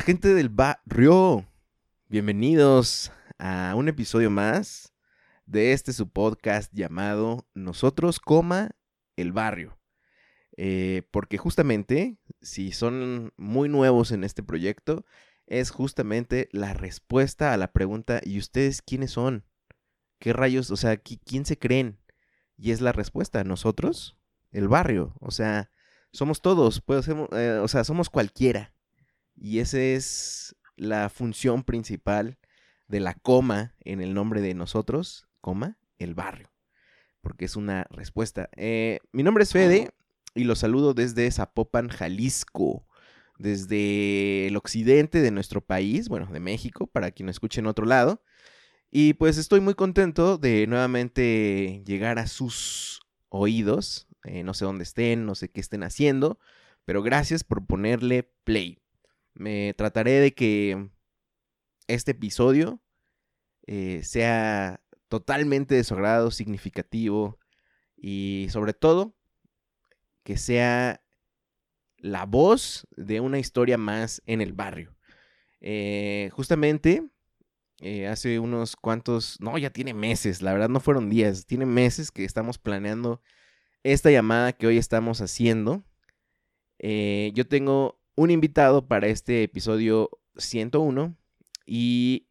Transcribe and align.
La 0.00 0.06
gente 0.06 0.32
del 0.32 0.48
barrio, 0.48 1.46
bienvenidos 2.08 3.12
a 3.38 3.74
un 3.76 3.86
episodio 3.86 4.30
más 4.30 4.94
de 5.44 5.74
este 5.74 5.92
su 5.92 6.08
podcast 6.08 6.72
llamado 6.72 7.46
Nosotros, 7.52 8.18
el 9.16 9.32
barrio. 9.32 9.78
Eh, 10.56 11.02
porque 11.10 11.36
justamente, 11.36 12.16
si 12.40 12.72
son 12.72 13.34
muy 13.36 13.68
nuevos 13.68 14.10
en 14.10 14.24
este 14.24 14.42
proyecto, 14.42 15.04
es 15.46 15.70
justamente 15.70 16.48
la 16.50 16.72
respuesta 16.72 17.52
a 17.52 17.58
la 17.58 17.70
pregunta, 17.70 18.22
¿y 18.24 18.38
ustedes 18.38 18.80
quiénes 18.80 19.10
son? 19.10 19.44
¿Qué 20.18 20.32
rayos? 20.32 20.70
O 20.70 20.78
sea, 20.78 20.96
¿quién 20.96 21.44
se 21.44 21.58
creen? 21.58 22.00
Y 22.56 22.70
es 22.70 22.80
la 22.80 22.92
respuesta, 22.92 23.44
nosotros, 23.44 24.16
el 24.50 24.66
barrio. 24.66 25.12
O 25.20 25.30
sea, 25.30 25.70
somos 26.10 26.40
todos, 26.40 26.80
pues, 26.80 27.06
eh, 27.06 27.60
o 27.62 27.68
sea, 27.68 27.84
somos 27.84 28.08
cualquiera. 28.08 28.72
Y 29.40 29.60
esa 29.60 29.80
es 29.80 30.54
la 30.76 31.08
función 31.08 31.64
principal 31.64 32.38
de 32.88 33.00
la 33.00 33.14
coma 33.14 33.74
en 33.80 34.02
el 34.02 34.12
nombre 34.12 34.42
de 34.42 34.52
nosotros, 34.52 35.28
coma, 35.40 35.78
el 35.98 36.14
barrio. 36.14 36.52
Porque 37.22 37.46
es 37.46 37.56
una 37.56 37.86
respuesta. 37.90 38.50
Eh, 38.56 39.00
mi 39.12 39.22
nombre 39.22 39.44
es 39.44 39.52
Fede 39.52 39.90
y 40.34 40.44
los 40.44 40.58
saludo 40.58 40.92
desde 40.92 41.30
Zapopan, 41.30 41.88
Jalisco. 41.88 42.86
Desde 43.38 44.48
el 44.48 44.56
occidente 44.58 45.22
de 45.22 45.30
nuestro 45.30 45.62
país, 45.62 46.10
bueno, 46.10 46.26
de 46.26 46.40
México, 46.40 46.86
para 46.86 47.10
quien 47.10 47.30
escuche 47.30 47.60
en 47.60 47.66
otro 47.66 47.86
lado. 47.86 48.22
Y 48.90 49.14
pues 49.14 49.38
estoy 49.38 49.60
muy 49.60 49.74
contento 49.74 50.36
de 50.36 50.66
nuevamente 50.66 51.82
llegar 51.86 52.18
a 52.18 52.26
sus 52.26 53.00
oídos. 53.30 54.06
Eh, 54.24 54.42
no 54.42 54.52
sé 54.52 54.66
dónde 54.66 54.84
estén, 54.84 55.24
no 55.24 55.34
sé 55.34 55.48
qué 55.48 55.60
estén 55.60 55.82
haciendo, 55.82 56.38
pero 56.84 57.02
gracias 57.02 57.42
por 57.42 57.64
ponerle 57.64 58.30
play. 58.44 58.79
Me 59.34 59.74
trataré 59.74 60.12
de 60.20 60.34
que 60.34 60.90
este 61.86 62.12
episodio 62.12 62.80
eh, 63.66 64.02
sea 64.04 64.80
totalmente 65.08 65.74
de 65.74 65.84
su 65.84 65.94
agrado, 65.94 66.30
significativo 66.30 67.38
y 67.96 68.48
sobre 68.50 68.72
todo 68.72 69.14
que 70.24 70.36
sea 70.36 71.02
la 71.98 72.24
voz 72.24 72.86
de 72.96 73.20
una 73.20 73.38
historia 73.38 73.76
más 73.76 74.22
en 74.26 74.40
el 74.40 74.52
barrio. 74.52 74.96
Eh, 75.60 76.30
justamente 76.32 77.08
eh, 77.80 78.06
hace 78.06 78.38
unos 78.38 78.76
cuantos, 78.76 79.38
no, 79.40 79.58
ya 79.58 79.70
tiene 79.70 79.94
meses, 79.94 80.42
la 80.42 80.52
verdad 80.52 80.68
no 80.68 80.80
fueron 80.80 81.10
días, 81.10 81.46
tiene 81.46 81.66
meses 81.66 82.10
que 82.10 82.24
estamos 82.24 82.58
planeando 82.58 83.20
esta 83.82 84.10
llamada 84.10 84.52
que 84.52 84.66
hoy 84.66 84.78
estamos 84.78 85.20
haciendo. 85.20 85.84
yo 86.78 87.46
tengo 87.46 87.99
un 88.14 88.30
invitado 88.30 88.86
para 88.86 89.06
este 89.08 89.42
episodio 89.42 90.10
101 90.36 91.16
y 91.66 92.26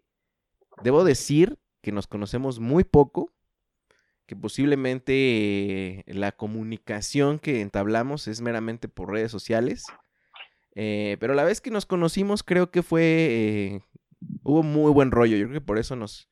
debo 0.83 1.03
decir 1.03 1.59
que 1.81 1.91
nos 1.91 2.07
conocemos 2.07 2.59
muy 2.59 2.83
poco, 2.83 3.33
que 4.25 4.35
posiblemente 4.35 6.03
la 6.07 6.31
comunicación 6.31 7.39
que 7.39 7.61
entablamos 7.61 8.27
es 8.27 8.41
meramente 8.41 8.87
por 8.87 9.11
redes 9.11 9.31
sociales, 9.31 9.85
eh, 10.75 11.17
pero 11.19 11.33
la 11.33 11.43
vez 11.43 11.61
que 11.61 11.71
nos 11.71 11.85
conocimos 11.85 12.43
creo 12.43 12.71
que 12.71 12.83
fue, 12.83 13.03
eh, 13.03 13.81
hubo 14.43 14.63
muy 14.63 14.91
buen 14.91 15.11
rollo, 15.11 15.35
yo 15.37 15.47
creo 15.47 15.59
que 15.59 15.65
por 15.65 15.79
eso 15.79 15.95
nos 15.95 16.29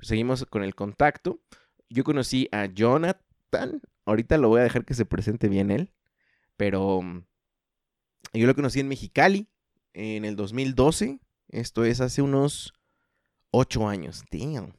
seguimos 0.00 0.44
con 0.46 0.62
el 0.62 0.74
contacto. 0.74 1.40
Yo 1.88 2.04
conocí 2.04 2.48
a 2.52 2.66
Jonathan, 2.66 3.80
ahorita 4.04 4.38
lo 4.38 4.48
voy 4.48 4.60
a 4.60 4.64
dejar 4.64 4.84
que 4.84 4.94
se 4.94 5.04
presente 5.04 5.48
bien 5.48 5.70
él, 5.70 5.92
pero 6.56 7.00
yo 8.32 8.46
lo 8.46 8.54
conocí 8.54 8.80
en 8.80 8.88
Mexicali 8.88 9.48
en 9.94 10.24
el 10.24 10.36
2012. 10.36 11.18
Esto 11.48 11.84
es 11.84 12.00
hace 12.00 12.22
unos 12.22 12.72
ocho 13.50 13.88
años. 13.88 14.24
Damn. 14.30 14.74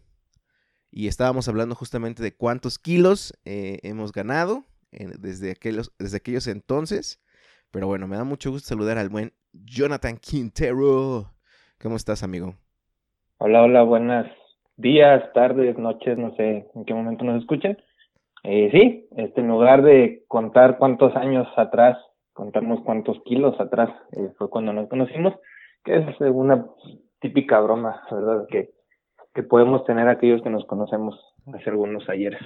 Y 0.91 1.07
estábamos 1.07 1.47
hablando 1.47 1.75
justamente 1.75 2.21
de 2.21 2.35
cuántos 2.35 2.77
kilos 2.77 3.33
eh, 3.45 3.79
hemos 3.83 4.11
ganado 4.11 4.63
desde, 4.91 5.51
aquellos, 5.51 5.91
desde 5.97 6.17
aquellos 6.17 6.47
entonces. 6.47 7.19
Pero 7.71 7.87
bueno, 7.87 8.07
me 8.07 8.17
da 8.17 8.23
mucho 8.23 8.51
gusto 8.51 8.67
saludar 8.67 8.97
al 8.97 9.09
buen 9.09 9.33
Jonathan 9.51 10.17
Quintero. 10.17 11.31
¿Cómo 11.81 11.95
estás, 11.95 12.23
amigo? 12.23 12.55
Hola, 13.39 13.63
hola, 13.63 13.83
buenas 13.83 14.27
días, 14.77 15.23
tardes, 15.33 15.77
noches, 15.77 16.17
no 16.17 16.35
sé 16.35 16.67
en 16.73 16.85
qué 16.85 16.93
momento 16.93 17.23
nos 17.23 17.41
escuchen. 17.41 17.77
Eh, 18.43 18.69
sí, 18.71 19.07
este, 19.17 19.41
en 19.41 19.47
lugar 19.47 19.83
de 19.83 20.23
contar 20.27 20.77
cuántos 20.77 21.15
años 21.15 21.47
atrás 21.57 21.97
contarnos 22.33 22.81
cuántos 22.81 23.21
kilos 23.23 23.59
atrás 23.59 23.89
eh, 24.13 24.29
fue 24.37 24.49
cuando 24.49 24.73
nos 24.73 24.89
conocimos, 24.89 25.33
que 25.83 25.97
es 25.97 26.19
una 26.19 26.65
típica 27.19 27.59
broma, 27.59 28.01
¿verdad? 28.11 28.45
Que, 28.49 28.71
que 29.33 29.43
podemos 29.43 29.85
tener 29.85 30.07
aquellos 30.07 30.41
que 30.41 30.49
nos 30.49 30.65
conocemos 30.65 31.15
hace 31.53 31.69
algunos 31.69 32.07
ayeres. 32.09 32.41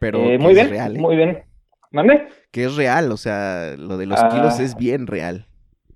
Pero 0.00 0.18
eh, 0.18 0.38
muy 0.38 0.54
bien, 0.54 0.70
real, 0.70 0.96
¿eh? 0.96 1.00
muy 1.00 1.16
bien. 1.16 1.42
¿Mande? 1.90 2.28
Que 2.52 2.64
es 2.64 2.76
real, 2.76 3.10
o 3.10 3.16
sea, 3.16 3.74
lo 3.78 3.96
de 3.96 4.06
los 4.06 4.22
kilos 4.24 4.60
ah. 4.60 4.62
es 4.62 4.76
bien 4.76 5.06
real. 5.06 5.46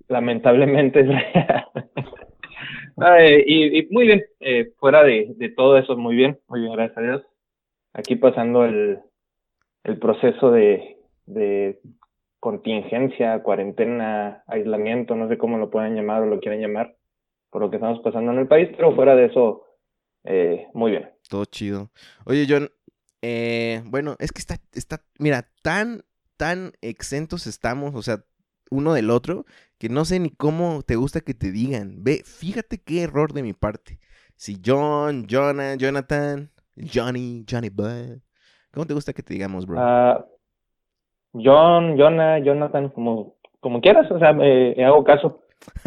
Lamentablemente 0.07 1.01
es 1.01 1.07
real. 1.07 1.65
y, 3.45 3.87
muy 3.91 4.07
bien, 4.07 4.23
fuera 4.79 5.03
de, 5.03 5.33
de 5.37 5.49
todo 5.49 5.77
eso, 5.77 5.95
muy 5.95 6.15
bien, 6.15 6.39
muy 6.47 6.61
bien, 6.61 6.73
gracias 6.73 6.97
a 6.97 7.01
Dios. 7.01 7.23
Aquí 7.93 8.15
pasando 8.15 8.65
el, 8.65 8.99
el 9.83 9.99
proceso 9.99 10.51
de, 10.51 10.97
de 11.25 11.79
contingencia, 12.43 13.41
cuarentena, 13.41 14.43
aislamiento, 14.47 15.15
no 15.15 15.29
sé 15.29 15.37
cómo 15.37 15.57
lo 15.57 15.69
puedan 15.69 15.95
llamar 15.95 16.23
o 16.23 16.25
lo 16.25 16.41
quieran 16.41 16.59
llamar, 16.59 16.97
por 17.49 17.61
lo 17.61 17.69
que 17.69 17.77
estamos 17.77 18.01
pasando 18.01 18.33
en 18.33 18.39
el 18.39 18.49
país, 18.49 18.67
pero 18.75 18.93
fuera 18.93 19.15
de 19.15 19.27
eso, 19.27 19.63
eh, 20.25 20.67
muy 20.73 20.91
bien. 20.91 21.09
Todo 21.29 21.45
chido. 21.45 21.89
Oye, 22.25 22.45
John, 22.49 22.67
eh, 23.21 23.81
bueno, 23.85 24.17
es 24.19 24.33
que 24.33 24.39
está, 24.39 24.57
está, 24.73 25.05
mira, 25.19 25.47
tan, 25.61 26.03
tan 26.35 26.73
exentos 26.81 27.47
estamos, 27.47 27.95
o 27.95 28.01
sea, 28.01 28.25
uno 28.69 28.93
del 28.93 29.09
otro, 29.09 29.45
que 29.77 29.87
no 29.87 30.03
sé 30.03 30.19
ni 30.19 30.29
cómo 30.29 30.81
te 30.81 30.97
gusta 30.97 31.21
que 31.21 31.33
te 31.33 31.49
digan. 31.49 32.03
Ve, 32.03 32.23
fíjate 32.25 32.77
qué 32.79 33.03
error 33.03 33.31
de 33.31 33.43
mi 33.43 33.53
parte. 33.53 33.99
Si 34.35 34.59
John, 34.65 35.27
Jonah, 35.29 35.75
Jonathan, 35.75 36.51
Johnny, 36.75 37.45
Johnny 37.49 37.69
Bud, 37.69 38.19
¿cómo 38.73 38.85
te 38.85 38.93
gusta 38.93 39.13
que 39.13 39.23
te 39.23 39.33
digamos, 39.33 39.65
bro? 39.65 39.79
Ah, 39.79 40.25
John, 41.33 41.97
Jonah, 41.97 42.39
Jonathan, 42.39 42.89
como, 42.89 43.35
como 43.59 43.81
quieras, 43.81 44.09
o 44.11 44.19
sea, 44.19 44.33
me, 44.33 44.83
hago 44.83 45.03
caso. 45.03 45.41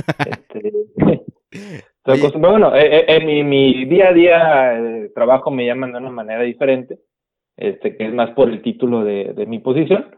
este, 0.26 0.72
bueno, 2.38 2.75
eh, 2.75 2.98
eh, 2.98 3.04
en 3.08 3.26
mi, 3.26 3.43
mi, 3.44 3.84
día 3.84 4.08
a 4.08 4.12
día 4.12 4.78
eh, 4.78 5.10
trabajo 5.14 5.50
me 5.50 5.66
llaman 5.66 5.93
de 5.93 5.98
una 5.98 6.10
manera 6.10 6.43
diferente, 6.43 6.98
este, 7.56 7.96
que 7.96 8.06
es 8.06 8.14
más 8.14 8.31
por 8.31 8.48
el 8.48 8.62
título 8.62 9.04
de, 9.04 9.32
de 9.34 9.46
mi 9.46 9.58
posición 9.58 10.16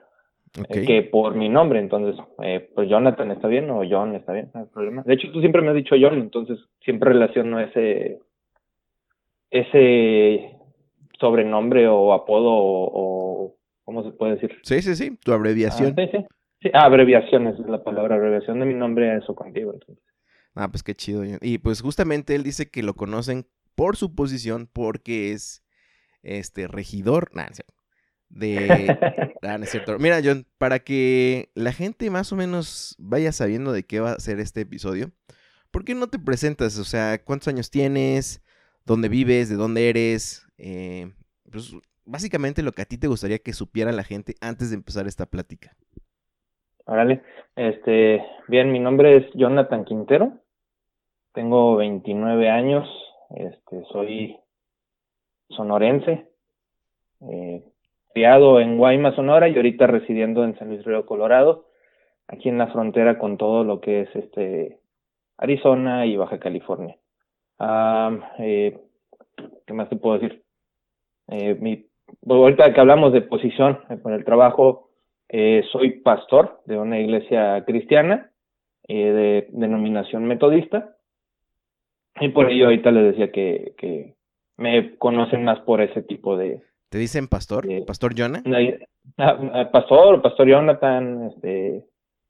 que 0.70 1.02
por 1.02 1.34
mi 1.34 1.48
nombre. 1.48 1.78
Entonces, 1.78 2.16
pues 2.74 2.88
Jonathan 2.88 3.30
está 3.30 3.48
bien 3.48 3.70
o 3.70 3.82
John 3.88 4.14
está 4.14 4.32
bien, 4.32 4.50
no 4.54 4.60
hay 4.60 4.66
problema. 4.66 5.02
De 5.04 5.14
hecho, 5.14 5.30
tú 5.30 5.40
siempre 5.40 5.62
me 5.62 5.68
has 5.68 5.74
dicho 5.74 5.94
John, 6.00 6.14
entonces 6.14 6.58
siempre 6.80 7.12
relaciono 7.12 7.60
ese, 7.60 8.20
ese 9.50 10.56
sobrenombre 11.18 11.88
o 11.88 12.12
apodo 12.12 12.50
o, 12.50 13.54
¿cómo 13.88 14.02
se 14.04 14.10
puede 14.10 14.34
decir? 14.34 14.50
Sí, 14.64 14.82
sí, 14.82 14.94
sí, 14.94 15.16
tu 15.16 15.32
abreviación. 15.32 15.94
Ah, 15.96 16.02
sí, 16.12 16.18
sí. 16.60 16.70
Ah, 16.74 16.84
abreviación, 16.84 17.46
es 17.46 17.58
la 17.60 17.82
palabra, 17.82 18.16
abreviación 18.16 18.60
de 18.60 18.66
mi 18.66 18.74
nombre, 18.74 19.16
eso 19.16 19.34
contigo. 19.34 19.72
Ah, 20.54 20.68
pues 20.70 20.82
qué 20.82 20.94
chido. 20.94 21.22
Y 21.40 21.56
pues 21.56 21.80
justamente 21.80 22.34
él 22.34 22.42
dice 22.42 22.70
que 22.70 22.82
lo 22.82 22.92
conocen 22.92 23.46
por 23.74 23.96
su 23.96 24.14
posición 24.14 24.68
porque 24.70 25.32
es 25.32 25.64
este 26.22 26.68
regidor, 26.68 27.30
nah, 27.34 27.48
de 28.28 28.58
ah, 29.42 29.56
no 29.56 29.64
es 29.64 29.70
cierto. 29.70 29.98
Mira, 29.98 30.20
John, 30.22 30.46
para 30.58 30.80
que 30.80 31.50
la 31.54 31.72
gente 31.72 32.10
más 32.10 32.30
o 32.30 32.36
menos 32.36 32.94
vaya 32.98 33.32
sabiendo 33.32 33.72
de 33.72 33.84
qué 33.84 34.00
va 34.00 34.12
a 34.12 34.20
ser 34.20 34.38
este 34.38 34.60
episodio, 34.60 35.12
¿por 35.70 35.86
qué 35.86 35.94
no 35.94 36.08
te 36.08 36.18
presentas? 36.18 36.78
O 36.78 36.84
sea, 36.84 37.24
¿cuántos 37.24 37.48
años 37.48 37.70
tienes? 37.70 38.42
¿Dónde 38.84 39.08
vives? 39.08 39.48
¿De 39.48 39.54
dónde 39.54 39.88
eres? 39.88 40.46
Eh, 40.58 41.10
pues 41.50 41.72
básicamente 42.08 42.62
lo 42.62 42.72
que 42.72 42.82
a 42.82 42.86
ti 42.86 42.98
te 42.98 43.06
gustaría 43.06 43.38
que 43.38 43.52
supiera 43.52 43.92
la 43.92 44.02
gente 44.02 44.34
antes 44.40 44.70
de 44.70 44.76
empezar 44.76 45.06
esta 45.06 45.26
plática. 45.26 45.72
Órale, 46.86 47.22
este, 47.54 48.24
bien, 48.48 48.72
mi 48.72 48.78
nombre 48.78 49.18
es 49.18 49.26
Jonathan 49.34 49.84
Quintero, 49.84 50.38
tengo 51.34 51.76
29 51.76 52.48
años, 52.48 52.88
este, 53.36 53.84
soy 53.92 54.38
sonorense, 55.50 56.28
eh, 57.20 57.62
criado 58.14 58.58
en 58.60 58.78
Guaymas, 58.78 59.14
Sonora 59.14 59.48
y 59.48 59.56
ahorita 59.56 59.86
residiendo 59.86 60.44
en 60.44 60.58
San 60.58 60.68
Luis 60.68 60.84
Río 60.84 61.04
Colorado, 61.04 61.66
aquí 62.26 62.48
en 62.48 62.56
la 62.56 62.68
frontera 62.68 63.18
con 63.18 63.36
todo 63.36 63.64
lo 63.64 63.80
que 63.80 64.02
es 64.02 64.16
este 64.16 64.80
Arizona 65.36 66.06
y 66.06 66.16
Baja 66.16 66.38
California. 66.38 66.96
eh, 68.38 68.78
¿Qué 69.66 69.74
más 69.74 69.90
te 69.90 69.96
puedo 69.96 70.18
decir? 70.18 70.42
Eh, 71.28 71.54
mi, 71.60 71.87
ahorita 72.26 72.72
que 72.72 72.80
hablamos 72.80 73.12
de 73.12 73.22
posición 73.22 73.80
eh, 73.90 73.98
con 74.02 74.12
el 74.12 74.24
trabajo, 74.24 74.90
eh, 75.28 75.62
soy 75.72 76.00
pastor 76.00 76.60
de 76.66 76.78
una 76.78 76.98
iglesia 76.98 77.64
cristiana 77.66 78.30
eh, 78.86 79.12
de 79.12 79.48
denominación 79.52 80.24
metodista 80.26 80.96
y 82.20 82.28
por 82.30 82.50
ello 82.50 82.66
ahorita 82.66 82.90
les 82.90 83.12
decía 83.12 83.30
que, 83.30 83.74
que 83.76 84.14
me 84.56 84.96
conocen 84.96 85.44
más 85.44 85.60
por 85.60 85.80
ese 85.80 86.02
tipo 86.02 86.36
de... 86.36 86.62
¿Te 86.88 86.98
dicen 86.98 87.28
pastor? 87.28 87.66
¿Pastor 87.86 88.14
Jonah? 88.16 88.42
pastor, 89.72 90.22
pastor 90.22 90.48
Jonathan, 90.48 91.30
este, 91.30 91.84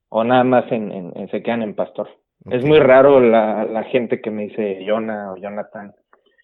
o 0.09 0.23
nada 0.23 0.43
más 0.43 0.69
en, 0.71 0.91
en, 0.91 1.29
se 1.29 1.41
quedan 1.41 1.61
en 1.61 1.75
pastor. 1.75 2.09
Es 2.51 2.63
muy 2.63 2.79
raro 2.79 3.19
la, 3.19 3.65
la 3.65 3.83
gente 3.83 4.21
que 4.21 4.31
me 4.31 4.47
dice 4.47 4.85
Jonah 4.87 5.33
o 5.33 5.37
Jonathan. 5.37 5.93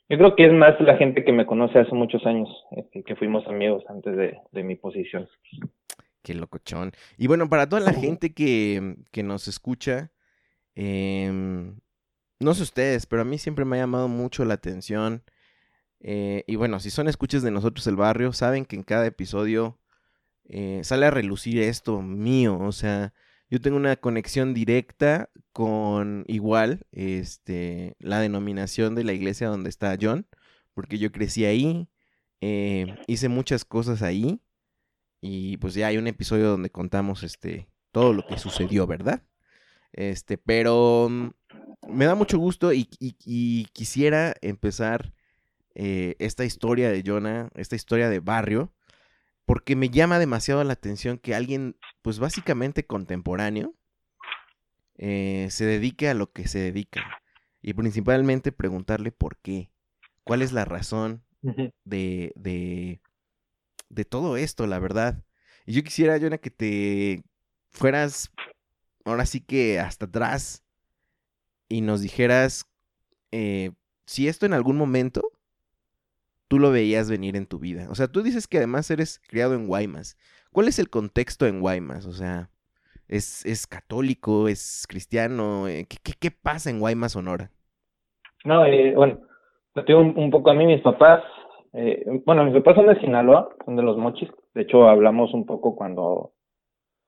Yo 0.10 0.18
creo 0.18 0.36
que 0.36 0.46
es 0.46 0.54
más 0.54 0.80
la 0.82 0.98
gente 0.98 1.24
que 1.24 1.32
me 1.32 1.46
conoce 1.46 1.80
hace 1.80 1.94
muchos 1.96 2.26
años, 2.26 2.50
este, 2.72 3.04
que 3.04 3.16
fuimos 3.16 3.48
amigos 3.48 3.84
antes 3.90 4.16
de, 4.16 4.38
de, 4.52 4.64
mi 4.64 4.76
posición. 4.76 5.28
Qué 6.22 6.36
locochón. 6.36 6.92
Y 7.18 7.28
bueno, 7.28 7.50
para 7.50 7.68
toda 7.68 7.82
la 7.82 7.94
gente 7.94 8.34
que, 8.34 8.98
que 9.12 9.24
nos 9.24 9.48
escucha, 9.48 10.12
eh, 10.76 11.32
no 12.40 12.54
sé 12.54 12.64
ustedes, 12.64 13.06
pero 13.06 13.22
a 13.22 13.26
mí 13.26 13.38
siempre 13.38 13.66
me 13.66 13.78
ha 13.78 13.82
llamado 13.82 14.08
mucho 14.08 14.46
la 14.46 14.56
atención. 14.56 15.24
Eh, 16.02 16.44
y 16.48 16.56
bueno, 16.56 16.80
si 16.80 16.90
son 16.90 17.08
escuchas 17.08 17.42
de 17.42 17.52
nosotros 17.52 17.88
el 17.88 17.96
barrio, 17.96 18.34
saben 18.34 18.66
que 18.66 18.76
en 18.76 18.84
cada 18.84 19.08
episodio 19.08 19.80
eh, 20.48 20.82
sale 20.84 21.08
a 21.08 21.12
relucir 21.12 21.60
esto 21.60 22.02
mío. 22.02 22.60
O 22.60 22.72
sea, 22.72 23.14
yo 23.50 23.62
tengo 23.62 23.78
una 23.78 23.96
conexión 23.96 24.54
directa 24.54 25.30
con 25.52 26.26
igual 26.28 26.86
este, 26.92 27.96
la 28.00 28.20
denominación 28.20 28.96
de 28.96 29.04
la 29.04 29.14
iglesia 29.14 29.48
donde 29.48 29.70
está 29.70 29.98
John, 30.00 30.28
porque 30.74 30.98
yo 30.98 31.12
crecí 31.12 31.46
ahí, 31.46 31.88
eh, 32.42 32.96
hice 33.08 33.30
muchas 33.30 33.66
cosas 33.66 34.02
ahí. 34.02 34.42
Y 35.22 35.58
pues 35.58 35.74
ya 35.74 35.88
hay 35.88 35.98
un 35.98 36.08
episodio 36.08 36.50
donde 36.50 36.70
contamos 36.70 37.24
este 37.24 37.68
todo 37.92 38.14
lo 38.14 38.28
que 38.28 38.38
sucedió, 38.38 38.86
¿verdad? 38.86 39.24
Este, 39.94 40.38
pero 40.38 41.08
mm, 41.10 41.30
me 41.88 42.06
da 42.06 42.16
mucho 42.16 42.38
gusto 42.38 42.74
y, 42.74 42.86
quisiera 43.74 44.36
empezar 44.42 45.14
eh, 45.76 46.16
esta 46.20 46.44
historia 46.44 46.92
de 46.92 47.04
Jonah, 47.06 47.50
esta 47.56 47.76
historia 47.76 48.10
de 48.10 48.20
barrio, 48.20 48.74
porque 49.46 49.76
me 49.76 49.90
llama 49.90 50.20
demasiado 50.20 50.64
la 50.64 50.74
atención 50.74 51.18
que 51.18 51.36
alguien, 51.36 51.78
pues 52.02 52.20
básicamente 52.20 52.86
contemporáneo, 52.86 53.76
eh, 54.98 55.48
se 55.52 55.66
dedique 55.66 56.10
a 56.10 56.14
lo 56.14 56.32
que 56.32 56.48
se 56.48 56.60
dedica. 56.60 57.02
Y 57.62 57.74
principalmente 57.74 58.52
preguntarle 58.52 59.12
por 59.12 59.38
qué. 59.38 59.72
¿Cuál 60.24 60.42
es 60.42 60.52
la 60.52 60.66
razón 60.66 61.24
de, 61.84 62.34
de, 62.36 63.02
de 63.90 64.06
todo 64.06 64.38
esto, 64.38 64.66
la 64.68 64.80
verdad? 64.80 65.24
Y 65.66 65.74
yo 65.74 65.84
quisiera, 65.84 66.20
Jonah, 66.20 66.38
que 66.38 66.52
te 66.52 67.24
fueras 67.72 68.32
ahora 69.04 69.26
sí 69.26 69.42
que 69.42 69.80
hasta 69.80 70.06
atrás 70.06 70.64
y 71.70 71.82
nos 71.82 72.02
dijeras 72.02 72.66
eh, 73.32 73.72
si 74.06 74.28
esto 74.28 74.46
en 74.46 74.54
algún 74.54 74.78
momento 74.78 75.32
tú 76.48 76.60
lo 76.60 76.72
veías 76.72 77.10
venir 77.10 77.36
en 77.36 77.46
tu 77.46 77.60
vida. 77.60 77.88
O 77.90 77.96
sea, 77.96 78.08
tú 78.08 78.22
dices 78.22 78.48
que 78.48 78.58
además 78.58 78.90
eres 78.92 79.22
criado 79.28 79.54
en 79.56 79.68
Guaymas. 79.68 80.18
¿Cuál 80.52 80.68
es 80.68 80.80
el 80.80 80.90
contexto 80.90 81.46
en 81.48 81.60
Guaymas? 81.60 82.06
O 82.06 82.12
sea, 82.12 82.50
¿es, 83.08 83.46
es 83.46 83.68
católico? 83.68 84.48
¿Es 84.48 84.86
cristiano? 84.88 85.68
Eh, 85.68 85.86
¿Qué, 85.88 86.32
pasa 86.32 86.70
en 86.70 86.80
Guaymas, 86.80 87.14
Sonora? 87.14 87.52
No, 88.44 88.66
eh, 88.66 88.94
bueno, 88.96 89.20
tengo 89.86 90.02
un, 90.02 90.18
un, 90.18 90.30
poco 90.30 90.52
a 90.52 90.54
mí, 90.54 90.66
mis 90.66 90.82
papás. 90.82 91.24
Eh, 91.74 92.06
bueno, 92.26 92.46
mis 92.46 92.54
papás 92.54 92.76
son 92.76 92.88
de 92.88 93.00
Sinaloa, 93.00 93.50
son 93.66 93.76
de 93.76 93.84
los 93.84 93.98
mochis. 93.98 94.30
De 94.54 94.62
hecho, 94.62 94.88
hablamos 94.88 95.34
un 95.34 95.46
poco 95.46 95.76
cuando 95.76 96.36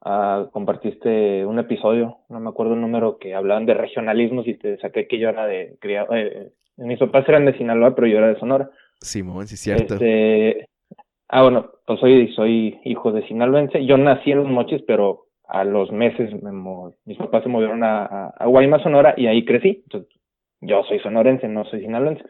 Ah, 0.02 0.48
compartiste 0.54 1.46
un 1.46 1.60
episodio, 1.60 2.20
no 2.30 2.40
me 2.40 2.50
acuerdo 2.50 2.76
el 2.76 2.82
número, 2.82 3.18
que 3.18 3.34
hablaban 3.34 3.66
de 3.66 3.74
regionalismos 3.74 4.48
y 4.48 4.54
te 4.54 4.78
saqué 4.78 5.08
que 5.08 5.20
yo 5.20 5.30
era 5.30 5.48
de 5.48 5.76
criado. 5.82 6.16
Eh, 6.16 6.52
mis 6.78 7.00
papás 7.00 7.28
eran 7.28 7.46
de 7.46 7.58
Sinaloa, 7.58 7.96
pero 7.96 8.08
yo 8.08 8.20
era 8.20 8.28
de 8.28 8.40
Sonora. 8.40 8.70
Simón, 9.00 9.48
sí, 9.48 9.58
cierto. 9.58 9.96
Este, 9.96 10.68
ah, 11.30 11.44
bueno, 11.44 11.72
pues 11.86 12.00
soy, 12.00 12.34
soy 12.34 12.80
hijo 12.86 13.12
de 13.12 13.28
sinaloense. 13.28 13.86
Yo 13.86 13.98
nací 13.98 14.32
en 14.32 14.40
Los 14.40 14.50
Mochis, 14.50 14.82
pero 14.88 15.26
a 15.48 15.64
los 15.64 15.92
meses 15.92 16.32
me 16.42 16.52
mis 17.06 17.18
papás 17.18 17.44
se 17.44 17.50
movieron 17.50 17.84
a, 17.84 18.28
a, 18.28 18.46
Guaymas, 18.48 18.84
Sonora, 18.84 19.14
y 19.18 19.28
ahí 19.28 19.46
crecí. 19.46 19.82
Entonces, 19.84 20.14
yo 20.62 20.84
soy 20.84 21.00
sonorense, 21.00 21.48
no 21.48 21.66
soy 21.66 21.82
sinaloense. 21.82 22.24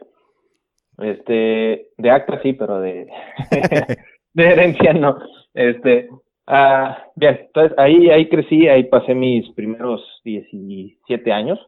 Este, 0.98 1.90
de 1.96 2.10
acta 2.10 2.40
sí, 2.42 2.52
pero 2.52 2.80
de, 2.80 3.06
de 4.34 4.44
herencia 4.44 4.92
no. 4.92 5.18
Este, 5.54 6.08
Ah, 6.50 7.04
bien, 7.14 7.40
entonces 7.42 7.78
ahí, 7.78 8.08
ahí 8.08 8.26
crecí, 8.30 8.68
ahí 8.68 8.84
pasé 8.84 9.14
mis 9.14 9.46
primeros 9.50 10.00
17 10.24 11.30
años 11.30 11.58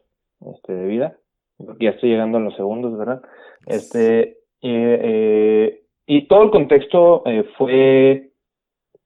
este, 0.55 0.73
de 0.73 0.87
vida. 0.87 1.17
Ya 1.79 1.91
estoy 1.91 2.09
llegando 2.09 2.39
a 2.39 2.41
los 2.41 2.55
segundos, 2.55 2.97
¿verdad? 2.97 3.21
Este, 3.67 4.37
eh, 4.61 5.81
y 6.05 6.27
todo 6.27 6.43
el 6.43 6.51
contexto 6.51 7.23
eh, 7.25 7.43
fue, 7.57 8.31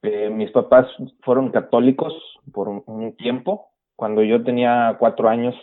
eh, 0.02 0.30
mis 0.30 0.52
papás 0.52 0.88
fueron 1.22 1.52
católicos 1.52 2.14
por 2.52 2.68
un, 2.68 3.16
tiempo. 3.16 3.68
Cuando 3.96 4.24
yo 4.24 4.44
tenía 4.44 4.96
cuatro 5.00 5.30
años, 5.30 5.56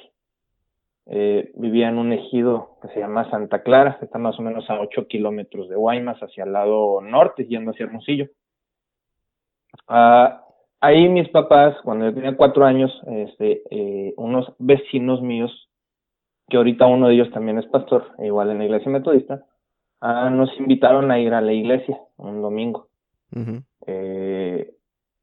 eh, 1.06 1.50
vivía 1.56 1.88
en 1.88 1.98
un 1.98 2.12
ejido 2.12 2.78
que 2.80 2.88
se 2.88 3.00
llama 3.00 3.28
Santa 3.30 3.62
Clara, 3.62 3.96
que 3.98 4.04
está 4.04 4.18
más 4.18 4.38
o 4.38 4.42
menos 4.42 4.70
a 4.70 4.80
8 4.80 5.08
kilómetros 5.08 5.68
de 5.68 5.74
Guaymas, 5.74 6.22
hacia 6.22 6.44
el 6.44 6.52
lado 6.52 7.00
norte, 7.00 7.46
yendo 7.46 7.72
hacia 7.72 7.86
Hermosillo. 7.86 8.28
Uh, 9.88 10.38
ahí 10.80 11.08
mis 11.08 11.28
papás, 11.30 11.76
cuando 11.82 12.04
yo 12.04 12.14
tenía 12.14 12.36
cuatro 12.36 12.64
años, 12.64 12.92
este, 13.06 13.62
eh, 13.70 14.14
unos 14.16 14.52
vecinos 14.58 15.22
míos, 15.22 15.68
que 16.48 16.56
ahorita 16.56 16.86
uno 16.86 17.08
de 17.08 17.14
ellos 17.14 17.30
también 17.32 17.58
es 17.58 17.66
pastor, 17.66 18.12
igual 18.18 18.50
en 18.50 18.58
la 18.58 18.64
iglesia 18.66 18.92
metodista, 18.92 19.44
uh, 20.02 20.30
nos 20.30 20.50
invitaron 20.58 21.10
a 21.10 21.18
ir 21.18 21.32
a 21.32 21.40
la 21.40 21.52
iglesia 21.52 21.98
un 22.16 22.42
domingo. 22.42 22.88
eh, 23.86 24.74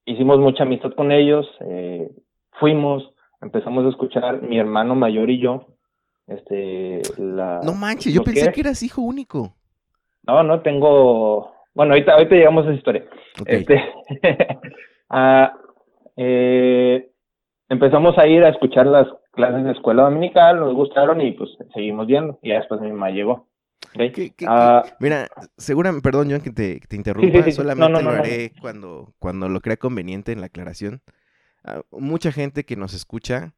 hicimos 0.06 0.40
mucha 0.40 0.64
amistad 0.64 0.94
con 0.94 1.12
ellos, 1.12 1.48
eh, 1.62 2.10
fuimos, 2.54 3.14
empezamos 3.42 3.86
a 3.86 3.90
escuchar 3.90 4.42
mi 4.42 4.58
hermano 4.58 4.96
mayor 4.96 5.30
y 5.30 5.40
yo. 5.40 5.68
Este, 6.26 7.02
la, 7.18 7.62
no 7.64 7.74
manches, 7.74 8.14
yo 8.14 8.24
pensé 8.24 8.52
que 8.52 8.62
eras 8.62 8.82
hijo 8.84 9.02
único. 9.02 9.54
No, 10.28 10.44
no, 10.44 10.62
tengo 10.62 11.52
bueno, 11.74 11.94
ahorita, 11.94 12.14
ahorita 12.14 12.36
llegamos 12.36 12.66
a 12.66 12.70
esa 12.70 12.78
historia. 12.78 13.06
Este, 13.46 13.82
ah, 15.10 15.54
eh, 16.18 17.10
empezamos 17.70 18.18
a 18.18 18.28
ir 18.28 18.44
a 18.44 18.50
escuchar 18.50 18.88
las 18.88 19.08
clases 19.32 19.64
de 19.64 19.72
escuela 19.72 20.04
dominical, 20.04 20.60
nos 20.60 20.74
gustaron 20.74 21.22
y 21.22 21.32
pues 21.32 21.52
seguimos 21.74 22.08
viendo. 22.08 22.40
Y 22.42 22.52
después 22.52 22.82
mi 22.82 22.92
mamá 22.92 23.12
llegó. 23.12 23.48
Ah, 24.48 24.84
mira, 25.00 25.28
seguramente, 25.58 26.04
perdón, 26.04 26.30
John, 26.32 26.42
que 26.42 26.52
te, 26.52 26.80
te 26.80 26.96
interrumpa, 26.96 27.52
solamente 27.52 28.02
lo 28.04 28.12
haré 28.12 28.54
cuando, 28.62 29.14
cuando 29.20 29.50
lo 29.50 29.62
crea 29.62 29.78
conveniente 29.78 30.32
en 30.32 30.40
la 30.42 30.48
aclaración. 30.48 31.02
Ah, 31.64 31.82
mucha 31.92 32.32
gente 32.32 32.66
que 32.66 32.76
nos 32.76 32.94
escucha 32.94 33.54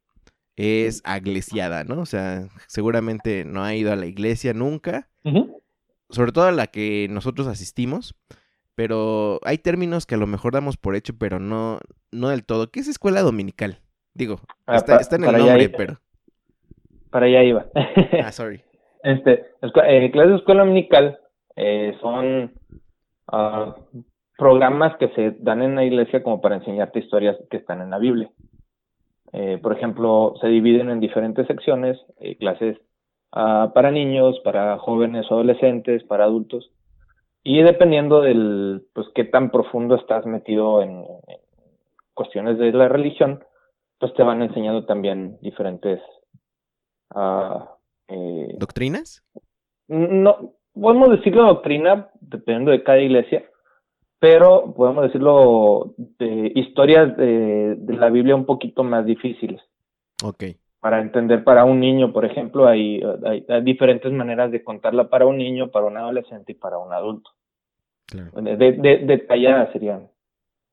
es 0.56 1.02
aglesiada, 1.06 1.84
¿no? 1.84 2.02
O 2.02 2.06
sea, 2.06 2.48
seguramente 2.68 3.46
no 3.46 3.64
ha 3.64 3.74
ido 3.76 3.92
a 3.92 3.96
la 3.96 4.06
iglesia 4.06 4.54
nunca 4.54 5.10
sobre 6.10 6.32
todo 6.32 6.46
a 6.46 6.52
la 6.52 6.68
que 6.68 7.08
nosotros 7.10 7.48
asistimos, 7.48 8.16
pero 8.76 9.40
hay 9.44 9.58
términos 9.58 10.06
que 10.06 10.16
a 10.16 10.18
lo 10.18 10.28
mejor 10.28 10.54
damos 10.54 10.78
por 10.78 10.96
hecho, 10.96 11.16
pero 11.18 11.40
no, 11.40 11.80
no 12.12 12.30
del 12.30 12.44
todo. 12.44 12.70
¿Qué 12.72 12.80
es 12.82 12.88
escuela 12.88 13.22
dominical? 13.22 13.80
Digo, 14.14 14.42
Ah, 14.68 14.76
está, 14.78 14.96
pa- 14.98 15.02
está 15.02 15.16
en 15.16 15.24
el 15.26 15.38
nombre, 15.38 15.64
iba. 15.64 15.78
pero... 15.78 16.02
Para 17.12 17.26
allá 17.28 17.44
iba. 17.44 17.66
Ah, 18.24 18.32
sorry. 18.32 18.64
Este, 19.04 19.46
eh, 19.62 20.12
clases 20.12 20.32
de 20.32 20.38
escuela 20.38 20.62
dominical 20.62 21.20
eh, 21.56 21.98
son 22.02 22.54
ah, 23.28 23.76
programas 24.38 24.96
que 24.98 25.10
se 25.10 25.32
dan 25.40 25.62
en 25.62 25.76
la 25.76 25.84
iglesia 25.84 26.24
como 26.24 26.42
para 26.42 26.56
enseñarte 26.56 27.00
historias 27.00 27.38
que 27.50 27.58
están 27.58 27.82
en 27.82 27.90
la 27.90 28.00
Biblia. 28.00 28.30
Eh, 29.34 29.60
por 29.62 29.74
ejemplo, 29.74 30.34
se 30.42 30.48
dividen 30.48 30.90
en 30.90 31.00
diferentes 31.00 31.48
secciones, 31.48 31.98
eh, 32.20 32.38
clases 32.38 32.78
ah, 33.32 33.72
para 33.74 33.92
niños, 33.92 34.40
para 34.44 34.78
jóvenes 34.78 35.30
o 35.30 35.36
adolescentes, 35.36 36.04
para 36.04 36.26
adultos, 36.26 36.72
y 37.44 37.62
dependiendo 37.62 38.22
del, 38.22 38.84
pues, 38.94 39.08
qué 39.16 39.24
tan 39.24 39.50
profundo 39.52 39.96
estás 39.96 40.26
metido 40.26 40.82
en, 40.82 40.92
en 40.92 41.40
cuestiones 42.14 42.58
de 42.58 42.72
la 42.72 42.88
religión, 42.88 43.44
pues 44.00 44.14
te 44.16 44.24
van 44.24 44.42
enseñando 44.42 44.86
también 44.86 45.38
diferentes 45.42 46.02
ah, 47.12 47.76
eh, 48.12 48.56
¿Doctrinas? 48.58 49.24
no 49.88 50.54
podemos 50.74 51.10
decirlo 51.12 51.46
doctrina 51.46 52.10
dependiendo 52.22 52.72
de 52.72 52.84
cada 52.84 53.00
iglesia 53.00 53.46
pero 54.20 54.74
podemos 54.76 55.04
decirlo 55.06 55.96
de 55.98 56.52
historias 56.56 57.18
de, 57.18 57.76
de 57.76 57.94
la 57.94 58.10
Biblia 58.10 58.36
un 58.36 58.46
poquito 58.46 58.84
más 58.84 59.06
difíciles 59.06 59.62
Ok. 60.24 60.44
para 60.80 61.02
entender 61.02 61.44
para 61.44 61.66
un 61.66 61.80
niño 61.80 62.14
por 62.14 62.24
ejemplo 62.26 62.68
hay, 62.68 63.02
hay, 63.26 63.46
hay 63.50 63.62
diferentes 63.64 64.12
maneras 64.12 64.52
de 64.52 64.64
contarla 64.64 65.10
para 65.10 65.26
un 65.26 65.38
niño 65.38 65.72
para 65.72 65.88
un 65.88 65.98
adolescente 65.98 66.52
y 66.54 66.56
para 66.56 66.78
un 66.78 66.94
adulto 66.94 67.32
Claro. 68.06 68.32
de, 68.42 68.58
de, 68.58 68.72
de- 68.74 68.98
detalladas 69.06 69.72
serían 69.74 70.10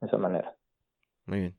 de 0.00 0.06
esa 0.06 0.16
manera 0.18 0.54
Muy 1.26 1.38
bien. 1.40 1.54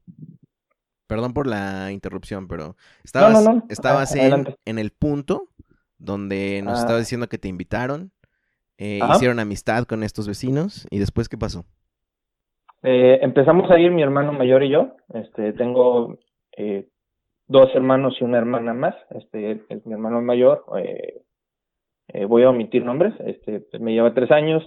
Perdón 1.07 1.33
por 1.33 1.47
la 1.47 1.91
interrupción, 1.91 2.47
pero 2.47 2.75
estabas, 3.03 3.43
no, 3.43 3.53
no. 3.55 3.63
estabas 3.69 4.15
en, 4.15 4.45
en 4.65 4.77
el 4.77 4.91
punto 4.91 5.47
donde 5.99 6.61
nos 6.63 6.77
Ah. 6.79 6.81
estabas 6.81 7.01
diciendo 7.01 7.27
que 7.27 7.37
te 7.37 7.47
invitaron, 7.47 8.11
eh, 8.77 8.99
hicieron 9.15 9.39
amistad 9.39 9.83
con 9.83 10.03
estos 10.03 10.27
vecinos 10.27 10.87
y 10.89 10.99
después 10.99 11.27
¿qué 11.29 11.37
pasó? 11.37 11.65
Eh, 12.83 13.19
empezamos 13.21 13.69
a 13.69 13.77
ir 13.79 13.91
mi 13.91 14.01
hermano 14.01 14.31
mayor 14.33 14.63
y 14.63 14.69
yo. 14.69 14.95
Este, 15.13 15.51
tengo 15.53 16.17
eh, 16.57 16.87
dos 17.47 17.69
hermanos 17.75 18.15
y 18.19 18.23
una 18.23 18.37
hermana 18.37 18.73
más. 18.73 18.95
Este 19.09 19.51
es 19.69 19.85
mi 19.85 19.93
hermano 19.93 20.21
mayor. 20.21 20.63
eh, 20.77 21.21
eh, 22.11 22.25
voy 22.25 22.43
a 22.43 22.49
omitir 22.49 22.85
nombres. 22.85 23.13
Este, 23.25 23.59
pues, 23.59 23.81
me 23.81 23.91
lleva 23.93 24.13
tres 24.13 24.31
años. 24.31 24.63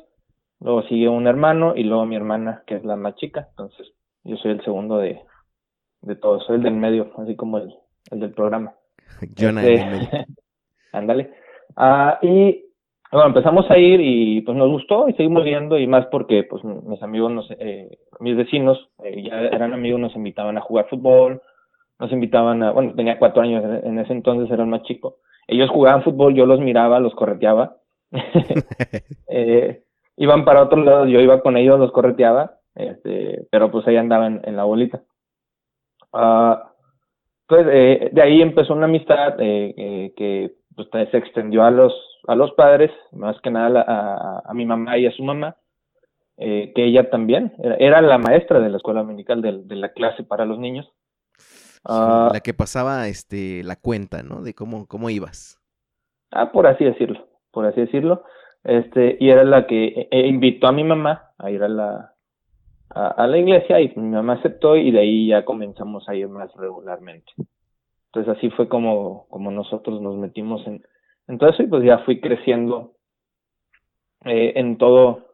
Luego 0.60 0.82
sigue 0.84 1.08
un 1.08 1.26
hermano 1.26 1.74
y 1.74 1.82
luego 1.84 2.04
mi 2.06 2.14
hermana, 2.16 2.62
que 2.66 2.76
es 2.76 2.84
la 2.84 2.96
más 2.96 3.16
chica. 3.16 3.48
Entonces, 3.50 3.92
yo 4.24 4.36
soy 4.36 4.52
el 4.52 4.62
segundo 4.62 4.98
de, 4.98 5.20
de 6.02 6.14
todos. 6.16 6.44
Soy 6.46 6.56
el 6.56 6.62
del 6.64 6.74
medio, 6.74 7.10
así 7.18 7.34
como 7.34 7.58
el, 7.58 7.74
el 8.10 8.20
del 8.20 8.32
programa. 8.32 8.74
Jonah 9.38 9.62
Este, 9.62 9.74
en 9.80 9.88
el 9.88 9.90
medio. 10.00 10.08
Ándale. 10.92 11.32
Ah, 11.76 12.18
y 12.22 12.64
bueno, 13.10 13.28
empezamos 13.28 13.70
a 13.70 13.78
ir 13.78 14.00
y 14.00 14.40
pues 14.42 14.56
nos 14.56 14.70
gustó 14.70 15.08
y 15.08 15.14
seguimos 15.14 15.44
viendo 15.44 15.78
y 15.78 15.86
más 15.86 16.06
porque 16.06 16.44
pues 16.44 16.62
mis 16.64 17.02
amigos, 17.02 17.32
nos, 17.32 17.50
eh, 17.58 17.98
mis 18.20 18.36
vecinos 18.36 18.90
eh, 19.04 19.22
ya 19.22 19.40
eran 19.40 19.72
amigos, 19.72 20.00
nos 20.00 20.16
invitaban 20.16 20.56
a 20.56 20.62
jugar 20.62 20.88
fútbol, 20.88 21.42
nos 21.98 22.12
invitaban 22.12 22.62
a, 22.62 22.72
bueno, 22.72 22.94
tenía 22.94 23.18
cuatro 23.18 23.42
años 23.42 23.64
en, 23.84 23.98
ese 23.98 24.12
entonces, 24.12 24.50
era 24.50 24.62
el 24.62 24.68
más 24.68 24.82
chico. 24.82 25.16
Ellos 25.46 25.70
jugaban 25.70 26.02
fútbol, 26.02 26.34
yo 26.34 26.46
los 26.46 26.60
miraba, 26.60 27.00
los 27.00 27.14
correteaba. 27.14 27.76
eh, 29.28 29.82
iban 30.16 30.44
para 30.44 30.62
otros 30.62 30.84
lados, 30.84 31.08
yo 31.08 31.20
iba 31.20 31.40
con 31.40 31.56
ellos, 31.56 31.78
los 31.78 31.92
correteaba, 31.92 32.58
este, 32.74 33.46
pero 33.50 33.70
pues 33.70 33.86
ahí 33.86 33.96
andaban 33.96 34.40
en 34.44 34.56
la 34.56 34.64
bolita. 34.64 35.02
Ah, 36.12 36.72
pues 37.46 37.66
eh, 37.70 38.10
de 38.12 38.22
ahí 38.22 38.40
empezó 38.40 38.72
una 38.72 38.86
amistad 38.86 39.40
eh, 39.40 39.74
eh, 39.76 40.12
que 40.16 40.54
pues, 40.76 40.88
se 41.10 41.16
extendió 41.18 41.64
a 41.64 41.70
los 41.70 41.92
a 42.28 42.36
los 42.36 42.52
padres, 42.52 42.90
más 43.12 43.40
que 43.40 43.50
nada 43.50 43.66
a, 43.66 43.70
la- 43.70 43.82
a, 43.82 44.42
a 44.50 44.54
mi 44.54 44.64
mamá 44.64 44.96
y 44.98 45.06
a 45.06 45.12
su 45.12 45.24
mamá, 45.24 45.56
eh, 46.38 46.72
que 46.74 46.84
ella 46.84 47.10
también 47.10 47.54
era, 47.58 47.76
era 47.76 48.02
la 48.02 48.18
maestra 48.18 48.60
de 48.60 48.70
la 48.70 48.78
escuela 48.78 49.00
dominical 49.02 49.42
de, 49.42 49.62
de 49.64 49.76
la 49.76 49.92
clase 49.92 50.24
para 50.24 50.44
los 50.46 50.58
niños. 50.58 50.90
Sí, 51.86 52.04
Ah, 52.08 52.28
la 52.32 52.40
que 52.40 52.54
pasaba 52.54 53.08
este 53.08 53.62
la 53.64 53.76
cuenta, 53.76 54.22
¿no? 54.22 54.42
De 54.42 54.54
cómo, 54.54 54.86
cómo 54.86 55.10
ibas. 55.10 55.60
Ah, 56.30 56.50
por 56.52 56.66
así 56.66 56.84
decirlo, 56.84 57.28
por 57.50 57.66
así 57.66 57.80
decirlo. 57.82 58.24
Este, 58.64 59.16
y 59.20 59.30
era 59.30 59.44
la 59.44 59.66
que 59.66 60.08
eh, 60.10 60.26
invitó 60.26 60.68
a 60.68 60.72
mi 60.72 60.84
mamá 60.84 61.32
a 61.38 61.50
ir 61.50 61.62
a 61.62 61.68
la, 61.68 62.14
a, 62.90 63.08
a 63.08 63.26
la 63.26 63.38
iglesia 63.38 63.80
y 63.80 63.92
mi 63.96 64.10
mamá 64.10 64.34
aceptó 64.34 64.76
y 64.76 64.90
de 64.92 65.00
ahí 65.00 65.28
ya 65.28 65.44
comenzamos 65.44 66.08
a 66.08 66.14
ir 66.14 66.28
más 66.28 66.52
regularmente. 66.56 67.32
Entonces 68.14 68.36
así 68.36 68.50
fue 68.50 68.68
como, 68.68 69.26
como 69.30 69.50
nosotros 69.50 70.02
nos 70.02 70.18
metimos 70.18 70.66
en, 70.66 70.84
en 71.28 71.38
todo 71.38 71.48
eso 71.48 71.62
y 71.62 71.66
pues 71.66 71.82
ya 71.82 71.98
fui 72.00 72.20
creciendo 72.20 72.94
eh, 74.26 74.52
en 74.56 74.76
todo, 74.76 75.28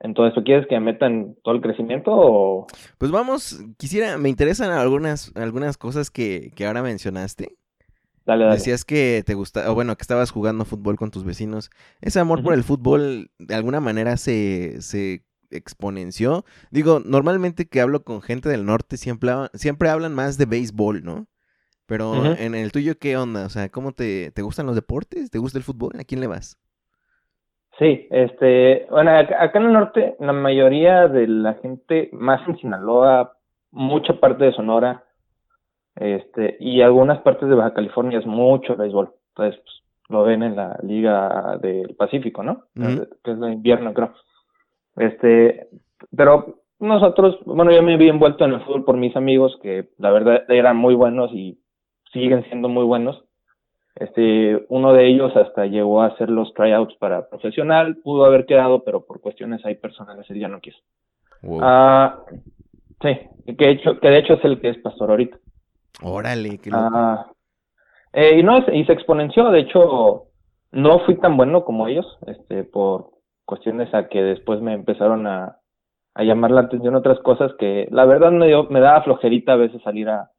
en 0.00 0.12
todo 0.12 0.26
eso. 0.26 0.42
¿Quieres 0.42 0.66
que 0.66 0.74
me 0.74 0.92
meta 0.92 1.06
en 1.06 1.36
todo 1.44 1.54
el 1.54 1.60
crecimiento 1.60 2.10
o? 2.12 2.66
Pues 2.98 3.12
vamos, 3.12 3.64
quisiera, 3.78 4.18
me 4.18 4.28
interesan 4.28 4.72
algunas, 4.72 5.32
algunas 5.36 5.78
cosas 5.78 6.10
que, 6.10 6.50
que 6.56 6.66
ahora 6.66 6.82
mencionaste. 6.82 7.56
Dale, 8.24 8.42
dale. 8.42 8.56
Decías 8.56 8.84
que 8.84 9.22
te 9.24 9.34
gusta, 9.34 9.70
o 9.70 9.74
bueno, 9.74 9.94
que 9.94 10.02
estabas 10.02 10.32
jugando 10.32 10.64
fútbol 10.64 10.96
con 10.96 11.12
tus 11.12 11.22
vecinos. 11.22 11.70
Ese 12.00 12.18
amor 12.18 12.42
por 12.42 12.54
el 12.54 12.64
fútbol 12.64 13.30
de 13.38 13.54
alguna 13.54 13.78
manera 13.78 14.16
se, 14.16 14.82
se 14.82 15.24
exponenció. 15.50 16.44
Digo, 16.72 17.00
normalmente 17.04 17.68
que 17.68 17.80
hablo 17.80 18.02
con 18.02 18.20
gente 18.20 18.48
del 18.48 18.66
norte 18.66 18.96
siempre, 18.96 19.30
siempre 19.54 19.90
hablan 19.90 20.12
más 20.12 20.38
de 20.38 20.46
béisbol, 20.46 21.04
¿no? 21.04 21.28
Pero 21.86 22.24
en 22.24 22.54
el 22.54 22.72
tuyo, 22.72 22.98
¿qué 22.98 23.16
onda? 23.16 23.46
O 23.46 23.48
sea, 23.48 23.68
¿cómo 23.68 23.92
te, 23.92 24.32
te 24.32 24.42
gustan 24.42 24.66
los 24.66 24.74
deportes? 24.74 25.30
¿Te 25.30 25.38
gusta 25.38 25.58
el 25.58 25.64
fútbol? 25.64 25.92
¿A 26.00 26.04
quién 26.04 26.20
le 26.20 26.26
vas? 26.26 26.58
Sí, 27.78 28.08
este, 28.10 28.86
bueno, 28.90 29.10
acá, 29.10 29.42
acá 29.42 29.58
en 29.58 29.66
el 29.66 29.72
norte, 29.72 30.16
la 30.18 30.32
mayoría 30.32 31.08
de 31.08 31.28
la 31.28 31.54
gente, 31.54 32.08
más 32.12 32.46
en 32.48 32.56
Sinaloa, 32.56 33.36
mucha 33.70 34.18
parte 34.18 34.44
de 34.44 34.52
Sonora, 34.52 35.04
este, 35.96 36.56
y 36.58 36.80
algunas 36.80 37.20
partes 37.20 37.48
de 37.48 37.54
Baja 37.54 37.74
California 37.74 38.18
es 38.18 38.26
mucho 38.26 38.76
béisbol. 38.76 39.12
Entonces, 39.28 39.60
pues, 39.62 39.82
lo 40.08 40.24
ven 40.24 40.42
en 40.42 40.56
la 40.56 40.78
Liga 40.82 41.58
del 41.60 41.94
Pacífico, 41.96 42.42
¿no? 42.42 42.64
Ujú. 42.76 43.08
Que 43.22 43.32
es 43.32 43.40
de 43.40 43.52
invierno, 43.52 43.92
creo. 43.92 44.12
Este, 44.96 45.68
pero 46.16 46.60
nosotros, 46.78 47.38
bueno, 47.44 47.72
yo 47.72 47.82
me 47.82 47.96
vi 47.96 48.08
envuelto 48.08 48.44
en 48.44 48.52
el 48.52 48.60
fútbol 48.62 48.84
por 48.84 48.96
mis 48.96 49.16
amigos, 49.16 49.58
que 49.62 49.90
la 49.98 50.10
verdad 50.10 50.44
eran 50.48 50.76
muy 50.76 50.94
buenos 50.94 51.30
y 51.32 51.58
siguen 52.16 52.44
siendo 52.44 52.68
muy 52.68 52.84
buenos. 52.84 53.22
Este, 53.94 54.66
uno 54.68 54.92
de 54.92 55.06
ellos 55.06 55.34
hasta 55.36 55.66
llegó 55.66 56.02
a 56.02 56.06
hacer 56.06 56.28
los 56.28 56.52
tryouts 56.54 56.94
para 56.96 57.28
profesional, 57.28 57.96
pudo 57.96 58.26
haber 58.26 58.44
quedado, 58.44 58.84
pero 58.84 59.06
por 59.06 59.20
cuestiones 59.20 59.64
ahí 59.64 59.74
personales 59.74 60.28
él 60.28 60.40
ya 60.40 60.48
no 60.48 60.60
quiso. 60.60 60.78
Wow. 61.42 61.60
Ah, 61.62 62.22
sí, 63.00 63.18
que 63.46 63.64
de 63.66 63.70
hecho, 63.70 63.98
que 63.98 64.08
de 64.08 64.18
hecho 64.18 64.34
es 64.34 64.44
el 64.44 64.60
que 64.60 64.70
es 64.70 64.78
pastor 64.78 65.10
ahorita. 65.10 65.38
Órale, 66.02 66.58
qué 66.58 66.70
loco. 66.70 66.90
Ah, 66.92 67.26
eh, 68.12 68.38
y 68.38 68.42
no, 68.42 68.58
y 68.58 68.84
se 68.84 68.92
exponenció, 68.92 69.50
de 69.50 69.60
hecho, 69.60 70.24
no 70.72 70.98
fui 71.00 71.16
tan 71.16 71.36
bueno 71.36 71.64
como 71.64 71.88
ellos, 71.88 72.06
este, 72.26 72.64
por 72.64 73.12
cuestiones 73.46 73.92
a 73.94 74.08
que 74.08 74.22
después 74.22 74.60
me 74.60 74.74
empezaron 74.74 75.26
a, 75.26 75.58
a 76.14 76.22
llamar 76.22 76.50
la 76.50 76.62
atención 76.62 76.96
otras 76.96 77.18
cosas 77.20 77.52
que 77.58 77.88
la 77.90 78.04
verdad 78.04 78.30
me 78.30 78.46
dio, 78.46 78.64
me 78.64 78.80
daba 78.80 79.02
flojerita 79.02 79.52
a 79.52 79.56
veces 79.56 79.80
salir 79.82 80.08
a, 80.10 80.30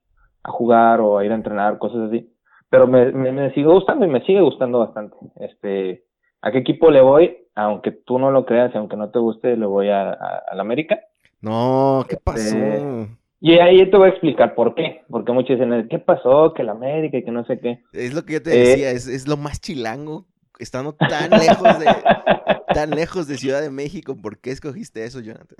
a 0.47 0.51
jugar 0.51 1.01
o 1.01 1.17
a 1.17 1.25
ir 1.25 1.31
a 1.31 1.35
entrenar, 1.35 1.77
cosas 1.77 2.09
así. 2.09 2.29
Pero 2.69 2.87
me, 2.87 3.11
me, 3.11 3.31
me 3.31 3.53
sigue 3.53 3.67
gustando 3.67 4.05
y 4.05 4.09
me 4.09 4.21
sigue 4.25 4.41
gustando 4.41 4.79
bastante. 4.79 5.15
Este, 5.39 6.05
¿a 6.41 6.51
qué 6.51 6.59
equipo 6.59 6.91
le 6.91 7.01
voy? 7.01 7.37
Aunque 7.55 7.91
tú 7.91 8.19
no 8.19 8.31
lo 8.31 8.45
creas 8.45 8.73
y 8.73 8.77
aunque 8.77 8.97
no 8.97 9.09
te 9.11 9.19
guste, 9.19 9.55
le 9.57 9.65
voy 9.65 9.89
a, 9.89 10.11
a, 10.11 10.43
al 10.51 10.59
América. 10.59 10.99
No, 11.41 12.05
¿qué 12.09 12.17
pasó? 12.17 12.57
este, 12.57 13.17
Y 13.39 13.53
ahí 13.59 13.89
te 13.89 13.97
voy 13.97 14.07
a 14.07 14.11
explicar 14.11 14.55
por 14.55 14.75
qué. 14.75 15.03
Porque 15.09 15.31
muchos 15.31 15.59
dicen, 15.59 15.87
¿qué 15.89 15.99
pasó? 15.99 16.53
Que 16.53 16.63
el 16.63 16.69
América 16.69 17.17
y 17.17 17.23
que 17.23 17.31
no 17.31 17.45
sé 17.45 17.59
qué. 17.59 17.83
Es 17.93 18.13
lo 18.13 18.25
que 18.25 18.33
yo 18.33 18.43
te 18.43 18.53
Eh, 18.53 18.57
decía, 18.57 18.91
es, 18.91 19.07
es 19.07 19.27
lo 19.27 19.37
más 19.37 19.61
chilango, 19.61 20.27
estando 20.59 20.93
tan 20.95 21.37
lejos 21.37 21.79
de, 21.79 21.85
tan 22.73 22.91
lejos 22.91 23.27
de 23.27 23.37
Ciudad 23.37 23.61
de 23.61 23.69
México. 23.71 24.15
¿Por 24.21 24.39
qué 24.39 24.51
escogiste 24.51 25.03
eso, 25.05 25.19
Jonathan? 25.21 25.57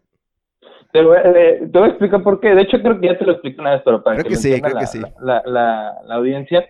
Te 0.92 1.04
voy, 1.04 1.18
eh, 1.24 1.70
te 1.72 1.80
voy 1.80 1.88
a 1.88 1.92
explicar 1.92 2.24
por 2.24 2.40
qué. 2.40 2.56
De 2.56 2.62
hecho, 2.62 2.82
creo 2.82 3.00
que 3.00 3.08
ya 3.08 3.18
te 3.18 3.26
lo 3.26 3.34
expliqué 3.34 3.62
una 3.62 3.72
vez, 3.72 3.82
pero 3.84 4.04
para 4.04 4.18
Creo 4.18 4.24
que, 4.26 4.30
que 4.32 4.36
sí, 4.36 4.62
creo 4.62 4.74
la, 4.74 4.80
que 4.80 4.88
sí. 4.88 5.02
La, 5.22 5.44
la, 5.46 5.94
la 6.06 6.16
audiencia. 6.16 6.66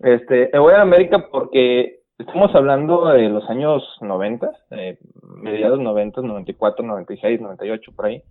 Este, 0.00 0.50
me 0.52 0.58
voy 0.58 0.72
a 0.72 0.82
América 0.82 1.28
porque 1.30 2.00
estamos 2.18 2.54
hablando 2.54 3.08
de 3.08 3.28
los 3.28 3.48
años 3.48 3.82
90, 4.00 4.50
eh, 4.70 4.98
mediados 5.22 5.80
90, 5.80 6.20
94, 6.22 6.84
96, 6.84 7.40
98, 7.40 7.92
por 7.94 8.06
ahí. 8.06 8.22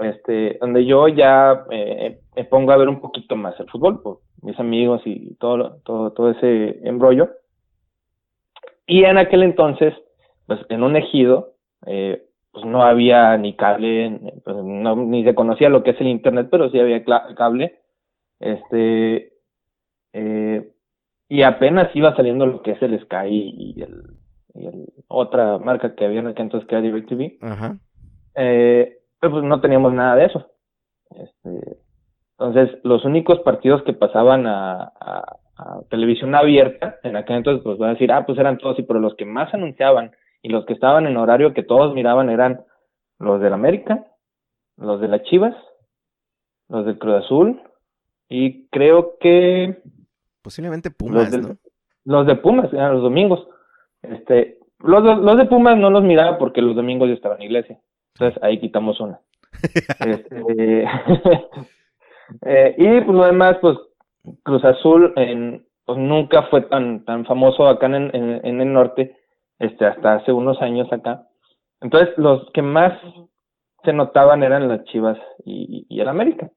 Este, 0.00 0.56
donde 0.60 0.86
yo 0.86 1.08
ya 1.08 1.64
eh, 1.70 2.20
me 2.36 2.44
pongo 2.44 2.72
a 2.72 2.76
ver 2.76 2.88
un 2.88 3.00
poquito 3.00 3.36
más 3.36 3.58
el 3.58 3.68
fútbol 3.68 4.00
por 4.00 4.20
mis 4.40 4.58
amigos 4.58 5.02
y 5.04 5.34
todo, 5.34 5.78
todo, 5.84 6.12
todo 6.12 6.30
ese 6.30 6.78
embrollo. 6.86 7.30
Y 8.86 9.04
en 9.04 9.18
aquel 9.18 9.42
entonces, 9.42 9.94
pues 10.46 10.60
en 10.68 10.82
un 10.82 10.96
ejido, 10.96 11.54
eh, 11.86 12.24
pues 12.52 12.64
no 12.64 12.82
había 12.82 13.36
ni 13.36 13.54
cable, 13.54 14.34
pues, 14.44 14.56
no, 14.56 14.96
ni 14.96 15.24
se 15.24 15.34
conocía 15.34 15.68
lo 15.68 15.82
que 15.82 15.90
es 15.90 16.00
el 16.00 16.08
internet, 16.08 16.48
pero 16.50 16.70
sí 16.70 16.80
había 16.80 17.04
cable. 17.04 17.80
Este, 18.40 19.32
eh, 20.12 20.72
y 21.28 21.42
apenas 21.42 21.94
iba 21.94 22.16
saliendo 22.16 22.46
lo 22.46 22.62
que 22.62 22.72
es 22.72 22.82
el 22.82 22.98
Sky 23.02 23.28
y 23.28 23.82
el, 23.82 24.02
y 24.54 24.66
el 24.66 24.86
otra 25.06 25.58
marca 25.58 25.94
que 25.94 26.04
había 26.04 26.20
en 26.20 26.28
aquel 26.28 26.46
entonces 26.46 26.68
que 26.68 26.74
era 26.74 26.82
DirecTV. 26.82 27.38
Ajá. 27.42 27.78
Eh, 28.34 28.98
pues 29.20 29.44
no 29.44 29.60
teníamos 29.60 29.92
nada 29.92 30.16
de 30.16 30.24
eso. 30.24 30.50
Este, 31.10 31.78
entonces, 32.38 32.78
los 32.84 33.04
únicos 33.04 33.40
partidos 33.40 33.82
que 33.82 33.92
pasaban 33.92 34.46
a, 34.46 34.92
a, 35.00 35.36
televisión 35.90 36.34
abierta, 36.34 36.96
en 37.02 37.16
aquel 37.16 37.36
entonces, 37.36 37.62
pues 37.62 37.76
voy 37.76 37.88
a 37.88 37.92
decir, 37.92 38.10
ah, 38.10 38.24
pues 38.24 38.38
eran 38.38 38.56
todos, 38.56 38.78
y 38.78 38.82
pero 38.82 38.98
los 38.98 39.14
que 39.14 39.26
más 39.26 39.52
anunciaban 39.52 40.12
y 40.42 40.48
los 40.48 40.64
que 40.66 40.72
estaban 40.72 41.06
en 41.06 41.16
horario 41.16 41.54
que 41.54 41.62
todos 41.62 41.94
miraban 41.94 42.30
eran 42.30 42.64
los 43.18 43.40
del 43.40 43.52
América, 43.52 44.06
los 44.76 45.00
de 45.00 45.08
las 45.08 45.22
Chivas, 45.24 45.54
los 46.68 46.86
del 46.86 46.98
Cruz 46.98 47.24
Azul, 47.24 47.60
y 48.28 48.66
creo 48.68 49.16
que... 49.18 49.82
Posiblemente 50.42 50.90
Pumas, 50.90 51.14
los 51.14 51.30
de, 51.30 51.48
¿no? 51.48 51.56
Los 52.04 52.26
de 52.26 52.36
Pumas, 52.36 52.72
eran 52.72 52.94
los 52.94 53.02
domingos. 53.02 53.46
Este, 54.02 54.58
los, 54.78 55.02
los 55.02 55.36
de 55.36 55.44
Pumas 55.46 55.76
no 55.76 55.90
los 55.90 56.02
miraba 56.02 56.38
porque 56.38 56.62
los 56.62 56.74
domingos 56.74 57.08
yo 57.08 57.14
estaba 57.14 57.34
en 57.36 57.42
iglesia. 57.42 57.78
Entonces 58.14 58.42
ahí 58.42 58.58
quitamos 58.58 59.00
una. 59.00 59.20
este, 60.06 60.84
eh, 62.46 62.74
y 62.78 63.00
pues 63.00 63.16
lo 63.16 63.24
demás, 63.24 63.58
pues 63.60 63.76
Cruz 64.42 64.64
Azul 64.64 65.12
en, 65.16 65.66
pues 65.84 65.98
nunca 65.98 66.44
fue 66.44 66.62
tan, 66.62 67.04
tan 67.04 67.24
famoso 67.26 67.66
acá 67.66 67.86
en, 67.86 67.94
en, 68.14 68.40
en, 68.44 68.60
el 68.60 68.72
norte, 68.72 69.16
este, 69.60 69.86
hasta 69.86 70.14
hace 70.14 70.32
unos 70.32 70.60
años 70.60 70.92
acá. 70.92 71.28
Entonces 71.80 72.16
los 72.18 72.50
que 72.52 72.62
más 72.62 72.92
se 73.84 73.92
notaban 73.92 74.42
eran 74.42 74.68
las 74.68 74.84
Chivas 74.84 75.18
y, 75.44 75.86
y 75.88 76.00
el 76.00 76.08
América. 76.08 76.50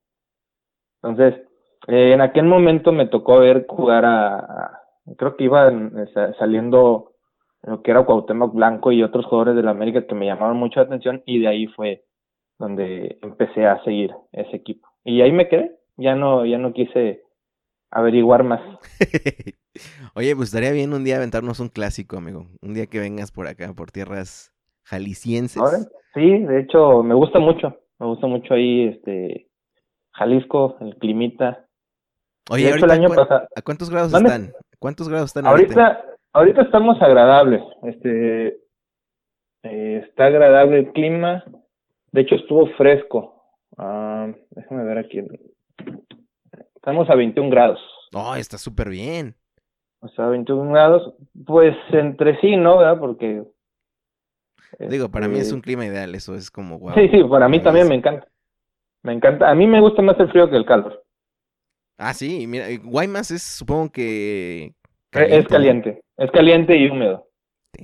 Entonces, 1.03 1.41
eh, 1.87 2.13
en 2.13 2.21
aquel 2.21 2.45
momento 2.45 2.91
me 2.91 3.07
tocó 3.07 3.39
ver 3.39 3.65
jugar 3.67 4.05
a, 4.05 4.79
creo 5.17 5.35
que 5.35 5.43
iban 5.43 6.07
saliendo 6.39 7.11
lo 7.61 7.81
que 7.81 7.91
era 7.91 8.05
Cuauhtémoc 8.05 8.53
Blanco 8.53 8.91
y 8.91 9.03
otros 9.03 9.25
jugadores 9.25 9.55
de 9.55 9.63
la 9.63 9.71
América 9.71 10.05
que 10.05 10.15
me 10.15 10.25
llamaron 10.25 10.57
mucho 10.57 10.79
la 10.79 10.85
atención 10.85 11.23
y 11.25 11.39
de 11.39 11.47
ahí 11.47 11.67
fue 11.67 12.03
donde 12.57 13.17
empecé 13.21 13.65
a 13.65 13.83
seguir 13.83 14.11
ese 14.31 14.55
equipo. 14.55 14.87
Y 15.03 15.21
ahí 15.21 15.31
me 15.31 15.49
quedé, 15.49 15.77
ya 15.97 16.15
no, 16.15 16.45
ya 16.45 16.57
no 16.57 16.73
quise 16.73 17.23
averiguar 17.93 18.43
más. 18.43 18.61
Oye, 20.15 20.35
pues 20.35 20.49
estaría 20.49 20.71
bien 20.71 20.93
un 20.93 21.03
día 21.03 21.17
aventarnos 21.17 21.59
un 21.59 21.69
clásico, 21.69 22.17
amigo. 22.17 22.47
Un 22.61 22.73
día 22.73 22.87
que 22.87 22.99
vengas 22.99 23.31
por 23.31 23.47
acá, 23.47 23.73
por 23.73 23.91
tierras 23.91 24.51
jaliscienses. 24.83 25.61
Sí, 26.13 26.39
de 26.39 26.59
hecho, 26.61 27.03
me 27.03 27.15
gusta 27.15 27.39
mucho. 27.39 27.77
Me 27.99 28.07
gusta 28.07 28.27
mucho 28.27 28.53
ahí, 28.53 28.87
este, 28.87 29.49
Jalisco, 30.11 30.77
el 30.81 30.95
climita. 30.97 31.65
Oye, 32.49 32.69
el 32.69 32.91
año 32.91 33.09
¿a 33.13 33.61
cuántos 33.63 33.89
grados 33.89 34.13
están? 34.13 34.51
¿Cuántos 34.79 35.07
grados 35.07 35.27
están 35.27 35.45
ahorita? 35.45 36.03
Ahorita, 36.33 36.63
estamos 36.63 36.99
agradables. 37.01 37.61
Este, 37.83 38.47
eh, 39.63 40.03
está 40.07 40.25
agradable 40.25 40.79
el 40.79 40.91
clima. 40.91 41.43
De 42.11 42.21
hecho, 42.21 42.35
estuvo 42.35 42.67
fresco. 42.75 43.43
Ah, 43.77 44.33
déjame 44.49 44.83
ver 44.83 44.97
aquí. 44.97 45.21
Estamos 46.83 47.09
a 47.09 47.15
21 47.15 47.49
grados. 47.49 47.79
No, 48.11 48.35
está 48.35 48.57
súper 48.57 48.89
bien. 48.89 49.35
O 50.01 50.09
sea, 50.09 50.27
21 50.27 50.69
grados, 50.69 51.13
pues 51.45 51.73
entre 51.93 52.37
sí, 52.41 52.57
¿no? 52.57 52.79
¿verdad? 52.79 52.99
Porque... 52.99 53.41
Digo, 54.79 55.09
para 55.09 55.29
mí 55.29 55.35
es 55.35 55.43
este 55.43 55.55
un 55.55 55.61
clima 55.61 55.85
ideal, 55.85 56.13
eso 56.13 56.35
es 56.35 56.51
como 56.51 56.79
wow. 56.79 56.93
Sí, 56.95 57.07
sí, 57.07 57.23
para 57.23 57.47
mí 57.47 57.61
también 57.61 57.87
me 57.87 57.95
encanta. 57.95 58.27
Me 59.01 59.13
encanta. 59.13 59.49
A 59.49 59.55
mí 59.55 59.65
me 59.65 59.79
gusta 59.79 60.01
más 60.01 60.19
el 60.19 60.29
frío 60.29 60.49
que 60.49 60.57
el 60.57 60.65
calor. 60.65 61.01
Ah, 61.97 62.13
sí, 62.13 62.47
mira, 62.47 62.65
Guaymas 62.83 63.31
es, 63.31 63.43
supongo 63.43 63.89
que... 63.89 64.73
es 65.13 65.47
caliente, 65.47 66.01
es 66.17 66.31
caliente 66.31 66.75
y 66.75 66.89
húmedo. 66.89 67.29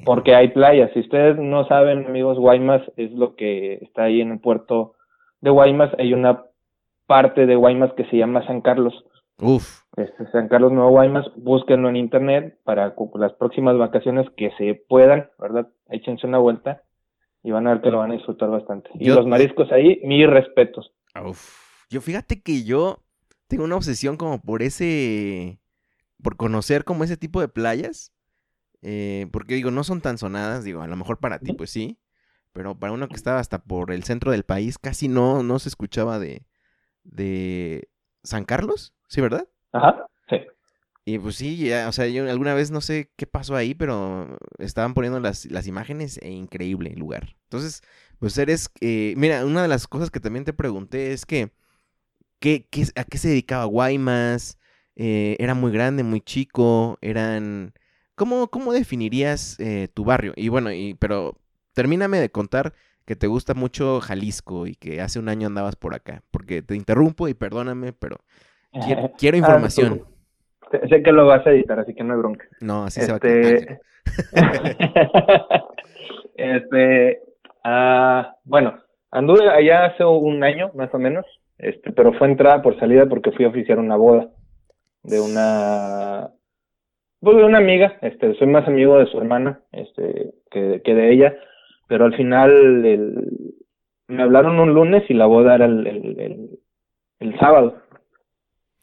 Porque 0.03 0.35
hay 0.35 0.49
playas. 0.49 0.91
Si 0.93 0.99
ustedes 0.99 1.37
no 1.37 1.65
saben, 1.69 2.05
amigos, 2.05 2.37
Guaymas 2.37 2.81
es 2.97 3.11
lo 3.11 3.37
que 3.37 3.75
está 3.75 4.03
ahí 4.03 4.19
en 4.19 4.33
el 4.33 4.39
puerto 4.41 4.95
de 5.39 5.51
Guaymas. 5.51 5.91
Hay 5.97 6.13
una 6.13 6.43
parte 7.09 7.47
de 7.47 7.55
Guaymas 7.55 7.91
que 7.93 8.05
se 8.05 8.17
llama 8.17 8.45
San 8.45 8.61
Carlos. 8.61 8.93
Uf. 9.41 9.81
Este, 9.97 10.29
San 10.31 10.47
Carlos 10.47 10.71
Nuevo 10.71 10.91
Guaymas, 10.91 11.25
búsquenlo 11.37 11.89
en 11.89 11.95
internet 11.95 12.59
para 12.63 12.93
las 13.15 13.33
próximas 13.33 13.75
vacaciones 13.79 14.27
que 14.37 14.51
se 14.59 14.75
puedan, 14.87 15.27
¿verdad? 15.39 15.67
Échense 15.89 16.27
una 16.27 16.37
vuelta 16.37 16.83
y 17.41 17.49
van 17.49 17.65
a 17.65 17.71
ver 17.71 17.81
que 17.81 17.89
lo 17.89 17.97
van 17.97 18.11
a 18.11 18.13
disfrutar 18.13 18.51
bastante. 18.51 18.91
Y 18.93 19.09
los 19.09 19.25
mariscos 19.25 19.71
ahí, 19.71 19.99
mis 20.03 20.29
respetos. 20.29 20.93
Uf. 21.25 21.49
Yo 21.89 21.99
fíjate 21.99 22.43
que 22.43 22.63
yo 22.63 22.99
tengo 23.47 23.63
una 23.63 23.77
obsesión 23.77 24.15
como 24.15 24.39
por 24.39 24.61
ese, 24.61 25.59
por 26.21 26.37
conocer 26.37 26.83
como 26.83 27.03
ese 27.03 27.17
tipo 27.17 27.41
de 27.41 27.47
playas, 27.47 28.13
eh, 28.83 29.25
porque 29.31 29.55
digo, 29.55 29.71
no 29.71 29.83
son 29.83 30.01
tan 30.01 30.19
sonadas, 30.19 30.63
digo, 30.63 30.83
a 30.83 30.87
lo 30.87 30.95
mejor 30.95 31.17
para 31.17 31.39
ti 31.39 31.53
pues 31.53 31.71
sí, 31.71 31.97
pero 32.53 32.77
para 32.77 32.93
uno 32.93 33.07
que 33.07 33.15
estaba 33.15 33.39
hasta 33.39 33.63
por 33.63 33.91
el 33.91 34.03
centro 34.03 34.31
del 34.31 34.43
país 34.43 34.77
casi 34.77 35.07
no, 35.07 35.41
no 35.41 35.57
se 35.57 35.69
escuchaba 35.69 36.19
de, 36.19 36.45
de 37.03 37.89
San 38.23 38.45
Carlos, 38.45 38.93
¿sí, 39.07 39.21
verdad? 39.21 39.47
Ajá, 39.71 40.07
sí. 40.29 40.37
Y 41.05 41.19
pues 41.19 41.35
sí, 41.35 41.57
ya, 41.57 41.87
o 41.87 41.91
sea, 41.91 42.07
yo 42.07 42.29
alguna 42.29 42.53
vez 42.53 42.71
no 42.71 42.81
sé 42.81 43.11
qué 43.15 43.25
pasó 43.25 43.55
ahí, 43.55 43.73
pero 43.73 44.37
estaban 44.59 44.93
poniendo 44.93 45.19
las, 45.19 45.45
las 45.45 45.65
imágenes 45.67 46.19
e 46.21 46.29
increíble 46.29 46.91
el 46.91 46.99
lugar. 46.99 47.35
Entonces, 47.43 47.81
pues 48.19 48.37
eres, 48.37 48.69
eh, 48.81 49.13
mira, 49.17 49.45
una 49.45 49.61
de 49.61 49.67
las 49.67 49.87
cosas 49.87 50.11
que 50.11 50.19
también 50.19 50.45
te 50.45 50.53
pregunté 50.53 51.13
es 51.13 51.25
que 51.25 51.51
¿Qué, 52.39 52.67
a 52.95 53.03
qué 53.03 53.17
se 53.17 53.29
dedicaba 53.29 53.65
Guaymas? 53.65 54.57
Eh, 54.95 55.35
¿Era 55.39 55.53
muy 55.55 55.71
grande, 55.71 56.03
muy 56.03 56.21
chico? 56.21 56.97
¿Eran...? 57.01 57.73
¿Cómo, 58.15 58.49
cómo 58.49 58.73
definirías 58.73 59.57
eh, 59.59 59.87
tu 59.93 60.03
barrio? 60.05 60.33
Y 60.35 60.49
bueno, 60.49 60.71
y, 60.73 60.93
pero 60.95 61.37
termíname 61.73 62.19
de 62.19 62.31
contar 62.31 62.73
que 63.09 63.15
te 63.15 63.25
gusta 63.25 63.55
mucho 63.55 63.99
Jalisco 64.01 64.67
y 64.67 64.75
que 64.75 65.01
hace 65.01 65.17
un 65.17 65.29
año 65.29 65.47
andabas 65.47 65.75
por 65.75 65.95
acá. 65.95 66.21
Porque 66.29 66.61
te 66.61 66.75
interrumpo 66.75 67.27
y 67.27 67.33
perdóname, 67.33 67.91
pero 67.91 68.17
quiero, 68.85 69.09
quiero 69.17 69.33
ah, 69.33 69.39
información. 69.39 70.03
sé 70.87 71.01
que 71.01 71.11
lo 71.11 71.25
vas 71.25 71.43
a 71.47 71.49
editar, 71.49 71.79
así 71.79 71.95
que 71.95 72.03
no 72.03 72.13
hay 72.13 72.19
bronca. 72.19 72.45
No, 72.61 72.83
así 72.83 73.01
se 73.01 73.11
va 73.11 73.17
a 73.17 73.21
este, 76.35 77.23
ah, 77.63 78.35
bueno, 78.43 78.77
anduve 79.09 79.49
allá 79.49 79.87
hace 79.87 80.05
un 80.05 80.43
año, 80.43 80.69
más 80.75 80.93
o 80.93 80.99
menos. 80.99 81.25
Este, 81.57 81.91
pero 81.91 82.13
fue 82.13 82.27
entrada 82.27 82.61
por 82.61 82.79
salida 82.79 83.07
porque 83.07 83.31
fui 83.31 83.45
a 83.45 83.49
oficiar 83.49 83.79
una 83.79 83.95
boda 83.95 84.29
de 85.01 85.19
una 85.19 86.29
pues 87.21 87.37
de 87.37 87.43
una 87.43 87.57
amiga, 87.57 87.97
este, 88.03 88.35
soy 88.35 88.45
más 88.45 88.67
amigo 88.67 88.99
de 88.99 89.07
su 89.07 89.17
hermana, 89.17 89.61
este, 89.71 90.35
que, 90.51 90.83
que 90.85 90.93
de 90.93 91.11
ella, 91.11 91.35
pero 91.89 92.05
al 92.05 92.15
final 92.15 92.85
el, 92.85 93.55
me 94.07 94.21
hablaron 94.21 94.59
un 94.59 94.75
lunes 94.75 95.03
y 95.09 95.15
la 95.15 95.25
boda 95.25 95.55
era 95.55 95.65
el, 95.65 95.87
el, 95.87 96.59
el, 97.19 97.39
sábado. 97.39 97.81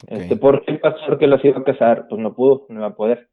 Este, 0.09 0.35
¿por 0.35 0.65
qué 0.65 0.73
el 0.73 0.81
pastor 0.81 1.17
que 1.17 1.29
las 1.29 1.43
iba 1.45 1.57
a 1.57 1.65
casar? 1.65 2.09
Pues 2.09 2.21
no 2.21 2.35
pudo, 2.35 2.67
no 2.69 2.81
iba 2.81 2.89
a 2.89 2.97
poder. 2.97 3.29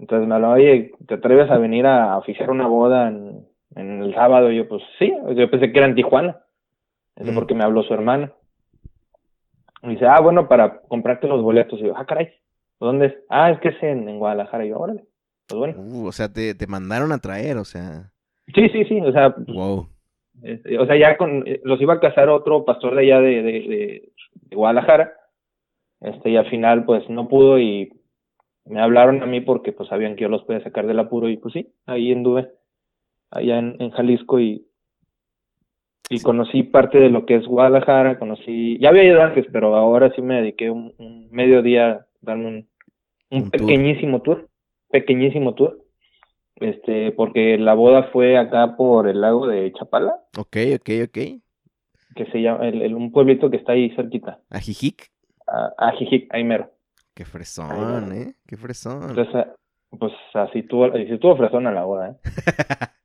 Entonces 0.00 0.26
me 0.26 0.34
habló, 0.34 0.50
oye, 0.50 0.92
¿te 1.06 1.14
atreves 1.14 1.48
a 1.48 1.58
venir 1.58 1.86
a 1.86 2.18
oficiar 2.18 2.50
una 2.50 2.66
boda 2.66 3.08
en, 3.08 3.46
en 3.76 4.02
el 4.02 4.12
sábado? 4.14 4.50
Y 4.50 4.56
yo, 4.56 4.68
pues 4.68 4.82
sí, 4.98 5.12
yo 5.36 5.48
pensé 5.48 5.70
que 5.70 5.78
era 5.78 5.86
en 5.86 5.94
Tijuana. 5.94 6.40
Eso 7.14 7.32
porque 7.34 7.54
me 7.54 7.62
habló 7.62 7.84
su 7.84 7.94
hermana. 7.94 8.32
Y 9.82 9.90
dice, 9.90 10.06
ah, 10.06 10.20
bueno, 10.20 10.48
para 10.48 10.80
comprarte 10.80 11.28
los 11.28 11.40
boletos. 11.40 11.78
Y 11.78 11.84
yo, 11.84 11.96
ah, 11.96 12.04
caray, 12.04 12.32
¿dónde 12.80 13.06
es? 13.06 13.14
Ah, 13.30 13.52
es 13.52 13.60
que 13.60 13.68
es 13.68 13.82
en, 13.82 14.18
Guadalajara. 14.18 14.66
Y 14.66 14.70
yo, 14.70 14.78
órale, 14.78 15.06
pues 15.46 15.56
bueno. 15.56 15.80
Uh, 15.80 16.08
o 16.08 16.12
sea, 16.12 16.32
te, 16.32 16.56
te 16.56 16.66
mandaron 16.66 17.12
a 17.12 17.18
traer, 17.18 17.58
o 17.58 17.64
sea. 17.64 18.12
Sí, 18.54 18.68
sí, 18.70 18.84
sí, 18.84 19.00
o 19.00 19.12
sea. 19.12 19.34
Wow. 19.46 19.88
Este, 20.42 20.78
o 20.78 20.86
sea, 20.86 20.96
ya 20.96 21.16
con, 21.16 21.44
los 21.64 21.80
iba 21.80 21.94
a 21.94 22.00
casar 22.00 22.28
otro 22.28 22.64
pastor 22.64 22.94
de 22.94 23.02
allá 23.02 23.20
de, 23.20 23.42
de, 23.42 23.52
de, 23.52 24.56
Guadalajara. 24.56 25.14
Este, 26.00 26.30
y 26.30 26.36
al 26.36 26.48
final, 26.50 26.84
pues 26.84 27.08
no 27.08 27.26
pudo 27.28 27.58
y 27.58 27.90
me 28.66 28.80
hablaron 28.80 29.22
a 29.22 29.26
mí 29.26 29.40
porque 29.40 29.72
pues 29.72 29.88
sabían 29.88 30.14
que 30.14 30.22
yo 30.22 30.28
los 30.28 30.42
podía 30.44 30.62
sacar 30.62 30.86
del 30.86 30.98
apuro 30.98 31.28
y 31.28 31.38
pues 31.38 31.54
sí, 31.54 31.72
ahí 31.86 32.12
anduve, 32.12 32.50
allá 33.30 33.58
en, 33.58 33.76
en 33.78 33.90
Jalisco 33.90 34.40
y 34.40 34.66
y 36.08 36.20
conocí 36.20 36.62
parte 36.62 36.98
de 36.98 37.10
lo 37.10 37.26
que 37.26 37.36
es 37.36 37.46
Guadalajara, 37.46 38.18
conocí, 38.18 38.78
ya 38.78 38.90
había 38.90 39.04
ido 39.04 39.22
antes, 39.22 39.46
pero 39.52 39.74
ahora 39.74 40.12
sí 40.14 40.22
me 40.22 40.36
dediqué 40.36 40.70
un, 40.70 40.92
un 40.98 41.28
mediodía 41.30 41.90
a 41.90 42.06
darme 42.20 42.66
un, 43.30 43.50
pequeñísimo 43.50 44.22
tour. 44.22 44.48
pequeñísimo 44.90 45.54
tour, 45.54 45.78
este, 46.56 47.12
porque 47.12 47.58
la 47.58 47.74
boda 47.74 48.04
fue 48.12 48.38
acá 48.38 48.76
por 48.76 49.08
el 49.08 49.20
lago 49.20 49.46
de 49.46 49.72
Chapala. 49.72 50.14
Ok, 50.38 50.56
ok, 50.74 50.90
ok. 51.04 51.18
Que 52.14 52.26
se 52.32 52.40
llama, 52.40 52.66
el, 52.66 52.94
un 52.94 53.12
pueblito 53.12 53.50
que 53.50 53.58
está 53.58 53.72
ahí 53.72 53.90
cerquita. 53.94 54.40
¿Ajijic? 54.50 55.10
A, 55.46 55.72
Ajijic, 55.78 56.32
ahí 56.34 56.44
mero. 56.44 56.70
Qué 57.14 57.24
fresón, 57.24 58.12
¿eh? 58.12 58.34
Qué 58.46 58.56
fresón. 58.56 59.10
Entonces, 59.10 59.46
Pues 59.98 60.12
así 60.34 60.62
tuvo, 60.62 60.86
así 60.86 61.18
tuvo 61.18 61.36
fresona 61.36 61.70
la 61.72 61.84
boda, 61.84 62.10
¿eh? 62.10 62.16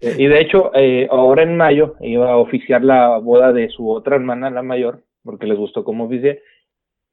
Eh, 0.00 0.14
y 0.18 0.26
de 0.26 0.40
hecho, 0.40 0.72
eh, 0.74 1.08
ahora 1.10 1.42
en 1.42 1.56
mayo 1.56 1.96
iba 2.00 2.30
a 2.30 2.36
oficiar 2.36 2.84
la 2.84 3.16
boda 3.16 3.50
de 3.52 3.70
su 3.70 3.90
otra 3.90 4.16
hermana, 4.16 4.50
la 4.50 4.62
mayor, 4.62 5.04
porque 5.24 5.46
les 5.46 5.56
gustó 5.56 5.84
cómo 5.84 6.04
oficié. 6.04 6.42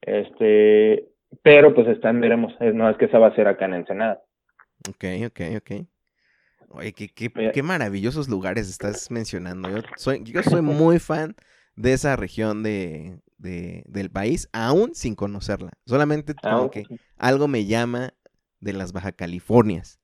Este, 0.01 1.07
pero 1.41 1.73
pues 1.73 1.87
está 1.87 2.09
en 2.09 2.19
veremos. 2.19 2.53
No 2.73 2.89
es 2.89 2.97
que 2.97 3.05
esa 3.05 3.19
va 3.19 3.27
a 3.27 3.35
ser 3.35 3.47
acá 3.47 3.65
en 3.65 3.75
Ensenada. 3.75 4.21
Ok, 4.89 5.03
ok, 5.27 5.41
ok. 5.57 5.87
Oye, 6.69 6.93
qué, 6.93 7.09
qué, 7.09 7.31
qué 7.51 7.63
maravillosos 7.63 8.27
lugares 8.27 8.69
estás 8.69 9.09
mencionando. 9.09 9.69
Yo 9.69 9.81
soy, 9.95 10.23
yo 10.23 10.43
soy 10.43 10.61
muy 10.61 10.99
fan 10.99 11.35
de 11.75 11.93
esa 11.93 12.15
región 12.15 12.63
de, 12.63 13.19
de, 13.37 13.83
del 13.87 14.09
país, 14.09 14.49
aún 14.53 14.93
sin 14.93 15.15
conocerla. 15.15 15.71
Solamente 15.85 16.35
como 16.35 16.69
que 16.69 16.85
algo 17.17 17.47
me 17.47 17.65
llama 17.65 18.13
de 18.59 18.73
las 18.73 18.91
Baja 18.91 19.11
Californias. 19.11 19.99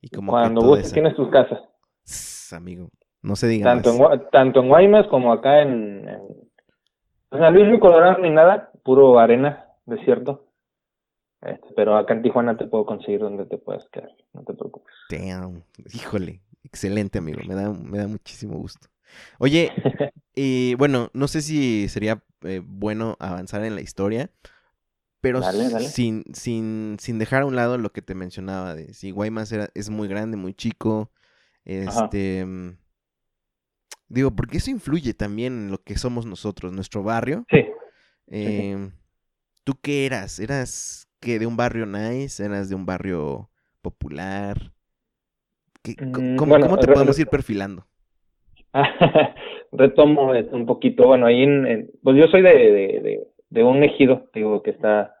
Y 0.00 0.08
como 0.10 0.32
Cuando 0.32 0.62
vos 0.62 0.92
tienes 0.92 1.14
tus 1.14 1.30
casas. 1.30 1.60
amigo, 2.52 2.90
no 3.22 3.36
se 3.36 3.48
diga 3.48 3.72
tanto 3.72 3.90
En, 4.12 4.30
tanto 4.30 4.60
en 4.60 4.68
Guaymas 4.68 5.06
como 5.08 5.32
acá 5.32 5.62
en, 5.62 6.08
en 6.08 7.38
San 7.38 7.54
Luis 7.54 7.80
Colorado 7.80 8.18
ni 8.18 8.30
nada, 8.30 8.70
puro 8.84 9.18
arena, 9.18 9.66
desierto. 9.86 10.44
Este, 11.42 11.68
pero 11.74 11.96
acá 11.96 12.14
en 12.14 12.22
Tijuana 12.22 12.56
te 12.56 12.66
puedo 12.66 12.86
conseguir 12.86 13.20
donde 13.20 13.44
te 13.46 13.58
puedas 13.58 13.88
quedar, 13.88 14.10
no 14.32 14.42
te 14.44 14.54
preocupes. 14.54 14.94
Damn. 15.10 15.64
Híjole, 15.92 16.40
excelente 16.62 17.18
amigo, 17.18 17.40
me 17.46 17.54
da, 17.54 17.70
me 17.70 17.98
da 17.98 18.06
muchísimo 18.06 18.56
gusto. 18.58 18.88
Oye, 19.38 19.72
y 20.34 20.74
bueno, 20.76 21.10
no 21.12 21.26
sé 21.26 21.42
si 21.42 21.88
sería 21.88 22.22
eh, 22.42 22.62
bueno 22.64 23.16
avanzar 23.18 23.64
en 23.64 23.74
la 23.74 23.80
historia, 23.80 24.30
pero 25.20 25.40
Sin, 25.80 26.24
sin, 26.32 26.96
sin 26.98 27.18
dejar 27.18 27.42
a 27.42 27.46
un 27.46 27.54
lado 27.54 27.78
lo 27.78 27.92
que 27.92 28.02
te 28.02 28.14
mencionaba 28.14 28.74
de 28.74 28.92
si 28.92 29.12
Guaymas 29.12 29.52
era, 29.52 29.68
es 29.74 29.90
muy 29.90 30.08
grande, 30.08 30.36
muy 30.36 30.54
chico, 30.54 31.10
este... 31.64 32.44
Mm, 32.44 32.76
digo, 34.08 34.30
porque 34.32 34.58
eso 34.58 34.70
influye 34.70 35.14
también 35.14 35.52
en 35.54 35.70
lo 35.70 35.78
que 35.78 35.96
somos 35.96 36.26
nosotros, 36.26 36.72
nuestro 36.72 37.02
barrio. 37.02 37.46
Sí. 37.50 37.64
Em, 38.26 38.92
¿Tú 39.64 39.74
qué 39.80 40.06
eras? 40.06 40.38
¿Eras 40.38 41.08
que 41.22 41.38
de 41.38 41.46
un 41.46 41.56
barrio 41.56 41.86
nice? 41.86 42.44
¿Eras 42.44 42.68
de 42.68 42.74
un 42.74 42.84
barrio 42.84 43.48
popular? 43.80 44.58
Mm, 45.84 46.36
¿Cómo, 46.36 46.78
te 46.78 46.86
podemos 46.86 47.18
ir 47.18 47.28
perfilando? 47.28 47.86
Retomo 49.72 50.32
un 50.32 50.66
poquito, 50.66 51.06
bueno, 51.06 51.26
ahí 51.26 51.42
en, 51.42 51.90
pues 52.02 52.16
yo 52.16 52.26
soy 52.26 52.42
de, 52.42 52.50
de, 52.52 53.26
de, 53.48 53.64
un 53.64 53.82
ejido, 53.82 54.28
digo, 54.34 54.62
que 54.62 54.70
está, 54.70 55.14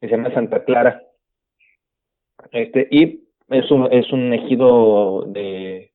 que 0.00 0.08
se 0.08 0.16
llama 0.16 0.34
Santa 0.34 0.64
Clara, 0.64 1.02
este, 2.50 2.88
y 2.90 3.24
es 3.48 3.70
un, 3.70 3.90
es 3.90 4.12
un 4.12 4.32
ejido 4.34 5.24
de 5.26 5.92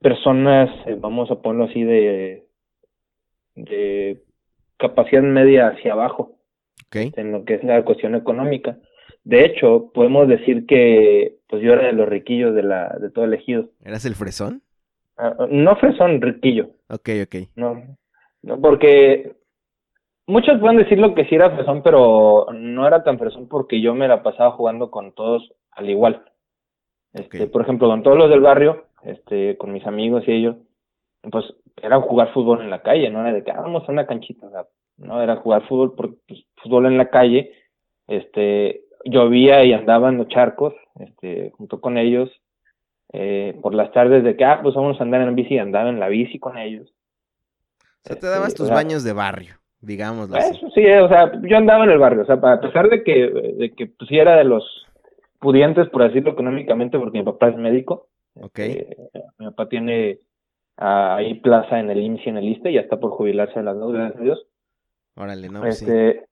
personas, 0.00 0.70
eh, 0.86 0.96
vamos 0.98 1.30
a 1.30 1.40
ponerlo 1.42 1.64
así, 1.64 1.82
de, 1.82 2.46
de 3.56 4.22
capacidad 4.76 5.22
media 5.22 5.68
hacia 5.68 5.94
abajo, 5.94 6.38
en 6.92 7.32
lo 7.32 7.44
que 7.44 7.54
es 7.54 7.64
la 7.64 7.84
cuestión 7.84 8.14
económica. 8.14 8.78
De 9.24 9.44
hecho, 9.44 9.90
podemos 9.92 10.28
decir 10.28 10.66
que 10.66 11.36
pues 11.48 11.62
yo 11.62 11.72
era 11.72 11.86
de 11.86 11.92
los 11.92 12.08
riquillos 12.08 12.54
de 12.54 12.62
la 12.62 12.96
de 13.00 13.10
todo 13.10 13.24
el 13.24 13.34
ejido. 13.34 13.70
¿Eras 13.82 14.04
el 14.04 14.14
fresón? 14.14 14.62
Ah, 15.16 15.34
no 15.48 15.76
fresón, 15.76 16.20
riquillo. 16.20 16.70
Ok, 16.88 17.08
ok. 17.24 17.36
No, 17.56 17.82
no, 18.42 18.60
porque 18.60 19.36
muchos 20.26 20.60
pueden 20.60 20.76
decir 20.76 20.98
lo 20.98 21.14
que 21.14 21.24
sí 21.26 21.34
era 21.34 21.54
fresón, 21.54 21.82
pero 21.82 22.46
no 22.52 22.86
era 22.86 23.02
tan 23.02 23.18
fresón 23.18 23.48
porque 23.48 23.80
yo 23.80 23.94
me 23.94 24.08
la 24.08 24.22
pasaba 24.22 24.52
jugando 24.52 24.90
con 24.90 25.12
todos 25.12 25.52
al 25.72 25.88
igual. 25.88 26.24
Este, 27.12 27.46
Por 27.46 27.62
ejemplo, 27.62 27.88
con 27.88 28.02
todos 28.02 28.18
los 28.18 28.28
del 28.28 28.40
barrio, 28.40 28.86
este, 29.04 29.56
con 29.56 29.72
mis 29.72 29.86
amigos 29.86 30.24
y 30.26 30.32
ellos, 30.32 30.56
pues 31.30 31.44
era 31.80 32.00
jugar 32.00 32.32
fútbol 32.32 32.60
en 32.60 32.70
la 32.70 32.82
calle, 32.82 33.08
no 33.10 33.20
era 33.20 33.32
de 33.32 33.44
que 33.44 33.52
ah, 33.52 33.60
vamos 33.60 33.88
a 33.88 33.92
una 33.92 34.06
canchita, 34.06 34.46
o 34.46 34.50
sea, 34.50 34.66
no 34.96 35.22
era 35.22 35.36
jugar 35.36 35.66
fútbol, 35.68 35.94
por, 35.94 36.16
pues, 36.26 36.44
fútbol 36.56 36.86
en 36.86 36.98
la 36.98 37.10
calle, 37.10 37.52
este, 38.06 38.84
llovía 39.04 39.64
y 39.64 39.72
andaba 39.72 40.08
en 40.08 40.18
los 40.18 40.28
charcos, 40.28 40.74
este, 40.98 41.52
junto 41.56 41.80
con 41.80 41.98
ellos, 41.98 42.30
eh, 43.12 43.58
por 43.62 43.74
las 43.74 43.92
tardes 43.92 44.24
de 44.24 44.36
que, 44.36 44.44
ah, 44.44 44.60
pues 44.62 44.74
vamos 44.74 45.00
a 45.00 45.04
andar 45.04 45.20
en 45.20 45.34
bici, 45.34 45.58
andaba 45.58 45.88
en 45.88 46.00
la 46.00 46.08
bici 46.08 46.38
con 46.38 46.58
ellos. 46.58 46.92
O 47.80 48.08
sea, 48.08 48.16
te 48.16 48.26
dabas 48.26 48.48
este, 48.48 48.62
tus 48.62 48.70
baños 48.70 49.04
de 49.04 49.12
barrio, 49.12 49.54
digamos. 49.80 50.30
Eso 50.34 50.68
sí, 50.74 50.84
o 50.86 51.08
sea, 51.08 51.32
yo 51.42 51.56
andaba 51.56 51.84
en 51.84 51.90
el 51.90 51.98
barrio, 51.98 52.22
o 52.22 52.26
sea, 52.26 52.36
a 52.36 52.60
pesar 52.60 52.88
de 52.88 53.02
que, 53.02 53.30
de 53.30 53.72
que 53.74 53.86
pues, 53.86 54.10
era 54.10 54.36
de 54.36 54.44
los 54.44 54.64
pudientes, 55.38 55.88
por 55.90 56.02
decirlo 56.02 56.32
económicamente, 56.32 56.98
porque 56.98 57.18
mi 57.18 57.24
papá 57.24 57.48
es 57.48 57.56
médico. 57.56 58.08
Ok. 58.34 58.58
Este, 58.58 58.96
mi 59.38 59.46
papá 59.46 59.68
tiene 59.68 60.18
ahí 60.76 61.34
plaza 61.34 61.78
en 61.78 61.90
el 61.90 62.00
IMSS 62.00 62.26
y 62.26 62.28
en 62.30 62.36
el 62.38 62.48
ISTE, 62.48 62.72
ya 62.72 62.80
está 62.80 62.98
por 62.98 63.10
jubilarse 63.10 63.58
de 63.58 63.64
las 63.64 63.76
dos, 63.76 63.92
gracias 63.92 64.20
a 64.20 64.24
Dios. 64.24 64.46
Órale, 65.16 65.48
no, 65.48 65.64
este, 65.64 66.26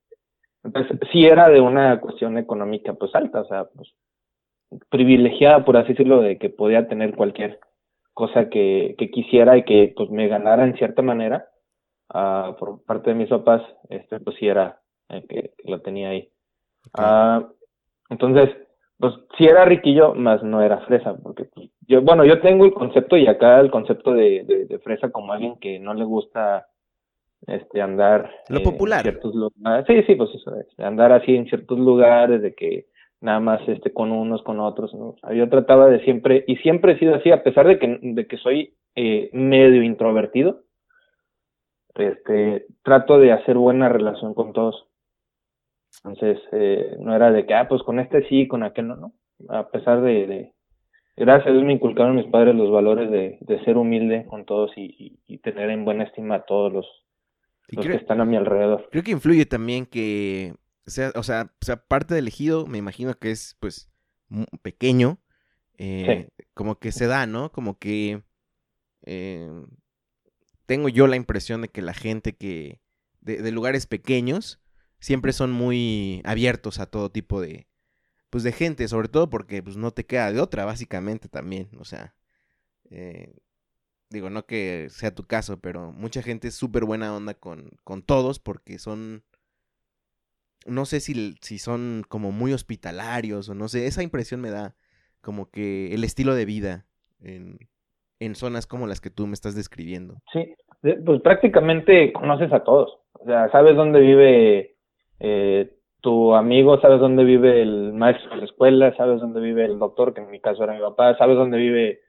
Entonces, 0.65 0.99
sí 1.13 1.25
era 1.25 1.49
de 1.49 1.61
una 1.61 2.01
cuestión 2.01 2.39
económica 2.39 2.95
pues 2.95 3.15
alta, 3.15 3.41
o 3.41 3.47
sea, 3.47 3.65
pues 3.67 3.95
privilegiada, 4.89 5.65
por 5.65 5.77
así 5.77 5.89
decirlo, 5.89 6.21
de 6.21 6.39
que 6.39 6.51
podía 6.51 6.89
tener 6.89 7.15
cualquier 7.15 7.61
cosa 8.15 8.49
que, 8.49 8.95
que 8.99 9.11
quisiera 9.11 9.57
y 9.57 9.65
que 9.65 9.93
pues 9.97 10.11
me 10.11 10.29
ganara 10.29 10.65
en 10.65 10.77
cierta 10.77 11.03
manera 11.03 11.49
uh, 12.15 12.55
por 12.57 12.85
parte 12.85 13.11
de 13.11 13.17
mis 13.17 13.29
papás, 13.29 13.63
este 13.89 14.21
pues 14.21 14.37
sí 14.39 14.49
era 14.49 14.81
eh, 15.09 15.25
que, 15.29 15.53
lo 15.65 15.81
tenía 15.81 16.11
ahí. 16.11 16.31
Uh, 16.99 17.47
entonces, 18.11 18.51
pues 18.99 19.15
sí 19.39 19.45
era 19.45 19.65
riquillo, 19.65 20.15
más 20.15 20.43
no 20.43 20.63
era 20.63 20.79
fresa, 20.87 21.17
porque 21.17 21.45
pues, 21.45 21.71
yo, 21.81 22.03
bueno, 22.03 22.25
yo 22.25 22.41
tengo 22.41 22.65
el 22.65 22.75
concepto 22.75 23.17
y 23.17 23.27
acá 23.27 23.61
el 23.61 23.71
concepto 23.71 24.13
de, 24.13 24.67
de, 24.69 24.79
fresa 24.81 25.11
como 25.11 25.33
alguien 25.33 25.59
que 25.59 25.79
no 25.79 25.95
le 25.95 26.05
gusta 26.05 26.67
este 27.47 27.83
andar 27.83 28.31
lo 28.49 28.63
popular 28.63 29.07
en 29.07 29.13
ciertos 29.13 29.35
lugares. 29.35 29.85
sí 29.87 30.03
sí 30.07 30.15
pues 30.15 30.31
eso 30.35 30.53
andar 30.79 31.13
así 31.13 31.35
en 31.35 31.47
ciertos 31.47 31.79
lugares 31.79 32.41
de 32.43 32.55
que 32.55 32.87
nada 33.21 33.41
más 33.41 33.61
este 33.69 33.93
con 33.93 34.13
unos 34.13 34.43
con 34.43 34.61
otros 34.61 34.95
¿no? 34.95 35.17
yo 35.33 35.49
trataba 35.49 35.89
de 35.89 36.05
siempre 36.05 36.45
y 36.47 36.57
siempre 36.57 36.93
he 36.93 36.99
sido 36.99 37.15
así 37.15 37.31
a 37.31 37.43
pesar 37.43 37.67
de 37.67 37.79
que 37.79 37.99
de 38.01 38.27
que 38.27 38.37
soy 38.37 38.75
eh, 38.95 39.31
medio 39.33 39.83
introvertido 39.83 40.63
este 41.95 42.67
trato 42.83 43.19
de 43.19 43.33
hacer 43.33 43.57
buena 43.57 43.89
relación 43.89 44.35
con 44.35 44.53
todos 44.53 44.89
entonces, 46.05 46.43
eh, 46.53 46.97
no 46.99 47.15
era 47.15 47.31
de 47.31 47.47
que, 47.47 47.55
ah, 47.55 47.69
pues 47.69 47.83
con 47.83 48.01
este 48.01 48.27
sí, 48.29 48.49
con 48.49 48.63
aquel 48.63 48.89
no, 48.89 48.97
no. 48.97 49.13
A 49.49 49.69
pesar 49.69 50.01
de, 50.03 50.27
de 50.27 50.53
gracias 51.17 51.49
a 51.49 51.53
Dios 51.53 51.65
me 51.65 51.75
inculcaron 51.75 52.17
mis 52.17 52.27
padres 52.27 52.55
los 52.55 52.71
valores 52.71 53.11
de, 53.11 53.39
de 53.41 53.65
ser 53.65 53.77
humilde 53.77 54.25
con 54.27 54.45
todos 54.45 54.73
y, 54.77 55.19
y, 55.27 55.39
tener 55.39 55.71
en 55.71 55.85
buena 55.85 56.05
estima 56.05 56.37
a 56.37 56.45
todos 56.45 56.73
los, 56.73 56.87
los 57.77 57.87
que 57.87 57.95
están 57.95 58.21
a 58.21 58.25
mi 58.25 58.37
alrededor. 58.37 58.89
Creo 58.91 59.03
que 59.03 59.11
influye 59.11 59.47
también 59.47 59.87
que, 59.87 60.55
sea, 60.87 61.13
o 61.15 61.23
sea, 61.23 61.53
sea 61.61 61.77
parte 61.77 62.15
del 62.15 62.29
ejido, 62.29 62.67
me 62.67 62.79
imagino 62.79 63.15
que 63.19 63.31
es, 63.31 63.57
pues, 63.61 63.91
pequeño, 64.63 65.19
eh, 65.79 66.29
como 66.55 66.79
que 66.79 66.93
se 66.93 67.07
da, 67.07 67.27
¿no? 67.27 67.51
Como 67.53 67.79
que 67.79 68.23
eh, 69.05 69.51
tengo 70.67 70.89
yo 70.89 71.07
la 71.07 71.17
impresión 71.17 71.63
de 71.63 71.69
que 71.69 71.83
la 71.83 71.95
gente 71.95 72.37
que, 72.37 72.81
de, 73.21 73.43
de 73.43 73.51
lugares 73.53 73.87
pequeños, 73.87 74.61
siempre 75.01 75.33
son 75.33 75.51
muy 75.51 76.23
abiertos 76.25 76.79
a 76.79 76.87
todo 76.87 77.11
tipo 77.11 77.41
de, 77.41 77.67
pues 78.31 78.45
de 78.45 78.53
gente, 78.53 78.87
sobre 78.89 79.09
todo 79.09 79.29
porque 79.29 79.63
pues 79.63 79.77
no 79.77 79.91
te 79.91 80.07
queda 80.07 80.33
de 80.33 80.41
otra, 80.41 80.65
básicamente 80.65 81.29
también, 81.29 81.69
o 81.79 81.85
sea, 81.85 82.15
eh, 82.91 83.35
digo, 84.13 84.31
no 84.31 84.47
que 84.47 84.87
sea 84.91 85.15
tu 85.15 85.25
caso, 85.25 85.61
pero 85.61 85.93
mucha 85.93 86.23
gente 86.23 86.49
es 86.49 86.55
súper 86.55 86.85
buena 86.85 87.15
onda 87.15 87.35
con, 87.35 87.71
con 87.85 88.03
todos 88.03 88.39
porque 88.39 88.79
son, 88.79 89.23
no 90.67 90.85
sé 90.85 91.01
si, 91.01 91.35
si 91.41 91.59
son 91.59 92.05
como 92.09 92.33
muy 92.33 92.53
hospitalarios 92.53 93.49
o 93.49 93.55
no 93.55 93.69
sé, 93.69 93.87
esa 93.87 94.03
impresión 94.03 94.41
me 94.41 94.51
da 94.51 94.75
como 95.21 95.51
que 95.51 95.95
el 95.95 96.05
estilo 96.05 96.35
de 96.35 96.45
vida 96.45 96.87
en, 97.23 97.59
en 98.21 98.35
zonas 98.35 98.67
como 98.67 98.87
las 98.87 99.01
que 99.01 99.11
tú 99.11 99.27
me 99.27 99.35
estás 99.35 99.55
describiendo. 99.55 100.17
Sí, 100.33 100.55
pues 101.05 101.21
prácticamente 101.23 102.13
conoces 102.13 102.53
a 102.53 102.65
todos, 102.65 102.99
o 103.15 103.25
sea, 103.25 103.51
sabes 103.51 103.77
dónde 103.77 104.01
vive 104.01 104.77
eh, 105.21 105.77
tu 106.01 106.35
amigo, 106.35 106.81
sabes 106.81 107.01
dónde 107.01 107.25
vive 107.25 107.63
el 107.63 107.93
maestro 107.93 108.31
de 108.31 108.37
la 108.39 108.45
escuela, 108.45 108.97
sabes 108.97 109.21
dónde 109.21 109.41
vive 109.41 109.65
el 109.65 109.79
doctor, 109.79 110.13
que 110.13 110.21
en 110.21 110.31
mi 110.31 110.41
caso 110.41 110.65
era 110.65 110.75
mi 110.75 110.81
papá, 110.81 111.17
sabes 111.17 111.37
dónde 111.37 111.59
vive 111.59 112.01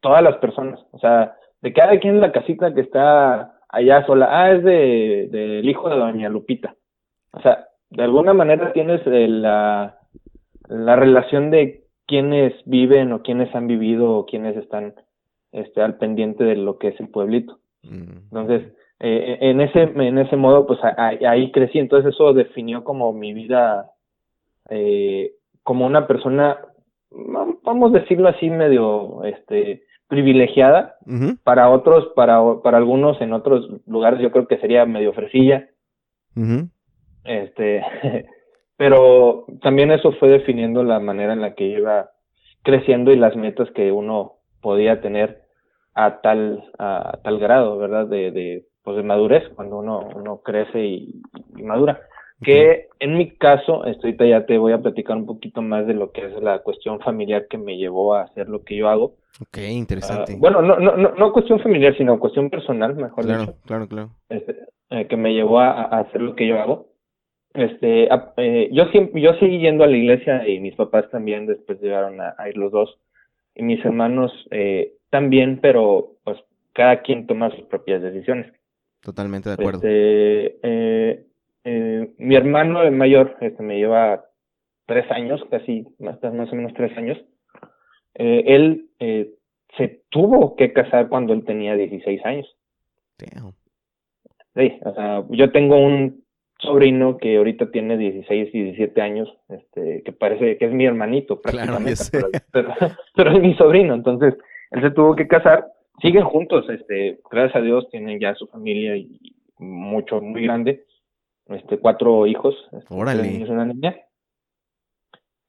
todas 0.00 0.22
las 0.22 0.36
personas, 0.36 0.80
o 0.92 0.98
sea, 0.98 1.36
de 1.62 1.72
cada 1.72 1.98
quien 1.98 2.16
en 2.16 2.20
la 2.20 2.32
casita 2.32 2.74
que 2.74 2.82
está 2.82 3.54
allá 3.68 4.04
sola, 4.06 4.28
ah, 4.30 4.52
es 4.52 4.62
de 4.64 5.28
del 5.30 5.68
hijo 5.68 5.88
de 5.88 5.96
doña 5.96 6.28
Lupita, 6.28 6.74
o 7.32 7.40
sea, 7.40 7.66
de 7.90 8.02
alguna 8.02 8.34
manera 8.34 8.72
tienes 8.72 9.00
eh, 9.06 9.28
la, 9.28 9.98
la 10.68 10.96
relación 10.96 11.50
de 11.50 11.84
quiénes 12.06 12.52
viven 12.66 13.12
o 13.12 13.22
quiénes 13.22 13.54
han 13.54 13.66
vivido 13.66 14.10
o 14.10 14.26
quiénes 14.26 14.56
están 14.56 14.94
este, 15.52 15.80
al 15.80 15.96
pendiente 15.96 16.44
de 16.44 16.56
lo 16.56 16.78
que 16.78 16.88
es 16.88 17.00
el 17.00 17.08
pueblito. 17.08 17.58
Mm. 17.82 18.30
Entonces, 18.30 18.72
eh, 19.00 19.38
en 19.40 19.60
ese 19.60 19.82
en 19.82 20.18
ese 20.18 20.36
modo 20.36 20.66
pues 20.66 20.78
ahí, 20.96 21.50
crecí 21.50 21.80
entonces 21.80 22.14
eso 22.14 22.32
definió 22.34 22.84
como 22.84 23.12
mi 23.12 23.32
vida 23.32 23.90
eh, 24.70 25.32
como 25.64 25.86
una 25.86 26.06
persona 26.06 26.56
vamos 27.10 27.94
a 27.94 27.98
decirlo 27.98 28.28
así, 28.28 28.48
medio 28.50 29.24
este, 29.24 29.82
privilegiada. 30.12 30.96
Para 31.42 31.70
otros, 31.70 32.12
para, 32.14 32.38
para 32.62 32.76
algunos 32.76 33.18
en 33.22 33.32
otros 33.32 33.66
lugares 33.86 34.20
yo 34.20 34.30
creo 34.30 34.46
que 34.46 34.58
sería 34.58 34.84
medio 34.84 35.14
fresilla. 35.14 35.70
Este, 37.24 37.82
pero 38.76 39.46
también 39.62 39.90
eso 39.90 40.12
fue 40.20 40.28
definiendo 40.28 40.84
la 40.84 41.00
manera 41.00 41.32
en 41.32 41.40
la 41.40 41.54
que 41.54 41.64
iba 41.64 42.10
creciendo 42.62 43.10
y 43.10 43.16
las 43.16 43.36
metas 43.36 43.70
que 43.70 43.90
uno 43.90 44.34
podía 44.60 45.00
tener 45.00 45.44
a 45.94 46.20
tal, 46.20 46.62
a, 46.78 47.18
tal 47.24 47.38
grado, 47.38 47.78
¿verdad? 47.78 48.06
De, 48.06 48.32
de, 48.32 48.66
pues 48.84 48.98
de 48.98 49.04
madurez, 49.04 49.48
cuando 49.54 49.78
uno, 49.78 50.10
uno 50.14 50.42
crece 50.42 50.84
y 50.84 51.22
madura 51.54 52.02
que 52.42 52.88
en 52.98 53.16
mi 53.16 53.30
caso, 53.30 53.84
estoy 53.86 54.16
ya 54.16 54.46
te 54.46 54.58
voy 54.58 54.72
a 54.72 54.82
platicar 54.82 55.16
un 55.16 55.26
poquito 55.26 55.62
más 55.62 55.86
de 55.86 55.94
lo 55.94 56.12
que 56.12 56.24
es 56.24 56.42
la 56.42 56.60
cuestión 56.60 57.00
familiar 57.00 57.46
que 57.48 57.58
me 57.58 57.76
llevó 57.76 58.14
a 58.14 58.22
hacer 58.22 58.48
lo 58.48 58.62
que 58.62 58.76
yo 58.76 58.88
hago. 58.88 59.16
Ok, 59.40 59.58
interesante. 59.70 60.34
Ah, 60.34 60.36
bueno, 60.38 60.62
no, 60.62 60.78
no, 60.78 60.96
no, 60.96 61.14
no 61.14 61.32
cuestión 61.32 61.58
familiar, 61.60 61.96
sino 61.96 62.20
cuestión 62.20 62.50
personal, 62.50 62.94
mejor 62.94 63.24
claro, 63.24 63.40
dicho. 63.40 63.54
Claro, 63.66 63.88
claro, 63.88 64.10
este, 64.28 64.56
eh, 64.90 65.06
que 65.08 65.16
me 65.16 65.32
llevó 65.32 65.60
a, 65.60 65.84
hacer 65.84 66.20
lo 66.20 66.34
que 66.34 66.46
yo 66.46 66.60
hago. 66.60 66.92
Este, 67.54 68.08
eh, 68.36 68.68
yo 68.72 68.84
siempre, 68.86 69.20
yo 69.20 69.34
seguí 69.34 69.58
yendo 69.58 69.84
a 69.84 69.88
la 69.88 69.96
iglesia 69.96 70.46
y 70.48 70.60
mis 70.60 70.74
papás 70.74 71.10
también 71.10 71.46
después 71.46 71.80
llegaron 71.80 72.20
a, 72.20 72.34
ir 72.48 72.56
los 72.56 72.72
dos 72.72 72.98
y 73.54 73.62
mis 73.62 73.84
hermanos 73.84 74.32
eh, 74.50 74.94
también, 75.10 75.58
pero 75.60 76.16
pues 76.24 76.38
cada 76.72 77.02
quien 77.02 77.26
toma 77.26 77.50
sus 77.50 77.64
propias 77.66 78.02
decisiones. 78.02 78.52
Totalmente 79.02 79.48
de 79.48 79.54
acuerdo. 79.54 79.78
Este, 79.78 80.58
eh, 80.62 81.26
eh, 81.64 82.12
mi 82.18 82.34
hermano 82.34 82.82
el 82.82 82.92
mayor 82.92 83.36
este, 83.40 83.62
me 83.62 83.76
lleva 83.78 84.24
tres 84.86 85.10
años, 85.10 85.42
casi 85.50 85.86
más, 85.98 86.22
más 86.22 86.52
o 86.52 86.56
menos 86.56 86.72
tres 86.74 86.96
años. 86.96 87.18
Eh, 88.14 88.44
él 88.46 88.86
eh, 88.98 89.30
se 89.76 90.02
tuvo 90.10 90.56
que 90.56 90.72
casar 90.72 91.08
cuando 91.08 91.32
él 91.32 91.44
tenía 91.44 91.74
16 91.74 92.24
años. 92.24 92.56
Sí, 94.54 94.78
o 94.84 94.94
sea, 94.94 95.24
yo 95.30 95.50
tengo 95.50 95.76
un 95.78 96.24
sobrino 96.58 97.16
que 97.16 97.36
ahorita 97.36 97.70
tiene 97.70 97.96
16 97.96 98.50
y 98.52 98.62
17 98.64 99.00
años, 99.00 99.32
este, 99.48 100.02
que 100.04 100.12
parece 100.12 100.58
que 100.58 100.66
es 100.66 100.72
mi 100.72 100.84
hermanito 100.84 101.40
prácticamente, 101.40 102.02
pero, 102.52 102.68
pero, 103.16 103.32
es 103.32 103.40
mi 103.40 103.54
sobrino, 103.54 103.94
entonces 103.94 104.34
él 104.70 104.82
se 104.82 104.90
tuvo 104.90 105.16
que 105.16 105.26
casar, 105.26 105.66
siguen 106.00 106.24
juntos, 106.24 106.68
este, 106.68 107.18
gracias 107.30 107.56
a 107.56 107.64
Dios 107.64 107.88
tienen 107.90 108.20
ya 108.20 108.34
su 108.34 108.46
familia 108.46 108.96
y 108.96 109.34
mucho, 109.58 110.20
muy 110.20 110.42
grande, 110.42 110.84
este, 111.54 111.78
cuatro 111.78 112.26
hijos. 112.26 112.54
Este, 112.72 112.94
Órale. 112.94 113.42
Es 113.42 113.48
una 113.48 113.64
niña. 113.64 113.96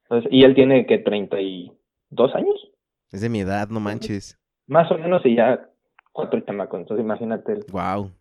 Entonces, 0.03 0.31
y 0.31 0.43
él 0.43 0.55
tiene 0.55 0.85
que 0.85 0.99
32 0.99 2.35
años. 2.35 2.71
Es 3.11 3.21
de 3.21 3.29
mi 3.29 3.41
edad, 3.41 3.69
no 3.69 3.79
manches. 3.79 4.39
Más 4.67 4.91
o 4.91 4.97
menos, 4.97 5.25
y 5.25 5.35
ya 5.35 5.69
cuatro 6.11 6.39
chamacos. 6.41 6.79
Entonces, 6.79 7.03
imagínate. 7.03 7.53
El, 7.53 7.65
wow. 7.71 8.11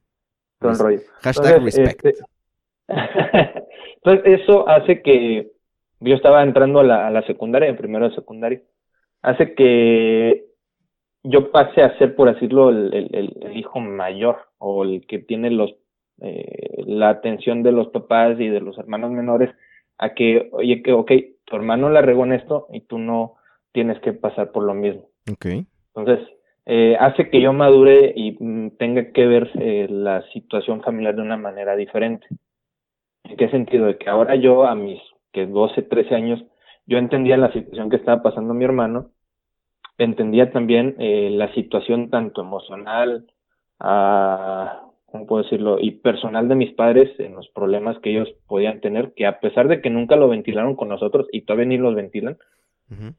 Todo 0.59 0.73
el 0.73 0.79
rollo. 0.79 1.01
Hashtag 1.21 1.63
respect. 1.63 2.05
Este, 2.05 2.25
entonces, 3.97 4.41
eso 4.41 4.69
hace 4.69 5.03
que 5.03 5.53
yo 6.01 6.15
estaba 6.15 6.43
entrando 6.43 6.81
a 6.81 6.85
la, 6.85 7.07
a 7.07 7.11
la 7.11 7.23
secundaria, 7.27 7.69
en 7.69 7.77
primero 7.77 8.09
de 8.09 8.15
secundaria. 8.15 8.61
Hace 9.23 9.55
que 9.55 10.47
yo 11.23 11.51
pase 11.53 11.83
a 11.83 11.97
ser, 11.99 12.17
por 12.17 12.33
decirlo, 12.33 12.71
el, 12.71 12.93
el, 12.93 13.37
el, 13.41 13.57
hijo 13.57 13.81
mayor 13.81 14.39
o 14.59 14.83
el 14.85 15.07
que 15.07 15.19
tiene 15.19 15.51
los 15.51 15.75
eh, 16.21 16.83
la 16.87 17.09
atención 17.09 17.63
de 17.63 17.73
los 17.73 17.89
papás 17.89 18.39
y 18.39 18.49
de 18.49 18.61
los 18.61 18.79
hermanos 18.79 19.11
menores 19.11 19.51
a 19.99 20.15
que, 20.15 20.49
oye, 20.53 20.83
que, 20.83 20.93
ok, 20.93 21.13
tu 21.45 21.57
hermano 21.57 21.91
la 21.91 22.03
regó 22.03 22.25
en 22.25 22.33
esto 22.33 22.67
y 22.73 22.81
tú 22.83 22.99
no 22.99 23.35
tienes 23.73 23.99
que 24.01 24.13
pasar 24.13 24.53
por 24.53 24.65
lo 24.65 24.75
mismo. 24.75 25.09
Okay. 25.33 25.67
Entonces, 25.95 26.29
eh, 26.67 26.97
hace 27.01 27.29
que 27.31 27.41
yo 27.41 27.53
madure 27.53 28.13
y 28.15 28.37
mm, 28.39 28.77
tenga 28.79 29.13
que 29.13 29.27
ver 29.27 29.51
eh, 29.55 29.87
la 29.91 30.23
situación 30.33 30.83
familiar 30.83 31.17
de 31.17 31.23
una 31.23 31.37
manera 31.37 31.77
diferente. 31.77 32.27
¿En 33.25 33.37
qué 33.37 33.49
sentido? 33.51 33.87
De 33.87 33.99
que 33.99 34.09
ahora 34.09 34.37
yo 34.37 34.65
a 34.65 34.75
mis 34.75 35.01
que 35.33 35.47
12, 35.47 35.83
13 35.83 36.15
años, 36.15 36.45
yo 36.87 36.99
entendía 36.99 37.37
la 37.37 37.53
situación 37.53 37.91
que 37.91 37.97
estaba 37.97 38.23
pasando 38.23 38.55
mi 38.55 38.65
hermano, 38.65 39.11
entendía 39.99 40.53
también 40.53 40.95
eh, 40.99 41.31
la 41.31 41.53
situación 41.55 42.11
tanto 42.11 42.43
emocional, 42.43 43.27
a, 43.81 44.83
¿cómo 45.13 45.27
puedo 45.27 45.43
decirlo? 45.45 45.79
Y 45.79 45.93
personal 45.93 46.49
de 46.49 46.55
mis 46.55 46.73
padres 46.73 47.11
en 47.21 47.35
los 47.35 47.49
problemas 47.51 47.99
que 47.99 48.11
ellos 48.11 48.29
podían 48.49 48.81
tener, 48.81 49.13
que 49.13 49.27
a 49.27 49.41
pesar 49.41 49.69
de 49.69 49.83
que 49.83 49.91
nunca 49.91 50.17
lo 50.17 50.29
ventilaron 50.29 50.75
con 50.75 50.89
nosotros 50.89 51.29
y 51.31 51.43
todavía 51.43 51.67
ni 51.67 51.77
los 51.77 51.95
ventilan, 51.95 52.39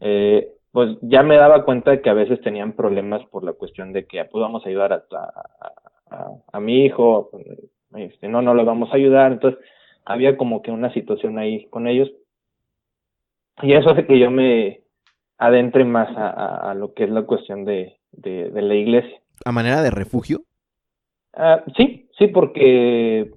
eh, 0.01 0.49
pues 0.71 0.97
ya 1.01 1.23
me 1.23 1.37
daba 1.37 1.65
cuenta 1.65 1.91
de 1.91 2.01
que 2.01 2.09
a 2.09 2.15
veces 2.15 2.41
tenían 2.41 2.73
problemas 2.73 3.23
por 3.27 3.43
la 3.43 3.53
cuestión 3.53 3.93
de 3.93 4.05
que 4.05 4.19
ah, 4.19 4.27
pues 4.29 4.41
vamos 4.41 4.65
a 4.65 4.69
ayudar 4.69 4.91
a, 4.91 5.03
a, 6.09 6.31
a, 6.51 6.59
mi 6.59 6.83
hijo, 6.83 7.29
este, 7.95 8.27
no, 8.27 8.41
no 8.41 8.53
lo 8.55 8.65
vamos 8.65 8.91
a 8.91 8.95
ayudar, 8.95 9.31
entonces 9.31 9.63
había 10.03 10.35
como 10.35 10.61
que 10.61 10.71
una 10.71 10.91
situación 10.93 11.37
ahí 11.37 11.67
con 11.69 11.87
ellos. 11.87 12.11
Y 13.61 13.73
eso 13.73 13.91
hace 13.91 14.07
que 14.07 14.19
yo 14.19 14.31
me 14.31 14.81
adentre 15.37 15.85
más 15.85 16.09
a, 16.17 16.73
lo 16.75 16.93
que 16.93 17.03
es 17.03 17.09
la 17.11 17.23
cuestión 17.23 17.65
de, 17.65 17.97
de, 18.11 18.49
de 18.49 18.61
la 18.63 18.73
iglesia. 18.73 19.19
¿A 19.45 19.51
manera 19.51 19.83
de 19.83 19.91
refugio? 19.91 20.41
Ah, 21.33 21.63
sí, 21.77 22.09
sí, 22.17 22.27
porque 22.27 23.31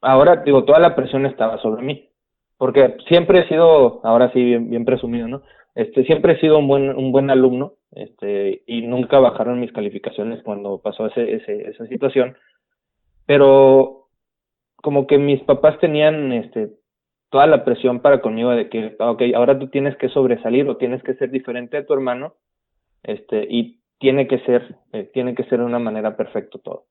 ahora, 0.00 0.42
digo, 0.44 0.64
toda 0.64 0.78
la 0.78 0.94
presión 0.94 1.26
estaba 1.26 1.58
sobre 1.58 1.82
mí. 1.82 2.08
Porque 2.56 2.96
siempre 3.06 3.40
he 3.40 3.48
sido, 3.48 4.00
ahora 4.04 4.32
sí, 4.32 4.42
bien, 4.42 4.84
presumido, 4.84 5.28
¿no? 5.28 5.42
Este, 5.74 6.04
siempre 6.04 6.32
he 6.32 6.40
sido 6.40 6.58
un 6.58 6.66
buen, 6.66 6.90
un 6.96 7.12
buen 7.12 7.30
alumno, 7.30 7.74
este, 7.92 8.62
y 8.66 8.82
nunca 8.82 9.20
bajaron 9.20 9.60
mis 9.60 9.72
calificaciones 9.72 10.42
cuando 10.42 10.80
pasó 10.80 11.06
ese, 11.06 11.34
ese, 11.34 11.70
esa 11.70 11.86
situación. 11.86 12.36
Pero 13.26 14.08
como 14.76 15.06
que 15.06 15.18
mis 15.18 15.40
papás 15.42 15.78
tenían, 15.78 16.32
este, 16.32 16.70
toda 17.30 17.46
la 17.46 17.64
presión 17.64 18.00
para 18.00 18.20
conmigo 18.20 18.50
de 18.50 18.68
que, 18.68 18.96
ok, 18.98 19.22
ahora 19.36 19.58
tú 19.58 19.68
tienes 19.68 19.96
que 19.96 20.08
sobresalir 20.08 20.68
o 20.68 20.76
tienes 20.76 21.02
que 21.02 21.14
ser 21.14 21.30
diferente 21.30 21.76
a 21.76 21.86
tu 21.86 21.92
hermano, 21.92 22.34
este, 23.02 23.46
y 23.48 23.80
tiene 23.98 24.26
que 24.26 24.38
ser, 24.40 24.76
eh, 24.92 25.10
tiene 25.12 25.34
que 25.34 25.44
ser 25.44 25.58
de 25.60 25.64
una 25.64 25.78
manera 25.78 26.16
perfecta 26.16 26.58
todo. 26.58 26.84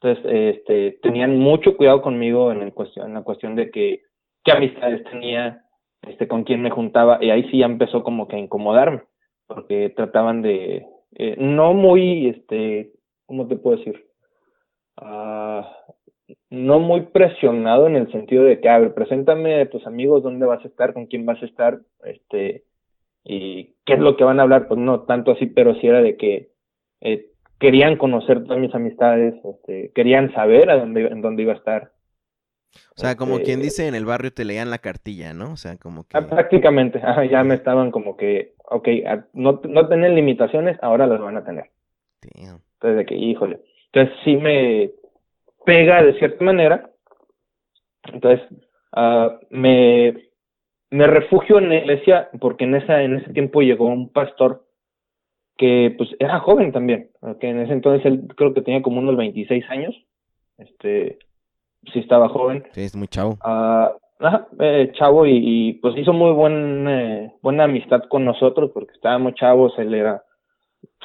Entonces, 0.00 0.24
este, 0.32 0.98
tenían 1.02 1.38
mucho 1.38 1.76
cuidado 1.76 2.02
conmigo 2.02 2.52
en, 2.52 2.62
el 2.62 2.72
cuestión, 2.72 3.08
en 3.08 3.14
la 3.14 3.22
cuestión 3.22 3.56
de 3.56 3.70
que 3.70 4.02
qué 4.44 4.52
amistades 4.52 5.02
tenía, 5.04 5.64
este, 6.02 6.28
con 6.28 6.44
quién 6.44 6.62
me 6.62 6.70
juntaba, 6.70 7.18
y 7.20 7.30
ahí 7.30 7.48
sí 7.50 7.58
ya 7.58 7.66
empezó 7.66 8.04
como 8.04 8.28
que 8.28 8.36
a 8.36 8.38
incomodarme, 8.38 9.02
porque 9.46 9.90
trataban 9.90 10.42
de, 10.42 10.86
eh, 11.16 11.36
no 11.38 11.74
muy, 11.74 12.28
este, 12.28 12.92
¿cómo 13.26 13.48
te 13.48 13.56
puedo 13.56 13.78
decir? 13.78 14.06
Ah, 14.96 15.68
no 16.50 16.78
muy 16.78 17.02
presionado 17.02 17.88
en 17.88 17.96
el 17.96 18.10
sentido 18.12 18.44
de 18.44 18.60
que, 18.60 18.68
a 18.68 18.78
ver, 18.78 18.94
preséntame 18.94 19.60
a 19.60 19.70
tus 19.70 19.84
amigos, 19.86 20.22
dónde 20.22 20.46
vas 20.46 20.64
a 20.64 20.68
estar, 20.68 20.92
con 20.94 21.06
quién 21.06 21.26
vas 21.26 21.42
a 21.42 21.46
estar, 21.46 21.80
este, 22.04 22.64
y 23.24 23.74
qué 23.84 23.94
es 23.94 23.98
lo 23.98 24.16
que 24.16 24.24
van 24.24 24.38
a 24.38 24.44
hablar, 24.44 24.68
pues 24.68 24.78
no 24.78 25.02
tanto 25.02 25.32
así, 25.32 25.46
pero 25.46 25.74
sí 25.74 25.88
era 25.88 26.02
de 26.02 26.16
que 26.16 26.50
eh, 27.00 27.26
querían 27.58 27.96
conocer 27.96 28.44
todas 28.44 28.58
mis 28.58 28.74
amistades, 28.74 29.34
este, 29.44 29.92
querían 29.94 30.32
saber 30.32 30.70
a 30.70 30.78
dónde, 30.78 31.06
en 31.06 31.20
dónde 31.20 31.42
iba 31.42 31.52
a 31.52 31.56
estar. 31.56 31.92
O 32.96 33.00
sea, 33.00 33.16
como 33.16 33.36
quien 33.36 33.60
este, 33.60 33.62
dice 33.62 33.88
en 33.88 33.94
el 33.94 34.04
barrio 34.04 34.32
te 34.32 34.44
leían 34.44 34.70
la 34.70 34.78
cartilla, 34.78 35.32
¿no? 35.32 35.52
O 35.52 35.56
sea, 35.56 35.76
como 35.76 36.04
que... 36.04 36.16
Ah, 36.16 36.26
prácticamente, 36.26 37.00
ya 37.30 37.44
me 37.44 37.54
estaban 37.54 37.90
como 37.90 38.16
que, 38.16 38.54
ok, 38.64 38.88
no, 39.32 39.60
no 39.68 39.88
tener 39.88 40.12
limitaciones, 40.12 40.78
ahora 40.82 41.06
las 41.06 41.20
van 41.20 41.36
a 41.36 41.44
tener. 41.44 41.70
Entonces, 42.22 42.96
de 42.96 43.06
que, 43.06 43.14
híjole. 43.14 43.60
Entonces, 43.92 44.14
sí 44.24 44.36
me 44.36 44.90
pega 45.64 46.02
de 46.02 46.18
cierta 46.18 46.44
manera. 46.44 46.90
Entonces, 48.12 48.46
uh, 48.96 49.30
me, 49.50 50.28
me 50.90 51.06
refugio 51.06 51.58
en 51.58 51.68
la 51.70 51.76
iglesia 51.76 52.28
porque 52.40 52.64
en, 52.64 52.74
esa, 52.74 53.02
en 53.02 53.16
ese 53.16 53.32
tiempo 53.32 53.62
llegó 53.62 53.86
un 53.86 54.12
pastor 54.12 54.67
que 55.58 55.92
pues 55.98 56.08
era 56.20 56.38
joven 56.38 56.72
también, 56.72 57.10
que 57.40 57.48
en 57.48 57.60
ese 57.60 57.72
entonces 57.72 58.06
él 58.06 58.28
creo 58.36 58.54
que 58.54 58.62
tenía 58.62 58.80
como 58.80 59.00
unos 59.00 59.16
26 59.16 59.64
años, 59.68 59.94
este, 60.56 61.18
sí 61.92 61.98
estaba 61.98 62.28
joven. 62.28 62.64
Sí, 62.72 62.82
es 62.82 62.96
muy 62.96 63.08
chavo. 63.08 63.36
Ah, 63.42 63.92
ajá, 64.20 64.46
eh, 64.60 64.92
chavo 64.94 65.26
y, 65.26 65.74
pues 65.82 65.96
hizo 65.98 66.12
muy 66.12 66.32
buen, 66.32 66.86
eh, 66.88 67.32
buena 67.42 67.64
amistad 67.64 68.04
con 68.08 68.24
nosotros 68.24 68.70
porque 68.72 68.94
estábamos 68.94 69.34
chavos, 69.34 69.72
él 69.78 69.94
era 69.94 70.22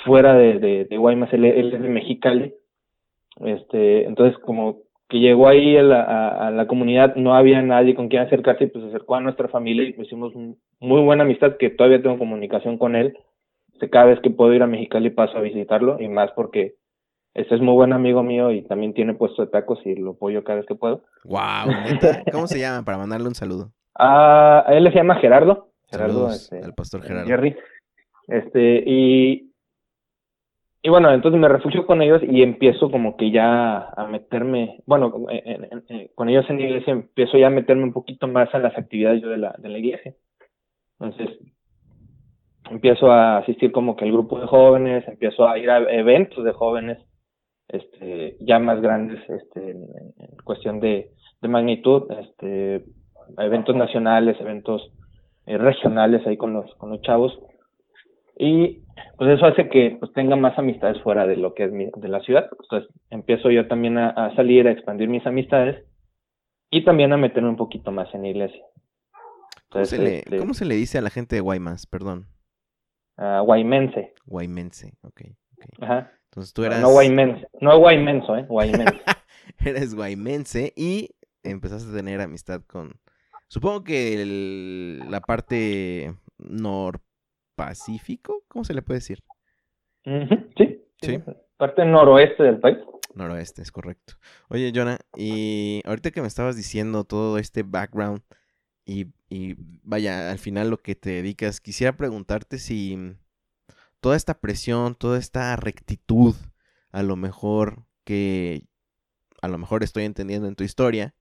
fuera 0.06 0.36
de, 0.36 0.60
de, 0.60 0.86
de 0.86 0.98
Guaymas, 0.98 1.34
él, 1.34 1.46
es 1.46 1.72
de 1.72 1.90
Mexicali, 1.90 2.54
este, 3.44 4.06
entonces 4.06 4.38
como 4.40 4.84
que 5.10 5.20
llegó 5.20 5.48
ahí 5.48 5.78
a 5.78 5.84
la, 5.84 6.28
a, 6.48 6.52
la 6.52 6.68
comunidad, 6.68 7.16
no 7.16 7.34
había 7.34 7.62
nadie 7.64 7.96
con 7.96 8.08
quien 8.08 8.22
acercarse, 8.22 8.68
pues 8.68 8.84
se 8.84 8.90
acercó 8.90 9.16
a 9.16 9.22
nuestra 9.22 9.48
familia 9.48 9.84
y 9.84 9.94
pues 9.94 10.08
hicimos 10.08 10.34
muy 10.80 11.02
buena 11.02 11.24
amistad 11.24 11.58
que 11.58 11.72
todavía 11.72 12.02
tengo 12.02 12.20
comunicación 12.20 12.78
con 12.78 12.96
él 12.96 13.18
este, 13.84 13.90
cada 13.90 14.06
vez 14.06 14.20
que 14.22 14.30
puedo 14.30 14.54
ir 14.54 14.64
a 14.64 14.68
Mexicali 14.68 15.10
paso 15.10 15.38
a 15.38 15.42
visitarlo 15.42 16.00
y 16.02 16.08
más 16.08 16.32
porque 16.32 16.76
este 17.34 17.56
es 17.56 17.62
muy 17.62 17.74
buen 17.74 17.94
amigo 17.94 18.22
mío 18.24 18.52
y 18.52 18.62
también 18.64 18.94
tiene 18.94 19.14
puesto 19.16 19.44
de 19.44 19.52
tacos 19.52 19.80
y 19.86 19.96
lo 19.96 20.12
apoyo 20.12 20.44
cada 20.44 20.58
vez 20.60 20.66
que 20.68 20.76
puedo. 20.76 21.04
Wow, 21.26 21.40
¿cómo 22.32 22.48
se 22.48 22.60
llama 22.60 22.84
para 22.86 22.98
mandarle 22.98 23.28
un 23.28 23.36
saludo? 23.36 23.72
Ah, 23.98 24.66
él 24.70 24.84
se 24.92 24.96
llama 24.96 25.16
Gerardo, 25.16 25.70
Gerardo, 25.90 26.14
Saludos 26.30 26.42
este, 26.44 26.64
al 26.66 26.74
pastor 26.74 27.02
eh, 27.04 27.08
Gerardo. 27.08 27.28
Jerry. 27.28 27.56
Este, 28.28 28.84
y, 28.86 29.52
y 30.82 30.90
bueno, 30.90 31.12
entonces 31.12 31.40
me 31.40 31.48
refugio 31.48 31.86
con 31.86 32.02
ellos 32.02 32.22
y 32.24 32.42
empiezo 32.44 32.90
como 32.92 33.18
que 33.18 33.32
ya 33.32 33.90
a 33.90 34.08
meterme, 34.08 34.82
bueno, 34.86 35.14
en- 35.30 35.64
en- 35.66 35.84
en- 35.90 36.08
con 36.16 36.30
ellos 36.30 36.46
en 36.50 36.60
la 36.60 36.66
iglesia 36.66 36.94
empiezo 36.94 37.38
ya 37.38 37.48
a 37.48 37.52
meterme 37.52 37.84
un 37.84 37.94
poquito 37.94 38.28
más 38.28 38.54
a 38.54 38.60
las 38.60 38.78
actividades 38.78 39.22
yo 39.22 39.30
de 39.30 39.38
la, 39.38 39.56
de 39.58 39.70
la 39.70 39.78
iglesia. 39.78 40.14
Entonces, 41.00 41.38
empiezo 42.70 43.12
a 43.12 43.38
asistir 43.38 43.72
como 43.72 43.96
que 43.96 44.06
al 44.06 44.12
grupo 44.12 44.40
de 44.40 44.48
jóvenes, 44.48 45.08
empiezo 45.08 45.48
a 45.48 45.58
ir 45.58 45.70
a 45.70 45.80
eventos 45.92 46.44
de 46.44 46.52
jóvenes, 46.52 46.98
este, 47.68 48.38
ya 48.42 48.60
más 48.60 48.82
grandes, 48.82 49.20
este, 49.30 49.72
en, 49.72 49.84
en 50.18 50.38
cuestión 50.44 50.80
de, 50.80 51.12
de 51.42 51.48
magnitud, 51.48 52.04
este, 52.20 52.84
eventos 53.38 53.76
nacionales, 53.76 54.40
eventos 54.40 54.92
eh, 55.46 55.58
regionales 55.58 56.26
ahí 56.26 56.38
con 56.38 56.54
los, 56.54 56.74
con 56.76 56.90
los 56.90 57.02
chavos. 57.02 57.38
Y 58.38 58.84
pues 59.18 59.30
eso 59.30 59.46
hace 59.46 59.70
que 59.70 59.98
pues 60.00 60.12
tenga 60.14 60.36
más 60.36 60.58
amistades 60.58 61.02
fuera 61.04 61.28
de 61.28 61.38
lo 61.38 61.54
que 61.54 61.66
es 61.66 61.72
mi, 61.72 61.88
de 61.96 62.08
la 62.08 62.22
ciudad. 62.22 62.50
Entonces 62.62 62.90
empiezo 63.10 63.52
yo 63.52 63.68
también 63.68 63.98
a, 63.98 64.10
a 64.10 64.36
salir, 64.36 64.68
a 64.68 64.72
expandir 64.72 65.08
mis 65.08 65.26
amistades 65.26 65.86
y 66.72 66.84
también 66.84 67.14
a 67.14 67.18
meterme 67.18 67.50
un 67.50 67.58
poquito 67.58 67.92
más 67.92 68.14
en 68.16 68.24
la 68.24 68.30
iglesia. 68.30 68.64
¿Cómo, 69.70 69.86
se 69.86 69.98
le, 69.98 70.18
este, 70.20 70.38
cómo 70.38 70.54
se 70.54 70.66
le 70.66 70.76
dice 70.76 70.98
a 70.98 71.02
la 71.02 71.10
gente 71.10 71.36
de 71.36 71.42
Guaymas? 71.42 71.88
Perdón. 71.88 72.28
Ah, 73.18 73.42
guaymense. 73.46 74.14
Guaymense, 74.26 74.94
ok. 75.04 75.22
ok. 75.58 75.66
Ajá. 75.82 76.12
Entonces 76.26 76.54
tú 76.54 76.64
eras, 76.64 76.82
No 76.82 76.90
guaymense. 76.92 77.48
No 77.62 77.78
guaymenso, 77.80 78.36
¿eh? 78.38 78.46
Guaymense. 78.48 79.02
eres 79.66 79.96
guaymense 79.96 80.74
y 80.76 81.10
empezaste 81.44 81.92
a 81.92 81.96
tener 81.96 82.22
amistad 82.22 82.62
con, 82.66 83.00
supongo 83.48 83.84
que 83.84 84.22
el- 84.22 85.00
la 85.12 85.22
parte 85.22 86.16
norpacífico, 86.38 88.44
¿cómo 88.48 88.64
se 88.64 88.74
le 88.74 88.82
puede 88.82 89.00
decir? 89.00 89.24
Sí. 90.58 90.82
Sí. 91.02 91.20
Parte 91.58 91.86
noroeste 91.86 92.44
del 92.44 92.60
país. 92.60 92.78
Noroeste, 93.16 93.62
es 93.62 93.72
correcto. 93.72 94.16
Oye, 94.50 94.72
Jonah, 94.74 94.98
y 95.16 95.82
ahorita 95.86 96.12
que 96.12 96.22
me 96.22 96.28
estabas 96.28 96.56
diciendo 96.56 97.04
todo 97.04 97.38
este 97.38 97.64
background 97.64 98.22
y, 98.86 99.08
y 99.30 99.56
vaya, 99.84 100.32
al 100.32 100.40
final 100.40 100.70
lo 100.70 100.78
que 100.78 100.96
te 100.96 101.12
dedicas, 101.12 101.62
quisiera 101.62 101.96
preguntarte 101.96 102.60
si 102.60 103.16
toda 104.02 104.16
esta 104.16 104.40
presión, 104.40 104.96
toda 104.96 105.18
esta 105.18 105.56
rectitud, 105.56 106.36
a 106.92 107.04
lo 107.04 107.16
mejor 107.16 107.86
que 108.04 108.68
a 109.42 109.50
lo 109.50 109.58
mejor 109.58 109.84
estoy 109.84 110.06
entendiendo 110.06 110.48
en 110.48 110.56
tu 110.56 110.64
historia, 110.64 111.14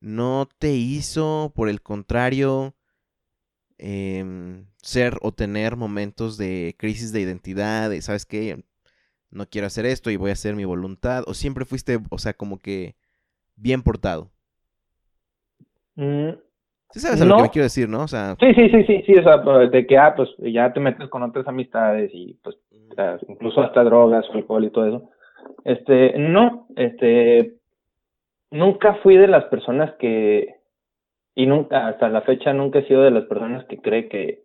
no 0.00 0.48
te 0.58 0.74
hizo, 0.74 1.52
por 1.56 1.68
el 1.68 1.82
contrario, 1.82 2.76
em, 3.78 4.66
ser 4.82 5.18
o 5.22 5.32
tener 5.32 5.76
momentos 5.76 6.36
de 6.36 6.76
crisis 6.78 7.12
de 7.12 7.20
identidad, 7.20 7.90
de, 7.90 8.00
¿sabes 8.02 8.26
qué? 8.26 8.64
No 9.30 9.48
quiero 9.48 9.66
hacer 9.66 9.86
esto 9.86 10.10
y 10.10 10.16
voy 10.16 10.30
a 10.30 10.34
hacer 10.34 10.54
mi 10.54 10.64
voluntad, 10.64 11.24
o 11.26 11.34
siempre 11.34 11.64
fuiste, 11.64 12.00
o 12.10 12.18
sea, 12.18 12.34
como 12.34 12.58
que 12.60 12.96
bien 13.56 13.82
portado. 13.82 14.30
Mm, 15.96 16.38
Sí 16.96 17.00
sabes 17.00 17.20
a 17.20 17.24
lo 17.26 17.34
que 17.34 17.36
No. 17.36 17.42
me 17.42 17.50
quiero 17.50 17.64
decir, 17.64 17.88
¿no? 17.90 18.00
O 18.04 18.08
sea, 18.08 18.36
Sí, 18.40 18.54
sí, 18.54 18.70
sí, 18.70 18.84
sí, 18.84 19.02
sí, 19.04 19.12
o 19.18 19.22
sea, 19.22 19.42
pues, 19.42 19.70
de 19.70 19.86
que, 19.86 19.98
ah, 19.98 20.14
pues 20.16 20.30
ya 20.38 20.72
te 20.72 20.80
metes 20.80 21.10
con 21.10 21.22
otras 21.22 21.46
amistades 21.46 22.10
y 22.14 22.38
pues 22.42 22.56
incluso 23.28 23.60
hasta 23.60 23.84
drogas, 23.84 24.24
alcohol 24.32 24.64
y 24.64 24.70
todo 24.70 24.86
eso. 24.86 25.10
Este, 25.64 26.18
no, 26.18 26.66
este, 26.76 27.56
nunca 28.50 28.94
fui 29.02 29.16
de 29.18 29.28
las 29.28 29.44
personas 29.44 29.92
que, 29.98 30.54
y 31.34 31.46
nunca, 31.46 31.88
hasta 31.88 32.08
la 32.08 32.22
fecha 32.22 32.54
nunca 32.54 32.78
he 32.78 32.86
sido 32.86 33.02
de 33.02 33.10
las 33.10 33.24
personas 33.24 33.66
que 33.66 33.76
cree 33.78 34.08
que, 34.08 34.44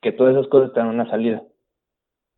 que 0.00 0.12
todas 0.12 0.36
esas 0.36 0.46
cosas 0.48 0.72
te 0.72 0.78
dan 0.80 0.90
una 0.90 1.10
salida. 1.10 1.42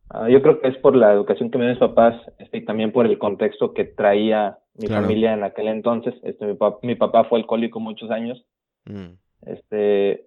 Ah, 0.09 0.29
yo 0.31 0.41
creo 0.41 0.61
que 0.61 0.69
es 0.69 0.79
por 0.79 0.97
la 0.97 1.13
educación 1.13 1.51
que 1.51 1.59
me 1.59 1.65
dio 1.65 1.73
mis 1.75 1.81
papás, 1.81 2.15
este, 2.39 2.59
y 2.59 2.65
también 2.65 2.93
por 2.93 3.05
el 3.07 3.19
contexto 3.19 3.75
que 3.75 3.85
traía 3.85 4.59
mi 4.77 4.87
Claro. 4.87 5.03
familia 5.03 5.35
en 5.35 5.43
aquel 5.45 5.69
entonces. 5.69 6.15
Este, 6.23 6.47
mi, 6.47 6.55
pap- 6.55 6.79
mi 6.83 6.95
papá 6.95 7.25
fue 7.25 7.39
alcohólico 7.41 7.81
muchos 7.81 8.11
años 8.11 8.43
mm, 8.85 9.15
este 9.47 10.27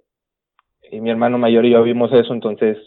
y 0.91 1.01
mi 1.01 1.11
hermano 1.11 1.37
mayor 1.37 1.65
y 1.65 1.71
yo 1.71 1.83
vimos 1.83 2.11
eso 2.13 2.33
entonces 2.33 2.77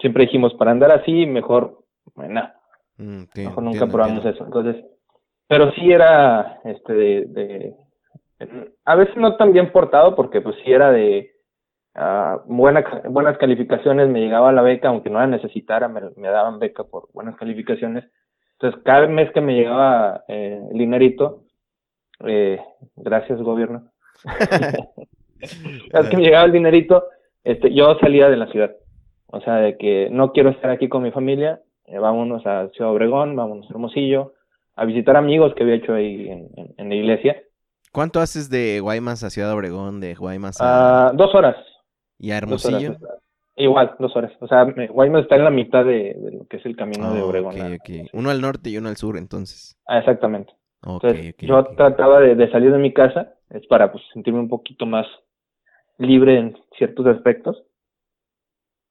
siempre 0.00 0.24
dijimos 0.24 0.54
para 0.54 0.70
andar 0.70 0.90
así 0.90 1.26
mejor 1.26 1.84
bueno 2.14 2.50
mm, 2.96 3.22
mejor 3.36 3.62
nunca 3.62 3.86
probamos 3.86 4.24
eso. 4.24 4.44
Entonces 4.44 4.84
pero 5.46 5.72
sí 5.72 5.90
era 5.90 6.60
este 6.64 6.92
de, 6.92 7.24
de 7.26 7.74
a 8.84 8.94
veces 8.94 9.16
no 9.16 9.36
tan 9.36 9.52
bien 9.52 9.72
portado 9.72 10.14
porque 10.14 10.40
pues 10.40 10.56
sí 10.64 10.72
era 10.72 10.92
de 10.92 11.32
ah, 11.94 12.42
buena, 12.46 12.84
buenas 13.08 13.38
calificaciones 13.38 14.08
me 14.08 14.20
llegaba 14.20 14.52
la 14.52 14.62
beca 14.62 14.88
aunque 14.88 15.10
no 15.10 15.18
la 15.18 15.26
necesitara 15.26 15.88
me, 15.88 16.02
me 16.16 16.28
daban 16.28 16.58
beca 16.58 16.84
por 16.84 17.08
buenas 17.12 17.36
calificaciones. 17.36 18.04
Entonces 18.52 18.82
cada 18.84 19.06
mes 19.06 19.30
que 19.32 19.40
me 19.40 19.54
llegaba 19.54 20.24
eh, 20.28 20.60
el 20.70 20.78
dinerito 20.78 21.44
eh, 22.26 22.60
gracias 22.96 23.40
gobierno 23.40 23.90
cada 25.92 26.08
que 26.08 26.16
me 26.16 26.22
llegaba 26.22 26.44
el 26.46 26.52
dinerito, 26.52 27.04
este, 27.44 27.72
yo 27.74 27.96
salía 28.00 28.28
de 28.28 28.36
la 28.36 28.46
ciudad. 28.48 28.72
O 29.26 29.40
sea, 29.40 29.56
de 29.56 29.76
que 29.76 30.08
no 30.10 30.32
quiero 30.32 30.50
estar 30.50 30.70
aquí 30.70 30.88
con 30.88 31.02
mi 31.02 31.10
familia, 31.10 31.60
eh, 31.86 31.98
vámonos 31.98 32.46
a 32.46 32.68
Ciudad 32.70 32.92
Obregón, 32.92 33.36
vámonos 33.36 33.66
a 33.66 33.70
Hermosillo, 33.70 34.32
a 34.76 34.84
visitar 34.84 35.16
amigos 35.16 35.54
que 35.54 35.64
había 35.64 35.74
hecho 35.76 35.94
ahí 35.94 36.28
en, 36.28 36.48
en- 36.56 36.74
en 36.76 36.88
la 36.88 36.94
iglesia. 36.94 37.42
¿Cuánto 37.92 38.20
haces 38.20 38.48
de 38.50 38.80
Guaymas 38.80 39.24
a 39.24 39.30
Ciudad 39.30 39.52
Obregón, 39.52 40.00
de 40.00 40.14
Guaymas 40.14 40.60
a... 40.60 41.08
Ah, 41.08 41.12
dos 41.14 41.34
horas. 41.34 41.56
y 42.18 42.30
a 42.30 42.40
Dos 42.40 42.64
Hermosillo? 42.64 42.90
horas. 43.00 43.20
Igual, 43.56 43.96
dos 43.98 44.14
horas. 44.14 44.32
O 44.40 44.46
sea, 44.46 44.64
Guaymas 44.64 45.22
está 45.22 45.34
en 45.36 45.44
la 45.44 45.50
mitad 45.50 45.84
de, 45.84 46.14
de 46.14 46.30
lo 46.38 46.46
que 46.46 46.58
es 46.58 46.66
el 46.66 46.76
camino 46.76 47.12
de 47.12 47.20
Ah, 47.20 47.24
Obregón. 47.24 47.54
ok, 47.54 47.60
a- 47.60 47.74
ok. 47.74 48.08
Uno 48.12 48.30
al 48.30 48.40
norte 48.40 48.70
y 48.70 48.78
uno 48.78 48.88
al 48.88 48.96
sur, 48.96 49.16
entonces. 49.16 49.76
Ah, 49.86 49.98
exactamente. 49.98 50.52
Ok, 50.84 51.02
Entonces, 51.04 51.34
yo 51.40 51.64
trataba 51.76 52.20
de, 52.20 52.36
de 52.36 52.50
salir 52.52 52.70
de 52.70 52.78
mi 52.78 52.92
casa, 52.94 53.34
es 53.50 53.66
para 53.66 53.90
pues, 53.90 54.04
sentirme 54.12 54.38
un 54.40 54.48
poquito 54.48 54.86
más 54.86 55.06
libre 55.98 56.38
en 56.38 56.56
ciertos 56.76 57.06
aspectos. 57.06 57.64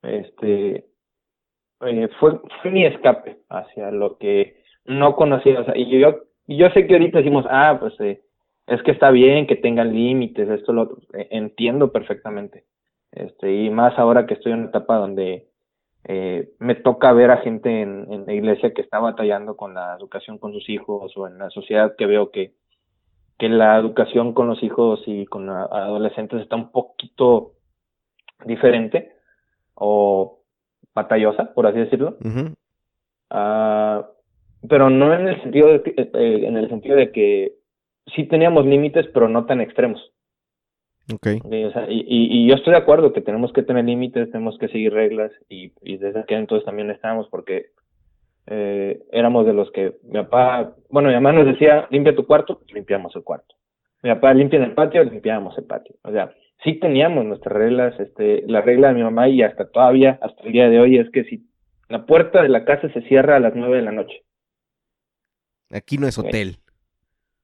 Este, 0.03 0.85
eh, 1.81 2.09
fue, 2.19 2.39
fue 2.61 2.71
mi 2.71 2.85
escape 2.85 3.39
hacia 3.49 3.91
lo 3.91 4.17
que 4.17 4.61
no 4.85 5.15
conocía. 5.15 5.59
O 5.61 5.65
sea, 5.65 5.77
y 5.77 5.99
yo, 5.99 6.23
yo 6.47 6.69
sé 6.69 6.87
que 6.87 6.93
ahorita 6.93 7.19
decimos, 7.19 7.45
ah, 7.49 7.77
pues 7.79 7.93
eh, 7.99 8.21
es 8.67 8.81
que 8.83 8.91
está 8.91 9.11
bien 9.11 9.47
que 9.47 9.55
tengan 9.55 9.93
límites, 9.93 10.49
esto, 10.49 10.73
lo 10.73 10.83
otro. 10.83 10.97
Eh, 11.13 11.27
entiendo 11.31 11.91
perfectamente. 11.91 12.65
Este, 13.11 13.53
y 13.53 13.69
más 13.69 13.97
ahora 13.97 14.25
que 14.25 14.33
estoy 14.33 14.51
en 14.51 14.59
una 14.59 14.67
etapa 14.69 14.97
donde 14.97 15.47
eh, 16.03 16.49
me 16.59 16.75
toca 16.75 17.13
ver 17.13 17.31
a 17.31 17.37
gente 17.37 17.81
en, 17.81 18.11
en 18.11 18.25
la 18.25 18.33
iglesia 18.33 18.73
que 18.73 18.81
está 18.81 18.99
batallando 18.99 19.55
con 19.55 19.73
la 19.73 19.95
educación 19.97 20.37
con 20.37 20.53
sus 20.53 20.69
hijos 20.69 21.15
o 21.15 21.27
en 21.27 21.37
la 21.37 21.49
sociedad 21.49 21.95
que 21.97 22.05
veo 22.05 22.31
que, 22.31 22.53
que 23.37 23.49
la 23.49 23.77
educación 23.77 24.33
con 24.33 24.47
los 24.47 24.61
hijos 24.63 25.01
y 25.05 25.25
con 25.25 25.49
adolescentes 25.49 26.41
está 26.41 26.55
un 26.55 26.71
poquito 26.71 27.53
diferente 28.45 29.11
o 29.75 30.39
batallosa, 30.93 31.53
por 31.53 31.67
así 31.67 31.79
decirlo. 31.79 32.17
Ah, 33.29 34.07
pero 34.67 34.89
no 34.89 35.13
en 35.13 35.27
el 35.27 35.41
sentido 35.41 35.67
de 35.67 35.83
que, 35.83 35.93
eh, 35.97 36.47
en 36.47 36.57
el 36.57 36.69
sentido 36.69 36.95
de 36.95 37.11
que 37.11 37.53
sí 38.15 38.23
teníamos 38.23 38.65
límites, 38.65 39.07
pero 39.13 39.29
no 39.29 39.45
tan 39.45 39.61
extremos. 39.61 40.01
Ok. 41.13 41.27
Ok, 41.43 41.53
o 41.67 41.71
sea, 41.71 41.85
y, 41.89 41.99
y, 42.07 42.43
y 42.43 42.49
yo 42.49 42.55
estoy 42.55 42.73
de 42.73 42.79
acuerdo 42.79 43.13
que 43.13 43.21
tenemos 43.21 43.53
que 43.53 43.63
tener 43.63 43.85
límites, 43.85 44.31
tenemos 44.31 44.57
que 44.57 44.67
seguir 44.67 44.93
reglas 44.93 45.31
y, 45.47 45.71
y 45.81 45.97
desde 45.97 46.19
aquel 46.19 46.39
entonces 46.39 46.65
también 46.65 46.89
estábamos 46.89 47.27
porque 47.29 47.67
eh, 48.47 49.03
éramos 49.11 49.45
de 49.45 49.53
los 49.53 49.69
que 49.71 49.97
mi 50.03 50.13
papá, 50.23 50.73
bueno, 50.89 51.09
mi 51.09 51.15
mamá 51.15 51.33
nos 51.33 51.45
decía, 51.45 51.87
limpia 51.91 52.15
tu 52.15 52.25
cuarto, 52.25 52.61
limpiamos 52.73 53.15
el 53.15 53.23
cuarto. 53.23 53.55
Mi 54.03 54.09
papá 54.09 54.33
limpia 54.33 54.57
en 54.57 54.63
el 54.63 54.73
patio, 54.73 55.03
limpiábamos 55.03 55.57
el 55.57 55.65
patio. 55.65 55.95
O 56.03 56.11
sea, 56.11 56.31
sí 56.63 56.79
teníamos 56.79 57.25
nuestras 57.25 57.53
reglas, 57.53 57.99
este, 57.99 58.43
la 58.47 58.61
regla 58.61 58.89
de 58.89 58.93
mi 58.95 59.03
mamá 59.03 59.27
y 59.27 59.41
hasta 59.41 59.69
todavía, 59.69 60.17
hasta 60.21 60.43
el 60.43 60.53
día 60.53 60.69
de 60.69 60.79
hoy 60.79 60.97
es 60.97 61.09
que 61.11 61.25
si 61.25 61.45
la 61.89 62.05
puerta 62.05 62.41
de 62.41 62.49
la 62.49 62.63
casa 62.63 62.89
se 62.93 63.01
cierra 63.03 63.35
a 63.35 63.39
las 63.39 63.53
nueve 63.55 63.77
de 63.77 63.83
la 63.83 63.91
noche. 63.91 64.23
Aquí 65.71 65.97
no 65.97 66.07
es 66.07 66.17
hotel. 66.17 66.57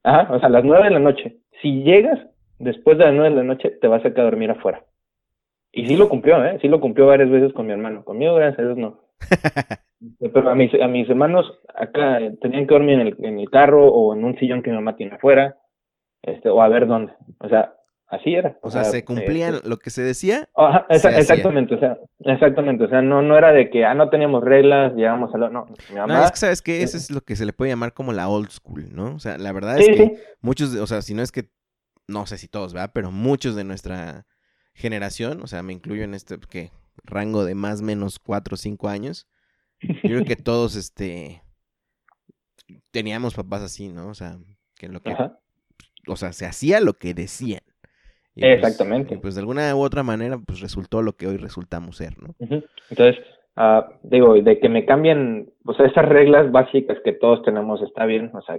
Ajá, 0.02 0.32
o 0.32 0.38
sea, 0.38 0.48
a 0.48 0.52
las 0.52 0.64
nueve 0.64 0.84
de 0.84 0.90
la 0.90 1.00
noche. 1.00 1.36
Si 1.60 1.82
llegas 1.82 2.18
después 2.58 2.98
de 2.98 3.04
las 3.04 3.14
nueve 3.14 3.30
de 3.30 3.36
la 3.36 3.44
noche, 3.44 3.70
te 3.70 3.88
vas 3.88 4.04
a 4.04 4.10
quedar 4.10 4.20
a 4.20 4.30
dormir 4.30 4.50
afuera. 4.50 4.84
Y 5.72 5.86
sí 5.86 5.96
lo 5.96 6.08
cumplió, 6.08 6.42
¿eh? 6.44 6.58
Sí 6.62 6.68
lo 6.68 6.80
cumplió 6.80 7.06
varias 7.06 7.30
veces 7.30 7.52
con 7.52 7.66
mi 7.66 7.72
hermano. 7.72 8.04
Conmigo, 8.04 8.34
gracias 8.34 8.60
a 8.60 8.62
Dios, 8.62 8.78
no. 8.78 9.00
Pero 10.18 10.50
a 10.50 10.54
mis, 10.54 10.72
a 10.80 10.88
mis 10.88 11.08
hermanos 11.08 11.46
acá 11.74 12.20
eh, 12.20 12.36
tenían 12.40 12.66
que 12.66 12.74
dormir 12.74 13.00
en 13.00 13.06
el, 13.08 13.16
en 13.24 13.38
el 13.38 13.50
carro 13.50 13.86
o 13.88 14.14
en 14.14 14.24
un 14.24 14.36
sillón 14.38 14.62
que 14.62 14.70
mi 14.70 14.76
mamá 14.76 14.96
tiene 14.96 15.14
afuera, 15.14 15.56
este, 16.22 16.48
o 16.48 16.60
a 16.62 16.68
ver 16.68 16.86
dónde. 16.86 17.12
O 17.40 17.48
sea, 17.48 17.74
así 18.08 18.34
era. 18.34 18.56
O 18.62 18.70
sea, 18.70 18.84
se 18.84 18.98
eh, 18.98 19.04
cumplían 19.04 19.60
lo 19.64 19.78
que 19.78 19.90
se 19.90 20.02
decía. 20.02 20.48
Ajá, 20.56 20.86
se 20.90 20.96
esa- 20.96 21.08
hacía. 21.08 21.20
exactamente, 21.22 21.74
o 21.74 21.78
sea, 21.80 21.98
exactamente, 22.20 22.84
o 22.84 22.88
sea, 22.88 23.02
no, 23.02 23.22
no 23.22 23.36
era 23.36 23.52
de 23.52 23.70
que, 23.70 23.84
ah, 23.84 23.94
no 23.94 24.08
teníamos 24.10 24.42
reglas, 24.44 24.94
llegamos 24.94 25.34
a 25.34 25.38
lo, 25.38 25.50
no, 25.50 25.66
mi 25.88 25.96
No, 26.02 26.02
mamá, 26.06 26.22
es 26.22 26.30
que 26.30 26.36
sabes 26.38 26.62
que 26.62 26.82
eso 26.82 26.96
es 26.96 27.10
lo 27.10 27.22
que 27.22 27.36
se 27.36 27.46
le 27.46 27.52
puede 27.52 27.70
llamar 27.72 27.92
como 27.94 28.12
la 28.12 28.28
old 28.28 28.50
school, 28.50 28.94
¿no? 28.94 29.14
O 29.14 29.18
sea, 29.18 29.38
la 29.38 29.52
verdad 29.52 29.78
sí, 29.78 29.82
es 29.82 29.88
que 29.88 29.96
sí, 29.96 30.12
muchos, 30.40 30.74
o 30.76 30.86
sea, 30.86 31.02
si 31.02 31.14
no 31.14 31.22
es 31.22 31.32
que, 31.32 31.50
no 32.08 32.26
sé 32.26 32.38
si 32.38 32.48
todos, 32.48 32.72
¿verdad? 32.74 32.92
Pero 32.94 33.10
muchos 33.10 33.56
de 33.56 33.64
nuestra 33.64 34.26
generación, 34.74 35.42
o 35.42 35.46
sea, 35.46 35.62
me 35.62 35.72
incluyo 35.72 36.04
en 36.04 36.14
este 36.14 36.38
¿qué? 36.50 36.72
rango 37.04 37.44
de 37.44 37.54
más 37.54 37.80
o 37.80 37.84
menos 37.84 38.18
cuatro 38.18 38.54
o 38.54 38.58
cinco 38.58 38.88
años, 38.88 39.26
yo 40.02 40.10
creo 40.10 40.24
que 40.24 40.36
todos, 40.36 40.76
este, 40.76 41.42
teníamos 42.90 43.34
papás 43.34 43.62
así, 43.62 43.88
¿no? 43.88 44.08
O 44.08 44.14
sea, 44.14 44.38
que 44.78 44.88
lo 44.88 45.00
que, 45.00 45.14
o 46.06 46.16
sea, 46.16 46.32
se 46.32 46.46
hacía 46.46 46.80
lo 46.80 46.94
que 46.94 47.14
decían. 47.14 47.62
Pues, 48.34 48.56
Exactamente. 48.56 49.16
pues 49.18 49.36
de 49.36 49.40
alguna 49.40 49.74
u 49.76 49.80
otra 49.80 50.02
manera, 50.02 50.38
pues 50.44 50.60
resultó 50.60 51.02
lo 51.02 51.12
que 51.12 51.28
hoy 51.28 51.36
resultamos 51.36 51.96
ser, 51.96 52.20
¿no? 52.20 52.34
Entonces, 52.90 53.24
uh, 53.56 53.82
digo, 54.02 54.34
de 54.34 54.58
que 54.58 54.68
me 54.68 54.84
cambien, 54.84 55.52
pues 55.64 55.78
esas 55.78 56.08
reglas 56.08 56.50
básicas 56.50 56.98
que 57.04 57.12
todos 57.12 57.42
tenemos 57.42 57.80
está 57.82 58.06
bien, 58.06 58.30
o 58.34 58.42
sea, 58.42 58.58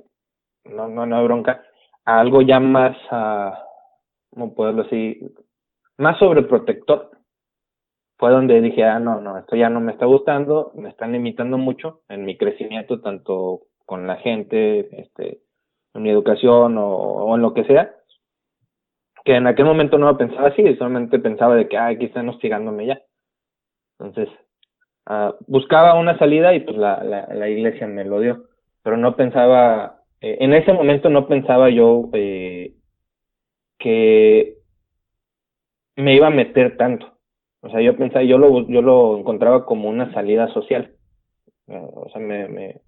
no, 0.64 0.88
no, 0.88 1.06
no 1.06 1.18
hay 1.18 1.24
bronca, 1.26 1.62
a 2.06 2.22
algo 2.22 2.42
ya 2.42 2.60
más, 2.60 2.96
uh, 3.12 3.54
¿cómo 4.30 4.56
poderlo 4.56 4.84
decir? 4.84 5.34
Más 5.98 6.18
sobreprotector. 6.20 7.12
Fue 8.18 8.32
donde 8.32 8.62
dije, 8.62 8.84
ah, 8.84 9.00
no, 9.00 9.20
no, 9.20 9.38
esto 9.38 9.56
ya 9.56 9.70
no 9.70 9.82
me 9.82 9.92
está 9.92 10.06
gustando, 10.06 10.72
me 10.76 10.90
están 10.90 11.12
limitando 11.12 11.58
mucho 11.58 12.02
en 12.08 12.26
mi 12.26 12.38
crecimiento, 12.38 13.02
tanto 13.02 13.64
con 13.86 14.08
la 14.08 14.16
gente, 14.18 15.02
este, 15.02 15.42
en 15.94 16.02
mi 16.02 16.10
educación 16.10 16.76
o 16.78 17.36
en 17.36 17.42
lo 17.42 17.54
que 17.54 17.66
sea 17.66 17.94
que 19.26 19.36
en 19.36 19.48
aquel 19.48 19.66
momento 19.66 19.98
no 19.98 20.16
pensaba 20.18 20.50
así, 20.50 20.76
solamente 20.76 21.18
pensaba 21.18 21.56
de 21.56 21.68
que, 21.68 21.78
ay, 21.78 21.96
aquí 21.96 22.06
están 22.06 22.30
hostigándome 22.30 22.86
ya. 22.86 23.02
Entonces, 24.00 24.30
uh, 25.10 25.34
buscaba 25.48 25.96
una 25.96 26.18
salida 26.20 26.54
y 26.54 26.60
pues 26.60 26.78
la, 26.78 27.04
la, 27.04 27.28
la, 27.34 27.50
iglesia 27.50 27.88
me 27.88 28.06
lo 28.06 28.20
dio, 28.20 28.46
pero 28.84 28.98
no 28.98 29.16
pensaba, 29.16 30.04
eh, 30.22 30.38
en 30.42 30.54
ese 30.54 30.72
momento 30.74 31.10
no 31.10 31.28
pensaba 31.28 31.72
yo 31.72 32.10
eh, 32.14 32.76
que 33.80 34.58
me 35.96 36.14
iba 36.16 36.28
a 36.28 36.32
meter 36.32 36.78
tanto. 36.78 37.15
O 37.66 37.70
sea, 37.70 37.82
yo 37.82 37.98
pensaba, 37.98 38.24
yo 38.24 38.38
lo, 38.38 38.68
yo 38.68 38.82
lo 38.82 39.18
encontraba 39.18 39.66
como 39.66 39.90
una 39.90 40.14
salida 40.14 40.48
social. 40.54 40.94
Uh, 41.68 42.06
o 42.06 42.10
sea, 42.12 42.22
me, 42.22 42.48
me, 42.48 42.82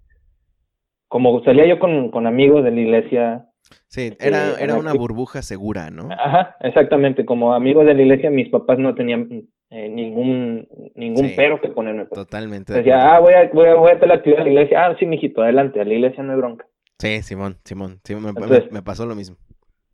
como 1.08 1.42
salía 1.42 1.66
yo 1.66 1.78
con, 1.78 2.10
con 2.10 2.26
amigos 2.26 2.64
de 2.64 2.70
la 2.70 2.80
iglesia, 2.80 3.48
Sí, 3.88 4.14
era, 4.20 4.54
era 4.60 4.76
una 4.76 4.92
burbuja 4.92 5.42
segura, 5.42 5.90
¿no? 5.90 6.08
Ajá, 6.10 6.56
exactamente. 6.60 7.24
Como 7.24 7.54
amigo 7.54 7.84
de 7.84 7.94
la 7.94 8.02
iglesia, 8.02 8.30
mis 8.30 8.48
papás 8.48 8.78
no 8.78 8.94
tenían 8.94 9.48
eh, 9.70 9.88
ningún 9.88 10.68
ningún 10.94 11.32
pero 11.36 11.60
que 11.60 11.68
ponerme. 11.68 12.06
Pues. 12.06 12.20
Totalmente. 12.20 12.72
Decía, 12.72 13.14
ah, 13.14 13.20
voy 13.20 13.34
a, 13.34 13.50
voy, 13.52 13.66
a, 13.66 13.74
voy 13.74 13.90
a 13.90 13.94
hacer 13.94 14.08
la 14.08 14.14
actividad 14.14 14.38
de 14.40 14.44
la 14.44 14.50
iglesia. 14.50 14.86
Ah, 14.86 14.96
sí, 14.98 15.06
mijito, 15.06 15.42
adelante, 15.42 15.80
a 15.80 15.84
la 15.84 15.94
iglesia 15.94 16.22
no 16.22 16.32
hay 16.32 16.38
bronca. 16.38 16.66
Sí, 16.98 17.22
Simón, 17.22 17.56
Simón. 17.64 18.00
Sí, 18.04 18.14
me, 18.14 18.32
me, 18.70 18.82
pasó 18.82 19.06
lo 19.06 19.14
mismo. 19.14 19.36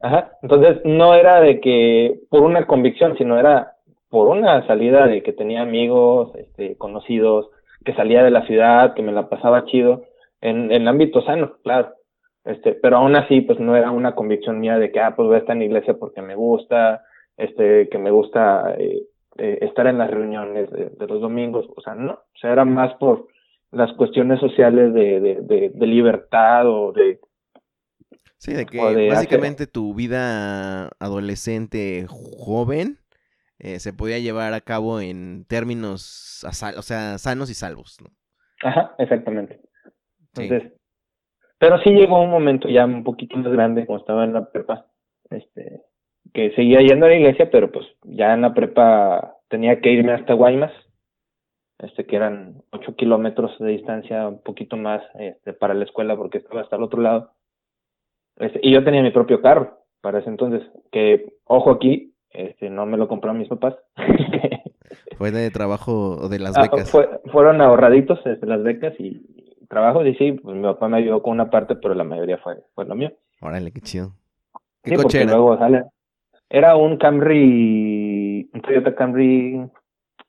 Ajá, 0.01 0.33
entonces 0.43 0.79
no 0.85 1.15
era 1.15 1.41
de 1.41 1.61
que 1.61 2.21
por 2.31 2.43
una 2.43 2.67
convicción, 2.67 3.17
sino 3.17 3.39
era 3.39 3.74
por 4.15 4.29
una 4.29 4.65
salida 4.69 5.09
de 5.09 5.25
que 5.25 5.33
tenía 5.33 5.63
amigos, 5.63 6.31
este, 6.37 6.77
conocidos, 6.77 7.51
que 7.85 7.95
salía 7.95 8.23
de 8.23 8.31
la 8.31 8.47
ciudad, 8.47 8.95
que 8.95 9.03
me 9.03 9.11
la 9.11 9.29
pasaba 9.29 9.65
chido, 9.65 10.05
en, 10.41 10.71
en 10.71 10.83
el 10.83 10.87
ámbito 10.87 11.21
sano, 11.23 11.57
claro. 11.65 11.95
Este, 12.45 12.75
pero 12.75 12.99
aún 12.99 13.17
así, 13.17 13.41
pues 13.41 13.59
no 13.59 13.75
era 13.75 13.91
una 13.91 14.15
convicción 14.15 14.61
mía 14.61 14.79
de 14.79 14.93
que, 14.93 15.01
ah, 15.01 15.17
pues 15.17 15.27
voy 15.27 15.35
a 15.35 15.39
estar 15.41 15.55
en 15.55 15.59
la 15.59 15.65
iglesia 15.65 15.95
porque 15.95 16.23
me 16.23 16.37
gusta, 16.37 17.03
este, 17.37 17.89
que 17.89 17.99
me 17.99 18.13
gusta 18.13 18.77
eh, 18.79 19.03
eh, 19.37 19.59
estar 19.63 19.89
en 19.89 19.99
las 19.99 20.13
reuniones 20.13 20.71
de, 20.71 21.07
los 21.09 21.21
domingos, 21.21 21.67
o 21.75 21.81
sea, 21.81 21.97
no, 21.97 22.13
o 22.13 22.39
sea, 22.41 22.53
era 22.53 22.65
más 22.65 22.95
por 23.01 23.27
las 23.73 23.93
cuestiones 23.95 24.39
sociales 24.39 24.95
de, 24.95 25.19
de, 25.19 25.73
de, 25.75 25.87
libertad 25.89 26.69
o 26.69 26.93
de... 26.93 27.19
Sí, 28.39 28.53
de 28.53 28.65
que 28.65 28.79
básicamente 29.09 29.67
tu 29.67 29.93
vida 29.93 30.91
adolescente 31.01 32.07
joven 32.09 32.99
eh, 33.65 33.81
se 33.81 33.95
podía 33.95 34.19
llevar 34.19 34.53
a 34.53 34.61
cabo 34.61 35.01
en 35.01 35.47
términos, 35.47 36.45
o 36.47 36.83
sea, 36.83 37.17
sanos 37.17 37.49
y 37.49 37.55
salvos, 37.55 37.97
¿no? 38.03 38.11
Ajá, 38.63 38.95
exactamente. 38.99 39.59
Entonces, 40.37 40.75
pero 41.59 41.79
sí 41.79 41.89
llegó 41.89 42.21
un 42.21 42.29
momento 42.29 42.69
ya 42.69 42.85
un 42.85 43.05
poquito 43.05 43.39
más 43.39 43.51
grande, 43.51 43.87
como 43.87 43.99
estaba 43.99 44.25
en 44.25 44.35
la 44.35 44.51
prepa, 44.51 44.87
este, 45.31 45.81
que 46.35 46.51
seguía 46.55 46.81
yendo 46.81 47.07
a 47.07 47.09
la 47.09 47.15
iglesia, 47.15 47.51
pero 47.51 47.73
pues 47.73 47.87
ya 48.03 48.35
en 48.35 48.43
la 48.43 48.53
prepa 48.53 49.39
tenía 49.49 49.81
que 49.81 49.93
irme 49.93 50.13
hasta 50.13 50.35
Guaymas, 50.35 50.73
este, 51.79 52.05
que 52.05 52.17
eran 52.17 52.63
ocho 52.71 52.95
kilómetros 52.97 53.59
de 53.61 53.71
distancia, 53.71 54.29
un 54.29 54.43
poquito 54.43 54.77
más 54.77 55.03
este, 55.19 55.55
para 55.55 55.73
la 55.73 55.85
escuela 55.85 56.17
porque 56.17 56.37
estaba 56.37 56.61
hasta 56.61 56.77
el 56.77 56.83
otro 56.83 57.01
lado. 57.01 57.33
Este, 58.37 58.61
y 58.63 58.75
yo 58.75 58.85
tenía 58.85 59.01
mi 59.01 59.11
propio 59.11 59.41
carro 59.41 59.79
para 60.03 60.19
ese 60.19 60.29
entonces, 60.29 60.63
que, 60.93 61.33
ojo 61.45 61.71
aquí, 61.71 62.14
este, 62.35 62.69
no 62.69 62.85
me 62.85 62.99
lo 62.99 63.09
compraron 63.09 63.39
mis 63.39 63.49
papás. 63.49 63.75
¿Fue 65.17 65.31
de 65.31 65.51
trabajo 65.51 66.19
o 66.21 66.29
de 66.29 66.39
las 66.39 66.57
ah, 66.57 66.63
becas? 66.63 66.91
fueron 67.33 67.61
ahorraditos 67.61 68.21
este, 68.27 68.47
las 68.47 68.63
becas 68.63 68.95
y, 68.99 69.23
trabajo, 69.69 70.05
y 70.05 70.15
sí, 70.17 70.33
pues 70.33 70.57
mi 70.57 70.63
papá 70.63 70.89
me 70.89 70.99
ayudó 70.99 71.23
con 71.23 71.33
una 71.33 71.51
parte, 71.51 71.77
pero 71.77 71.95
la 71.95 72.05
mayoría 72.05 72.39
fue, 72.39 72.57
fue 72.75 72.85
lo 72.85 72.95
mío. 72.95 73.13
Órale, 73.41 73.73
qué 73.73 73.81
chido. 73.81 74.13
¿Qué 74.83 74.97
coche 74.97 75.23
era? 75.23 75.33
Luego 75.33 75.59
sale, 75.59 75.85
era 76.51 76.77
un 76.77 76.99
Camry, 76.99 78.49
un 78.53 78.61
Toyota 78.61 78.95
Camry 78.95 79.69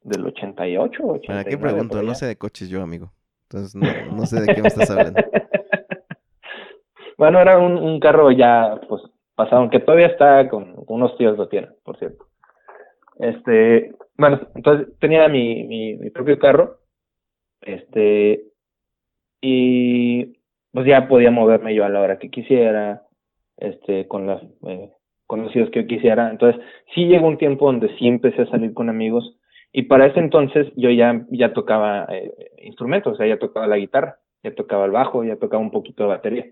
del 0.03 0.25
88, 0.25 1.03
89, 1.03 1.25
¿Para 1.27 1.43
qué 1.43 1.57
pregunto? 1.57 2.01
No 2.01 2.15
sé 2.15 2.25
de 2.27 2.37
coches 2.37 2.69
yo, 2.69 2.81
amigo. 2.81 3.11
Entonces 3.49 3.75
no, 3.75 4.15
no 4.15 4.25
sé 4.25 4.41
de 4.41 4.55
qué 4.55 4.61
me 4.61 4.69
estás 4.69 4.89
hablando. 4.89 5.21
bueno, 7.17 7.39
era 7.39 7.59
un, 7.59 7.77
un, 7.77 7.99
carro 7.99 8.31
ya, 8.31 8.79
pues, 8.87 9.03
pasado, 9.35 9.61
aunque 9.61 9.79
todavía 9.79 10.07
está 10.07 10.47
con 10.49 10.73
unos 10.87 11.17
tíos 11.17 11.37
lo 11.37 11.47
tienen, 11.47 11.71
por 11.83 11.97
cierto. 11.97 12.25
Este, 13.19 13.93
bueno, 14.17 14.39
entonces 14.55 14.87
tenía 14.99 15.27
mi, 15.27 15.63
mi, 15.63 15.95
mi 15.95 16.09
propio 16.09 16.37
carro, 16.39 16.79
este, 17.61 18.43
y 19.41 20.37
pues 20.71 20.85
ya 20.85 21.07
podía 21.07 21.31
moverme 21.31 21.75
yo 21.75 21.85
a 21.85 21.89
la 21.89 22.01
hora 22.01 22.19
que 22.19 22.29
quisiera, 22.29 23.03
este, 23.57 24.07
con 24.07 24.27
los 24.27 24.41
eh, 24.67 24.91
conocidos 25.25 25.69
que 25.69 25.81
yo 25.81 25.87
quisiera. 25.87 26.29
Entonces, 26.29 26.61
sí 26.93 27.05
llegó 27.05 27.27
un 27.27 27.37
tiempo 27.37 27.67
donde 27.67 27.95
sí 27.97 28.07
empecé 28.07 28.43
a 28.43 28.49
salir 28.49 28.73
con 28.73 28.89
amigos 28.89 29.37
y 29.71 29.83
para 29.83 30.05
ese 30.05 30.19
entonces 30.19 30.67
yo 30.75 30.89
ya, 30.89 31.25
ya 31.29 31.53
tocaba 31.53 32.07
eh, 32.09 32.33
instrumentos, 32.63 33.13
o 33.13 33.15
sea, 33.17 33.27
ya 33.27 33.39
tocaba 33.39 33.67
la 33.67 33.77
guitarra, 33.77 34.19
ya 34.43 34.55
tocaba 34.55 34.85
el 34.85 34.91
bajo, 34.91 35.23
ya 35.23 35.35
tocaba 35.35 35.61
un 35.61 35.71
poquito 35.71 36.03
de 36.03 36.09
batería. 36.09 36.45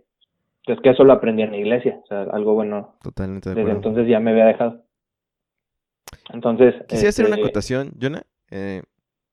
Entonces, 0.65 0.81
que 0.83 0.89
eso 0.91 1.03
lo 1.03 1.13
aprendí 1.13 1.43
en 1.43 1.51
la 1.51 1.57
iglesia, 1.57 1.99
o 2.03 2.07
sea, 2.07 2.21
algo 2.23 2.53
bueno. 2.53 2.95
Totalmente. 3.03 3.53
desde 3.53 3.71
entonces 3.71 4.07
ya 4.07 4.19
me 4.19 4.31
había 4.31 4.45
dejado. 4.45 4.85
Entonces. 6.33 6.75
Quisiera 6.87 7.09
hacer 7.09 7.25
una 7.25 7.35
este, 7.35 7.47
acotación, 7.47 7.91
Jonah. 7.99 8.23
Eh, 8.49 8.81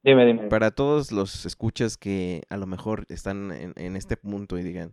Dime, 0.02 0.24
dime. 0.24 0.48
Para 0.48 0.70
todos 0.70 1.12
los 1.12 1.44
escuchas 1.44 1.98
que 1.98 2.42
a 2.48 2.56
lo 2.56 2.66
mejor 2.66 3.04
están 3.10 3.52
en, 3.52 3.96
este 3.96 4.16
punto 4.16 4.58
y 4.58 4.62
digan, 4.62 4.92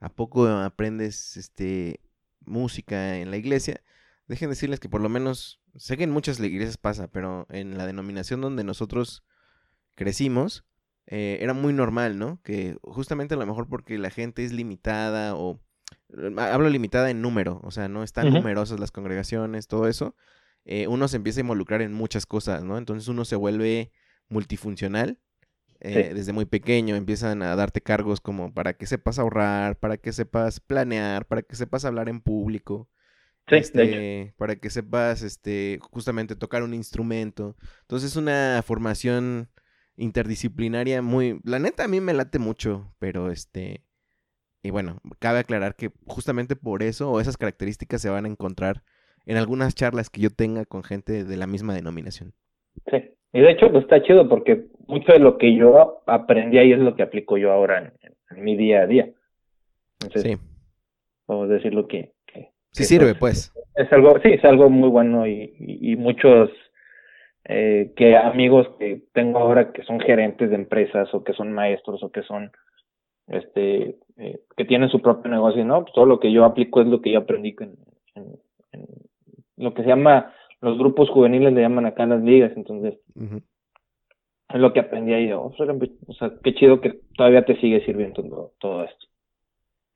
¿a 0.00 0.10
poco 0.10 0.46
aprendes 0.46 1.38
este 1.38 2.00
música 2.44 3.16
en 3.18 3.30
la 3.30 3.38
iglesia? 3.38 3.80
Dejen 4.26 4.50
decirles 4.50 4.80
que 4.80 4.90
por 4.90 5.00
lo 5.00 5.08
menos, 5.08 5.62
sé 5.76 5.96
que 5.96 6.04
en 6.04 6.10
muchas 6.10 6.38
iglesias 6.40 6.76
pasa, 6.76 7.08
pero 7.08 7.46
en 7.48 7.78
la 7.78 7.86
denominación 7.86 8.42
donde 8.42 8.64
nosotros 8.64 9.24
crecimos, 9.94 10.66
eh, 11.06 11.38
era 11.40 11.54
muy 11.54 11.72
normal, 11.72 12.18
¿no? 12.18 12.40
Que 12.42 12.76
justamente 12.82 13.34
a 13.34 13.38
lo 13.38 13.46
mejor 13.46 13.68
porque 13.68 13.96
la 13.98 14.10
gente 14.10 14.44
es 14.44 14.52
limitada 14.52 15.36
o... 15.36 15.60
Hablo 16.38 16.68
limitada 16.68 17.10
en 17.10 17.22
número, 17.22 17.60
o 17.62 17.70
sea, 17.70 17.88
no 17.88 18.02
están 18.02 18.32
numerosas 18.32 18.78
las 18.80 18.90
congregaciones, 18.90 19.66
todo 19.66 19.88
eso. 19.88 20.14
Eh, 20.64 20.86
uno 20.86 21.08
se 21.08 21.16
empieza 21.16 21.40
a 21.40 21.42
involucrar 21.42 21.82
en 21.82 21.92
muchas 21.92 22.26
cosas, 22.26 22.64
¿no? 22.64 22.78
Entonces 22.78 23.08
uno 23.08 23.24
se 23.24 23.36
vuelve 23.36 23.92
multifuncional. 24.28 25.18
Eh, 25.80 26.12
desde 26.14 26.32
muy 26.32 26.46
pequeño 26.46 26.96
empiezan 26.96 27.42
a 27.42 27.54
darte 27.56 27.82
cargos 27.82 28.20
como 28.20 28.54
para 28.54 28.72
que 28.72 28.86
sepas 28.86 29.18
ahorrar, 29.18 29.78
para 29.78 29.98
que 29.98 30.12
sepas 30.12 30.60
planear, 30.60 31.26
para 31.26 31.42
que 31.42 31.56
sepas 31.56 31.84
hablar 31.84 32.08
en 32.08 32.20
público. 32.20 32.88
este, 33.46 34.32
para 34.38 34.56
que 34.56 34.70
sepas 34.70 35.20
este 35.20 35.78
justamente 35.82 36.36
tocar 36.36 36.62
un 36.62 36.72
instrumento. 36.72 37.56
Entonces 37.82 38.12
es 38.12 38.16
una 38.16 38.62
formación 38.64 39.50
interdisciplinaria 39.96 41.02
muy 41.02 41.40
la 41.44 41.58
neta 41.58 41.84
a 41.84 41.88
mí 41.88 42.00
me 42.00 42.14
late 42.14 42.38
mucho, 42.38 42.94
pero 42.98 43.30
este 43.30 43.84
y 44.64 44.70
bueno, 44.70 44.96
cabe 45.18 45.40
aclarar 45.40 45.76
que 45.76 45.90
justamente 46.06 46.56
por 46.56 46.82
eso 46.82 47.10
o 47.10 47.20
esas 47.20 47.36
características 47.36 48.00
se 48.00 48.08
van 48.08 48.24
a 48.24 48.28
encontrar 48.28 48.80
en 49.26 49.36
algunas 49.36 49.74
charlas 49.74 50.08
que 50.08 50.22
yo 50.22 50.30
tenga 50.30 50.64
con 50.64 50.82
gente 50.82 51.24
de 51.24 51.36
la 51.36 51.46
misma 51.46 51.74
denominación. 51.74 52.32
Sí. 52.90 53.10
Y 53.34 53.40
de 53.40 53.50
hecho, 53.50 53.70
pues 53.70 53.82
está 53.84 54.02
chido 54.02 54.26
porque 54.26 54.64
mucho 54.86 55.12
de 55.12 55.18
lo 55.18 55.36
que 55.36 55.54
yo 55.54 56.02
aprendí 56.06 56.56
ahí 56.56 56.72
es 56.72 56.78
lo 56.78 56.96
que 56.96 57.02
aplico 57.02 57.36
yo 57.36 57.52
ahora 57.52 57.92
en, 58.30 58.42
mi 58.42 58.56
día 58.56 58.80
a 58.80 58.86
día. 58.86 59.10
Entonces, 60.00 60.22
sí. 60.22 60.38
Vamos 61.28 61.50
a 61.50 61.54
decir 61.54 61.74
lo 61.74 61.86
que... 61.86 62.12
sí 62.70 62.84
sirve, 62.84 63.14
pues. 63.14 63.52
Es 63.76 63.92
algo, 63.92 64.18
sí, 64.22 64.30
es 64.30 64.44
algo 64.46 64.70
muy 64.70 64.88
bueno 64.88 65.26
y, 65.26 65.54
y, 65.58 65.94
muchos 65.96 66.48
eh, 67.44 67.92
que 67.96 68.16
amigos 68.16 68.66
que 68.78 69.02
tengo 69.12 69.40
ahora 69.40 69.72
que 69.72 69.84
son 69.84 70.00
gerentes 70.00 70.48
de 70.48 70.56
empresas 70.56 71.12
o 71.12 71.22
que 71.22 71.34
son 71.34 71.52
maestros 71.52 72.02
o 72.02 72.10
que 72.10 72.22
son 72.22 72.50
que 72.50 72.58
tienen 74.74 74.90
su 74.90 75.00
propio 75.00 75.30
negocio 75.30 75.64
no 75.64 75.82
pues 75.82 75.94
todo 75.94 76.06
lo 76.06 76.20
que 76.20 76.32
yo 76.32 76.44
aplico 76.44 76.80
es 76.80 76.88
lo 76.88 77.00
que 77.00 77.12
yo 77.12 77.20
aprendí 77.20 77.54
en, 77.60 77.76
en, 78.14 78.38
en, 78.72 78.86
lo 79.56 79.72
que 79.72 79.82
se 79.82 79.88
llama 79.88 80.32
los 80.64 80.78
grupos 80.78 81.10
juveniles 81.10 81.52
le 81.52 81.60
llaman 81.60 81.86
acá 81.86 82.06
las 82.06 82.22
ligas, 82.22 82.52
entonces 82.56 82.94
es 84.54 84.60
lo 84.60 84.72
que 84.72 84.80
aprendí 84.80 85.12
ahí. 85.12 85.30
Oh, 85.32 85.52
o 85.56 86.14
sea, 86.14 86.32
qué 86.42 86.54
chido 86.54 86.80
que 86.80 87.00
todavía 87.16 87.44
te 87.44 87.60
sigue 87.60 87.84
sirviendo 87.84 88.22
todo, 88.22 88.54
todo 88.58 88.84
esto. 88.84 89.06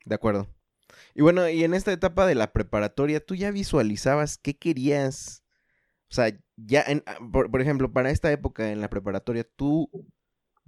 De 0.04 0.14
acuerdo. 0.14 0.46
Y 1.14 1.22
bueno, 1.22 1.48
y 1.48 1.64
en 1.64 1.74
esta 1.74 1.92
etapa 1.92 2.26
de 2.26 2.34
la 2.34 2.52
preparatoria, 2.52 3.24
¿tú 3.24 3.34
ya 3.34 3.50
visualizabas 3.50 4.36
qué 4.36 4.58
querías? 4.58 5.42
O 6.10 6.14
sea, 6.14 6.38
ya, 6.56 6.82
en, 6.82 7.02
ah, 7.06 7.16
por, 7.32 7.60
ejemplo, 7.60 7.92
para 7.92 8.10
esta 8.10 8.30
época 8.30 8.70
en 8.70 8.80
la 8.80 8.90
preparatoria, 8.90 9.44
¿tú 9.56 9.88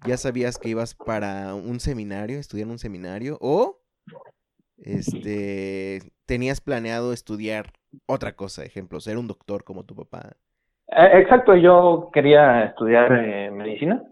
ya 0.06 0.16
sabías 0.16 0.58
que 0.58 0.70
ibas 0.70 0.94
para 0.94 1.54
un 1.54 1.78
seminario, 1.78 2.38
estudiar 2.38 2.68
un 2.68 2.78
seminario? 2.78 3.38
¿O 3.40 3.79
este, 4.78 6.00
tenías 6.26 6.60
planeado 6.60 7.12
estudiar 7.12 7.66
otra 8.06 8.32
cosa, 8.32 8.64
ejemplo, 8.64 9.00
ser 9.00 9.18
un 9.18 9.26
doctor 9.26 9.64
como 9.64 9.84
tu 9.84 9.94
papá? 9.94 10.36
Eh, 10.88 11.20
exacto, 11.20 11.54
yo 11.54 12.10
quería 12.12 12.64
estudiar 12.64 13.12
eh, 13.12 13.50
medicina. 13.50 14.02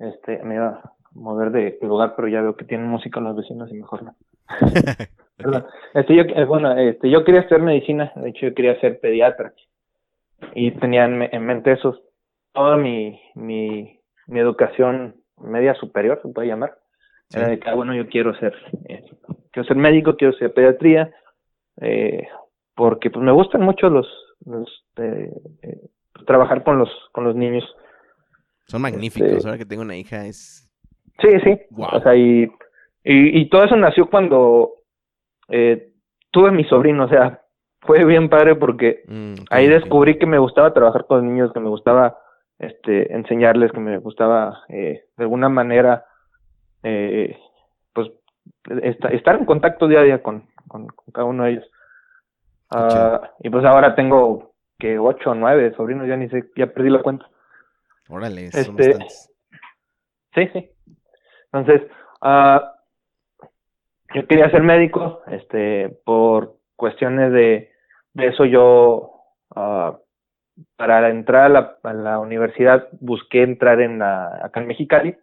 Este, 0.00 0.42
me 0.44 0.56
iba 0.56 0.68
a 0.68 0.92
mover 1.12 1.50
de 1.50 1.78
lugar, 1.82 2.14
pero 2.16 2.28
ya 2.28 2.42
veo 2.42 2.56
que 2.56 2.64
tienen 2.64 2.88
música 2.88 3.20
los 3.20 3.36
vecinos 3.36 3.70
y 3.70 3.74
mejor 3.74 4.02
no. 4.02 4.14
este, 5.94 6.14
yo, 6.14 6.22
eh, 6.22 6.44
bueno, 6.44 6.76
este, 6.76 7.10
yo 7.10 7.24
quería 7.24 7.40
estudiar 7.40 7.62
medicina, 7.62 8.12
de 8.16 8.30
hecho 8.30 8.46
yo 8.46 8.54
quería 8.54 8.80
ser 8.80 9.00
pediatra 9.00 9.52
y 10.54 10.70
tenía 10.72 11.04
en, 11.04 11.44
mente 11.44 11.72
eso, 11.72 11.98
toda 12.52 12.76
mi, 12.76 13.20
mi, 13.34 14.00
mi 14.26 14.38
educación 14.38 15.16
media 15.36 15.74
superior, 15.74 16.20
se 16.22 16.28
puede 16.28 16.48
llamar, 16.48 16.78
era 17.32 17.48
de 17.48 17.58
que, 17.58 17.68
ah, 17.68 17.74
bueno, 17.74 17.94
yo 17.94 18.08
quiero 18.08 18.34
ser, 18.38 18.54
quiero 19.52 19.66
ser 19.66 19.76
médico, 19.76 20.16
quiero 20.16 20.32
ser 20.34 20.52
pediatría, 20.52 21.12
eh, 21.80 22.26
porque 22.74 23.10
pues 23.10 23.24
me 23.24 23.32
gustan 23.32 23.62
mucho 23.62 23.90
los, 23.90 24.06
los 24.44 24.84
eh, 24.96 25.30
trabajar 26.26 26.64
con 26.64 26.78
los, 26.78 26.90
con 27.12 27.24
los 27.24 27.36
niños. 27.36 27.64
Son 28.66 28.82
magníficos, 28.82 29.30
este, 29.30 29.46
ahora 29.48 29.58
que 29.58 29.66
tengo 29.66 29.82
una 29.82 29.96
hija 29.96 30.26
es... 30.26 30.64
Sí, 31.20 31.28
sí, 31.42 31.58
o 31.76 32.00
sea, 32.00 32.14
y 32.14 32.48
y, 33.10 33.48
todo 33.48 33.64
eso 33.64 33.76
nació 33.76 34.10
cuando 34.10 34.72
eh, 35.48 35.92
tuve 36.30 36.50
mi 36.50 36.64
sobrino, 36.64 37.04
o 37.04 37.08
sea, 37.08 37.40
fue 37.80 38.04
bien 38.04 38.28
padre 38.28 38.54
porque 38.54 39.02
mm, 39.08 39.44
ahí 39.50 39.66
descubrí 39.66 40.18
que 40.18 40.26
me 40.26 40.38
gustaba 40.38 40.74
trabajar 40.74 41.06
con 41.06 41.26
niños, 41.26 41.50
que 41.54 41.60
me 41.60 41.70
gustaba 41.70 42.18
este 42.58 43.14
enseñarles, 43.14 43.72
que 43.72 43.80
me 43.80 43.96
gustaba 43.96 44.64
eh, 44.68 45.04
de 45.16 45.24
alguna 45.24 45.48
manera 45.48 46.04
eh, 46.82 47.38
pues 47.92 48.08
estar 48.82 49.36
en 49.36 49.44
contacto 49.44 49.88
día 49.88 50.00
a 50.00 50.04
día 50.04 50.22
con, 50.22 50.48
con, 50.68 50.86
cada 51.12 51.26
uno 51.26 51.44
de 51.44 51.50
ellos. 51.52 51.70
Ah, 52.70 53.30
y 53.40 53.50
pues 53.50 53.64
ahora 53.64 53.94
tengo 53.94 54.52
que 54.78 54.98
ocho 54.98 55.30
o 55.30 55.34
nueve 55.34 55.72
sobrinos, 55.76 56.06
ya 56.06 56.16
ni 56.16 56.28
sé, 56.28 56.50
ya 56.56 56.66
perdí 56.66 56.90
la 56.90 57.02
cuenta. 57.02 57.28
Órale, 58.08 58.46
este, 58.46 58.96
Sí, 60.34 60.48
sí. 60.52 60.70
Entonces, 61.52 61.90
uh, 62.22 62.60
yo 64.14 64.26
quería 64.26 64.50
ser 64.50 64.62
médico, 64.62 65.22
este, 65.26 65.88
por 66.04 66.56
cuestiones 66.76 67.32
de, 67.32 67.72
de 68.14 68.26
eso 68.26 68.44
yo, 68.44 69.24
uh, 69.56 69.96
para 70.76 71.08
entrar 71.10 71.44
a 71.44 71.48
la, 71.48 71.78
a 71.82 71.92
la, 71.92 72.18
universidad 72.18 72.88
busqué 73.00 73.42
entrar 73.42 73.80
en 73.80 73.98
la, 73.98 74.40
acá 74.44 74.60
en 74.60 74.68
Mexicali, 74.68 75.16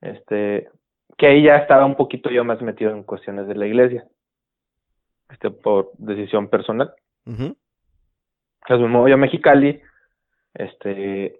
este, 0.00 0.68
que 1.16 1.26
ahí 1.26 1.42
ya 1.42 1.56
estaba 1.56 1.84
un 1.84 1.96
poquito 1.96 2.30
yo 2.30 2.44
más 2.44 2.62
metido 2.62 2.90
en 2.92 3.02
cuestiones 3.02 3.46
de 3.48 3.54
la 3.54 3.66
iglesia, 3.66 4.06
este, 5.30 5.50
por 5.50 5.90
decisión 5.98 6.48
personal. 6.48 6.92
Uh 7.26 7.54
Entonces 8.62 8.80
me 8.80 8.88
moví 8.88 9.12
a 9.12 9.16
Mexicali, 9.16 9.80
este, 10.54 11.38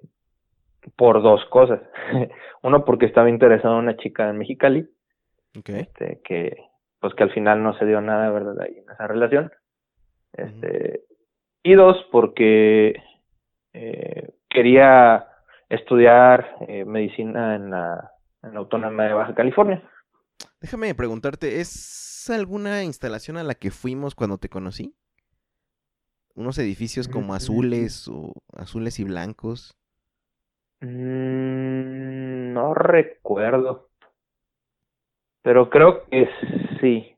por 0.97 1.23
dos 1.23 1.45
cosas. 1.47 1.81
Uno, 2.63 2.85
porque 2.85 3.07
estaba 3.07 3.31
interesado 3.31 3.75
en 3.75 3.85
una 3.85 3.97
chica 3.97 4.29
en 4.29 4.39
Mexicali, 4.39 4.89
este, 5.67 6.21
que 6.25 6.57
pues 7.01 7.15
que 7.15 7.23
al 7.23 7.33
final 7.33 7.63
no 7.63 7.79
se 7.79 7.87
dio 7.87 8.01
nada, 8.01 8.31
¿verdad? 8.31 8.61
Ahí 8.61 8.79
en 8.79 8.91
esa 8.91 9.07
relación. 9.07 9.53
Este, 10.33 11.05
Y 11.63 11.75
dos, 11.75 11.97
porque 12.11 12.95
eh, 13.73 14.31
quería 14.49 15.29
estudiar 15.69 16.57
eh, 16.67 16.85
medicina 16.85 17.55
en 17.55 17.71
la, 17.71 18.11
en 18.43 18.55
la 18.55 18.61
Autónoma 18.61 19.05
de 19.05 19.13
Baja 19.15 19.35
California. 19.35 19.83
Déjame 20.61 20.95
preguntarte, 20.95 21.61
¿es 21.61 22.29
alguna 22.31 22.85
instalación 22.85 23.37
a 23.37 23.43
la 23.43 23.55
que 23.55 23.71
fuimos 23.71 24.15
cuando 24.15 24.39
te 24.39 24.49
conocí? 24.49 24.95
Unos 26.35 26.59
edificios 26.59 27.09
como 27.09 27.35
azules 27.35 28.07
o 28.09 28.33
azules 28.57 29.01
y 29.01 29.05
blancos. 29.05 29.77
Mm, 30.81 32.53
no 32.53 32.75
recuerdo. 32.75 33.89
Pero 35.43 35.71
creo 35.71 36.05
que 36.09 36.29
sí. 36.81 37.17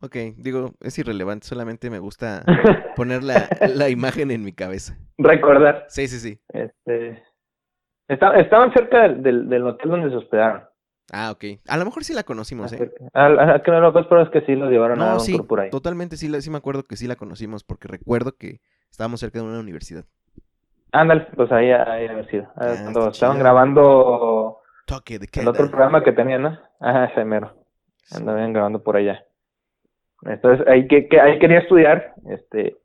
Ok, 0.00 0.16
digo, 0.38 0.72
es 0.80 0.98
irrelevante, 0.98 1.46
solamente 1.46 1.90
me 1.90 1.98
gusta 1.98 2.44
poner 2.96 3.22
la, 3.22 3.48
la 3.74 3.88
imagen 3.88 4.30
en 4.30 4.42
mi 4.42 4.52
cabeza. 4.52 4.98
Recordar. 5.18 5.84
Sí, 5.88 6.08
sí, 6.08 6.18
sí. 6.18 6.40
Este, 6.48 7.22
estaban 8.10 8.72
cerca 8.72 9.08
del, 9.08 9.48
del, 9.48 9.66
hotel 9.66 9.90
donde 9.90 10.10
se 10.10 10.16
hospedaron. 10.16 10.62
Ah, 11.12 11.30
ok. 11.32 11.44
A 11.68 11.76
lo 11.76 11.84
mejor 11.84 12.04
sí 12.04 12.14
la 12.14 12.22
conocimos, 12.22 12.72
¿eh? 12.72 12.92
A, 13.14 13.26
a, 13.26 13.62
que 13.62 13.72
pero 14.08 14.22
es 14.22 14.30
que 14.30 14.42
sí 14.42 14.54
lo 14.54 14.70
llevaron 14.70 15.00
a 15.00 15.14
un 15.14 15.20
sí, 15.20 15.38
por 15.40 15.60
ahí. 15.60 15.70
Totalmente, 15.70 16.16
sí, 16.16 16.30
sí 16.40 16.50
me 16.50 16.58
acuerdo 16.58 16.84
que 16.84 16.96
sí 16.96 17.08
la 17.08 17.16
conocimos, 17.16 17.64
porque 17.64 17.88
recuerdo 17.88 18.36
que 18.36 18.60
estábamos 18.90 19.20
cerca 19.20 19.40
de 19.40 19.44
una 19.44 19.58
universidad. 19.58 20.04
Ándale, 20.92 21.26
pues 21.36 21.50
ahí, 21.52 21.70
ahí 21.70 22.06
haber 22.06 22.28
sido. 22.28 22.48
Ah, 22.56 22.74
cuando 22.82 23.08
estaban 23.10 23.38
grabando 23.38 24.60
el 25.36 25.48
otro 25.48 25.70
programa 25.70 26.02
que 26.02 26.12
tenían, 26.12 26.42
¿no? 26.42 26.58
Ajá, 26.80 27.06
ese 27.06 27.24
mero. 27.24 27.54
Andaban 28.12 28.52
grabando 28.52 28.82
por 28.82 28.96
allá. 28.96 29.24
Entonces, 30.22 30.66
ahí, 30.66 30.86
que, 30.88 31.08
ahí 31.20 31.38
quería 31.38 31.60
estudiar, 31.60 32.14
este, 32.28 32.76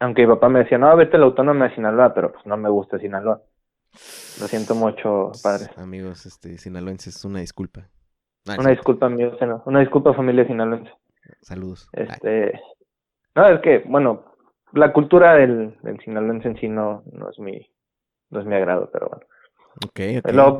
aunque 0.00 0.26
mi 0.26 0.34
papá 0.34 0.48
me 0.48 0.60
decía, 0.60 0.78
no, 0.78 0.94
vete 0.96 1.16
a 1.16 1.20
la 1.20 1.26
autónoma 1.26 1.68
de 1.68 1.74
Sinaloa, 1.74 2.12
pero 2.14 2.32
pues 2.32 2.44
no 2.46 2.56
me 2.56 2.68
gusta 2.68 2.98
Sinaloa. 2.98 3.40
Lo 4.40 4.48
siento 4.48 4.74
mucho, 4.74 5.32
padre. 5.42 5.70
Amigos, 5.76 6.26
este, 6.26 6.56
sinaloenses, 6.58 7.24
una 7.24 7.40
disculpa. 7.40 7.88
una 8.46 8.70
disculpa, 8.70 9.06
amigos, 9.06 9.38
una 9.66 9.80
disculpa, 9.80 10.14
familia 10.14 10.46
sinaloense. 10.46 10.90
Saludos. 11.42 11.88
Este, 11.92 12.60
no, 13.34 13.46
es 13.48 13.60
que, 13.60 13.82
bueno, 13.86 14.24
la 14.72 14.92
cultura 14.92 15.34
del, 15.34 15.76
del 15.82 16.00
sinaloense 16.00 16.48
en 16.48 16.56
sí 16.56 16.68
no, 16.68 17.02
no 17.12 17.30
es 17.30 17.38
mi, 17.38 17.70
no 18.30 18.40
es 18.40 18.46
mi 18.46 18.54
agrado, 18.54 18.90
pero 18.92 19.08
bueno. 19.08 19.26
Okay, 19.88 20.18
okay. 20.18 20.34
Luego, 20.34 20.58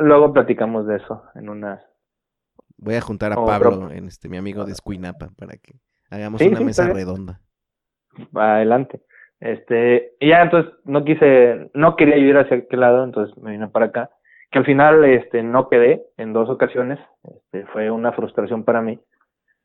luego 0.00 0.32
platicamos 0.32 0.86
de 0.86 0.96
eso 0.96 1.24
en 1.34 1.48
una. 1.48 1.82
Voy 2.76 2.94
a 2.94 3.00
juntar 3.00 3.32
a 3.32 3.36
Pablo, 3.36 3.90
en 3.90 4.06
este, 4.06 4.28
mi 4.28 4.36
amigo 4.36 4.64
de 4.64 4.72
Escuinapa, 4.72 5.30
para 5.36 5.56
que 5.56 5.80
hagamos 6.10 6.40
una 6.40 6.60
mesa 6.60 6.86
redonda. 6.88 7.40
Adelante. 8.34 9.02
Este, 9.42 10.12
y 10.20 10.28
ya 10.28 10.42
entonces 10.42 10.72
no 10.84 11.04
quise, 11.04 11.68
no 11.74 11.96
quería 11.96 12.16
ir 12.16 12.36
hacia 12.36 12.58
aquel 12.58 12.78
lado, 12.78 13.02
entonces 13.02 13.36
me 13.38 13.50
vine 13.50 13.66
para 13.66 13.86
acá. 13.86 14.10
Que 14.52 14.60
al 14.60 14.64
final, 14.64 15.04
este, 15.04 15.42
no 15.42 15.68
quedé 15.68 16.04
en 16.16 16.32
dos 16.32 16.48
ocasiones. 16.48 17.00
Este, 17.24 17.66
fue 17.72 17.90
una 17.90 18.12
frustración 18.12 18.64
para 18.64 18.82
mí. 18.82 19.00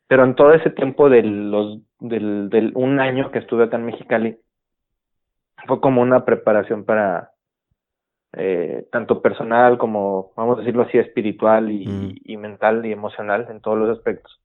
Pero 0.07 0.23
en 0.23 0.34
todo 0.34 0.53
ese 0.53 0.71
tiempo 0.71 1.09
de 1.09 1.21
los, 1.21 1.80
del, 1.99 2.49
del 2.49 2.71
un 2.73 2.99
año 2.99 3.30
que 3.30 3.38
estuve 3.38 3.65
acá 3.65 3.78
en 3.78 3.86
Mexicali, 3.86 4.39
fue 5.67 5.80
como 5.80 6.01
una 6.01 6.25
preparación 6.25 6.84
para, 6.84 7.32
eh, 8.34 8.88
tanto 8.91 9.21
personal 9.21 9.78
como, 9.78 10.32
vamos 10.36 10.57
a 10.57 10.61
decirlo 10.61 10.84
así, 10.84 10.97
espiritual 10.97 11.69
y, 11.69 12.19
y, 12.23 12.38
mental 12.38 12.84
y 12.86 12.91
emocional 12.91 13.45
en 13.49 13.61
todos 13.61 13.78
los 13.78 13.95
aspectos. 13.95 14.41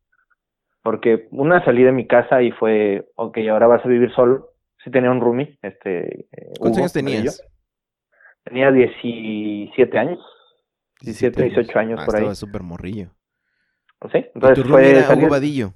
Porque 0.83 1.29
una 1.31 1.65
salí 1.65 1.85
de 1.85 1.93
mi 1.93 2.07
casa 2.07 2.43
y 2.43 2.51
fue, 2.51 3.07
ok, 3.15 3.39
ahora 3.51 3.67
vas 3.67 3.85
a 3.85 3.89
vivir 3.89 4.13
solo. 4.13 4.52
Sí 4.85 4.91
tenía 4.91 5.11
un 5.11 5.21
roomie, 5.21 5.59
este... 5.63 6.27
Eh, 6.33 6.53
¿Cuántos 6.59 6.79
años 6.79 6.93
tenías? 6.93 7.43
Tenía 8.45 8.71
17 8.71 9.99
años. 9.99 10.19
17, 11.01 11.43
18 11.45 11.79
años 11.79 12.01
ah, 12.03 12.07
por 12.07 12.17
ahí. 12.17 12.23
Estaba 12.23 12.35
súper 12.35 12.63
morrillo. 12.63 13.11
¿Sí? 14.11 14.27
Entonces 14.35 14.67
fue... 14.67 15.05
Hugo 15.17 15.29
Vadillo. 15.29 15.75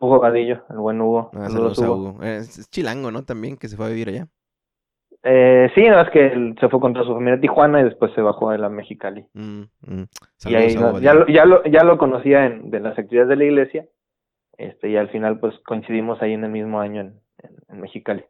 Hugo 0.00 0.18
Vadillo, 0.18 0.64
el 0.70 0.78
buen 0.78 1.00
Hugo. 1.00 1.30
Ah, 1.34 1.48
saludos 1.48 1.82
a 1.82 1.90
Hugo. 1.90 2.22
Es 2.22 2.68
chilango, 2.70 3.10
¿no? 3.10 3.24
También, 3.24 3.56
que 3.56 3.68
se 3.68 3.76
fue 3.76 3.86
a 3.86 3.90
vivir 3.90 4.08
allá. 4.08 4.28
Eh, 5.22 5.70
sí, 5.74 5.82
nada 5.82 6.04
más 6.04 6.12
que 6.12 6.26
él 6.26 6.56
se 6.58 6.68
fue 6.68 6.80
contra 6.80 7.04
su 7.04 7.12
familia 7.12 7.34
a 7.34 7.40
Tijuana 7.40 7.80
y 7.80 7.84
después 7.84 8.12
se 8.14 8.22
bajó 8.22 8.48
a 8.48 8.56
la 8.56 8.70
Mexicali. 8.70 9.26
Mm, 9.34 9.64
mm. 9.82 10.04
Y 10.46 10.54
ahí 10.54 10.74
ya, 10.74 11.12
lo, 11.14 11.26
ya, 11.28 11.44
lo, 11.44 11.62
ya 11.64 11.84
lo 11.84 11.98
conocía 11.98 12.46
en, 12.46 12.70
de 12.70 12.80
las 12.80 12.98
actividades 12.98 13.28
de 13.28 13.36
la 13.36 13.44
iglesia 13.44 13.86
este 14.60 14.90
y 14.90 14.96
al 14.96 15.08
final 15.08 15.40
pues 15.40 15.58
coincidimos 15.60 16.20
ahí 16.20 16.34
en 16.34 16.44
el 16.44 16.50
mismo 16.50 16.80
año 16.80 17.00
en, 17.00 17.20
en, 17.68 17.80
Mexicali. 17.80 18.24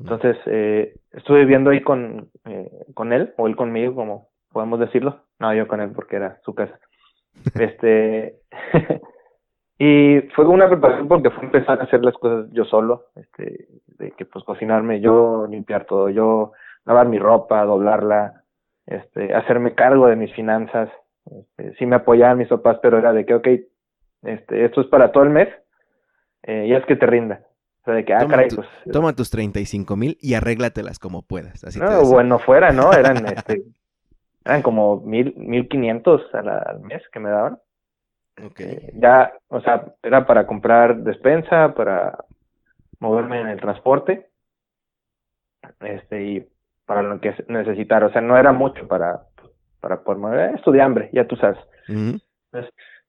Entonces 0.00 0.36
eh, 0.46 0.94
estuve 1.12 1.40
viviendo 1.40 1.70
ahí 1.70 1.82
con, 1.82 2.30
eh, 2.46 2.70
con 2.94 3.12
él 3.12 3.32
o 3.36 3.46
él 3.46 3.56
conmigo, 3.56 3.94
como 3.94 4.28
podemos 4.52 4.80
decirlo. 4.80 5.22
No, 5.38 5.54
yo 5.54 5.68
con 5.68 5.80
él 5.80 5.92
porque 5.94 6.16
era 6.16 6.38
su 6.44 6.54
casa. 6.54 6.78
este 7.54 8.40
Y 9.78 10.20
fue 10.34 10.46
una 10.46 10.68
preparación 10.68 11.08
porque 11.08 11.30
fue 11.30 11.44
empezar 11.44 11.80
a 11.80 11.84
hacer 11.84 12.04
las 12.04 12.14
cosas 12.14 12.46
yo 12.52 12.64
solo, 12.64 13.06
este, 13.16 13.66
de 13.98 14.12
que 14.12 14.24
pues 14.24 14.44
cocinarme 14.44 15.00
yo, 15.00 15.46
limpiar 15.48 15.84
todo 15.84 16.08
yo, 16.10 16.52
lavar 16.84 17.08
mi 17.08 17.18
ropa, 17.18 17.64
doblarla, 17.64 18.44
este, 18.86 19.34
hacerme 19.34 19.74
cargo 19.74 20.06
de 20.06 20.16
mis 20.16 20.32
finanzas. 20.32 20.90
Este, 21.26 21.74
sí 21.74 21.86
me 21.86 21.96
apoyaban 21.96 22.38
mis 22.38 22.48
papás, 22.48 22.78
pero 22.82 22.98
era 22.98 23.12
de 23.12 23.26
que, 23.26 23.34
ok, 23.34 23.48
este, 24.22 24.64
esto 24.64 24.80
es 24.80 24.86
para 24.86 25.10
todo 25.10 25.24
el 25.24 25.30
mes, 25.30 25.48
eh, 26.44 26.66
y 26.68 26.74
es 26.74 26.84
que 26.86 26.96
te 26.96 27.06
rinda. 27.06 27.40
O 27.84 27.86
sea, 27.86 27.94
de 27.96 28.04
que, 28.06 28.14
ah, 28.14 28.20
Toma, 28.20 28.30
caray, 28.30 28.48
tu- 28.48 28.56
pues. 28.56 28.68
toma 28.90 29.12
tus 29.14 29.28
35 29.28 29.94
mil 29.94 30.16
y 30.22 30.32
arréglatelas 30.32 30.98
como 30.98 31.20
puedas. 31.20 31.62
Así 31.64 31.78
No, 31.78 32.02
bueno, 32.06 32.38
fuera, 32.38 32.72
¿no? 32.72 32.90
Eran, 32.94 33.16
este, 33.36 33.62
eran 34.42 34.62
como 34.62 35.02
mil, 35.02 35.34
mil 35.36 35.68
quinientos 35.68 36.22
al, 36.34 36.48
al 36.48 36.80
mes 36.80 37.02
que 37.12 37.20
me 37.20 37.28
daban. 37.28 37.58
Ok. 38.42 38.60
Eh, 38.60 38.92
ya, 38.94 39.34
o 39.48 39.60
sea, 39.60 39.84
era 40.02 40.26
para 40.26 40.46
comprar 40.46 40.96
despensa, 40.96 41.74
para 41.74 42.24
moverme 43.00 43.42
en 43.42 43.48
el 43.48 43.60
transporte, 43.60 44.30
este, 45.80 46.24
y 46.24 46.48
para 46.86 47.02
lo 47.02 47.20
que 47.20 47.34
necesitara. 47.48 48.06
O 48.06 48.12
sea, 48.12 48.22
no 48.22 48.38
era 48.38 48.52
mucho 48.52 48.88
para, 48.88 49.24
para 49.80 50.02
poder 50.02 50.18
mover. 50.20 50.54
Esto 50.54 50.72
de 50.72 50.80
hambre, 50.80 51.10
ya 51.12 51.26
tú 51.26 51.36
sabes. 51.36 51.58
Ujú. 51.88 52.18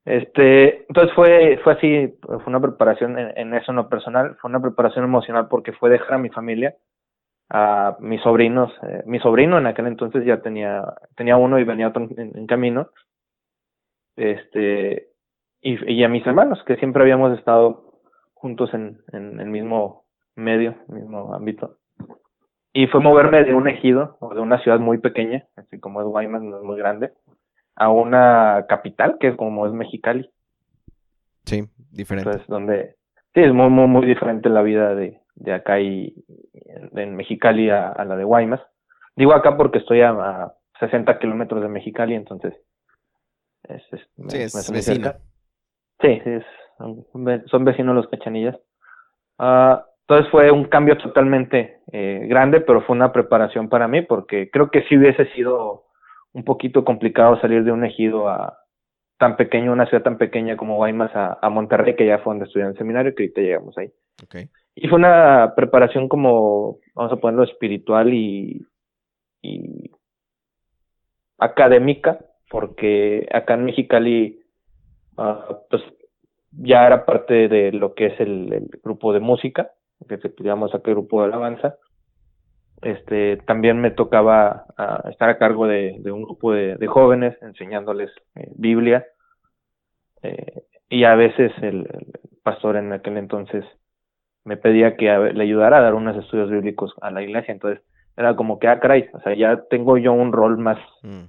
Este, 0.06 0.86
entonces 0.88 1.14
fue, 1.16 1.60
fue 1.64 1.74
así, 1.74 2.16
fue 2.22 2.44
una 2.46 2.60
preparación 2.60 3.18
en, 3.18 3.54
eso 3.56 3.74
no 3.74 3.90
personal, 3.90 4.38
fue 4.40 4.50
una 4.50 4.62
preparación 4.62 5.04
emocional 5.04 5.48
porque 5.48 5.74
fue 5.74 5.90
dejar 5.90 6.14
a 6.14 6.20
mi 6.20 6.30
familia, 6.30 6.76
a 7.50 7.98
mis 8.00 8.22
sobrinos, 8.22 8.72
eh, 8.84 9.02
mi 9.08 9.20
sobrino 9.20 9.58
en 9.58 9.66
aquel 9.66 9.88
entonces 9.88 10.24
ya 10.24 10.42
tenía, 10.42 10.84
tenía 11.16 11.38
uno 11.38 11.58
y 11.58 11.64
venía 11.64 11.88
otro 11.88 12.04
en, 12.04 12.38
en 12.38 12.46
camino, 12.46 12.90
este, 14.16 15.08
y, 15.62 15.94
y 15.94 16.04
a 16.04 16.10
mis 16.10 16.26
hermanos, 16.28 16.64
que 16.68 16.76
siempre 16.78 17.02
habíamos 17.02 17.38
estado 17.38 18.00
juntos 18.36 18.72
en, 18.76 19.00
en 19.12 19.40
el 19.40 19.48
mismo 19.48 20.06
medio, 20.36 20.76
mismo 20.88 21.34
ámbito. 21.34 21.78
Y 22.74 22.88
fue 22.88 23.02
moverme 23.02 23.44
de 23.44 23.56
un 23.56 23.68
ejido 23.68 24.18
o 24.20 24.36
de 24.36 24.42
una 24.42 24.60
ciudad 24.62 24.80
muy 24.80 25.00
pequeña, 25.00 25.46
así 25.56 25.80
como 25.80 26.02
es 26.02 26.08
Guaymas, 26.08 26.44
no 26.44 26.58
es 26.58 26.64
muy 26.64 26.78
grande, 26.78 27.14
a 27.76 27.90
una 27.90 28.66
capital 28.68 29.18
que 29.20 29.30
es 29.30 29.36
como 29.36 29.66
es 29.68 29.74
Mexicali. 29.74 30.30
Sí, 31.46 31.64
diferente. 31.92 32.30
Entonces, 32.30 32.48
donde 32.50 32.96
sí 33.34 33.42
es 33.42 33.54
muy, 33.54 33.70
muy, 33.70 33.88
muy 33.88 34.06
diferente 34.06 34.50
la 34.50 34.62
vida 34.62 34.96
de, 34.96 35.20
de 35.36 35.54
acá 35.54 35.80
y 35.80 36.16
en 36.96 37.16
Mexicali 37.16 37.70
a, 37.70 37.90
a 37.90 38.06
la 38.06 38.16
de 38.16 38.24
Guaymas. 38.24 38.62
Digo 39.16 39.34
acá 39.34 39.56
porque 39.58 39.80
estoy 39.80 40.02
a, 40.02 40.10
a 40.12 40.54
60 40.80 41.20
kilómetros 41.20 41.62
de 41.62 41.70
Mexicali, 41.70 42.16
entonces 42.16 42.54
es, 43.64 43.82
es, 43.92 44.02
sí, 44.28 44.38
me 44.38 44.46
es 44.46 44.70
muy 44.70 44.78
vecino. 44.78 44.82
cerca. 44.82 45.20
Sí, 46.02 46.22
sí, 46.24 46.30
es, 46.30 46.46
son, 46.78 47.24
ve- 47.24 47.44
son 47.48 47.64
vecinos 47.66 47.96
los 47.96 48.08
cachanillas. 48.10 48.58
Ah, 49.38 49.86
entonces 50.02 50.30
fue 50.32 50.52
un 50.52 50.66
cambio 50.66 50.98
totalmente 50.98 51.80
eh, 51.92 52.26
grande, 52.28 52.62
pero 52.62 52.82
fue 52.82 52.96
una 52.96 53.12
preparación 53.12 53.70
para 53.70 53.88
mí 53.88 54.02
porque 54.02 54.50
creo 54.52 54.70
que 54.70 54.84
sí 54.84 54.98
hubiese 54.98 55.26
sido 55.34 55.86
un 56.36 56.44
poquito 56.44 56.84
complicado 56.84 57.40
salir 57.40 57.64
de 57.64 57.72
un 57.72 57.86
ejido 57.86 58.28
a 58.28 58.58
tan 59.18 59.38
pequeño, 59.38 59.72
una 59.72 59.86
ciudad 59.88 60.04
tan 60.04 60.18
pequeña 60.18 60.58
como 60.58 60.76
Guaymas 60.76 61.16
a, 61.16 61.40
a 61.42 61.50
Monterrey, 61.50 61.96
que 61.96 62.06
ya 62.06 62.20
fue 62.20 62.32
donde 62.34 62.46
estudié 62.46 62.66
en 62.66 62.72
el 62.72 62.78
seminario, 62.78 63.16
que 63.16 63.24
ahorita 63.24 63.42
llegamos 63.42 63.78
ahí. 63.78 63.90
Y 64.76 64.88
fue 64.90 64.98
una 64.98 65.54
preparación 65.56 66.10
como, 66.10 66.80
vamos 66.94 67.14
a 67.14 67.16
ponerlo 67.16 67.46
espiritual 67.46 68.14
y, 68.14 68.68
y 69.42 69.90
académica, 71.38 72.20
porque 72.50 73.26
acá 73.32 73.54
en 73.54 73.64
Mexicali, 73.64 74.42
ah, 75.18 75.58
pues 75.70 75.84
ya 76.52 76.86
era 76.86 77.06
parte 77.06 77.48
de 77.48 77.72
lo 77.72 77.94
que 77.94 78.08
es 78.08 78.20
el, 78.20 78.52
el 78.52 78.68
grupo 78.84 79.14
de 79.14 79.22
música, 79.22 79.72
que 80.10 80.20
digamos 80.38 80.76
acá 80.76 80.92
el 80.92 80.96
grupo 80.96 81.22
de 81.22 81.28
alabanza. 81.28 81.78
Este, 82.82 83.38
también 83.48 83.80
me 83.82 83.92
tocaba 83.92 84.66
ah, 84.78 85.04
estar 85.10 85.30
a 85.30 85.38
cargo 85.38 85.66
de, 85.68 85.96
de 86.00 86.12
un 86.12 86.24
grupo 86.24 86.52
de, 86.54 86.76
de 86.76 86.88
jóvenes 86.88 87.36
enseñándoles 87.42 88.12
eh, 88.36 88.52
Biblia. 88.56 89.06
Eh, 90.22 90.64
y 90.90 91.04
a 91.04 91.16
veces 91.16 91.52
el, 91.62 91.88
el 91.92 92.14
pastor 92.44 92.76
en 92.78 92.92
aquel 92.94 93.18
entonces 93.18 93.66
me 94.44 94.58
pedía 94.58 94.96
que 94.96 95.10
a 95.10 95.20
le 95.20 95.44
ayudara 95.44 95.78
a 95.78 95.82
dar 95.82 95.96
unos 95.96 96.16
estudios 96.18 96.50
bíblicos 96.52 96.94
a 97.02 97.10
la 97.12 97.24
iglesia. 97.24 97.52
Entonces 97.54 97.84
era 98.18 98.36
como 98.36 98.60
que, 98.60 98.68
ah, 98.68 98.80
caray, 98.80 99.10
o 99.14 99.20
sea, 99.22 99.36
ya 99.36 99.64
tengo 99.70 99.98
yo 99.98 100.14
un 100.14 100.32
rol 100.32 100.58
más, 100.58 100.78
Mm. 101.02 101.26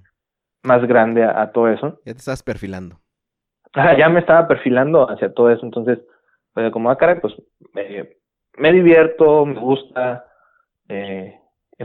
más 0.64 0.86
grande 0.86 1.24
a, 1.24 1.40
a 1.42 1.53
todo 1.53 1.68
eso. 1.68 2.01
Ya 2.05 2.12
te 2.12 2.18
estás 2.18 2.42
perfilando. 2.42 2.97
Ajá, 3.72 3.97
ya 3.97 4.09
me 4.09 4.20
estaba 4.20 4.47
perfilando 4.49 5.11
hacia 5.11 5.32
todo 5.34 5.51
eso, 5.51 5.64
entonces, 5.64 5.99
pues 6.55 6.70
como, 6.72 6.90
ah, 6.90 6.97
caray, 6.97 7.20
pues 7.20 7.34
me, 7.74 8.09
me 8.59 8.72
divierto, 8.72 9.44
me 9.44 9.59
gusta, 9.61 10.24
eh, 10.89 11.39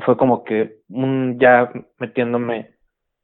fue 0.06 0.18
como 0.18 0.44
que 0.44 0.78
un, 0.90 1.38
ya 1.40 1.72
metiéndome, 2.00 2.72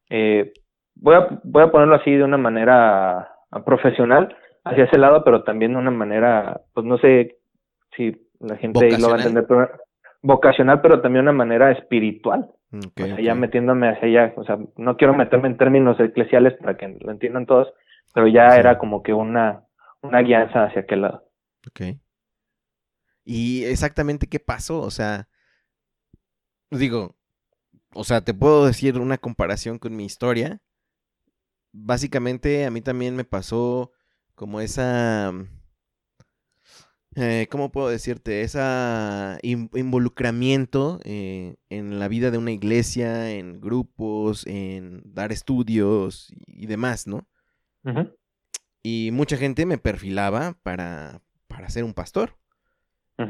eh, 0.10 0.54
voy, 0.96 1.16
a, 1.16 1.28
voy 1.44 1.64
a 1.64 1.72
ponerlo 1.72 1.96
así 1.96 2.12
de 2.12 2.24
una 2.24 2.38
manera 2.38 3.20
ah, 3.52 3.64
profesional 3.66 4.36
hacia 4.66 4.86
ese 4.86 4.98
lado, 4.98 5.24
pero 5.24 5.44
también 5.44 5.74
de 5.74 5.80
una 5.80 5.92
manera, 5.92 6.62
pues 6.74 6.86
no 6.86 6.98
sé 6.98 7.38
si 7.96 8.30
la 8.40 8.58
gente 8.58 8.86
ahí 8.86 8.98
lo 8.98 9.10
va 9.10 9.16
a 9.16 9.18
Vocacional. 9.18 9.20
entender, 9.20 9.46
pero 9.48 9.70
vocacional, 10.22 10.82
pero 10.82 11.02
también 11.02 11.26
de 11.26 11.32
una 11.32 11.38
manera 11.38 11.72
espiritual. 11.72 12.50
O 12.74 13.06
sea, 13.08 13.22
ya 13.22 13.34
metiéndome 13.34 13.88
hacia 13.90 14.08
allá, 14.10 14.34
o 14.36 14.44
sea, 14.44 14.58
no 14.76 14.98
quiero 14.98 15.14
meterme 15.14 15.48
en 15.48 15.58
términos 15.58 15.98
eclesiales 16.02 16.54
para 16.56 16.76
que 16.76 16.98
lo 17.00 17.12
entiendan 17.12 17.46
todos, 17.46 17.74
pero 18.14 18.28
ya 18.28 18.50
Sí. 18.52 18.60
era 18.60 18.78
como 18.78 19.04
que 19.04 19.14
una, 19.14 19.64
una 20.02 20.20
guianza 20.22 20.66
hacia 20.66 20.82
aquel 20.82 21.02
lado. 21.04 21.24
Ok. 21.66 21.82
¿Y 23.24 23.64
exactamente 23.66 24.28
qué 24.28 24.40
pasó? 24.40 24.82
O 24.82 24.92
sea, 24.92 25.28
digo, 26.72 27.16
o 27.94 28.04
sea, 28.04 28.22
te 28.24 28.34
puedo 28.34 28.66
decir 28.66 29.00
una 29.00 29.18
comparación 29.18 29.80
con 29.80 29.96
mi 29.96 30.06
historia. 30.06 30.62
Básicamente 31.72 32.66
a 32.66 32.72
mí 32.72 32.82
también 32.82 33.16
me 33.16 33.24
pasó 33.24 33.92
como 34.36 34.60
esa, 34.62 35.32
eh, 37.16 37.48
¿cómo 37.50 37.72
puedo 37.72 37.90
decirte? 37.90 38.42
Esa 38.42 39.40
in- 39.42 39.70
involucramiento 39.74 41.00
eh, 41.04 41.56
en 41.70 42.00
la 42.00 42.08
vida 42.08 42.32
de 42.32 42.38
una 42.38 42.52
iglesia, 42.52 43.32
en 43.32 43.60
grupos, 43.60 44.46
en 44.46 45.02
dar 45.06 45.32
estudios 45.32 46.32
y 46.46 46.68
demás, 46.68 47.08
¿no? 47.08 47.28
Y 48.84 49.12
mucha 49.12 49.38
gente 49.38 49.66
me 49.66 49.78
perfilaba 49.78 50.58
para, 50.64 51.22
para 51.48 51.70
ser 51.70 51.84
un 51.84 51.94
pastor. 51.94 52.38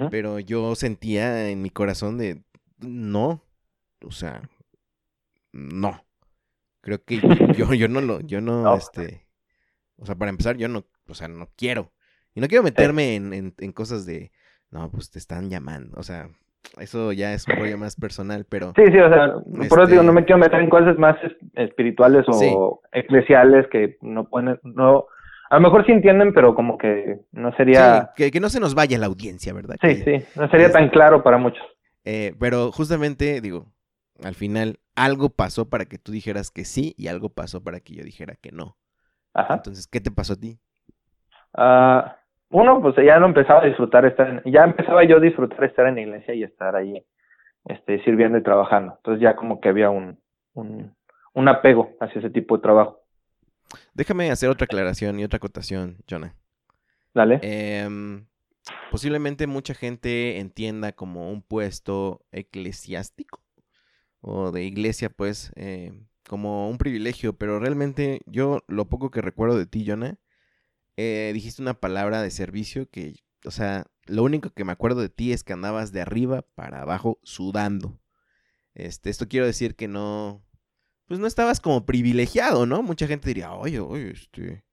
Pero 0.10 0.40
yo 0.40 0.76
sentía 0.76 1.50
en 1.50 1.62
mi 1.62 1.70
corazón 1.70 2.18
de 2.18 2.44
no, 2.80 3.42
o 4.06 4.12
sea, 4.12 4.42
no. 5.52 6.04
Creo 6.82 7.04
que 7.04 7.20
yo, 7.58 7.74
yo 7.74 7.88
no 7.88 8.02
lo, 8.02 8.22
yo 8.22 8.42
no, 8.42 8.64
No. 8.64 8.76
este, 8.76 9.28
o 9.98 10.06
sea, 10.06 10.16
para 10.16 10.30
empezar, 10.30 10.58
yo 10.58 10.68
no, 10.68 10.86
o 11.08 11.14
sea, 11.14 11.28
no 11.28 11.50
quiero. 11.56 11.92
Y 12.34 12.42
no 12.42 12.48
quiero 12.48 12.64
meterme 12.64 13.16
en, 13.16 13.34
en, 13.34 13.54
en 13.58 13.72
cosas 13.72 14.06
de, 14.06 14.32
no, 14.70 14.90
pues 14.92 15.10
te 15.10 15.18
están 15.20 15.50
llamando. 15.50 15.98
O 16.00 16.04
sea, 16.04 16.30
eso 16.80 17.12
ya 17.12 17.34
es 17.34 17.48
un 17.48 17.56
rollo 17.56 17.78
más 17.78 17.96
personal, 17.96 18.46
pero 18.48 18.74
Sí, 18.76 18.84
sí, 18.92 19.00
o 19.00 19.10
sea, 19.10 19.34
por 19.34 19.64
eso 19.66 19.82
Este- 19.84 19.92
digo, 19.94 20.04
no 20.04 20.14
me 20.14 20.24
quiero 20.26 20.38
meter 20.40 20.60
en 20.62 20.70
cosas 20.70 20.98
más 21.00 21.16
es- 21.24 21.36
espirituales 21.54 22.26
o 22.28 22.34
Sí. 22.34 22.54
eclesiales 22.92 23.66
que 23.72 23.98
no 24.02 24.30
pueden, 24.30 24.60
no, 24.64 25.06
a 25.50 25.56
lo 25.56 25.62
mejor 25.62 25.86
sí 25.86 25.94
entienden, 25.94 26.34
pero 26.34 26.54
como 26.54 26.78
que 26.78 27.22
no 27.32 27.56
sería, 27.56 28.02
sí, 28.02 28.24
que, 28.24 28.32
que 28.32 28.40
no 28.40 28.50
se 28.50 28.60
nos 28.60 28.76
vaya 28.76 28.98
la 29.00 29.06
audiencia, 29.08 29.54
¿verdad? 29.54 29.78
sí, 29.82 30.04
Que- 30.04 30.20
sí, 30.20 30.26
no 30.40 30.50
sería 30.50 30.72
tan 30.72 30.90
claro 30.90 31.24
para 31.24 31.38
muchos. 31.38 31.64
Eh, 32.10 32.34
pero 32.40 32.72
justamente, 32.72 33.42
digo, 33.42 33.66
al 34.24 34.34
final 34.34 34.80
algo 34.96 35.28
pasó 35.28 35.70
para 35.70 35.84
que 35.84 35.98
tú 35.98 36.14
dijeras 36.14 36.52
que 36.52 36.64
sí 36.64 36.94
y 36.98 37.10
algo 37.10 37.28
pasó 37.28 37.62
para 37.62 37.82
que 37.82 37.96
yo 37.96 38.04
dijera 38.06 38.36
que 38.42 38.54
no. 38.54 38.78
Ajá. 39.34 39.56
Entonces, 39.56 39.88
¿qué 39.88 40.00
te 40.00 40.10
pasó 40.10 40.34
a 40.34 40.38
ti? 40.38 40.58
Ah, 41.54 42.16
uno, 42.50 42.82
pues 42.82 42.96
ya 42.96 43.20
no 43.20 43.26
empezaba 43.26 43.62
a 43.62 43.66
disfrutar 43.66 44.06
estar 44.06 44.30
en, 44.30 44.42
ya 44.54 44.64
empezaba 44.64 45.04
yo 45.04 45.18
a 45.18 45.20
disfrutar 45.20 45.62
estar 45.66 45.86
en 45.86 45.96
la 45.96 46.02
iglesia 46.02 46.34
y 46.34 46.44
estar 46.44 46.78
ahí, 46.78 47.04
este, 47.66 48.02
sirviendo 48.06 48.38
y 48.38 48.44
trabajando. 48.44 48.94
Entonces 48.96 49.22
ya 49.22 49.36
como 49.36 49.60
que 49.60 49.68
había 49.68 49.90
un, 49.90 50.18
un, 50.54 50.96
un 51.34 51.48
apego 51.50 51.92
hacia 52.00 52.20
ese 52.20 52.30
tipo 52.30 52.56
de 52.56 52.64
trabajo. 52.64 53.02
Déjame 53.94 54.32
hacer 54.32 54.50
otra 54.50 54.64
aclaración 54.64 55.20
y 55.20 55.26
otra 55.26 55.38
acotación, 55.38 55.98
Jonah. 56.10 56.34
Dale. 57.14 57.42
Em, 57.42 58.26
posiblemente 58.92 59.48
mucha 59.48 59.74
gente 59.74 60.40
entienda 60.40 60.92
como 60.94 61.32
un 61.32 61.42
puesto 61.42 62.26
eclesiástico 62.32 63.44
o 64.22 64.52
de 64.52 64.64
iglesia, 64.66 65.10
pues, 65.10 65.52
eh, 65.56 65.94
como 66.28 66.70
un 66.70 66.78
privilegio, 66.78 67.34
pero 67.38 67.60
realmente 67.60 68.22
yo 68.26 68.64
lo 68.68 68.90
poco 68.90 69.12
que 69.12 69.22
recuerdo 69.22 69.58
de 69.58 69.66
ti, 69.66 69.86
Jonah, 69.88 70.18
eh, 70.98 71.32
dijiste 71.34 71.62
una 71.62 71.80
palabra 71.80 72.22
de 72.22 72.32
servicio 72.32 72.90
que, 72.90 73.16
o 73.46 73.52
sea, 73.52 73.86
lo 74.08 74.24
único 74.24 74.50
que 74.52 74.66
me 74.66 74.72
acuerdo 74.72 75.02
de 75.02 75.10
ti 75.10 75.32
es 75.32 75.44
que 75.44 75.54
andabas 75.54 75.92
de 75.92 76.02
arriba 76.02 76.44
para 76.56 76.82
abajo 76.82 77.20
sudando. 77.24 78.00
Este, 78.74 79.10
esto 79.10 79.28
quiero 79.28 79.46
decir 79.46 79.76
que 79.76 79.88
no, 79.88 80.44
pues 81.08 81.20
no 81.20 81.28
estabas 81.28 81.60
como 81.60 81.86
privilegiado, 81.86 82.66
¿no? 82.66 82.84
Mucha 82.84 83.08
gente 83.08 83.28
diría, 83.28 83.54
oye, 83.54 83.80
oye, 83.80 84.12
este, 84.12 84.66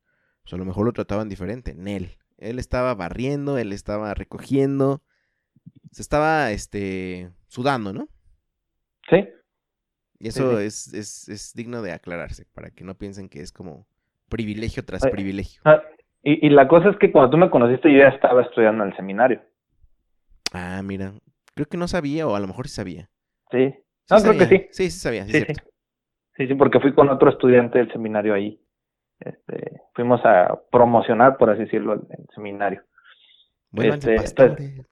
pues 0.42 0.52
a 0.52 0.56
lo 0.56 0.64
mejor 0.64 0.86
lo 0.86 0.92
trataban 0.92 1.28
diferente. 1.28 1.74
Nel. 1.74 2.18
Él 2.44 2.58
estaba 2.58 2.94
barriendo, 2.94 3.58
él 3.58 3.72
estaba 3.72 4.12
recogiendo, 4.14 5.02
se 5.90 6.02
estaba, 6.02 6.50
este, 6.50 7.30
sudando, 7.46 7.92
¿no? 7.92 8.08
Sí. 9.08 9.28
Y 10.18 10.28
eso 10.28 10.60
Es, 10.60 10.92
es, 10.92 11.28
es, 11.28 11.54
digno 11.54 11.82
de 11.82 11.92
aclararse, 11.92 12.46
para 12.54 12.70
que 12.70 12.84
no 12.84 12.94
piensen 12.94 13.28
que 13.28 13.40
es 13.40 13.52
como 13.52 13.86
privilegio 14.28 14.84
tras 14.84 15.06
privilegio. 15.06 15.60
Ah, 15.64 15.82
y, 16.22 16.46
y, 16.46 16.50
la 16.50 16.68
cosa 16.68 16.90
es 16.90 16.96
que 16.98 17.12
cuando 17.12 17.30
tú 17.30 17.36
me 17.36 17.50
conociste 17.50 17.92
yo 17.92 17.98
ya 17.98 18.08
estaba 18.08 18.42
estudiando 18.42 18.84
en 18.84 18.90
el 18.90 18.96
seminario. 18.96 19.42
Ah, 20.52 20.80
mira, 20.82 21.12
creo 21.54 21.66
que 21.66 21.76
no 21.76 21.88
sabía, 21.88 22.26
o 22.26 22.34
a 22.34 22.40
lo 22.40 22.46
mejor 22.46 22.68
sí 22.68 22.74
sabía. 22.74 23.10
Sí, 23.50 23.74
no, 24.10 24.16
creo 24.22 24.38
que 24.38 24.46
sí. 24.46 24.66
Sí, 24.70 24.90
sí 24.90 24.98
sabía, 24.98 25.26
sí, 25.26 25.44
sí, 26.36 26.46
sí. 26.46 26.54
porque 26.54 26.80
fui 26.80 26.94
con 26.94 27.08
otro 27.08 27.30
estudiante 27.30 27.78
del 27.78 27.92
seminario 27.92 28.34
ahí. 28.34 28.60
Este, 29.20 29.80
fuimos 29.94 30.20
a 30.24 30.58
promocionar, 30.70 31.36
por 31.36 31.50
así 31.50 31.60
decirlo, 31.60 31.94
el, 31.94 32.02
seminario. 32.34 32.82
Bueno, 33.70 33.94
este, 33.94 34.16
pastores. 34.16 34.86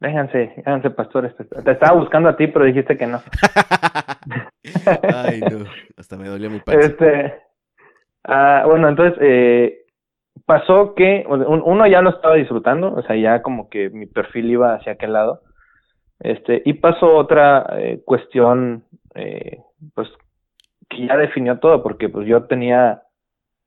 Vénganse, 0.00 0.52
vénganse, 0.56 0.90
pastores. 0.90 1.34
Te 1.36 1.70
estaba 1.70 1.98
buscando 1.98 2.28
a 2.28 2.36
ti, 2.36 2.46
pero 2.48 2.64
dijiste 2.64 2.96
que 2.96 3.06
no. 3.06 3.22
Ay, 5.14 5.40
no. 5.40 5.64
Hasta 5.96 6.16
me 6.16 6.28
dolió 6.28 6.50
mi 6.50 6.60
panza. 6.60 6.86
Este, 6.86 7.34
ah, 8.24 8.64
bueno, 8.66 8.88
entonces, 8.88 9.18
eh, 9.22 9.84
pasó 10.46 10.94
que 10.94 11.24
uno 11.26 11.86
ya 11.86 12.02
lo 12.02 12.10
estaba 12.10 12.34
disfrutando, 12.34 12.92
o 12.92 13.02
sea, 13.02 13.16
ya 13.16 13.42
como 13.42 13.68
que 13.68 13.90
mi 13.90 14.06
perfil 14.06 14.50
iba 14.50 14.74
hacia 14.74 14.92
aquel 14.92 15.12
lado. 15.12 15.42
Este, 16.20 16.62
y 16.64 16.74
pasó 16.74 17.16
otra 17.16 17.66
eh, 17.78 18.02
cuestión, 18.04 18.84
eh, 19.14 19.58
pues, 19.94 20.08
que 20.88 21.06
ya 21.06 21.16
definió 21.16 21.58
todo, 21.58 21.82
porque 21.82 22.08
pues 22.08 22.26
yo 22.26 22.44
tenía, 22.44 23.02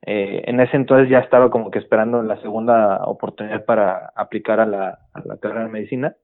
eh, 0.09 0.49
en 0.49 0.61
ese 0.61 0.77
entonces 0.77 1.09
ya 1.09 1.19
estaba 1.19 1.49
como 1.49 1.69
que 1.69 1.79
esperando 1.79 2.23
la 2.23 2.39
segunda 2.41 3.03
oportunidad 3.03 3.65
para 3.65 4.13
aplicar 4.15 4.61
a 4.61 4.65
la, 4.65 4.99
a 5.13 5.19
la 5.25 5.37
carrera 5.37 5.65
de 5.65 5.69
medicina. 5.69 6.15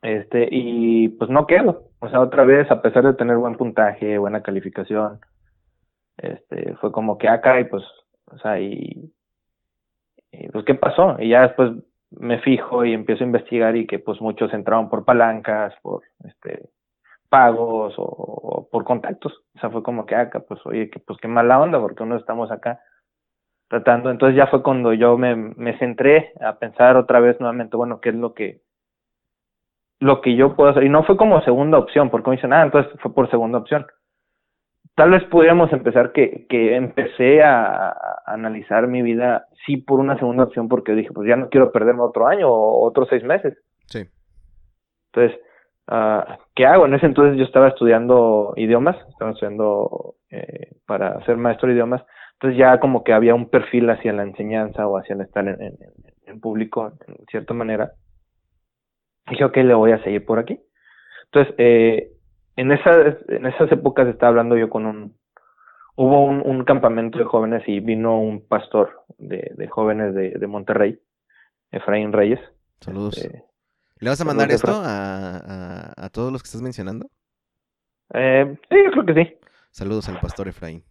Este, 0.00 0.48
y 0.50 1.08
pues 1.10 1.28
no 1.28 1.46
quedo. 1.46 1.90
O 1.98 2.08
sea, 2.08 2.20
otra 2.20 2.44
vez, 2.44 2.70
a 2.70 2.80
pesar 2.80 3.04
de 3.04 3.12
tener 3.12 3.36
buen 3.36 3.56
puntaje, 3.56 4.16
buena 4.16 4.42
calificación, 4.42 5.20
este, 6.16 6.74
fue 6.76 6.90
como 6.90 7.18
que 7.18 7.28
acá 7.28 7.52
ah, 7.52 7.60
y 7.60 7.64
pues, 7.64 7.84
o 8.32 8.38
sea, 8.38 8.58
y, 8.58 9.12
y 10.32 10.48
pues, 10.48 10.64
¿qué 10.64 10.74
pasó? 10.74 11.16
Y 11.18 11.28
ya 11.28 11.42
después 11.42 11.72
me 12.12 12.40
fijo 12.40 12.82
y 12.86 12.94
empiezo 12.94 13.24
a 13.24 13.26
investigar 13.26 13.76
y 13.76 13.86
que 13.86 13.98
pues 13.98 14.22
muchos 14.22 14.54
entraron 14.54 14.88
por 14.88 15.04
palancas, 15.04 15.74
por 15.82 16.02
este 16.24 16.70
pagos 17.30 17.94
o, 17.96 18.68
por 18.70 18.84
contactos. 18.84 19.32
O 19.56 19.60
sea, 19.60 19.70
fue 19.70 19.82
como 19.82 20.04
que 20.04 20.14
acá, 20.14 20.40
pues 20.40 20.60
oye, 20.66 20.90
que 20.90 21.00
pues 21.00 21.18
qué 21.20 21.28
mala 21.28 21.60
onda 21.60 21.80
porque 21.80 22.02
uno 22.02 22.16
estamos 22.16 22.50
acá 22.50 22.80
tratando. 23.68 24.10
Entonces 24.10 24.36
ya 24.36 24.48
fue 24.48 24.62
cuando 24.62 24.92
yo 24.92 25.16
me, 25.16 25.34
me 25.34 25.78
centré 25.78 26.32
a 26.40 26.58
pensar 26.58 26.96
otra 26.96 27.20
vez 27.20 27.40
nuevamente, 27.40 27.76
bueno, 27.76 28.00
qué 28.00 28.10
es 28.10 28.14
lo 28.14 28.34
que 28.34 28.60
lo 30.00 30.20
que 30.20 30.34
yo 30.34 30.56
puedo 30.56 30.70
hacer. 30.70 30.84
Y 30.84 30.88
no 30.88 31.04
fue 31.04 31.16
como 31.16 31.40
segunda 31.42 31.78
opción, 31.78 32.10
porque 32.10 32.30
me 32.30 32.36
dicen, 32.36 32.52
ah, 32.52 32.62
entonces 32.62 32.92
fue 33.00 33.14
por 33.14 33.30
segunda 33.30 33.58
opción 33.58 33.86
tal 35.00 35.12
vez 35.12 35.24
pudiéramos 35.30 35.72
empezar 35.72 36.12
que, 36.12 36.46
que 36.46 36.76
empecé 36.76 37.42
a, 37.42 37.96
analizar 38.26 38.86
mi 38.86 39.00
vida 39.00 39.46
sí 39.64 39.78
por 39.78 39.98
una 39.98 40.18
segunda 40.18 40.44
opción 40.44 40.68
porque 40.68 40.92
dije, 40.92 41.10
pues 41.12 41.26
ya 41.26 41.36
no 41.36 41.48
quiero 41.48 41.72
perderme 41.72 42.02
otro 42.02 42.26
año 42.26 42.48
o 42.48 42.86
otros 42.86 43.08
seis 43.08 43.24
meses. 43.24 43.56
Sí. 43.86 44.06
Entonces, 45.06 45.40
uh, 45.90 46.22
¿qué 46.54 46.66
hago? 46.66 46.86
En 46.86 46.94
ese 46.94 47.06
entonces 47.06 47.36
yo 47.38 47.44
estaba 47.44 47.68
estudiando 47.68 48.52
idiomas, 48.56 48.96
estaba 49.08 49.32
estudiando 49.32 50.14
eh, 50.30 50.72
para 50.86 51.24
ser 51.24 51.36
maestro 51.36 51.68
de 51.68 51.74
idiomas, 51.74 52.02
entonces 52.34 52.58
ya 52.58 52.80
como 52.80 53.04
que 53.04 53.12
había 53.12 53.34
un 53.34 53.50
perfil 53.50 53.90
hacia 53.90 54.12
la 54.12 54.22
enseñanza 54.22 54.86
o 54.86 54.96
hacia 54.96 55.14
el 55.14 55.20
estar 55.20 55.46
en, 55.46 55.60
en, 55.60 55.76
en 56.26 56.40
público 56.40 56.92
en 57.06 57.26
cierta 57.26 57.54
manera. 57.54 57.92
Dije, 59.28 59.44
ok, 59.44 59.56
le 59.58 59.74
voy 59.74 59.92
a 59.92 60.02
seguir 60.02 60.24
por 60.24 60.38
aquí. 60.38 60.58
Entonces, 61.26 61.54
eh, 61.58 62.10
en 62.56 62.72
esas, 62.72 63.16
en 63.28 63.46
esas 63.46 63.70
épocas 63.70 64.08
estaba 64.08 64.30
hablando 64.30 64.56
yo 64.56 64.68
con 64.68 64.86
un, 64.86 65.16
hubo 65.96 66.24
un, 66.24 66.64
campamento 66.64 67.18
de 67.18 67.24
jóvenes 67.24 67.62
y 67.66 67.80
vino 67.80 68.20
un 68.20 68.46
pastor 68.46 69.04
de, 69.18 69.52
de 69.56 69.68
jóvenes 69.68 70.14
de, 70.14 70.30
de, 70.30 70.46
Monterrey, 70.46 70.98
Efraín 71.70 72.12
Reyes. 72.12 72.40
Saludos. 72.80 73.18
Este, 73.18 73.44
¿Le 74.00 74.08
vas 74.08 74.20
a 74.20 74.24
mandar 74.24 74.50
esto 74.50 74.72
a, 74.72 75.92
a, 75.96 76.08
todos 76.08 76.32
los 76.32 76.42
que 76.42 76.46
estás 76.46 76.62
mencionando? 76.62 77.06
Eh, 78.14 78.56
sí, 78.68 78.76
yo 78.84 78.90
creo 78.92 79.06
que 79.06 79.14
sí. 79.14 79.36
Saludos 79.70 80.08
al 80.08 80.18
pastor 80.20 80.48
Efraín. 80.48 80.82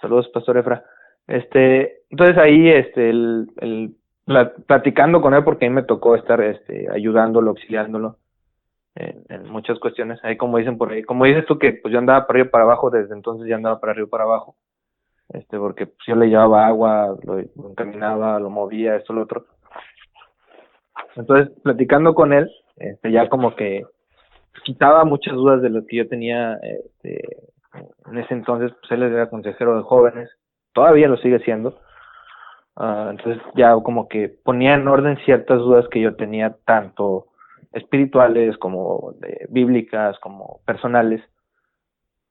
Saludos, 0.00 0.28
pastor 0.32 0.58
Efra. 0.58 0.84
Este, 1.26 2.02
entonces 2.10 2.36
ahí, 2.36 2.68
este, 2.68 3.10
el, 3.10 3.48
el, 3.56 3.96
platicando 4.66 5.22
con 5.22 5.34
él, 5.34 5.44
porque 5.44 5.66
a 5.66 5.68
mí 5.68 5.74
me 5.74 5.82
tocó 5.82 6.14
estar, 6.14 6.40
este, 6.40 6.88
ayudándolo, 6.90 7.50
auxiliándolo 7.50 8.18
en, 8.94 9.48
muchas 9.48 9.78
cuestiones. 9.78 10.18
Ahí 10.22 10.36
como 10.36 10.58
dicen 10.58 10.78
por 10.78 10.92
ahí, 10.92 11.02
como 11.02 11.24
dices 11.24 11.46
tú 11.46 11.58
que 11.58 11.72
pues 11.72 11.92
yo 11.92 11.98
andaba 11.98 12.26
para 12.26 12.38
arriba 12.38 12.50
para 12.50 12.64
abajo, 12.64 12.90
desde 12.90 13.14
entonces 13.14 13.48
ya 13.48 13.56
andaba 13.56 13.80
para 13.80 13.92
arriba 13.92 14.06
y 14.06 14.10
para 14.10 14.24
abajo. 14.24 14.56
Este, 15.30 15.58
porque 15.58 15.86
pues, 15.86 15.98
yo 16.06 16.16
le 16.16 16.28
llevaba 16.28 16.66
agua, 16.66 17.16
lo, 17.22 17.38
encaminaba, 17.38 18.38
lo 18.38 18.50
movía, 18.50 18.96
esto, 18.96 19.12
lo 19.12 19.22
otro. 19.22 19.46
Entonces, 21.16 21.50
platicando 21.62 22.14
con 22.14 22.32
él, 22.32 22.50
este, 22.76 23.12
ya 23.12 23.28
como 23.28 23.54
que 23.54 23.84
quitaba 24.64 25.04
muchas 25.04 25.34
dudas 25.34 25.62
de 25.62 25.70
lo 25.70 25.86
que 25.86 25.96
yo 25.96 26.08
tenía, 26.08 26.54
este, 26.62 27.20
en 28.06 28.18
ese 28.18 28.34
entonces, 28.34 28.72
pues 28.80 28.92
él 28.92 29.02
era 29.02 29.28
consejero 29.28 29.76
de 29.76 29.82
jóvenes, 29.82 30.30
todavía 30.72 31.08
lo 31.08 31.16
sigue 31.18 31.38
siendo. 31.40 31.78
Uh, 32.76 33.10
entonces 33.10 33.40
ya 33.54 33.72
como 33.74 34.08
que 34.08 34.28
ponía 34.28 34.74
en 34.74 34.88
orden 34.88 35.16
ciertas 35.24 35.58
dudas 35.58 35.86
que 35.92 36.00
yo 36.00 36.16
tenía 36.16 36.56
tanto 36.64 37.26
espirituales, 37.72 38.56
como 38.58 39.14
bíblicas, 39.48 40.18
como 40.20 40.60
personales. 40.64 41.22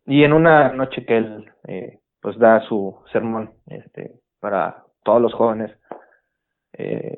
Y 0.05 0.23
en 0.23 0.33
una 0.33 0.73
noche 0.73 1.05
que 1.05 1.17
él 1.17 1.51
eh, 1.67 1.99
pues 2.21 2.37
da 2.39 2.61
su 2.61 2.97
sermón 3.11 3.51
este, 3.67 4.13
para 4.39 4.83
todos 5.03 5.21
los 5.21 5.33
jóvenes, 5.33 5.71
eh, 6.73 7.17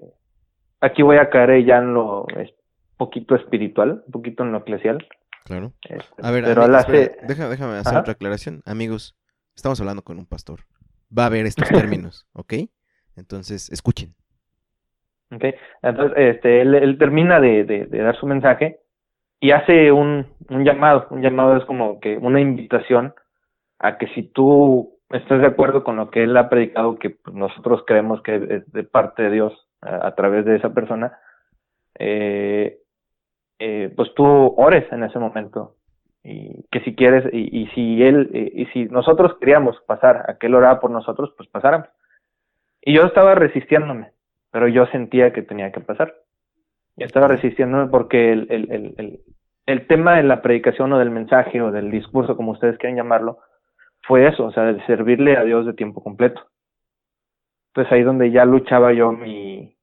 aquí 0.86 1.02
voy 1.02 1.18
a 1.18 1.30
caer 1.30 1.66
ya 1.66 1.78
en 1.78 1.94
lo 1.94 2.26
es, 2.38 2.54
poquito 2.98 3.36
espiritual, 3.36 4.04
un 4.06 4.12
poquito 4.12 4.44
en 4.44 4.52
lo 4.52 4.60
eclesial. 4.60 5.06
Claro. 5.44 5.74
Este, 5.88 6.22
a 6.22 6.32
ver, 6.32 6.44
pero 6.44 6.64
hace... 6.64 7.18
déjame, 7.28 7.78
hacer 7.78 7.98
otra 7.98 8.14
aclaración. 8.14 8.62
Amigos, 8.66 9.16
estamos 9.56 9.80
hablando 9.80 10.02
con 10.02 10.18
un 10.18 10.26
pastor. 10.26 10.62
Va 11.16 11.24
a 11.24 11.28
haber 11.28 11.46
estos 11.46 11.70
términos, 11.70 12.28
¿ok? 12.34 12.54
Entonces, 13.16 13.72
escuchen. 13.72 14.16
Okay. 15.32 15.56
Entonces, 15.82 16.18
este, 16.18 16.62
él, 16.62 16.98
termina 16.98 17.40
de, 17.40 17.64
de, 17.64 17.86
dar 17.88 18.16
su 18.18 18.26
mensaje 18.26 18.80
y 19.40 19.52
hace 19.52 19.92
un, 19.92 20.28
un 20.50 20.64
llamado. 20.64 21.08
Un 21.10 21.22
llamado 21.22 21.58
es 21.58 21.66
como 21.66 22.00
que 22.00 22.18
una 22.18 22.40
invitación 22.40 23.14
a 23.80 23.98
que 23.98 24.08
si 24.10 24.24
tú 24.24 25.00
estás 25.10 25.42
de 25.42 25.48
acuerdo 25.48 25.84
con 25.84 25.98
lo 25.98 26.10
que 26.10 26.24
él 26.24 26.36
ha 26.38 26.50
predicado, 26.50 26.98
que 26.98 27.18
nosotros 27.32 27.84
creemos 27.86 28.22
que 28.22 28.36
es 28.36 28.72
de 28.72 28.84
parte 28.84 29.24
de 29.24 29.32
Dios 29.32 29.65
a, 29.86 30.16
través 30.16 30.46
de 30.46 30.56
esa 30.56 30.74
persona, 30.74 31.18
eh, 32.00 32.80
eh, 33.60 33.94
pues 33.96 34.14
tú 34.16 34.26
ores 34.26 34.92
en 34.92 35.04
ese 35.04 35.20
momento. 35.20 35.76
Y 36.24 36.64
que 36.72 36.80
si 36.80 36.96
quieres, 36.96 37.32
y, 37.32 37.68
si 37.76 38.02
él, 38.02 38.32
y 38.34 38.66
si 38.68 38.86
nosotros 38.86 39.38
queríamos 39.40 39.80
pasar 39.86 40.26
a 40.28 40.38
que 40.40 40.48
él 40.48 40.56
oraba 40.56 40.80
por 40.80 40.90
nosotros, 40.90 41.34
pues 41.38 41.48
pasáramos. 41.50 41.88
Y 42.82 42.96
yo 42.96 43.04
estaba 43.04 43.36
resistiéndome 43.36 44.16
pero 44.56 44.70
yo 44.70 44.86
sentía 44.86 45.34
que 45.34 45.42
tenía 45.42 45.74
que 45.74 45.82
pasar. 45.82 46.16
Y 46.96 47.04
estaba 47.04 47.28
resistiéndome 47.28 47.88
porque 47.88 48.32
el, 48.32 48.48
el, 48.50 48.72
el, 48.72 49.20
el, 49.66 49.88
tema 49.88 50.16
de 50.16 50.24
la 50.24 50.42
predicación 50.42 50.94
o 50.94 50.98
del 50.98 51.12
mensaje 51.12 51.62
o 51.62 51.74
del 51.74 51.92
discurso, 51.92 52.38
como 52.38 52.54
ustedes 52.54 52.78
quieren 52.78 52.96
llamarlo, 52.96 53.40
fue 54.04 54.26
eso, 54.26 54.46
o 54.46 54.54
sea, 54.54 54.64
de 54.64 54.82
servirle 54.86 55.36
a 55.36 55.44
Dios 55.44 55.66
de 55.66 55.74
tiempo 55.74 56.02
completo. 56.02 56.42
Entonces 57.68 57.92
ahí 57.92 58.04
donde 58.04 58.32
ya 58.32 58.46
luchaba 58.46 58.94
yo 58.94 59.12
mi, 59.12 59.75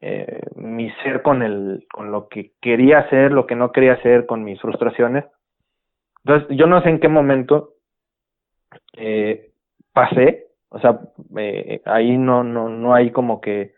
eh, 0.00 0.40
mi 0.56 0.90
ser 1.02 1.22
con, 1.22 1.42
el, 1.42 1.86
con 1.92 2.12
lo 2.12 2.28
que 2.28 2.52
quería 2.60 2.98
hacer, 3.00 3.32
lo 3.32 3.46
que 3.46 3.56
no 3.56 3.72
quería 3.72 3.94
hacer, 3.94 4.26
con 4.26 4.44
mis 4.44 4.60
frustraciones. 4.60 5.24
Entonces 6.24 6.56
yo 6.56 6.66
no 6.66 6.82
sé 6.82 6.90
en 6.90 7.00
qué 7.00 7.08
momento 7.08 7.74
eh, 8.96 9.50
pasé 9.92 10.44
o 10.74 10.80
sea, 10.80 10.98
eh, 11.36 11.82
ahí 11.84 12.18
no, 12.18 12.42
no, 12.42 12.68
no 12.68 12.94
hay 12.94 13.12
como 13.12 13.40
que 13.40 13.74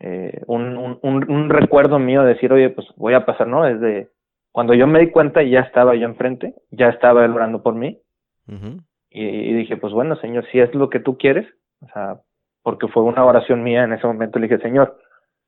eh, 0.00 0.42
un, 0.48 0.76
un, 0.76 0.98
un, 1.30 1.48
recuerdo 1.48 2.00
mío 2.00 2.22
de 2.22 2.34
decir, 2.34 2.52
oye, 2.52 2.68
pues 2.70 2.88
voy 2.96 3.14
a 3.14 3.24
pasar, 3.24 3.46
¿no? 3.46 3.62
Desde 3.62 4.08
cuando 4.50 4.74
yo 4.74 4.88
me 4.88 4.98
di 4.98 5.12
cuenta 5.12 5.40
ya 5.44 5.60
estaba 5.60 5.94
yo 5.94 6.06
enfrente, 6.06 6.56
ya 6.72 6.88
estaba 6.88 7.24
él 7.24 7.30
orando 7.30 7.62
por 7.62 7.76
mí. 7.76 8.00
y, 9.08 9.54
dije, 9.54 9.76
pues 9.76 9.92
bueno, 9.92 10.16
Señor, 10.16 10.46
si 10.50 10.58
es 10.58 10.74
lo 10.74 10.90
que 10.90 10.98
tú 10.98 11.16
quieres, 11.16 11.46
o 11.80 11.86
sea, 11.92 12.16
porque 12.64 12.88
fue 12.88 13.04
una 13.04 13.24
oración 13.24 13.62
mía 13.62 13.84
en 13.84 13.92
ese 13.92 14.08
momento, 14.08 14.40
le 14.40 14.48
dije, 14.48 14.60
Señor, 14.60 14.98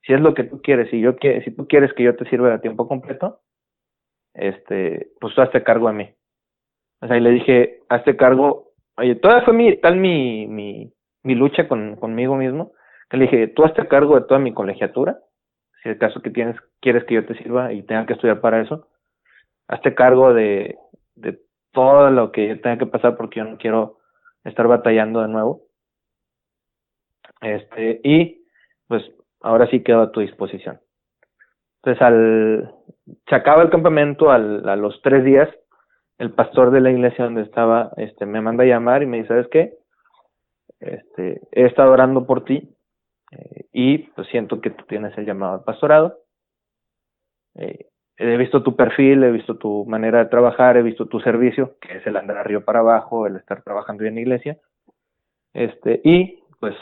si 0.03 0.13
es 0.13 0.21
lo 0.21 0.35
que 0.35 0.45
tú 0.45 0.61
quieres, 0.63 0.91
si, 0.91 1.01
yo, 1.01 1.15
si 1.21 1.51
tú 1.53 1.67
quieres 1.67 1.93
que 1.95 2.03
yo 2.03 2.17
te 2.17 2.29
sirva 2.29 2.55
a 2.55 2.61
tiempo 2.61 2.89
completo, 2.89 3.41
este, 4.35 5.11
pues 5.21 5.35
tú 5.35 5.43
hazte 5.43 5.63
cargo 5.63 5.89
de 5.89 5.95
mí. 5.95 6.15
O 7.01 7.07
sea, 7.07 7.17
y 7.17 7.21
le 7.21 7.31
dije, 7.31 7.81
hazte 7.89 8.17
cargo 8.17 8.73
oye, 8.97 9.15
todavía 9.17 9.45
fue 9.45 9.55
mi, 9.55 9.77
tal 9.79 9.97
mi, 9.97 10.47
mi, 10.47 10.93
mi 11.23 11.35
lucha 11.35 11.69
con, 11.69 11.97
conmigo 11.97 12.37
mismo, 12.37 12.73
que 13.09 13.17
le 13.17 13.25
dije, 13.25 13.49
tú 13.49 13.65
hazte 13.65 13.87
cargo 13.89 14.19
de 14.19 14.27
toda 14.27 14.41
mi 14.41 14.53
colegiatura, 14.53 15.19
si 15.83 15.89
el 15.89 15.99
caso 15.99 16.21
que 16.23 16.31
tienes, 16.31 16.57
quieres 16.81 17.05
que 17.05 17.15
yo 17.15 17.27
te 17.27 17.37
sirva 17.37 17.73
y 17.73 17.83
tenga 17.83 18.07
que 18.07 18.15
estudiar 18.15 18.41
para 18.41 18.61
eso, 18.61 18.89
hazte 19.69 19.95
cargo 19.95 20.35
de, 20.35 20.77
de 21.15 21.41
todo 21.73 22.11
lo 22.11 22.33
que 22.33 22.57
tenga 22.57 22.79
que 22.79 22.87
pasar 22.87 23.17
porque 23.17 23.41
yo 23.41 23.45
no 23.45 23.59
quiero 23.59 23.99
estar 24.45 24.67
batallando 24.67 25.23
de 25.23 25.29
nuevo. 25.29 25.63
Este, 27.41 28.01
y 28.05 28.45
pues 28.87 29.03
ahora 29.43 29.67
sí 29.69 29.83
quedo 29.83 30.03
a 30.03 30.13
tu 30.13 30.21
disposición. 30.21 30.81
Entonces, 31.83 32.03
al, 32.03 32.75
se 33.29 33.35
acaba 33.35 33.63
el 33.63 33.71
campamento, 33.71 34.31
al, 34.31 34.69
a 34.69 34.77
los 34.77 35.01
tres 35.03 35.25
días, 35.25 35.49
el 36.19 36.33
pastor 36.33 36.71
de 36.71 36.81
la 36.81 36.91
iglesia 36.91 37.25
donde 37.25 37.43
estaba, 37.43 37.91
este, 37.97 38.27
me 38.27 38.41
manda 38.41 38.63
a 38.65 38.69
llamar 38.69 39.03
y 39.03 39.07
me 39.07 39.17
dice, 39.19 39.29
¿sabes 39.29 39.49
qué? 39.49 39.75
Este, 40.79 41.41
he 41.51 41.67
estado 41.67 41.93
orando 41.93 42.27
por 42.27 42.45
ti 42.45 42.77
eh, 43.33 43.67
y 43.73 43.99
pues 43.99 44.29
siento 44.29 44.61
que 44.61 44.71
tú 44.71 44.85
tienes 44.87 45.17
el 45.19 45.27
llamado 45.27 45.55
al 45.55 45.65
pastorado. 45.65 46.19
Eh, 47.57 47.87
he 48.17 48.37
visto 48.37 48.63
tu 48.63 48.77
perfil, 48.77 49.25
he 49.25 49.33
visto 49.33 49.57
tu 49.57 49.85
manera 49.87 50.19
de 50.21 50.31
trabajar, 50.31 50.77
he 50.77 50.83
visto 50.83 51.07
tu 51.07 51.19
servicio, 51.21 51.77
que 51.81 51.99
es 51.99 52.07
el 52.07 52.17
andar 52.17 52.37
arriba 52.37 52.61
para 52.61 52.81
abajo, 52.81 53.27
el 53.27 53.37
estar 53.37 53.63
trabajando 53.63 54.05
en 54.05 54.15
la 54.15 54.21
iglesia. 54.21 54.59
Este, 55.55 56.01
y 56.05 56.43
pues 56.61 56.77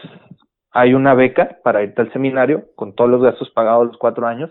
hay 0.72 0.94
una 0.94 1.14
beca 1.14 1.58
para 1.62 1.82
irte 1.82 2.02
al 2.02 2.12
seminario 2.12 2.66
con 2.76 2.94
todos 2.94 3.10
los 3.10 3.22
gastos 3.22 3.50
pagados 3.50 3.88
los 3.88 3.98
cuatro 3.98 4.26
años. 4.26 4.50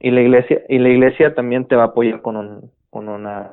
Y 0.00 0.10
la 0.10 0.20
iglesia, 0.20 0.62
y 0.68 0.78
la 0.78 0.90
iglesia 0.90 1.34
también 1.34 1.66
te 1.66 1.76
va 1.76 1.84
a 1.84 1.86
apoyar 1.86 2.20
con 2.20 2.36
un, 2.36 2.70
con 2.90 3.08
una 3.08 3.52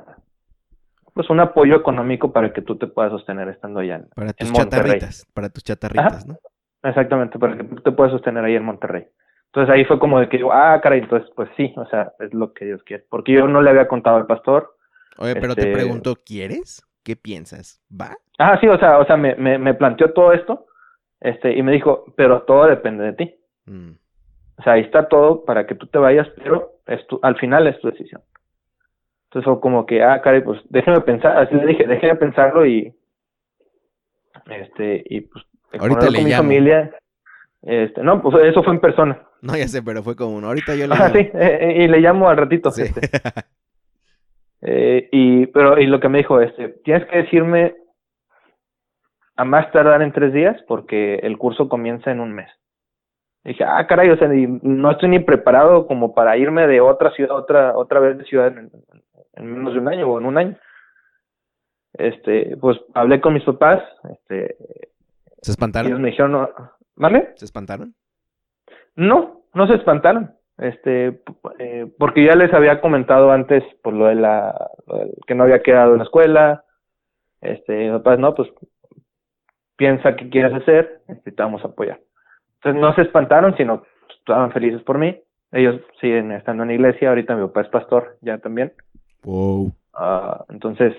pues 1.14 1.30
un 1.30 1.40
apoyo 1.40 1.76
económico 1.76 2.34
para 2.34 2.52
que 2.52 2.62
tú 2.62 2.76
te 2.76 2.88
puedas 2.88 3.12
sostener 3.12 3.48
estando 3.48 3.80
allá 3.80 4.02
para 4.16 4.34
tus 4.34 4.52
chatarritas, 4.52 5.28
para 5.34 5.50
tus 5.50 5.64
chatarritas, 5.64 6.26
¿no? 6.26 6.38
Exactamente, 6.82 7.40
para 7.40 7.56
que 7.56 7.64
tú 7.64 7.76
te 7.76 7.92
puedas 7.92 8.12
sostener 8.12 8.44
ahí 8.44 8.56
en 8.56 8.66
Monterrey. 8.66 9.06
Entonces 9.46 9.74
ahí 9.74 9.86
fue 9.86 10.00
como 10.00 10.20
de 10.20 10.28
que 10.28 10.40
yo, 10.40 10.52
ah, 10.52 10.82
caray, 10.82 11.02
entonces 11.02 11.30
pues 11.36 11.48
sí, 11.56 11.72
o 11.78 11.86
sea, 11.86 12.14
es 12.20 12.34
lo 12.34 12.54
que 12.54 12.66
Dios 12.66 12.82
quiere. 12.84 13.06
Porque 13.10 13.32
yo 13.32 13.48
no 13.48 13.62
le 13.62 13.70
había 13.70 13.88
contado 13.88 14.18
al 14.18 14.26
pastor. 14.26 14.76
Oye, 15.18 15.36
pero 15.36 15.54
te 15.54 15.62
este 15.62 15.74
pregunto, 15.74 16.16
¿quieres? 16.26 16.84
¿Qué 17.04 17.16
piensas? 17.16 17.80
¿Va? 17.90 18.18
Ah, 18.40 18.58
sí, 18.60 18.68
o 18.68 18.78
sea, 18.80 18.98
o 18.98 19.06
sea, 19.06 19.16
me, 19.16 19.36
me, 19.36 19.60
me 19.60 19.76
planteó 19.76 20.12
todo 20.12 20.34
esto, 20.34 20.66
este, 21.24 21.58
y 21.58 21.64
me 21.64 21.72
dijo, 21.72 22.04
pero 22.18 22.42
todo 22.42 22.68
depende 22.68 23.06
de 23.06 23.14
ti. 23.14 23.36
Mm. 23.66 23.92
O 24.58 24.64
sea, 24.64 24.74
ahí 24.74 24.82
está 24.82 25.08
todo 25.08 25.46
para 25.46 25.66
que 25.66 25.74
tú 25.74 25.88
te 25.88 25.98
vayas, 25.98 26.28
pero 26.36 26.74
es 26.86 27.08
tu, 27.08 27.18
al 27.24 27.38
final 27.38 27.66
es 27.66 27.80
tu 27.80 27.90
decisión. 27.90 28.22
Entonces 29.26 29.46
fue 29.46 29.62
como 29.62 29.86
que, 29.86 30.04
ah, 30.04 30.22
caray, 30.22 30.42
pues 30.42 30.60
déjeme 30.70 31.00
pensar, 31.00 31.38
así 31.38 31.56
le 31.56 31.66
dije, 31.66 31.88
déjeme 31.88 32.16
pensarlo 32.18 32.66
y, 32.66 32.94
este, 34.48 35.02
y 35.06 35.22
pues, 35.22 35.46
Ahorita 35.80 36.10
le 36.10 36.18
con 36.18 36.26
mi 36.26 36.32
familia. 36.34 36.94
Este, 37.62 38.04
no, 38.04 38.22
pues 38.22 38.46
eso 38.46 38.62
fue 38.62 38.74
en 38.74 38.82
persona. 38.82 39.26
No, 39.42 39.56
ya 39.56 39.68
sé, 39.70 39.82
pero 39.82 40.04
fue 40.04 40.18
como 40.18 40.36
uno. 40.36 40.48
Ahorita 40.48 40.76
yo 40.76 40.88
le 40.88 40.94
Ah, 40.94 41.10
sí, 41.10 41.20
eh, 41.20 41.32
eh, 41.34 41.84
y 41.84 41.88
le 41.88 42.02
llamo 42.02 42.30
al 42.30 42.36
ratito. 42.36 42.70
Este. 42.70 43.00
eh, 44.62 45.08
y, 45.10 45.48
pero, 45.48 45.80
y 45.80 45.88
lo 45.88 46.02
que 46.02 46.10
me 46.10 46.18
dijo, 46.18 46.42
este, 46.42 46.68
tienes 46.84 47.08
que 47.08 47.20
decirme 47.20 47.76
a 49.44 49.46
más 49.46 49.72
tardar 49.72 50.02
en 50.02 50.12
tres 50.12 50.34
días 50.34 50.60
porque 50.68 51.16
el 51.16 51.38
curso 51.38 51.70
comienza 51.70 52.12
en 52.12 52.20
un 52.20 52.34
mes. 52.34 52.50
dije, 53.44 53.64
ah, 53.64 53.86
caray, 53.88 54.10
o 54.10 54.18
sea, 54.18 54.28
no 54.28 54.92
estoy 54.92 55.10
ni 55.10 55.20
preparado 55.20 55.86
como 55.88 56.14
para 56.14 56.38
irme 56.38 56.68
de 56.68 56.82
otra 56.82 57.12
ciudad, 57.12 57.36
otra, 57.36 57.78
otra 57.78 58.00
vez 58.00 58.18
de 58.18 58.26
ciudad 58.26 58.48
en, 58.48 58.72
en 59.34 59.46
menos 59.46 59.74
de 59.74 59.80
un 59.80 59.88
año 59.88 60.08
o 60.08 60.20
en 60.20 60.26
un 60.26 60.38
año. 60.38 60.58
Este, 61.94 62.58
pues 62.58 62.80
hablé 62.94 63.22
con 63.22 63.34
mis 63.34 63.44
papás, 63.44 63.84
este. 64.10 64.58
¿Se 65.42 65.52
espantaron? 65.52 65.88
Ellos 65.88 66.00
me 66.00 66.10
dijeron, 66.10 66.50
¿vale? 66.96 67.34
¿Se 67.36 67.46
espantaron? 67.46 67.94
No, 68.96 69.44
no 69.54 69.68
se 69.68 69.76
espantaron, 69.76 70.34
este, 70.58 71.22
eh, 71.60 71.92
porque 72.00 72.26
ya 72.26 72.36
les 72.36 72.54
había 72.54 72.82
comentado 72.82 73.32
antes 73.32 73.64
por 73.84 73.94
lo 73.94 74.08
de 74.08 74.16
la, 74.16 74.70
que 75.28 75.36
no 75.36 75.44
había 75.44 75.62
quedado 75.62 75.94
en 75.94 76.00
la 76.00 76.04
escuela, 76.04 76.66
este, 77.42 77.92
papás, 77.92 78.20
no, 78.20 78.34
pues 78.34 78.50
piensa 79.84 80.16
qué 80.16 80.30
quieres 80.30 80.54
hacer, 80.54 81.02
necesitamos 81.10 81.62
apoyar. 81.66 82.00
Entonces 82.56 82.82
no 82.82 82.96
se 82.96 83.02
espantaron, 83.02 83.54
sino 83.58 83.84
estaban 84.18 84.54
felices 84.54 84.82
por 84.84 84.98
mí. 84.98 85.20
Ellos 85.52 85.82
siguen 86.00 86.32
estando 86.32 86.64
en 86.64 86.70
la 86.70 86.76
iglesia, 86.76 87.10
ahorita 87.10 87.36
mi 87.36 87.46
papá 87.48 87.62
es 87.64 87.68
pastor 87.68 88.18
ya 88.22 88.38
también. 88.38 88.72
Wow. 89.24 89.74
Uh, 89.94 90.44
entonces, 90.48 90.94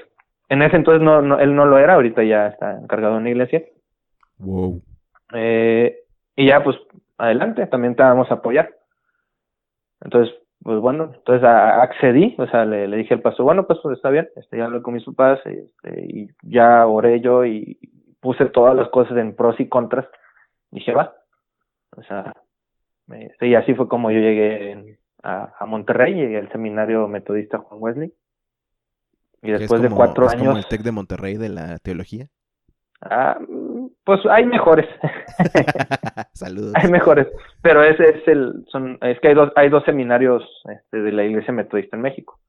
en 0.50 0.60
ese 0.60 0.76
entonces 0.76 1.02
no, 1.02 1.22
no, 1.22 1.38
él 1.38 1.56
no 1.56 1.64
lo 1.64 1.78
era, 1.78 1.94
ahorita 1.94 2.24
ya 2.24 2.48
está 2.48 2.78
encargado 2.78 3.16
en 3.16 3.24
la 3.24 3.30
iglesia. 3.30 3.62
Wow. 4.36 4.82
Eh, 5.32 5.96
y 6.36 6.48
ya 6.48 6.62
pues 6.62 6.76
adelante, 7.16 7.66
también 7.68 7.96
te 7.96 8.02
vamos 8.02 8.30
a 8.30 8.34
apoyar. 8.34 8.68
Entonces, 10.02 10.34
pues 10.62 10.78
bueno, 10.78 11.10
entonces 11.14 11.42
accedí, 11.42 12.34
o 12.36 12.46
sea, 12.48 12.66
le, 12.66 12.86
le, 12.86 12.98
dije 12.98 13.14
al 13.14 13.22
pastor, 13.22 13.46
bueno, 13.46 13.66
pues, 13.66 13.78
está 13.96 14.10
bien, 14.10 14.28
este, 14.36 14.58
ya 14.58 14.66
hablé 14.66 14.82
con 14.82 14.92
mis 14.92 15.04
papás 15.04 15.40
este, 15.46 16.04
y 16.06 16.28
ya 16.42 16.86
oré 16.86 17.22
yo 17.22 17.46
y 17.46 17.78
puse 18.24 18.46
todas 18.46 18.74
las 18.74 18.88
cosas 18.88 19.18
en 19.18 19.36
pros 19.36 19.60
y 19.60 19.68
contras. 19.68 20.06
Dije, 20.70 20.92
va, 20.92 21.14
o 21.94 22.02
sea, 22.04 22.32
y 23.42 23.54
así 23.54 23.74
fue 23.74 23.86
como 23.86 24.10
yo 24.10 24.18
llegué 24.18 24.98
a, 25.22 25.52
a, 25.58 25.66
Monterrey, 25.66 26.14
llegué 26.14 26.38
al 26.38 26.50
seminario 26.50 27.06
metodista 27.06 27.58
Juan 27.58 27.82
Wesley. 27.82 28.14
Y 29.42 29.50
después 29.50 29.82
de 29.82 29.90
cuatro 29.90 30.26
años... 30.30 30.46
como 30.46 30.56
el 30.56 30.66
TEC 30.66 30.80
de 30.80 30.92
Monterrey 30.92 31.36
de 31.36 31.50
la 31.50 31.78
teología? 31.80 32.28
Ah, 33.02 33.38
pues 34.04 34.20
hay 34.30 34.46
mejores. 34.46 34.86
Saludos. 36.32 36.72
Hay 36.76 36.90
mejores, 36.90 37.28
pero 37.60 37.84
ese 37.84 38.08
es 38.08 38.26
el, 38.26 38.64
son, 38.68 38.96
es 39.02 39.20
que 39.20 39.28
hay 39.28 39.34
dos, 39.34 39.52
hay 39.56 39.68
dos 39.68 39.84
seminarios 39.84 40.42
este, 40.74 41.02
de 41.02 41.12
la 41.12 41.24
Iglesia 41.24 41.52
Metodista 41.52 41.96
en 41.96 42.02
México. 42.02 42.40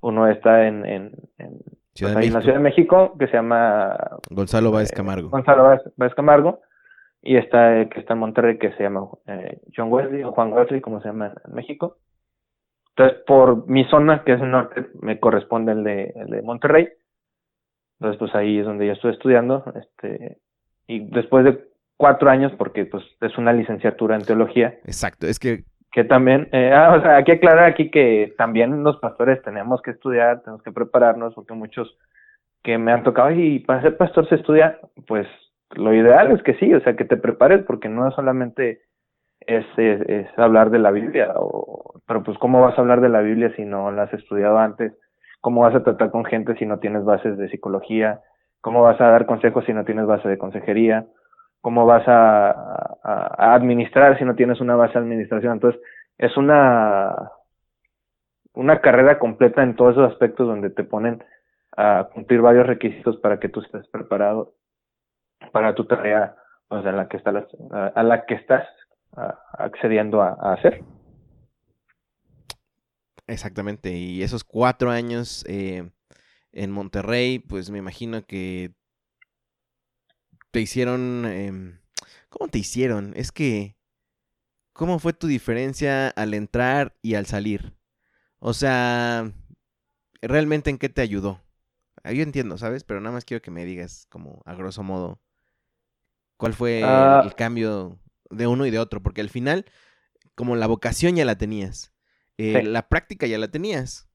Uno 0.00 0.26
está 0.26 0.66
en, 0.66 0.86
en, 0.86 1.12
en, 1.36 1.60
Pues, 2.00 2.14
de 2.14 2.30
la 2.30 2.40
Ciudad 2.40 2.56
de 2.56 2.62
México, 2.62 3.16
que 3.18 3.26
se 3.26 3.34
llama 3.34 3.96
Gonzalo 4.30 4.70
Báez 4.70 4.92
Camargo. 4.92 5.28
Eh, 5.28 5.30
Gonzalo 5.30 5.78
Báez 5.96 6.14
Camargo, 6.14 6.60
y 7.22 7.36
está 7.36 7.80
el 7.80 7.88
que 7.88 8.00
está 8.00 8.14
en 8.14 8.20
Monterrey, 8.20 8.58
que 8.58 8.72
se 8.72 8.82
llama 8.84 9.08
eh, 9.26 9.60
John 9.76 9.92
Wesley 9.92 10.22
o 10.22 10.32
Juan 10.32 10.52
Wesley, 10.52 10.80
como 10.80 11.00
se 11.00 11.08
llama 11.08 11.34
en 11.44 11.54
México. 11.54 11.98
Entonces, 12.96 13.22
por 13.26 13.68
mi 13.68 13.84
zona, 13.84 14.24
que 14.24 14.32
es 14.32 14.40
el 14.40 14.50
norte, 14.50 14.86
me 15.00 15.20
corresponde 15.20 15.72
el 15.72 15.84
de, 15.84 16.12
el 16.16 16.30
de 16.30 16.42
Monterrey. 16.42 16.88
Entonces, 18.00 18.18
pues 18.18 18.34
ahí 18.34 18.58
es 18.58 18.64
donde 18.64 18.86
yo 18.86 18.92
estoy 18.92 19.12
estudiando. 19.12 19.64
Este, 19.74 20.38
y 20.86 21.08
después 21.10 21.44
de 21.44 21.68
cuatro 21.96 22.30
años, 22.30 22.52
porque 22.58 22.86
pues 22.86 23.04
es 23.20 23.36
una 23.38 23.52
licenciatura 23.52 24.16
en 24.16 24.24
teología. 24.24 24.78
Exacto, 24.84 25.26
es 25.26 25.38
que... 25.38 25.64
Que 25.90 26.04
también, 26.04 26.48
eh, 26.52 26.72
ah, 26.74 26.94
o 26.98 27.00
sea, 27.00 27.16
hay 27.16 27.24
que 27.24 27.32
aclarar 27.32 27.64
aquí 27.64 27.90
que 27.90 28.34
también 28.36 28.82
los 28.82 28.98
pastores 28.98 29.42
tenemos 29.42 29.80
que 29.82 29.92
estudiar, 29.92 30.42
tenemos 30.42 30.62
que 30.62 30.72
prepararnos, 30.72 31.34
porque 31.34 31.54
muchos 31.54 31.96
que 32.62 32.76
me 32.76 32.92
han 32.92 33.02
tocado, 33.02 33.30
y 33.30 33.60
para 33.60 33.82
ser 33.82 33.96
pastor 33.96 34.28
se 34.28 34.34
estudia, 34.34 34.78
pues 35.06 35.26
lo 35.70 35.94
ideal 35.94 36.30
es 36.32 36.42
que 36.42 36.54
sí, 36.54 36.72
o 36.74 36.80
sea, 36.80 36.96
que 36.96 37.04
te 37.04 37.16
prepares, 37.16 37.64
porque 37.64 37.88
no 37.88 38.10
solamente 38.12 38.82
es, 39.40 39.64
es, 39.76 40.00
es 40.08 40.38
hablar 40.38 40.70
de 40.70 40.78
la 40.78 40.90
Biblia, 40.90 41.32
o, 41.36 42.00
pero 42.06 42.22
pues 42.22 42.36
cómo 42.38 42.60
vas 42.60 42.76
a 42.76 42.80
hablar 42.80 43.00
de 43.00 43.08
la 43.08 43.20
Biblia 43.20 43.52
si 43.56 43.64
no 43.64 43.90
la 43.90 44.04
has 44.04 44.14
estudiado 44.14 44.58
antes, 44.58 44.92
cómo 45.40 45.62
vas 45.62 45.74
a 45.74 45.84
tratar 45.84 46.10
con 46.10 46.24
gente 46.24 46.56
si 46.56 46.66
no 46.66 46.78
tienes 46.78 47.04
bases 47.04 47.38
de 47.38 47.48
psicología, 47.48 48.20
cómo 48.60 48.82
vas 48.82 49.00
a 49.00 49.10
dar 49.10 49.26
consejos 49.26 49.64
si 49.64 49.72
no 49.72 49.84
tienes 49.84 50.06
base 50.06 50.28
de 50.28 50.38
consejería, 50.38 51.06
cómo 51.60 51.86
vas 51.86 52.04
a, 52.06 52.96
administrar 53.54 54.18
si 54.18 54.24
no 54.24 54.34
tienes 54.34 54.60
una 54.60 54.76
base 54.76 54.94
de 54.94 55.00
administración. 55.00 55.54
Entonces, 55.54 55.80
es 56.18 56.36
una, 56.36 57.14
una 58.52 58.80
carrera 58.80 59.18
completa 59.18 59.62
en 59.62 59.76
todos 59.76 59.92
esos 59.92 60.12
aspectos 60.12 60.46
donde 60.46 60.70
te 60.70 60.84
ponen 60.84 61.24
a 61.76 62.08
cumplir 62.12 62.40
varios 62.40 62.66
requisitos 62.66 63.16
para 63.18 63.38
que 63.38 63.48
tú 63.48 63.60
estés 63.60 63.86
preparado 63.88 64.54
para 65.52 65.74
tu 65.74 65.86
tarea 65.86 66.36
pues, 66.68 66.84
a 66.84 66.92
la 66.92 67.08
que 67.08 67.16
estás, 67.16 67.46
a 67.70 68.02
la 68.02 68.26
que 68.26 68.34
estás 68.34 68.66
accediendo 69.58 70.20
a, 70.22 70.36
a 70.40 70.54
hacer. 70.54 70.82
Exactamente, 73.28 73.92
y 73.92 74.22
esos 74.22 74.42
cuatro 74.42 74.90
años 74.90 75.44
eh, 75.46 75.90
en 76.52 76.70
Monterrey, 76.70 77.38
pues 77.38 77.70
me 77.70 77.78
imagino 77.78 78.22
que 78.24 78.72
te 80.50 80.60
hicieron... 80.60 81.24
Eh, 81.26 81.78
¿Cómo 82.28 82.48
te 82.48 82.58
hicieron? 82.58 83.12
Es 83.16 83.32
que... 83.32 83.76
¿Cómo 84.72 84.98
fue 85.00 85.12
tu 85.12 85.26
diferencia 85.26 86.08
al 86.10 86.34
entrar 86.34 86.94
y 87.02 87.14
al 87.14 87.26
salir? 87.26 87.74
O 88.38 88.52
sea, 88.52 89.32
¿realmente 90.22 90.70
en 90.70 90.78
qué 90.78 90.88
te 90.88 91.02
ayudó? 91.02 91.40
Ah, 92.04 92.12
yo 92.12 92.22
entiendo, 92.22 92.58
¿sabes? 92.58 92.84
Pero 92.84 93.00
nada 93.00 93.12
más 93.12 93.24
quiero 93.24 93.42
que 93.42 93.50
me 93.50 93.64
digas, 93.64 94.06
como 94.08 94.40
a 94.44 94.54
grosso 94.54 94.84
modo, 94.84 95.20
cuál 96.36 96.54
fue 96.54 96.84
uh, 96.84 97.24
el 97.24 97.34
cambio 97.34 97.98
de 98.30 98.46
uno 98.46 98.66
y 98.66 98.70
de 98.70 98.78
otro, 98.78 99.02
porque 99.02 99.20
al 99.20 99.30
final, 99.30 99.64
como 100.36 100.54
la 100.54 100.68
vocación 100.68 101.16
ya 101.16 101.24
la 101.24 101.36
tenías, 101.36 101.92
eh, 102.36 102.60
sí. 102.60 102.66
la 102.68 102.88
práctica 102.88 103.26
ya 103.26 103.38
la 103.38 103.48
tenías. 103.48 104.08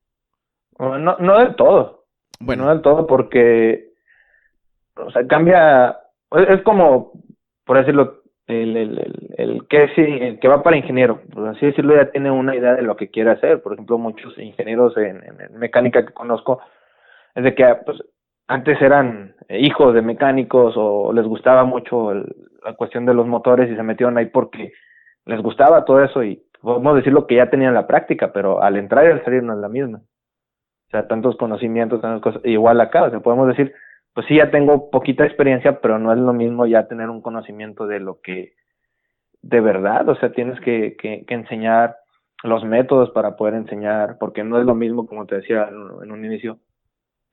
No, 0.80 0.98
no 0.98 1.40
del 1.40 1.58
todo. 1.58 2.08
Bueno. 2.40 2.64
No 2.64 2.70
del 2.70 2.82
todo, 2.82 3.06
porque 3.06 3.94
o 4.96 5.12
sea, 5.12 5.26
cambia, 5.28 5.98
es 6.34 6.62
como, 6.64 7.12
por 7.66 7.78
decirlo, 7.78 8.24
el, 8.48 8.76
el, 8.76 9.00
el, 9.00 9.34
el 9.38 9.68
que, 9.68 9.90
el 9.96 10.40
que 10.40 10.48
va 10.48 10.64
para 10.64 10.78
ingeniero, 10.78 11.22
por 11.34 11.48
así 11.48 11.66
decirlo, 11.66 11.96
ya 11.96 12.12
tiene 12.12 12.32
una 12.32 12.56
idea 12.56 12.76
de 12.76 12.82
lo 12.82 12.96
que 12.96 13.10
quiere 13.10 13.32
hacer. 13.32 13.62
Por 13.62 13.74
ejemplo, 13.74 13.98
muchos 13.98 14.38
ingenieros 14.38 14.96
en, 14.98 15.22
mecánica 15.58 16.06
que 16.06 16.14
conozco, 16.14 16.60
es 17.36 17.44
de 17.44 17.56
que 17.56 17.66
pues, 17.86 18.02
antes 18.48 18.82
eran 18.82 19.36
hijos 19.50 19.94
de 19.94 20.02
mecánicos 20.02 20.74
o 20.76 21.14
les 21.14 21.26
gustaba 21.26 21.64
mucho 21.64 22.14
la 22.14 22.74
cuestión 22.76 23.06
de 23.06 23.14
los 23.14 23.28
motores 23.28 23.72
y 23.72 23.76
se 23.76 23.84
metieron 23.84 24.18
ahí 24.18 24.26
porque 24.26 24.74
les 25.26 25.42
gustaba 25.42 25.86
todo 25.86 26.04
eso 26.04 26.24
y 26.24 26.44
podemos 26.62 26.96
decirlo 26.96 27.28
que 27.28 27.36
ya 27.36 27.50
tenían 27.50 27.74
la 27.74 27.88
práctica, 27.88 28.32
pero 28.34 28.62
al 28.62 28.78
entrar 28.78 29.06
y 29.06 29.12
al 29.12 29.24
salir 29.24 29.44
no 29.44 29.54
es 29.54 29.60
la 29.60 29.70
misma. 29.70 30.00
O 30.00 30.92
sea, 30.92 31.08
tantos 31.08 31.36
conocimientos, 31.38 32.02
tantas 32.02 32.22
cosas, 32.22 32.42
igual 32.46 32.80
acá, 32.82 33.04
o 33.04 33.10
sea, 33.10 33.20
podemos 33.20 33.48
decir, 33.48 33.74
pues 34.14 34.28
sí, 34.28 34.36
ya 34.38 34.52
tengo 34.52 34.90
poquita 34.90 35.26
experiencia, 35.26 35.80
pero 35.82 36.00
no 36.00 36.14
es 36.14 36.20
lo 36.20 36.34
mismo 36.34 36.66
ya 36.66 36.88
tener 36.88 37.10
un 37.10 37.22
conocimiento 37.22 37.88
de 37.88 38.00
lo 38.00 38.22
que 38.22 38.54
de 39.42 39.60
verdad, 39.60 40.08
o 40.08 40.16
sea, 40.16 40.32
tienes 40.32 40.60
que, 40.62 40.96
que, 40.98 41.26
enseñar 41.28 41.98
los 42.44 42.64
métodos 42.64 43.10
para 43.12 43.36
poder 43.36 43.56
enseñar, 43.56 44.18
porque 44.18 44.44
no 44.44 44.58
es 44.58 44.66
lo 44.66 44.74
mismo, 44.74 45.06
como 45.06 45.26
te 45.26 45.36
decía 45.36 45.68
en 45.70 46.12
un 46.12 46.26
inicio, 46.26 46.60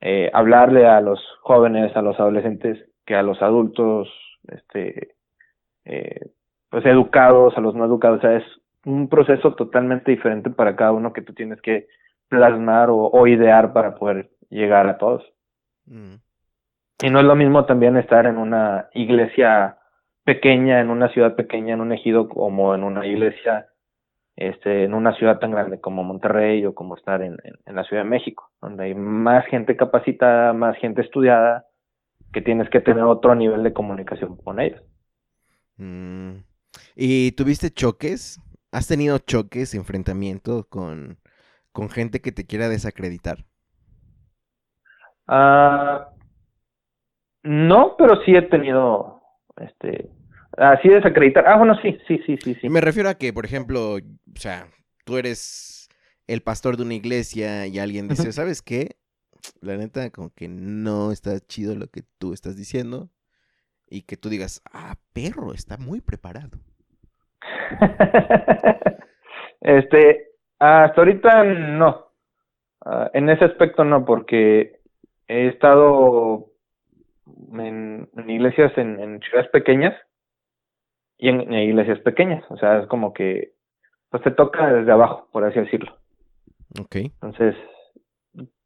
eh, 0.01 0.29
hablarle 0.33 0.87
a 0.87 0.99
los 0.99 1.19
jóvenes, 1.41 1.95
a 1.95 2.01
los 2.01 2.19
adolescentes, 2.19 2.85
que 3.05 3.15
a 3.15 3.23
los 3.23 3.41
adultos, 3.41 4.09
este, 4.47 5.15
eh, 5.85 6.31
pues 6.69 6.85
educados, 6.85 7.57
a 7.57 7.61
los 7.61 7.75
no 7.75 7.85
educados, 7.85 8.19
o 8.19 8.21
sea, 8.21 8.35
es 8.35 8.43
un 8.85 9.07
proceso 9.07 9.53
totalmente 9.53 10.11
diferente 10.11 10.49
para 10.49 10.75
cada 10.75 10.91
uno 10.91 11.13
que 11.13 11.21
tú 11.21 11.33
tienes 11.33 11.61
que 11.61 11.87
plasmar 12.27 12.89
o, 12.89 13.27
idear 13.27 13.73
para 13.73 13.95
poder 13.95 14.31
llegar 14.49 14.87
a 14.87 14.97
todos. 14.97 15.23
Mm. 15.85 16.15
Y 17.01 17.09
no 17.09 17.19
es 17.19 17.25
lo 17.25 17.35
mismo 17.35 17.65
también 17.65 17.97
estar 17.97 18.25
en 18.27 18.37
una 18.37 18.89
iglesia 18.93 19.77
pequeña, 20.23 20.79
en 20.79 20.89
una 20.89 21.09
ciudad 21.09 21.35
pequeña, 21.35 21.73
en 21.73 21.81
un 21.81 21.91
ejido, 21.91 22.29
como 22.29 22.75
en 22.75 22.83
una 22.83 23.05
iglesia, 23.05 23.67
este, 24.35 24.83
en 24.83 24.93
una 24.93 25.13
ciudad 25.15 25.39
tan 25.39 25.51
grande 25.51 25.81
como 25.81 26.03
Monterrey 26.03 26.65
o 26.65 26.75
como 26.75 26.95
estar 26.95 27.21
en, 27.21 27.37
en, 27.65 27.75
la 27.75 27.83
Ciudad 27.85 28.03
de 28.03 28.09
México, 28.09 28.51
donde 28.61 28.85
hay 28.85 28.95
más 28.95 29.45
gente 29.47 29.75
capacitada, 29.75 30.53
más 30.53 30.77
gente 30.77 31.01
estudiada, 31.01 31.65
que 32.33 32.41
tienes 32.41 32.69
que 32.69 32.79
tener 32.79 33.03
otro 33.03 33.35
nivel 33.35 33.63
de 33.63 33.73
comunicación 33.73 34.37
con 34.37 34.59
ellos. 34.59 34.81
Mm. 35.77 36.43
¿Y 36.95 37.31
tuviste 37.33 37.71
choques? 37.71 38.39
¿Has 38.71 38.87
tenido 38.87 39.17
choques, 39.17 39.73
enfrentamientos 39.73 40.65
con, 40.67 41.17
con 41.71 41.89
gente 41.89 42.21
que 42.21 42.31
te 42.31 42.45
quiera 42.45 42.69
desacreditar? 42.69 43.39
Ah, 45.27 46.09
no, 47.43 47.95
pero 47.97 48.21
sí 48.23 48.35
he 48.35 48.41
tenido, 48.43 49.21
este, 49.57 50.09
así 50.57 50.89
desacreditar. 50.89 51.47
Ah, 51.47 51.57
bueno, 51.57 51.75
sí, 51.81 51.97
sí, 52.07 52.19
sí, 52.25 52.37
sí, 52.43 52.55
sí. 52.55 52.69
Me 52.69 52.81
refiero 52.81 53.09
a 53.09 53.15
que, 53.15 53.33
por 53.33 53.45
ejemplo, 53.45 53.95
o 53.95 53.99
sea, 54.35 54.67
tú 55.05 55.17
eres 55.17 55.89
el 56.27 56.41
pastor 56.41 56.77
de 56.77 56.83
una 56.83 56.93
iglesia 56.93 57.67
y 57.67 57.79
alguien 57.79 58.07
dice, 58.07 58.31
¿sabes 58.31 58.61
qué? 58.61 58.97
La 59.61 59.75
neta, 59.75 60.11
como 60.11 60.31
que 60.33 60.47
no 60.47 61.11
está 61.11 61.39
chido 61.39 61.75
lo 61.75 61.87
que 61.87 62.03
tú 62.19 62.33
estás 62.33 62.55
diciendo. 62.55 63.09
Y 63.89 64.03
que 64.03 64.15
tú 64.15 64.29
digas, 64.29 64.61
ah, 64.71 64.95
perro, 65.11 65.53
está 65.53 65.77
muy 65.77 65.99
preparado. 65.99 66.59
este, 69.61 70.29
hasta 70.59 71.01
ahorita 71.01 71.43
no. 71.43 72.07
Ah, 72.85 73.11
en 73.13 73.29
ese 73.29 73.43
aspecto 73.45 73.83
no, 73.83 74.05
porque 74.05 74.79
he 75.27 75.47
estado 75.47 76.50
en, 77.53 78.09
iglesias 78.27 78.71
en, 78.77 79.19
ciudades 79.21 79.49
pequeñas 79.51 79.95
y 81.17 81.29
en, 81.29 81.51
iglesias 81.53 81.99
pequeñas. 81.99 82.43
O 82.49 82.57
sea, 82.57 82.79
es 82.79 82.87
como 82.87 83.13
que 83.13 83.53
pues 84.09 84.23
te 84.23 84.31
toca 84.31 84.71
desde 84.73 84.91
abajo, 84.91 85.27
por 85.31 85.45
así 85.45 85.59
decirlo. 85.59 85.95
Ok. 86.79 86.95
Entonces, 86.95 87.55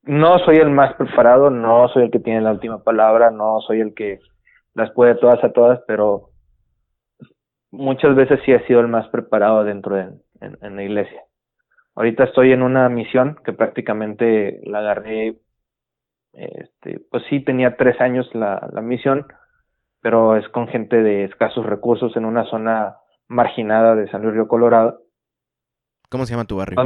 no 0.03 0.39
soy 0.39 0.57
el 0.57 0.69
más 0.69 0.93
preparado, 0.95 1.49
no 1.49 1.87
soy 1.89 2.03
el 2.03 2.11
que 2.11 2.19
tiene 2.19 2.41
la 2.41 2.51
última 2.51 2.83
palabra, 2.83 3.31
no 3.31 3.59
soy 3.61 3.81
el 3.81 3.93
que 3.93 4.19
las 4.73 4.91
puede 4.91 5.15
todas 5.15 5.43
a 5.43 5.51
todas, 5.51 5.81
pero 5.87 6.29
muchas 7.71 8.15
veces 8.15 8.39
sí 8.45 8.51
he 8.51 8.65
sido 8.67 8.79
el 8.81 8.87
más 8.87 9.07
preparado 9.09 9.63
dentro 9.63 9.95
de 9.95 10.09
en, 10.41 10.75
la 10.75 10.83
iglesia. 10.83 11.21
Ahorita 11.95 12.25
estoy 12.25 12.51
en 12.51 12.61
una 12.61 12.89
misión 12.89 13.37
que 13.43 13.53
prácticamente 13.53 14.59
la 14.63 14.79
agarré, 14.79 15.37
este, 16.35 16.99
pues 17.09 17.23
sí 17.29 17.39
tenía 17.43 17.75
tres 17.77 17.99
años 18.01 18.29
la, 18.33 18.69
la 18.71 18.81
misión, 18.81 19.25
pero 20.01 20.35
es 20.35 20.47
con 20.49 20.67
gente 20.67 21.01
de 21.01 21.23
escasos 21.23 21.65
recursos 21.65 22.15
en 22.15 22.25
una 22.25 22.45
zona 22.45 22.97
marginada 23.27 23.95
de 23.95 24.09
San 24.09 24.21
Luis 24.21 24.33
Río 24.33 24.47
Colorado. 24.47 25.01
¿Cómo 26.09 26.25
se 26.25 26.33
llama 26.33 26.45
tu 26.45 26.57
barrio? 26.57 26.77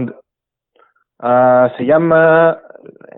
Ah, 1.19 1.71
se 1.77 1.85
llama, 1.85 2.59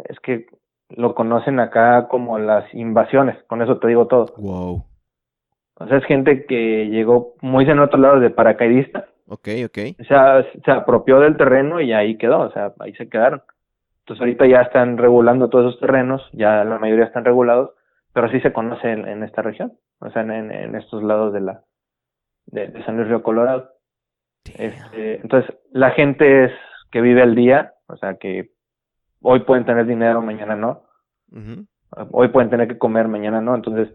es 0.09 0.19
que 0.21 0.47
lo 0.89 1.13
conocen 1.13 1.59
acá 1.59 2.07
como 2.07 2.39
las 2.39 2.73
invasiones, 2.73 3.37
con 3.47 3.61
eso 3.61 3.77
te 3.77 3.87
digo 3.87 4.07
todo. 4.07 4.33
Wow. 4.37 4.83
O 5.75 5.87
sea, 5.87 5.97
es 5.97 6.05
gente 6.05 6.45
que 6.45 6.87
llegó 6.87 7.33
muy 7.41 7.69
en 7.69 7.79
otro 7.79 7.99
lado 7.99 8.19
de 8.19 8.29
paracaidista. 8.29 9.07
Ok, 9.27 9.47
ok. 9.65 9.77
O 9.99 10.03
sea, 10.03 10.45
se 10.65 10.71
apropió 10.71 11.19
del 11.19 11.37
terreno 11.37 11.79
y 11.79 11.93
ahí 11.93 12.17
quedó, 12.17 12.39
o 12.39 12.51
sea, 12.51 12.73
ahí 12.79 12.93
se 12.93 13.07
quedaron. 13.07 13.41
Entonces 14.01 14.21
ahorita 14.21 14.47
ya 14.47 14.61
están 14.61 14.97
regulando 14.97 15.49
todos 15.49 15.69
esos 15.69 15.79
terrenos, 15.79 16.27
ya 16.33 16.63
la 16.63 16.79
mayoría 16.79 17.05
están 17.05 17.25
regulados, 17.25 17.71
pero 18.13 18.29
sí 18.29 18.39
se 18.41 18.51
conoce 18.51 18.91
en, 18.91 19.23
esta 19.23 19.41
región, 19.41 19.73
o 19.99 20.09
sea, 20.09 20.23
en, 20.23 20.51
en, 20.51 20.75
estos 20.75 21.03
lados 21.03 21.33
de 21.33 21.41
la 21.41 21.61
de, 22.47 22.83
San 22.83 22.97
Luis 22.97 23.07
Río 23.07 23.23
Colorado. 23.23 23.69
Este, 24.57 25.21
entonces, 25.21 25.55
la 25.71 25.91
gente 25.91 26.45
es 26.45 26.51
que 26.91 27.01
vive 27.01 27.21
al 27.21 27.35
día, 27.35 27.73
o 27.87 27.95
sea, 27.97 28.15
que 28.15 28.51
hoy 29.21 29.41
pueden 29.41 29.65
tener 29.65 29.85
dinero, 29.85 30.21
mañana 30.21 30.55
no. 30.55 30.83
Hoy 32.11 32.29
pueden 32.29 32.49
tener 32.49 32.67
que 32.67 32.77
comer, 32.77 33.07
mañana 33.07 33.39
no. 33.39 33.55
Entonces, 33.55 33.93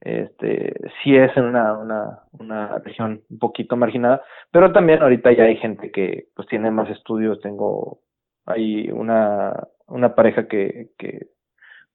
este, 0.00 0.74
sí 1.02 1.16
es 1.16 1.36
en 1.36 1.44
una, 1.44 1.76
una, 1.78 2.20
una 2.32 2.78
región 2.78 3.22
un 3.30 3.38
poquito 3.38 3.76
marginada, 3.76 4.22
pero 4.52 4.72
también 4.72 5.02
ahorita 5.02 5.32
ya 5.32 5.44
hay 5.44 5.56
gente 5.56 5.90
que 5.90 6.28
pues 6.34 6.46
tiene 6.48 6.70
más 6.70 6.88
estudios. 6.90 7.40
Tengo, 7.40 8.00
hay 8.46 8.90
una, 8.90 9.68
una 9.86 10.14
pareja 10.14 10.48
que, 10.48 10.90
que, 10.98 11.28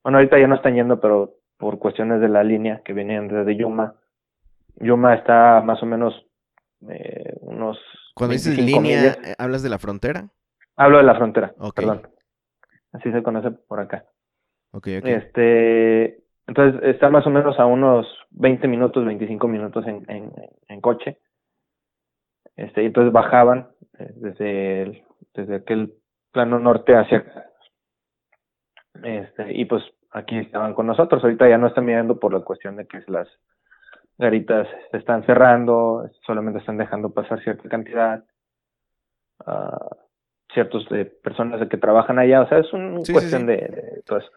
bueno, 0.04 0.18
ahorita 0.18 0.40
ya 0.40 0.48
no 0.48 0.56
están 0.56 0.76
yendo, 0.76 1.00
pero 1.00 1.36
por 1.58 1.80
cuestiones 1.80 2.22
de 2.22 2.30
la 2.30 2.44
línea 2.44 2.82
que 2.84 2.94
vienen 2.94 3.28
desde 3.28 3.56
Yuma. 3.56 3.96
Yuma 4.76 5.16
está 5.16 5.62
más 5.62 5.82
o 5.84 5.86
menos 5.86 6.14
eh, 6.90 7.38
unos. 7.42 7.80
Cuando 8.16 8.34
dices 8.34 8.58
línea, 8.58 9.16
¿hablas 9.38 9.64
de 9.64 9.70
la 9.70 9.80
frontera? 9.80 10.30
Hablo 10.76 10.98
de 10.98 11.04
la 11.04 11.16
frontera, 11.16 11.54
perdón 11.76 12.02
así 12.94 13.12
se 13.12 13.24
conoce 13.24 13.52
por 13.52 13.80
acá. 13.80 14.06
Okay, 14.72 14.98
okay. 14.98 15.14
Este, 15.14 16.24
entonces 16.48 16.82
está 16.84 17.10
más 17.10 17.26
o 17.28 17.30
menos 17.30 17.60
a 17.60 17.66
unos 17.66 18.08
20 18.32 18.68
minutos, 18.68 19.06
25 19.06 19.48
minutos 19.48 19.86
en, 19.88 20.06
en, 20.10 20.32
en 20.68 20.82
coche. 20.82 21.20
Este, 22.56 22.84
y 22.84 22.88
entonces 22.88 23.12
bajaban 23.12 23.70
eh, 23.98 24.12
desde, 24.16 24.82
el, 24.84 25.04
desde 25.34 25.56
aquel 25.56 25.94
plano 26.32 26.60
norte 26.60 26.96
hacia 26.96 27.20
acá. 27.20 27.46
Este, 29.04 29.54
y 29.54 29.66
pues 29.66 29.84
aquí 30.12 30.38
estaban 30.38 30.74
con 30.74 30.88
nosotros. 30.88 31.24
Ahorita 31.24 31.48
ya 31.50 31.58
no 31.58 31.68
están 31.68 31.86
mirando 31.86 32.20
por 32.20 32.34
la 32.34 32.42
cuestión 32.42 32.76
de 32.76 32.88
que 32.88 33.04
las 33.08 33.28
garitas 34.18 34.68
se 34.92 34.98
están 34.98 35.26
cerrando, 35.26 36.10
solamente 36.26 36.60
están 36.60 36.78
dejando 36.78 37.10
pasar 37.10 37.42
cierta 37.42 37.68
cantidad. 37.70 38.24
Uh, 39.46 39.96
ciertos 40.54 40.88
de 40.90 41.06
personas 41.06 41.68
que 41.68 41.78
trabajan 41.78 42.20
allá, 42.20 42.42
o 42.42 42.48
sea, 42.48 42.60
es 42.60 42.72
una 42.74 43.00
cuestión 43.12 43.46
De, 43.46 43.56
de, 43.56 44.02
todo 44.06 44.20
eso. 44.20 44.30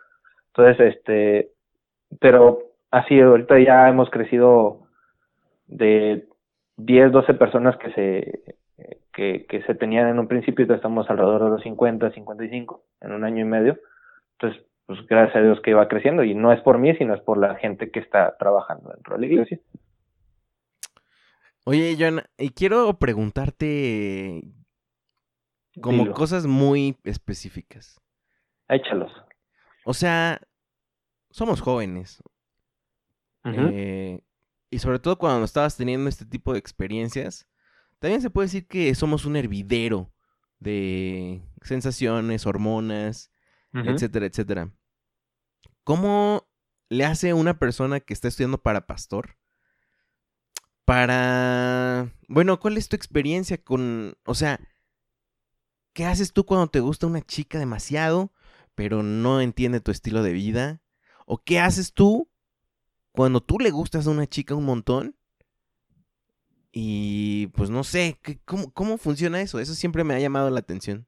Entonces, 0.49 0.95
este, 0.95 1.51
pero 2.21 2.61
así, 2.91 3.21
ahorita 3.21 3.59
ya 3.59 3.89
hemos 3.89 4.09
crecido 4.11 4.87
de 5.67 6.29
10, 6.77 7.13
12 7.13 7.35
personas 7.35 7.77
que 7.79 7.93
se, 7.93 8.57
que, 9.15 9.47
que 9.49 9.63
se 9.63 9.75
tenían 9.75 10.09
en 10.09 10.19
un 10.19 10.29
principio, 10.29 10.67
y 10.67 10.73
estamos 10.73 11.09
alrededor 11.09 11.45
de 11.45 11.51
los 11.51 11.63
50, 11.63 12.13
55 12.13 12.85
en 13.01 13.13
un 13.13 13.25
año 13.25 13.43
y 13.43 13.49
medio. 13.49 13.79
Entonces, 14.39 14.65
pues 14.87 14.99
gracias 15.07 15.37
a 15.37 15.41
Dios 15.41 15.61
que 15.63 15.75
va 15.75 15.89
creciendo 15.89 16.25
y 16.25 16.35
no 16.35 16.53
es 16.53 16.61
por 16.61 16.79
mí, 16.79 16.95
sino 16.97 17.15
es 17.15 17.21
por 17.23 17.39
la 17.39 17.55
gente 17.57 17.91
que 17.91 18.01
está 18.01 18.37
trabajando 18.39 18.91
dentro 18.91 19.15
de 19.15 19.21
la 19.21 19.27
iglesia. 19.27 19.61
Oye, 21.65 21.97
John, 21.99 22.21
y 22.37 22.51
quiero 22.51 22.99
preguntarte, 22.99 24.43
como 25.81 26.13
cosas 26.13 26.47
muy 26.47 26.97
específicas. 27.05 27.99
Échalos. 28.69 29.13
O 29.87 29.95
sea, 29.95 30.41
somos 31.31 31.61
jóvenes. 31.61 32.23
Eh, 33.45 34.21
y 34.71 34.79
sobre 34.79 34.99
todo 34.99 35.17
cuando 35.19 35.45
estabas 35.45 35.77
teniendo 35.77 36.09
este 36.09 36.25
tipo 36.25 36.53
de 36.53 36.59
experiencias, 36.59 37.47
también 38.05 38.21
se 38.21 38.29
puede 38.29 38.49
decir 38.49 38.67
que 38.67 38.95
somos 38.95 39.25
un 39.25 39.35
hervidero 39.35 40.13
de 40.59 41.41
sensaciones, 41.63 42.45
hormonas, 42.45 43.31
etcétera, 43.73 44.27
etcétera. 44.27 44.75
¿Cómo 45.85 46.47
le 46.91 47.07
hace 47.07 47.33
una 47.33 47.59
persona 47.59 48.01
que 48.01 48.13
está 48.13 48.29
estudiando 48.29 48.59
para 48.63 48.87
pastor? 48.87 49.39
Para... 50.85 52.15
Bueno, 52.29 52.61
¿cuál 52.61 52.77
es 52.77 52.91
tu 52.91 52.97
experiencia 52.97 53.57
con... 53.57 54.19
O 54.27 54.35
sea, 54.35 54.61
¿qué 55.95 56.05
haces 56.05 56.35
tú 56.35 56.45
cuando 56.45 56.67
te 56.67 56.81
gusta 56.81 57.07
una 57.07 57.23
chica 57.23 57.59
demasiado, 57.59 58.35
pero 58.75 59.03
no 59.03 59.41
entiende 59.41 59.81
tu 59.81 59.91
estilo 59.91 60.23
de 60.23 60.35
vida? 60.35 60.83
¿O 61.25 61.43
qué 61.43 61.59
haces 61.59 61.95
tú 61.95 62.31
cuando 63.13 63.41
tú 63.41 63.59
le 63.59 63.71
gustas 63.71 64.07
a 64.07 64.11
una 64.11 64.27
chica 64.27 64.55
un 64.55 64.67
montón? 64.67 65.17
Y 66.77 67.47
pues 67.57 67.71
no 67.71 67.85
sé, 67.85 68.17
¿cómo, 68.45 68.73
cómo 68.75 68.99
funciona 68.99 69.41
eso? 69.41 69.61
Eso 69.61 69.75
siempre 69.75 70.03
me 70.03 70.15
ha 70.15 70.19
llamado 70.19 70.51
la 70.51 70.59
atención. 70.59 71.07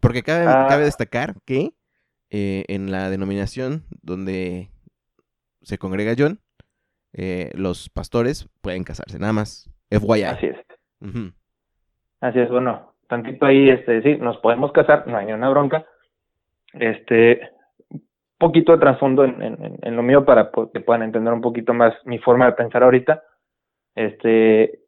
Porque 0.00 0.22
cabe, 0.22 0.46
cabe 0.46 0.82
ah. 0.82 0.86
destacar 0.86 1.34
que 1.44 1.74
eh, 2.30 2.64
en 2.68 2.90
la 2.90 3.10
denominación 3.10 3.84
donde 4.02 4.70
se 5.60 5.76
congrega 5.76 6.14
John, 6.16 6.40
eh, 7.12 7.50
los 7.54 7.90
pastores 7.90 8.48
pueden 8.62 8.84
casarse, 8.84 9.18
nada 9.18 9.34
más. 9.34 9.70
FYI. 9.90 10.22
Así 10.22 10.46
es. 10.46 10.56
Así 12.20 12.40
es, 12.40 12.48
bueno, 12.48 12.94
tantito 13.08 13.44
ahí, 13.44 13.68
este, 13.68 14.00
sí, 14.00 14.16
nos 14.16 14.38
podemos 14.38 14.72
casar, 14.72 15.06
no 15.06 15.18
hay 15.18 15.26
ninguna 15.26 15.50
bronca. 15.50 15.84
Este, 16.72 17.50
poquito 18.38 18.72
de 18.72 18.78
trasfondo 18.78 19.24
en, 19.24 19.42
en, 19.82 19.96
lo 19.96 20.02
mío 20.02 20.24
para 20.24 20.50
que 20.72 20.80
puedan 20.80 21.02
entender 21.02 21.34
un 21.34 21.42
poquito 21.42 21.74
más 21.74 21.94
mi 22.06 22.18
forma 22.18 22.46
de 22.46 22.52
pensar 22.52 22.82
ahorita. 22.82 23.22
Este, 23.96 24.80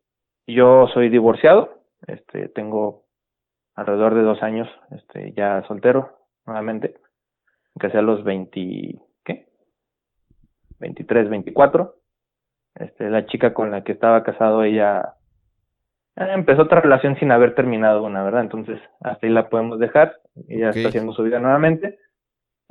yo 0.46 0.86
soy 0.92 1.08
divorciado, 1.08 1.82
este, 2.06 2.48
tengo 2.50 3.06
alrededor 3.74 4.14
de 4.14 4.22
dos 4.22 4.42
años, 4.42 4.68
este, 4.90 5.32
ya 5.32 5.64
soltero, 5.66 6.18
nuevamente, 6.46 6.94
que 7.80 7.90
sea 7.90 8.02
los 8.02 8.22
20, 8.22 9.00
¿qué? 9.24 9.46
23, 10.78 11.30
24. 11.30 11.94
Este, 12.74 13.10
la 13.10 13.26
chica 13.26 13.54
con 13.54 13.70
la 13.70 13.82
que 13.82 13.92
estaba 13.92 14.22
casado, 14.22 14.62
ella 14.62 15.14
empezó 16.16 16.62
otra 16.62 16.80
relación 16.80 17.16
sin 17.18 17.32
haber 17.32 17.54
terminado 17.54 18.02
una, 18.02 18.22
¿verdad? 18.22 18.42
Entonces, 18.42 18.78
hasta 19.00 19.26
ahí 19.26 19.32
la 19.32 19.48
podemos 19.48 19.78
dejar. 19.78 20.20
Ella 20.48 20.70
está 20.70 20.88
haciendo 20.88 21.12
su 21.12 21.22
vida 21.22 21.38
nuevamente. 21.38 21.98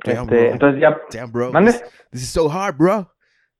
este, 0.04 0.50
entonces 0.50 0.80
ya. 0.80 0.98
Damn, 1.12 1.32
bro. 1.32 1.50
This, 1.64 1.82
is 2.12 2.28
so 2.28 2.48
hard, 2.48 2.76
bro. 2.76 3.12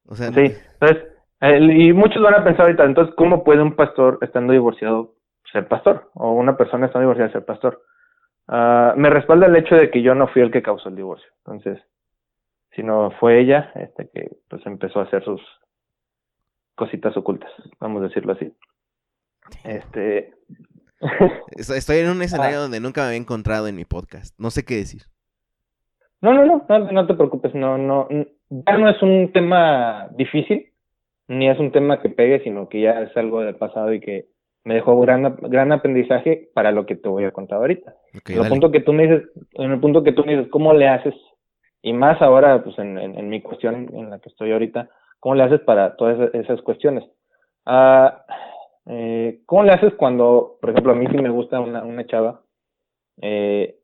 O 0.07 0.15
sea, 0.15 0.33
sí, 0.33 0.55
entonces, 0.81 1.18
y 1.41 1.93
muchos 1.93 2.23
van 2.23 2.35
a 2.35 2.45
pensar 2.45 2.67
ahorita, 2.67 2.85
entonces, 2.85 3.15
¿cómo 3.17 3.45
puede 3.45 3.63
un 3.63 3.77
pastor 3.77 4.19
estando 4.23 4.53
divorciado 4.53 5.15
ser 5.53 5.69
pastor? 5.69 6.11
O 6.15 6.33
una 6.33 6.57
persona 6.57 6.87
estando 6.87 7.03
divorciada 7.03 7.33
ser 7.33 7.45
pastor. 7.45 7.83
Uh, 8.49 8.97
me 8.97 9.11
respalda 9.11 9.47
el 9.47 9.57
hecho 9.57 9.75
de 9.75 9.91
que 9.91 10.03
yo 10.03 10.15
no 10.15 10.27
fui 10.29 10.43
el 10.43 10.51
que 10.51 10.63
causó 10.63 10.89
el 10.89 10.97
divorcio. 10.97 11.29
Entonces, 11.45 11.79
sino 12.75 13.11
fue 13.21 13.41
ella 13.41 13.71
este, 13.75 14.09
que 14.13 14.31
pues 14.49 14.65
empezó 14.67 15.01
a 15.01 15.05
hacer 15.05 15.25
sus 15.25 15.41
cositas 16.75 17.17
ocultas, 17.17 17.51
vamos 17.81 18.03
a 18.03 18.07
decirlo 18.07 18.33
así. 18.33 18.53
Este. 19.65 20.33
Estoy 21.57 21.99
en 21.99 22.11
un 22.11 22.23
escenario 22.23 22.59
ah. 22.59 22.63
donde 22.63 22.81
nunca 22.81 23.03
me 23.03 23.07
había 23.09 23.19
encontrado 23.19 23.69
en 23.69 23.77
mi 23.77 23.85
podcast. 23.85 24.35
No 24.39 24.51
sé 24.51 24.65
qué 24.65 24.77
decir. 24.77 25.03
No, 26.21 26.33
no, 26.33 26.45
no, 26.45 26.65
no, 26.69 26.93
no 26.93 27.07
te 27.07 27.15
preocupes. 27.15 27.55
No, 27.55 27.79
no, 27.79 28.09
ya 28.49 28.79
no 28.79 28.89
es 28.89 29.03
un 29.03 29.33
tema 29.33 30.09
difícil, 30.17 30.68
ni 31.29 31.49
es 31.49 31.59
un 31.59 31.71
tema 31.73 32.01
que 32.01 32.09
pegue, 32.09 32.43
sino 32.43 32.69
que 32.69 32.81
ya 32.81 33.03
es 33.03 33.17
algo 33.17 33.41
del 33.43 33.57
pasado 33.57 33.93
y 33.93 34.01
que 34.01 34.27
me 34.65 34.75
dejó 34.75 34.99
gran, 35.01 35.37
gran 35.43 35.73
aprendizaje 35.73 36.51
para 36.55 36.73
lo 36.73 36.87
que 36.87 36.97
te 36.97 37.09
voy 37.09 37.25
a 37.25 37.31
contar 37.31 37.59
ahorita. 37.59 37.95
en 38.27 38.43
el 38.43 38.49
punto 38.49 38.71
que 38.71 38.81
tú 38.81 38.93
me 38.93 39.07
dices, 39.07 39.29
en 39.53 39.71
el 39.73 39.81
punto 39.81 40.03
que 40.03 40.13
tú 40.13 40.25
me 40.25 40.37
dices, 40.37 40.51
¿cómo 40.51 40.73
le 40.73 40.89
haces? 40.89 41.15
Y 41.83 41.93
más 41.93 42.21
ahora, 42.21 42.63
pues 42.65 42.79
en, 42.79 42.99
en, 42.99 43.29
mi 43.29 43.41
cuestión 43.41 43.89
en 43.95 44.11
la 44.11 44.19
que 44.19 44.31
estoy 44.31 44.53
ahorita, 44.53 44.91
¿cómo 45.21 45.37
le 45.37 45.45
haces 45.45 45.61
para 45.61 45.97
todas 45.97 46.35
esas 46.35 46.61
cuestiones? 46.63 47.05
Ah, 47.65 48.25
eh, 48.87 49.41
¿Cómo 49.47 49.63
le 49.63 49.73
haces 49.73 49.95
cuando, 49.95 50.59
por 50.61 50.71
ejemplo, 50.71 50.93
a 50.93 50.97
mí 50.97 51.07
sí 51.07 51.17
me 51.19 51.31
gusta 51.31 51.61
una, 51.61 51.85
una 51.85 52.07
chava? 52.07 52.43
Eh, 53.21 53.77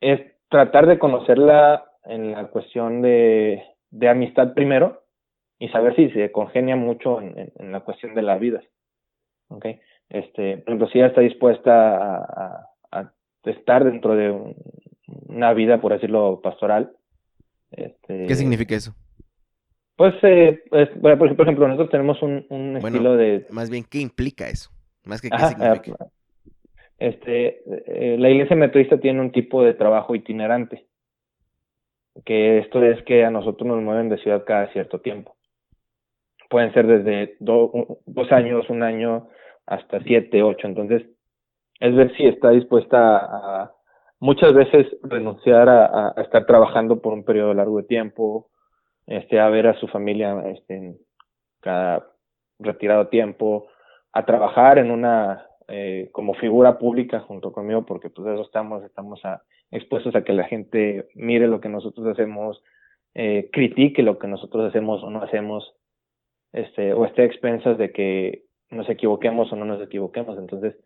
es 0.00 0.20
tratar 0.50 0.86
de 0.86 0.98
conocerla 0.98 1.84
en 2.04 2.32
la 2.32 2.48
cuestión 2.48 3.00
de, 3.00 3.62
de 3.90 4.08
amistad 4.08 4.52
primero 4.52 5.03
y 5.58 5.68
saber 5.68 5.94
si 5.96 6.10
se 6.10 6.32
congenia 6.32 6.76
mucho 6.76 7.20
en, 7.20 7.52
en, 7.56 7.72
la 7.72 7.80
cuestión 7.80 8.14
de 8.14 8.22
las 8.22 8.40
vidas. 8.40 8.64
¿okay? 9.48 9.80
Este, 10.08 10.58
por 10.58 10.70
ejemplo, 10.70 10.88
si 10.88 10.98
ella 10.98 11.08
está 11.08 11.20
dispuesta 11.20 11.96
a, 11.96 12.68
a, 12.92 13.12
estar 13.44 13.84
dentro 13.84 14.14
de 14.16 14.54
una 15.26 15.52
vida, 15.52 15.80
por 15.80 15.92
decirlo, 15.92 16.40
pastoral. 16.42 16.92
Este, 17.70 18.26
¿Qué 18.26 18.34
significa 18.34 18.74
eso? 18.74 18.94
Pues, 19.96 20.14
eh, 20.22 20.62
pues, 20.70 20.88
por 20.98 21.42
ejemplo, 21.42 21.68
nosotros 21.68 21.90
tenemos 21.90 22.20
un, 22.22 22.46
un 22.48 22.76
estilo 22.76 23.16
de... 23.16 23.46
Más 23.50 23.70
bien, 23.70 23.84
¿qué 23.88 23.98
implica 23.98 24.48
eso? 24.48 24.70
Más 25.04 25.20
que 25.20 25.30
qué 25.30 25.38
significa. 25.38 26.06
este, 26.98 27.62
eh, 27.86 28.16
la 28.18 28.30
iglesia 28.30 28.56
metodista 28.56 28.98
tiene 28.98 29.20
un 29.20 29.30
tipo 29.30 29.62
de 29.62 29.74
trabajo 29.74 30.14
itinerante, 30.14 30.86
que 32.24 32.58
esto 32.58 32.82
es 32.82 33.02
que 33.04 33.24
a 33.24 33.30
nosotros 33.30 33.68
nos 33.68 33.82
mueven 33.82 34.08
de 34.08 34.18
ciudad 34.18 34.44
cada 34.44 34.72
cierto 34.72 35.00
tiempo. 35.00 35.33
Pueden 36.54 36.72
ser 36.72 36.86
desde 36.86 37.34
dos 37.40 38.30
años, 38.30 38.70
un 38.70 38.84
año, 38.84 39.26
hasta 39.66 40.00
siete, 40.04 40.40
ocho. 40.44 40.68
Entonces, 40.68 41.02
es 41.80 41.96
ver 41.96 42.16
si 42.16 42.26
está 42.26 42.50
dispuesta 42.50 43.16
a, 43.16 43.72
muchas 44.20 44.54
veces 44.54 44.86
renunciar 45.02 45.68
a, 45.68 46.14
estar 46.18 46.46
trabajando 46.46 47.02
por 47.02 47.12
un 47.12 47.24
periodo 47.24 47.54
largo 47.54 47.78
de 47.78 47.88
tiempo, 47.88 48.50
este, 49.08 49.40
a 49.40 49.48
ver 49.48 49.66
a 49.66 49.74
su 49.80 49.88
familia 49.88 50.44
este, 50.46 50.94
cada 51.60 52.06
retirado 52.60 53.08
tiempo, 53.08 53.66
a 54.12 54.24
trabajar 54.24 54.78
en 54.78 54.92
una 54.92 55.48
eh, 55.66 56.08
como 56.12 56.34
figura 56.34 56.78
pública 56.78 57.18
junto 57.18 57.50
conmigo, 57.50 57.84
porque 57.84 58.10
pues 58.10 58.28
eso 58.28 58.42
estamos, 58.42 58.84
estamos 58.84 59.24
a, 59.24 59.42
expuestos 59.72 60.14
a 60.14 60.22
que 60.22 60.32
la 60.32 60.44
gente 60.44 61.08
mire 61.16 61.48
lo 61.48 61.60
que 61.60 61.68
nosotros 61.68 62.06
hacemos, 62.06 62.62
eh, 63.14 63.50
critique 63.52 64.04
lo 64.04 64.20
que 64.20 64.28
nosotros 64.28 64.68
hacemos 64.68 65.02
o 65.02 65.10
no 65.10 65.20
hacemos, 65.20 65.74
este, 66.54 66.94
o 66.94 67.04
esté 67.04 67.22
a 67.22 67.26
expensas 67.26 67.76
de 67.76 67.92
que 67.92 68.44
nos 68.70 68.88
equivoquemos 68.88 69.52
o 69.52 69.56
no 69.56 69.64
nos 69.64 69.82
equivoquemos. 69.82 70.38
Entonces, 70.38 70.76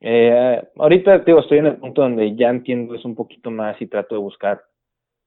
eh, 0.00 0.62
ahorita 0.76 1.18
digo, 1.20 1.40
estoy 1.40 1.58
en 1.58 1.66
el 1.66 1.76
punto 1.76 2.02
donde 2.02 2.34
ya 2.36 2.48
entiendo 2.48 2.94
eso 2.94 3.08
un 3.08 3.14
poquito 3.14 3.50
más 3.50 3.80
y 3.80 3.86
trato 3.86 4.14
de 4.14 4.20
buscar 4.20 4.62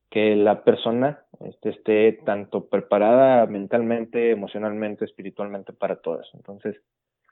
que 0.10 0.36
la 0.36 0.64
persona 0.64 1.24
este, 1.42 1.70
esté 1.70 2.14
tanto 2.24 2.70
preparada 2.70 3.48
mentalmente, 3.48 4.32
emocionalmente, 4.32 5.06
espiritualmente 5.06 5.74
para 5.74 5.98
todo 5.98 6.22
eso. 6.22 6.32
Entonces, 6.36 6.80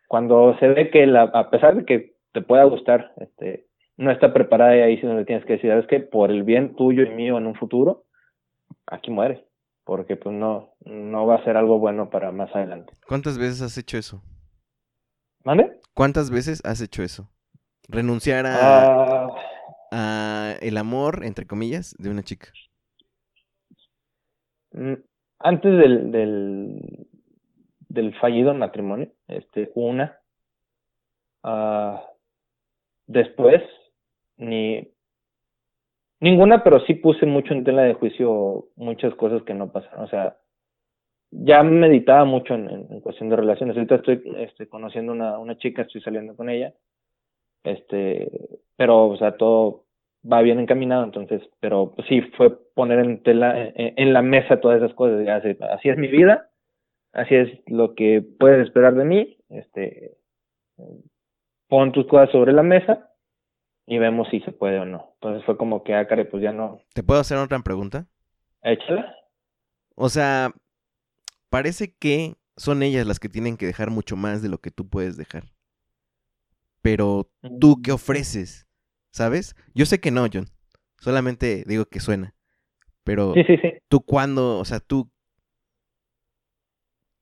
cuando 0.07 0.57
se 0.59 0.67
ve 0.67 0.89
que 0.89 1.05
la, 1.05 1.23
a 1.23 1.49
pesar 1.51 1.75
de 1.75 1.85
que 1.85 2.13
te 2.33 2.41
pueda 2.41 2.63
gustar, 2.63 3.13
este, 3.17 3.65
no 3.97 4.09
está 4.09 4.33
preparada 4.33 4.75
y 4.75 4.81
ahí 4.81 4.97
sí 4.97 5.05
donde 5.05 5.25
tienes 5.25 5.45
que 5.45 5.53
decir, 5.53 5.71
es 5.71 5.85
que 5.85 5.99
por 5.99 6.31
el 6.31 6.43
bien 6.43 6.75
tuyo 6.75 7.03
y 7.03 7.09
mío 7.09 7.37
en 7.37 7.45
un 7.45 7.55
futuro, 7.55 8.05
aquí 8.87 9.11
muere, 9.11 9.45
porque 9.91 10.15
pues 10.15 10.33
no, 10.33 10.73
no 10.85 11.27
va 11.27 11.35
a 11.35 11.43
ser 11.43 11.57
algo 11.57 11.77
bueno 11.77 12.09
para 12.09 12.31
más 12.31 12.49
adelante. 12.55 12.93
¿Cuántas 13.09 13.37
veces 13.37 13.61
has 13.61 13.77
hecho 13.77 13.97
eso? 13.97 14.23
¿Mande? 15.43 15.81
¿Cuántas 15.93 16.31
veces 16.31 16.61
has 16.63 16.79
hecho 16.79 17.03
eso? 17.03 17.29
Renunciar 17.89 18.45
a, 18.45 18.53
ah. 18.55 19.27
a 19.91 20.55
el 20.61 20.77
amor, 20.77 21.25
entre 21.25 21.45
comillas, 21.45 21.93
de 21.99 22.09
una 22.09 22.23
chica. 22.23 22.53
Mm, 24.71 24.93
antes 25.39 25.77
del, 25.77 26.09
del, 26.13 27.07
del 27.89 28.17
fallido 28.21 28.53
matrimonio, 28.53 29.11
este, 29.27 29.73
una. 29.75 30.17
Uh, 31.43 31.99
después, 33.07 33.61
ni 34.37 34.90
ninguna, 36.21 36.63
pero 36.63 36.79
sí 36.85 36.93
puse 36.93 37.25
mucho 37.25 37.53
en 37.53 37.65
tela 37.65 37.81
de 37.81 37.95
juicio 37.95 38.67
muchas 38.77 39.13
cosas 39.15 39.43
que 39.43 39.53
no 39.53 39.71
pasaron. 39.71 40.05
O 40.05 40.07
sea, 40.07 40.37
ya 41.31 41.63
meditaba 41.63 42.23
mucho 42.25 42.53
en, 42.53 42.69
en, 42.69 43.01
cuestión 43.01 43.29
de 43.29 43.35
relaciones. 43.35 43.75
Ahorita 43.75 43.95
estoy 43.95 44.23
este, 44.37 44.67
conociendo 44.69 45.11
una, 45.11 45.37
una 45.39 45.57
chica, 45.57 45.81
estoy 45.81 46.01
saliendo 46.01 46.35
con 46.35 46.49
ella. 46.49 46.73
Este, 47.63 48.29
pero, 48.75 49.07
o 49.07 49.17
sea, 49.17 49.37
todo 49.37 49.85
va 50.31 50.41
bien 50.41 50.59
encaminado, 50.59 51.03
entonces, 51.03 51.41
pero 51.59 51.95
sí 52.07 52.21
fue 52.37 52.55
poner 52.73 52.99
en 52.99 53.23
tela, 53.23 53.71
en, 53.75 54.13
la 54.13 54.21
mesa 54.21 54.61
todas 54.61 54.77
esas 54.77 54.93
cosas, 54.93 55.27
así, 55.27 55.57
así, 55.71 55.89
es 55.89 55.97
mi 55.97 56.07
vida, 56.07 56.49
así 57.11 57.35
es 57.35 57.49
lo 57.67 57.95
que 57.95 58.21
puedes 58.21 58.65
esperar 58.65 58.93
de 58.95 59.05
mí, 59.05 59.37
este, 59.49 60.15
pon 61.67 61.91
tus 61.91 62.05
cosas 62.07 62.29
sobre 62.31 62.53
la 62.53 62.63
mesa 62.63 63.10
y 63.85 63.97
vemos 63.97 64.27
si 64.29 64.39
se 64.41 64.51
puede 64.51 64.79
o 64.79 64.85
no. 64.85 65.11
Entonces 65.15 65.45
fue 65.45 65.57
como 65.57 65.83
que, 65.83 65.93
ah, 65.93 66.07
care, 66.07 66.25
pues 66.25 66.41
ya 66.43 66.51
no. 66.51 66.81
¿Te 66.93 67.03
puedo 67.03 67.19
hacer 67.19 67.37
otra 67.37 67.59
pregunta? 67.59 68.07
Échala. 68.63 69.15
O 69.95 70.09
sea, 70.09 70.53
parece 71.49 71.95
que 71.95 72.35
son 72.57 72.83
ellas 72.83 73.07
las 73.07 73.19
que 73.19 73.29
tienen 73.29 73.57
que 73.57 73.65
dejar 73.65 73.89
mucho 73.89 74.15
más 74.15 74.41
de 74.41 74.49
lo 74.49 74.59
que 74.59 74.71
tú 74.71 74.87
puedes 74.89 75.17
dejar. 75.17 75.45
Pero 76.81 77.29
tú, 77.59 77.81
¿qué 77.83 77.91
ofreces? 77.91 78.67
¿Sabes? 79.11 79.55
Yo 79.73 79.85
sé 79.85 79.99
que 79.99 80.11
no, 80.11 80.25
John. 80.31 80.47
Solamente 80.99 81.63
digo 81.67 81.85
que 81.85 81.99
suena. 81.99 82.33
Pero 83.03 83.33
Sí, 83.33 83.43
sí, 83.45 83.57
sí. 83.57 83.73
tú 83.87 84.01
cuándo, 84.01 84.59
o 84.59 84.65
sea, 84.65 84.79
tú, 84.79 85.11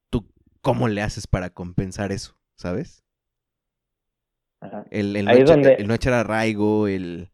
tú, 0.10 0.30
¿cómo 0.62 0.88
le 0.88 1.02
haces 1.02 1.28
para 1.28 1.50
compensar 1.50 2.12
eso? 2.12 2.38
¿Sabes? 2.56 3.04
Ajá. 4.62 4.86
El, 4.92 5.16
el 5.16 5.26
no, 5.26 5.32
echar, 5.32 5.46
donde- 5.46 5.74
el 5.76 5.88
no 5.88 5.94
echar 5.94 6.14
arraigo, 6.14 6.88
el 6.88 7.30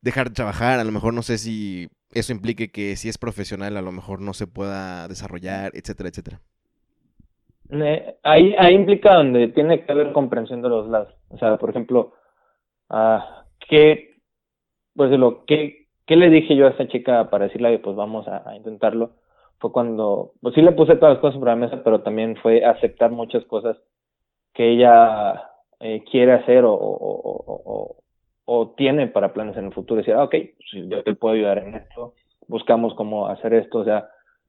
dejar 0.00 0.28
de 0.28 0.34
trabajar, 0.34 0.78
a 0.78 0.84
lo 0.84 0.92
mejor 0.92 1.12
no 1.14 1.22
sé 1.22 1.38
si 1.38 1.88
eso 2.12 2.32
implique 2.32 2.70
que 2.70 2.96
si 2.96 3.08
es 3.08 3.18
profesional 3.18 3.76
a 3.76 3.82
lo 3.82 3.92
mejor 3.92 4.20
no 4.20 4.32
se 4.32 4.46
pueda 4.46 5.06
desarrollar, 5.08 5.72
etcétera, 5.74 6.08
etcétera. 6.08 6.40
Eh, 7.70 8.16
ahí, 8.24 8.54
ahí 8.58 8.74
implica 8.74 9.14
donde 9.14 9.48
tiene 9.48 9.84
que 9.84 9.92
haber 9.92 10.12
comprensión 10.12 10.60
de 10.62 10.68
los 10.68 10.88
lados. 10.88 11.14
O 11.28 11.38
sea, 11.38 11.56
por 11.56 11.70
ejemplo, 11.70 12.12
ah, 12.88 13.44
¿qué, 13.68 14.16
pues 14.94 15.10
lo, 15.12 15.44
¿qué, 15.44 15.86
qué 16.06 16.16
le 16.16 16.30
dije 16.30 16.56
yo 16.56 16.66
a 16.66 16.70
esta 16.70 16.88
chica 16.88 17.30
para 17.30 17.44
decirle, 17.46 17.68
"Oye, 17.68 17.78
pues 17.78 17.94
vamos 17.94 18.26
a, 18.26 18.48
a 18.48 18.56
intentarlo? 18.56 19.12
Fue 19.58 19.70
cuando, 19.72 20.32
pues 20.40 20.54
sí 20.54 20.62
le 20.62 20.72
puse 20.72 20.96
todas 20.96 21.14
las 21.14 21.20
cosas 21.20 21.34
sobre 21.38 21.50
la 21.52 21.56
mesa, 21.56 21.82
pero 21.84 22.02
también 22.02 22.36
fue 22.42 22.64
aceptar 22.64 23.10
muchas 23.12 23.44
cosas 23.44 23.76
que 24.54 24.70
ella 24.72 25.49
eh, 25.80 26.04
quiere 26.10 26.32
hacer 26.32 26.64
o, 26.66 27.96
tiene 28.76 29.06
para 29.08 29.32
planes 29.32 29.56
en 29.56 29.66
el 29.66 29.72
futuro. 29.72 29.98
Decir, 29.98 30.14
ah, 30.14 30.24
ok, 30.24 30.30
pues 30.56 30.88
yo 30.88 31.02
te 31.04 31.14
puedo 31.14 31.34
ayudar 31.34 31.58
en 31.58 31.74
esto, 31.76 32.14
buscamos 32.48 32.94
cómo 32.94 33.28
hacer 33.28 33.54
esto, 33.54 33.78
o 33.78 33.84
sea, 33.84 34.08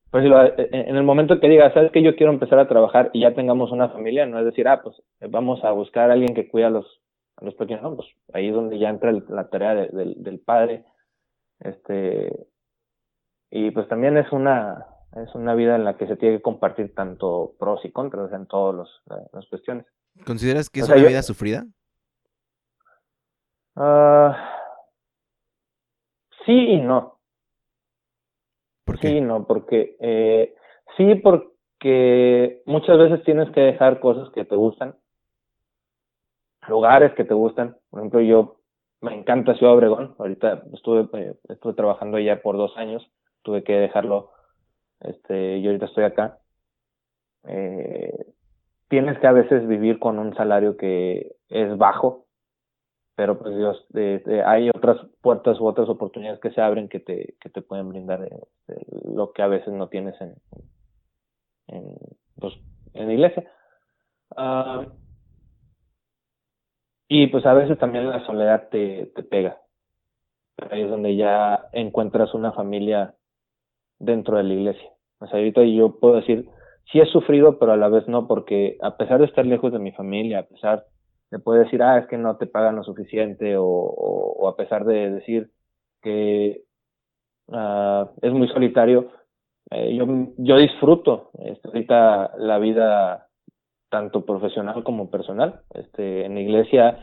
pues 0.09 0.23
lo- 0.25 0.43
eh, 0.43 0.69
en 0.71 0.95
el 0.97 1.03
momento 1.03 1.39
que 1.39 1.47
diga, 1.47 1.71
sabes 1.73 1.91
que 1.91 2.01
yo 2.03 2.15
quiero 2.15 2.31
empezar 2.33 2.59
a 2.59 2.67
trabajar 2.67 3.11
y 3.13 3.21
ya 3.21 3.33
tengamos 3.33 3.71
una 3.71 3.89
familia, 3.89 4.25
no 4.25 4.39
es 4.39 4.45
decir, 4.45 4.67
ah, 4.67 4.81
pues 4.83 5.01
vamos 5.29 5.63
a 5.63 5.71
buscar 5.71 6.09
a 6.09 6.13
alguien 6.13 6.33
que 6.33 6.49
cuida 6.49 6.67
a 6.67 6.71
los, 6.71 7.01
a 7.37 7.45
los 7.45 7.53
pequeños, 7.55 7.83
no, 7.83 7.95
pues 7.95 8.07
ahí 8.33 8.47
es 8.47 8.53
donde 8.55 8.79
ya 8.79 8.89
entra 8.89 9.11
la 9.11 9.49
tarea 9.49 9.75
de- 9.75 10.15
del, 10.17 10.39
padre, 10.39 10.83
este, 11.59 12.47
y 13.51 13.71
pues 13.71 13.87
también 13.87 14.17
es 14.17 14.31
una, 14.31 14.85
es 15.15 15.33
una 15.35 15.53
vida 15.55 15.75
en 15.75 15.83
la 15.85 15.95
que 15.97 16.07
se 16.07 16.15
tiene 16.15 16.37
que 16.37 16.41
compartir 16.41 16.95
tanto 16.95 17.53
pros 17.59 17.83
y 17.85 17.91
contras, 17.91 18.31
en 18.33 18.47
todas 18.47 18.89
las 19.33 19.45
cuestiones. 19.47 19.85
¿Consideras 20.25 20.69
que 20.69 20.81
O 20.81 20.83
es 20.83 20.87
sea, 20.87 20.95
una 20.95 21.03
yo- 21.03 21.09
vida 21.09 21.23
sufrida? 21.23 21.65
Ah, 23.75 24.35
sí 26.45 26.51
y 26.53 26.81
no. 26.81 27.19
¿Por 28.85 28.95
Sí 28.97 29.01
qué? 29.01 29.09
y 29.17 29.21
no, 29.21 29.45
porque 29.47 29.95
eh, 29.99 30.53
sí, 30.97 31.15
porque 31.15 32.61
muchas 32.65 32.97
veces 32.97 33.23
tienes 33.23 33.49
que 33.51 33.61
dejar 33.61 33.99
cosas 33.99 34.29
que 34.33 34.43
te 34.45 34.55
gustan, 34.55 34.95
lugares 36.67 37.13
que 37.13 37.23
te 37.23 37.33
gustan. 37.33 37.77
Por 37.89 37.99
ejemplo, 38.01 38.21
yo 38.21 38.57
me 39.01 39.15
encanta 39.15 39.55
Ciudad 39.55 39.73
Obregón. 39.75 40.15
Ahorita 40.19 40.63
estuve, 40.73 41.07
eh, 41.19 41.35
estuve 41.49 41.73
trabajando 41.73 42.17
allá 42.17 42.41
por 42.41 42.57
dos 42.57 42.75
años. 42.77 43.09
Tuve 43.43 43.63
que 43.63 43.73
dejarlo. 43.73 44.31
Este, 44.99 45.57
y 45.57 45.65
ahorita 45.65 45.85
estoy 45.85 46.03
acá. 46.03 46.39
Eh, 47.47 48.25
tienes 48.91 49.17
que 49.19 49.27
a 49.27 49.31
veces 49.31 49.65
vivir 49.69 49.99
con 49.99 50.19
un 50.19 50.35
salario 50.35 50.75
que 50.75 51.37
es 51.47 51.77
bajo, 51.77 52.25
pero 53.15 53.39
pues 53.39 53.55
Dios, 53.55 53.87
eh, 53.93 54.43
hay 54.45 54.69
otras 54.69 54.97
puertas 55.21 55.61
u 55.61 55.65
otras 55.65 55.87
oportunidades 55.87 56.41
que 56.41 56.51
se 56.51 56.59
abren 56.59 56.89
que 56.89 56.99
te, 56.99 57.35
que 57.39 57.49
te 57.49 57.61
pueden 57.61 57.87
brindar 57.87 58.21
eh, 58.25 58.29
lo 59.05 59.31
que 59.31 59.43
a 59.43 59.47
veces 59.47 59.73
no 59.73 59.87
tienes 59.87 60.19
en, 60.19 60.35
en, 61.67 61.95
pues, 62.37 62.53
en 62.93 63.07
la 63.07 63.13
iglesia. 63.13 63.49
Ah, 64.35 64.85
y 67.07 67.27
pues 67.27 67.45
a 67.45 67.53
veces 67.53 67.79
también 67.79 68.09
la 68.09 68.25
soledad 68.25 68.67
te, 68.71 69.05
te 69.15 69.23
pega. 69.23 69.57
Ahí 70.69 70.81
es 70.81 70.89
donde 70.89 71.15
ya 71.15 71.69
encuentras 71.71 72.33
una 72.33 72.51
familia 72.51 73.15
dentro 73.99 74.35
de 74.35 74.43
la 74.43 74.53
iglesia. 74.53 74.89
O 75.19 75.27
sea, 75.27 75.39
ahorita 75.39 75.63
yo 75.63 75.97
puedo 75.97 76.15
decir, 76.15 76.49
sí 76.91 76.99
he 76.99 77.05
sufrido, 77.05 77.57
pero 77.57 77.73
a 77.73 77.77
la 77.77 77.89
vez 77.89 78.07
no, 78.07 78.27
porque 78.27 78.77
a 78.81 78.97
pesar 78.97 79.19
de 79.19 79.25
estar 79.25 79.45
lejos 79.45 79.71
de 79.71 79.79
mi 79.79 79.91
familia, 79.91 80.39
a 80.39 80.43
pesar 80.43 80.85
de 81.31 81.39
poder 81.39 81.65
decir, 81.65 81.81
ah, 81.81 81.97
es 81.97 82.07
que 82.07 82.17
no 82.17 82.37
te 82.37 82.47
pagan 82.47 82.75
lo 82.75 82.83
suficiente, 82.83 83.55
o, 83.57 84.47
a 84.47 84.55
pesar 84.55 84.85
de 84.85 85.11
decir 85.11 85.51
que 86.01 86.63
ah, 87.51 88.09
es 88.21 88.31
muy 88.33 88.47
solitario, 88.49 89.11
eh, 89.71 89.95
yo, 89.95 90.05
yo 90.37 90.57
disfruto 90.57 91.31
este, 91.39 91.67
ahorita 91.67 92.33
la 92.37 92.57
vida 92.59 93.27
tanto 93.89 94.25
profesional 94.25 94.83
como 94.83 95.09
personal. 95.09 95.61
Este, 95.73 96.25
en 96.25 96.35
la 96.35 96.41
iglesia 96.41 96.99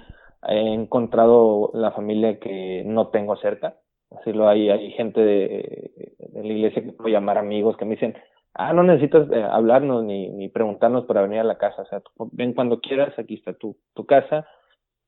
he 0.47 0.75
encontrado 0.75 1.71
la 1.75 1.93
familia 1.93 2.39
que 2.39 2.83
no 2.85 3.09
tengo 3.09 3.37
cerca. 3.37 3.77
Así 4.11 4.33
lo 4.33 4.49
hay, 4.49 4.71
hay 4.71 4.91
gente 4.93 5.21
de 5.21 6.13
la 6.33 6.47
iglesia 6.47 6.83
que 6.83 6.93
puedo 6.93 7.11
llamar 7.11 7.37
amigos 7.37 7.77
que 7.77 7.85
me 7.85 7.95
dicen, 7.95 8.15
ah, 8.59 8.73
no 8.73 8.83
necesitas 8.83 9.31
eh, 9.31 9.43
hablarnos 9.43 10.05
ni, 10.05 10.29
ni 10.31 10.49
preguntarnos 10.49 11.07
para 11.07 11.23
venir 11.23 11.39
a 11.39 11.45
la 11.45 11.59
casa. 11.59 11.83
O 11.83 11.87
sea, 11.87 12.01
tú 12.01 12.29
ven 12.33 12.53
cuando 12.53 12.81
quieras, 12.81 13.19
aquí 13.19 13.35
está 13.35 13.55
tu, 13.55 13.77
tu 13.95 14.05
casa. 14.05 14.47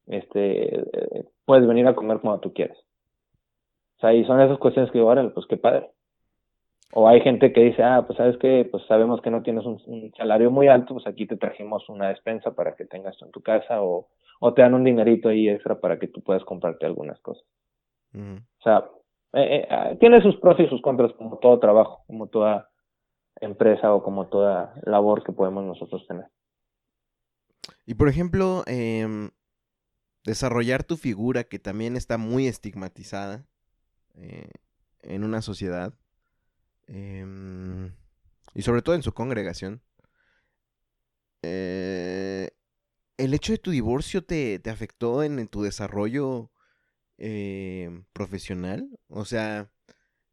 Este, 0.06 0.76
eh, 0.76 1.24
puedes 1.44 1.66
venir 1.66 1.86
a 1.86 1.94
comer 1.94 2.20
cuando 2.20 2.40
tú 2.40 2.54
quieras. 2.54 2.78
O 3.98 4.00
sea, 4.00 4.14
y 4.14 4.24
son 4.24 4.40
esas 4.40 4.58
cuestiones 4.58 4.90
que 4.90 4.98
digo, 4.98 5.10
órale, 5.10 5.30
pues 5.30 5.46
qué 5.46 5.56
padre. 5.56 5.90
O 6.92 7.08
hay 7.08 7.20
gente 7.20 7.52
que 7.52 7.60
dice, 7.60 7.82
ah, 7.82 8.04
pues 8.06 8.16
sabes 8.16 8.36
que, 8.38 8.66
pues 8.70 8.84
sabemos 8.86 9.20
que 9.20 9.30
no 9.30 9.42
tienes 9.42 9.64
un, 9.64 9.80
un, 9.86 10.12
salario 10.16 10.50
muy 10.50 10.68
alto, 10.68 10.94
pues 10.94 11.06
aquí 11.06 11.26
te 11.26 11.36
trajimos 11.36 11.88
una 11.88 12.08
despensa 12.08 12.52
para 12.54 12.74
que 12.74 12.84
tengas 12.84 13.20
en 13.22 13.30
tu 13.30 13.42
casa, 13.42 13.82
o, 13.82 14.08
o 14.40 14.54
te 14.54 14.62
dan 14.62 14.74
un 14.74 14.84
dinerito 14.84 15.28
ahí 15.28 15.48
extra 15.48 15.80
para 15.80 15.98
que 15.98 16.08
tú 16.08 16.22
puedas 16.22 16.44
comprarte 16.44 16.86
algunas 16.86 17.20
cosas. 17.20 17.44
Uh 18.14 18.18
-huh. 18.18 18.38
O 18.38 18.62
sea, 18.62 18.84
eh, 19.34 19.68
eh, 19.70 19.96
tiene 20.00 20.20
sus 20.22 20.36
pros 20.36 20.58
y 20.58 20.66
sus 20.66 20.82
contras, 20.82 21.12
como 21.12 21.38
todo 21.38 21.60
trabajo, 21.60 22.02
como 22.06 22.26
toda 22.26 22.69
empresa 23.40 23.92
o 23.92 24.02
como 24.02 24.28
toda 24.28 24.74
labor 24.82 25.24
que 25.24 25.32
podemos 25.32 25.64
nosotros 25.64 26.06
tener. 26.06 26.26
Y 27.86 27.94
por 27.94 28.08
ejemplo, 28.08 28.62
eh, 28.66 29.30
desarrollar 30.24 30.84
tu 30.84 30.96
figura, 30.96 31.44
que 31.44 31.58
también 31.58 31.96
está 31.96 32.18
muy 32.18 32.46
estigmatizada 32.46 33.46
eh, 34.14 34.50
en 35.02 35.24
una 35.24 35.42
sociedad, 35.42 35.94
eh, 36.86 37.90
y 38.54 38.62
sobre 38.62 38.82
todo 38.82 38.94
en 38.94 39.02
su 39.02 39.12
congregación. 39.12 39.82
Eh, 41.42 42.50
¿El 43.16 43.34
hecho 43.34 43.52
de 43.52 43.58
tu 43.58 43.70
divorcio 43.70 44.24
te, 44.24 44.58
te 44.58 44.70
afectó 44.70 45.22
en, 45.22 45.38
en, 45.38 45.48
tu 45.48 45.62
desarrollo 45.62 46.50
eh, 47.18 48.02
profesional? 48.12 48.88
O 49.08 49.24
sea, 49.24 49.70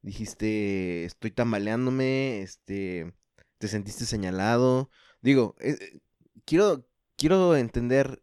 dijiste, 0.02 1.06
estoy 1.06 1.32
tambaleándome, 1.32 2.42
este, 2.42 3.14
te 3.58 3.68
sentiste 3.68 4.06
señalado. 4.06 4.90
Digo, 5.22 5.56
eh, 5.60 6.00
quiero, 6.46 6.86
quiero 7.18 7.56
entender 7.56 8.22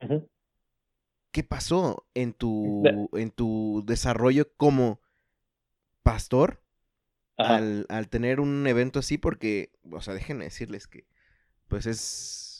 uh 0.00 0.06
-huh. 0.06 0.28
qué 1.30 1.42
pasó 1.42 2.06
en 2.14 2.32
tu, 2.32 2.82
en 3.14 3.30
tu 3.30 3.82
desarrollo 3.86 4.52
como 4.56 5.00
pastor 6.02 6.62
al, 7.36 7.86
al, 7.88 8.08
tener 8.08 8.40
un 8.40 8.66
evento 8.66 8.98
así, 9.00 9.18
porque, 9.18 9.72
o 9.90 10.00
sea, 10.00 10.14
déjenme 10.14 10.44
decirles 10.44 10.86
que, 10.86 11.06
pues 11.66 11.86
es, 11.86 12.51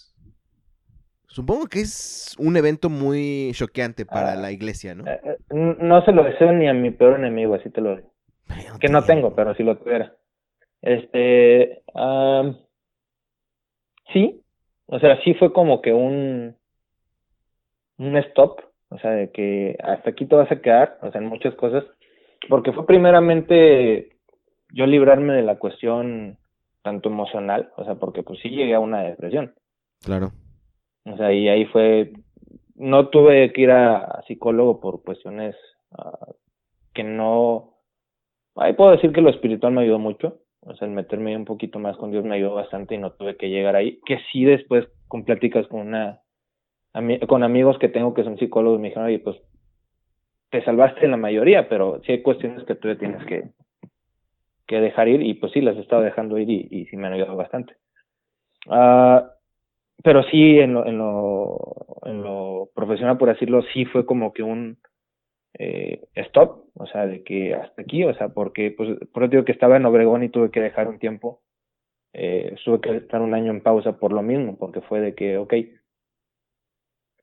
supongo 1.33 1.67
que 1.67 1.81
es 1.81 2.37
un 2.39 2.57
evento 2.57 2.91
muy 2.91 3.53
choqueante 3.55 4.05
para 4.05 4.33
ah, 4.33 4.37
la 4.37 4.53
iglesia, 4.53 4.95
¿no? 4.95 5.05
Eh, 5.07 5.39
no 5.51 6.05
se 6.05 6.13
lo 6.13 6.25
deseo 6.25 6.53
ni 6.53 6.69
a 6.69 6.75
mi 6.75 6.91
peor 6.91 7.19
enemigo, 7.19 7.55
así 7.55 7.71
te 7.71 7.81
lo 7.81 7.97
digo. 7.97 8.13
No 8.49 8.79
que 8.79 8.89
no 8.89 9.03
tengo, 9.05 9.35
pero 9.35 9.55
si 9.55 9.63
lo 9.63 9.79
tuviera. 9.79 10.15
Este, 10.83 11.83
um, 11.95 12.57
sí, 14.13 14.43
o 14.87 14.99
sea, 14.99 15.21
sí 15.23 15.33
fue 15.35 15.53
como 15.53 15.81
que 15.81 15.93
un, 15.93 16.55
un 17.99 18.17
stop, 18.19 18.61
o 18.91 18.99
sea, 18.99 19.13
de 19.13 19.31
que 19.31 19.77
hasta 19.83 20.11
aquí 20.11 20.27
te 20.27 20.35
vas 20.35 20.53
a 20.53 20.61
quedar, 20.61 20.99
o 21.01 21.11
sea, 21.11 21.21
en 21.21 21.29
muchas 21.29 21.55
cosas, 21.55 21.85
porque 22.49 22.73
fue 22.73 22.85
primeramente 22.85 24.17
yo 24.71 24.85
librarme 24.87 25.33
de 25.33 25.43
la 25.43 25.59
cuestión 25.59 26.37
tanto 26.83 27.09
emocional, 27.09 27.73
o 27.77 27.85
sea, 27.85 27.95
porque 27.95 28.23
pues 28.23 28.39
sí 28.41 28.51
llegué 28.51 28.75
a 28.75 28.81
una 28.81 29.03
depresión. 29.03 29.55
Claro. 30.05 30.33
O 31.05 31.17
sea, 31.17 31.33
y 31.33 31.49
ahí 31.49 31.65
fue, 31.67 32.13
no 32.77 33.09
tuve 33.09 33.53
que 33.53 33.63
ir 33.63 33.71
a, 33.71 34.23
psicólogo 34.27 34.81
por 34.81 35.03
cuestiones 35.03 35.57
uh, 35.91 36.33
que 36.95 37.05
no, 37.05 37.75
ahí 38.57 38.75
puedo 38.75 38.93
decir 38.93 39.13
que 39.13 39.21
lo 39.21 39.31
espiritual 39.31 39.73
me 39.73 39.83
ayudó 39.83 39.99
mucho, 39.99 40.41
o 40.61 40.75
sea, 40.75 40.87
el 40.87 40.95
meterme 40.95 41.37
un 41.37 41.45
poquito 41.45 41.79
más 41.79 41.97
con 41.97 42.13
Dios 42.13 42.25
me 42.25 42.37
ayudó 42.37 42.55
bastante 42.55 42.95
y 42.95 42.99
no 42.99 43.13
tuve 43.13 43.37
que 43.37 43.51
llegar 43.51 43.75
ahí, 43.75 44.01
que 44.07 44.19
sí 44.31 44.45
después 44.45 44.87
con 45.09 45.25
pláticas 45.25 45.67
con 45.67 45.81
una, 45.81 46.21
con 47.27 47.43
amigos 47.43 47.79
que 47.79 47.89
tengo 47.89 48.15
que 48.15 48.25
son 48.25 48.39
psicólogos 48.39 48.79
me 48.79 48.89
dijeron, 48.89 49.09
oye, 49.09 49.19
pues 49.19 49.37
te 50.51 50.63
salvaste 50.65 51.05
en 51.05 51.13
la 51.13 51.17
mayoría, 51.17 51.69
pero 51.69 52.01
sí 52.05 52.13
hay 52.13 52.23
cuestiones 52.23 52.65
que 52.65 52.75
tú 52.75 52.95
tienes 52.97 53.25
que, 53.27 53.51
que 54.67 54.81
dejar 54.81 55.09
ir 55.09 55.23
y 55.23 55.35
pues 55.35 55.51
sí 55.53 55.63
las 55.63 55.77
he 55.77 55.81
estado 55.81 56.03
dejando 56.03 56.39
ir 56.39 56.49
y, 56.51 56.87
sí 56.87 56.97
me 56.97 57.07
han 57.07 57.15
ayudado 57.15 57.37
bastante. 57.37 57.75
Uh, 58.67 59.23
pero 60.03 60.23
sí 60.25 60.59
en 60.59 60.75
lo, 60.75 60.87
en 60.87 60.99
lo, 60.99 61.59
en 62.05 62.23
lo 62.23 62.71
profesional, 62.75 63.19
por 63.19 63.29
decirlo, 63.29 63.63
sí 63.73 63.85
fue 63.87 64.07
como 64.07 64.33
que 64.33 64.43
un, 64.43 64.79
eh, 65.59 66.03
stop, 66.15 66.65
o 66.75 66.87
sea, 66.87 67.07
de 67.07 67.23
que 67.23 67.55
hasta 67.55 67.83
aquí, 67.83 68.05
o 68.05 68.15
sea, 68.15 68.29
porque, 68.31 68.71
pues, 68.77 68.99
por 69.13 69.23
eso 69.23 69.31
digo 69.31 69.45
que 69.45 69.53
estaba 69.53 69.77
en 69.77 69.87
Obregón 69.87 70.23
y 70.23 70.29
tuve 70.31 70.51
que 70.51 70.61
dejar 70.61 70.89
un 70.89 70.99
tiempo, 70.99 71.43
eh, 72.13 72.57
tuve 72.65 72.81
que 72.81 72.97
estar 72.97 73.21
un 73.21 73.35
año 73.35 73.51
en 73.53 73.63
pausa 73.63 73.99
por 73.99 74.13
lo 74.13 74.23
mismo, 74.23 74.57
porque 74.59 74.81
fue 74.83 75.01
de 75.01 75.15
que, 75.15 75.39
ok, 75.39 75.55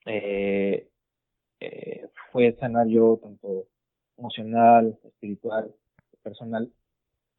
eh, 0.06 0.88
eh, 1.60 2.08
fue 2.32 2.54
sanar 2.54 2.88
yo 2.88 3.20
tanto 3.22 3.68
emocional, 4.18 4.98
espiritual, 5.04 5.74
personal, 6.24 6.72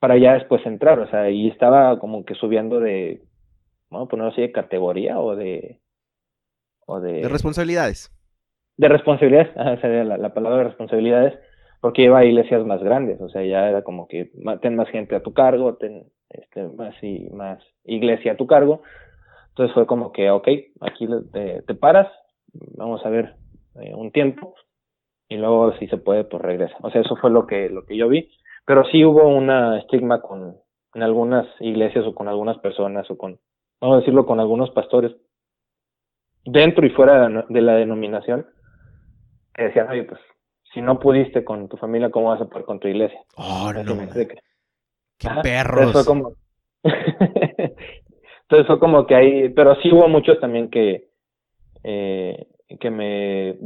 para 0.00 0.16
ya 0.18 0.34
después 0.34 0.64
entrar, 0.66 0.98
o 0.98 1.08
sea, 1.10 1.30
y 1.30 1.48
estaba 1.48 1.98
como 1.98 2.24
que 2.24 2.34
subiendo 2.34 2.80
de, 2.80 3.22
bueno, 3.90 4.08
ponerlo 4.08 4.32
así 4.32 4.40
de 4.40 4.52
categoría 4.52 5.18
o 5.20 5.36
de... 5.36 5.80
O 6.86 7.00
de, 7.00 7.22
de 7.22 7.28
responsabilidades. 7.28 8.12
De 8.76 8.88
responsabilidades, 8.88 9.50
esa 9.50 9.80
sería 9.80 10.04
la, 10.04 10.16
la, 10.16 10.34
palabra 10.34 10.58
de 10.58 10.64
responsabilidades, 10.64 11.38
porque 11.80 12.02
iba 12.02 12.18
a 12.18 12.24
iglesias 12.24 12.64
más 12.64 12.82
grandes, 12.82 13.20
o 13.20 13.28
sea, 13.28 13.44
ya 13.44 13.68
era 13.68 13.82
como 13.82 14.08
que 14.08 14.30
ten 14.60 14.76
más 14.76 14.88
gente 14.88 15.14
a 15.14 15.22
tu 15.22 15.32
cargo, 15.32 15.76
ten 15.76 16.04
este, 16.30 16.64
más 16.68 16.94
y 17.02 17.28
más 17.30 17.62
iglesia 17.84 18.32
a 18.32 18.36
tu 18.36 18.46
cargo, 18.46 18.82
entonces 19.50 19.74
fue 19.74 19.86
como 19.86 20.12
que, 20.12 20.30
ok, 20.30 20.48
aquí 20.80 21.06
te, 21.32 21.62
te 21.62 21.74
paras, 21.74 22.08
vamos 22.76 23.04
a 23.04 23.10
ver 23.10 23.34
eh, 23.80 23.94
un 23.94 24.10
tiempo, 24.10 24.54
y 25.30 25.36
luego 25.36 25.72
si 25.78 25.86
se 25.86 25.96
puede, 25.96 26.24
pues 26.24 26.42
regresa. 26.42 26.76
O 26.82 26.90
sea, 26.90 27.00
eso 27.00 27.16
fue 27.16 27.30
lo 27.30 27.46
que, 27.46 27.70
lo 27.70 27.86
que 27.86 27.96
yo 27.96 28.08
vi. 28.08 28.28
Pero 28.66 28.84
sí 28.90 29.04
hubo 29.04 29.28
una 29.28 29.78
estigma 29.78 30.20
con, 30.20 30.56
en 30.92 31.02
algunas 31.02 31.46
iglesias 31.60 32.04
o 32.04 32.14
con 32.14 32.26
algunas 32.26 32.58
personas 32.58 33.08
o 33.10 33.16
con, 33.16 33.38
vamos 33.80 33.96
a 33.96 34.00
decirlo, 34.00 34.26
con 34.26 34.40
algunos 34.40 34.70
pastores, 34.70 35.12
dentro 36.44 36.86
y 36.86 36.90
fuera 36.90 37.28
de 37.48 37.60
la 37.60 37.74
denominación, 37.74 38.46
que 39.54 39.64
decían, 39.64 39.88
oye, 39.88 40.04
pues, 40.04 40.20
si 40.72 40.80
no 40.80 41.00
pudiste 41.00 41.44
con 41.44 41.68
tu 41.68 41.76
familia, 41.76 42.10
¿cómo 42.10 42.28
vas 42.28 42.40
a 42.40 42.46
poder 42.46 42.64
con 42.64 42.78
tu 42.78 42.88
iglesia? 42.88 43.20
Oh, 43.36 43.72
no. 43.72 44.08
¡Qué 45.18 45.28
perros! 45.42 45.86
Entonces 45.86 45.92
fue 45.92 46.04
como... 46.04 46.32
entonces 46.82 48.66
fue 48.66 48.78
como 48.78 49.06
que 49.06 49.14
ahí, 49.14 49.48
pero 49.50 49.74
sí 49.76 49.92
hubo 49.92 50.08
muchos 50.08 50.40
también 50.40 50.70
que, 50.70 51.10
eh, 51.82 52.46
que 52.78 52.90
me 52.90 53.58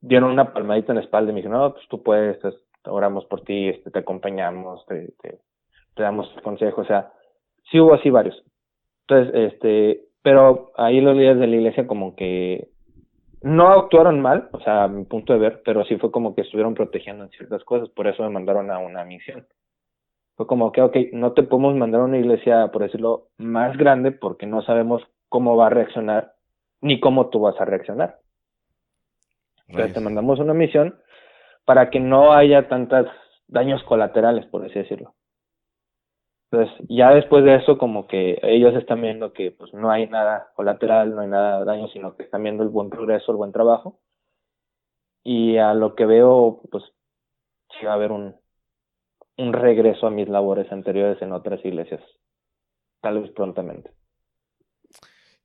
dieron 0.00 0.30
una 0.30 0.52
palmadita 0.52 0.92
en 0.92 0.98
la 0.98 1.04
espalda 1.04 1.30
y 1.30 1.34
me 1.34 1.40
dijeron, 1.40 1.60
no, 1.60 1.74
pues 1.74 1.86
tú 1.88 2.02
puedes, 2.02 2.38
oramos 2.84 3.24
por 3.26 3.42
ti, 3.42 3.68
este, 3.68 3.90
te 3.90 3.98
acompañamos, 4.00 4.84
te, 4.86 5.12
te, 5.20 5.38
te 5.94 6.02
damos 6.02 6.28
consejos, 6.42 6.84
o 6.84 6.88
sea, 6.88 7.12
sí 7.70 7.78
hubo 7.78 7.94
así 7.94 8.10
varios. 8.10 8.42
Entonces, 9.08 9.52
este, 9.52 10.04
pero 10.22 10.72
ahí 10.76 11.00
los 11.00 11.16
líderes 11.16 11.38
de 11.38 11.46
la 11.46 11.56
iglesia 11.56 11.86
como 11.86 12.14
que 12.14 12.68
no 13.40 13.68
actuaron 13.68 14.20
mal, 14.20 14.50
o 14.52 14.60
sea, 14.60 14.84
a 14.84 14.88
mi 14.88 15.04
punto 15.04 15.32
de 15.32 15.38
ver, 15.38 15.62
pero 15.64 15.84
sí 15.84 15.96
fue 15.96 16.10
como 16.10 16.34
que 16.34 16.42
estuvieron 16.42 16.74
protegiendo 16.74 17.24
en 17.24 17.30
ciertas 17.30 17.64
cosas, 17.64 17.88
por 17.88 18.06
eso 18.06 18.22
me 18.22 18.28
mandaron 18.28 18.70
a 18.70 18.78
una 18.78 19.04
misión. 19.04 19.46
Fue 20.36 20.46
como 20.46 20.72
que, 20.72 20.82
ok, 20.82 20.96
no 21.12 21.32
te 21.32 21.42
podemos 21.42 21.74
mandar 21.74 22.02
a 22.02 22.04
una 22.04 22.18
iglesia, 22.18 22.68
por 22.70 22.82
decirlo, 22.82 23.28
más 23.38 23.76
grande 23.78 24.12
porque 24.12 24.46
no 24.46 24.60
sabemos 24.62 25.02
cómo 25.30 25.56
va 25.56 25.68
a 25.68 25.70
reaccionar 25.70 26.34
ni 26.82 27.00
cómo 27.00 27.30
tú 27.30 27.40
vas 27.40 27.58
a 27.60 27.64
reaccionar. 27.64 28.18
Entonces 29.68 29.94
te 29.94 30.00
mandamos 30.00 30.38
una 30.38 30.54
misión 30.54 30.98
para 31.64 31.88
que 31.90 32.00
no 32.00 32.32
haya 32.34 32.68
tantos 32.68 33.06
daños 33.46 33.82
colaterales, 33.84 34.46
por 34.46 34.64
así 34.64 34.78
decirlo. 34.78 35.14
Entonces, 36.50 36.86
ya 36.88 37.10
después 37.10 37.44
de 37.44 37.56
eso, 37.56 37.76
como 37.76 38.06
que 38.06 38.38
ellos 38.42 38.74
están 38.74 39.02
viendo 39.02 39.32
que 39.34 39.50
pues 39.50 39.74
no 39.74 39.90
hay 39.90 40.08
nada 40.08 40.50
colateral, 40.54 41.14
no 41.14 41.20
hay 41.20 41.28
nada 41.28 41.64
daño, 41.64 41.88
sino 41.88 42.16
que 42.16 42.22
están 42.22 42.42
viendo 42.42 42.62
el 42.62 42.70
buen 42.70 42.88
progreso, 42.88 43.32
el 43.32 43.36
buen 43.36 43.52
trabajo. 43.52 44.00
Y 45.22 45.58
a 45.58 45.74
lo 45.74 45.94
que 45.94 46.06
veo, 46.06 46.62
pues 46.70 46.84
sí 47.78 47.84
va 47.84 47.92
a 47.92 47.94
haber 47.96 48.12
un, 48.12 48.34
un 49.36 49.52
regreso 49.52 50.06
a 50.06 50.10
mis 50.10 50.28
labores 50.28 50.70
anteriores 50.72 51.20
en 51.20 51.32
otras 51.32 51.62
iglesias, 51.64 52.00
tal 53.02 53.20
vez 53.20 53.30
prontamente. 53.32 53.90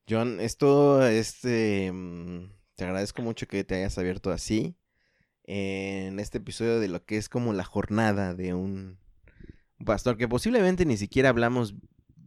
John, 0.09 0.39
esto, 0.39 1.05
este, 1.05 1.91
te 2.75 2.83
agradezco 2.85 3.21
mucho 3.21 3.45
que 3.47 3.63
te 3.65 3.75
hayas 3.75 3.97
abierto 3.97 4.31
así 4.31 4.77
en 5.43 6.19
este 6.19 6.37
episodio 6.37 6.79
de 6.79 6.87
lo 6.87 7.03
que 7.03 7.17
es 7.17 7.27
como 7.27 7.51
la 7.51 7.65
jornada 7.65 8.33
de 8.33 8.53
un 8.53 9.02
pastor, 9.85 10.17
que 10.17 10.27
posiblemente 10.27 10.85
ni 10.85 10.97
siquiera 10.97 11.29
hablamos. 11.29 11.75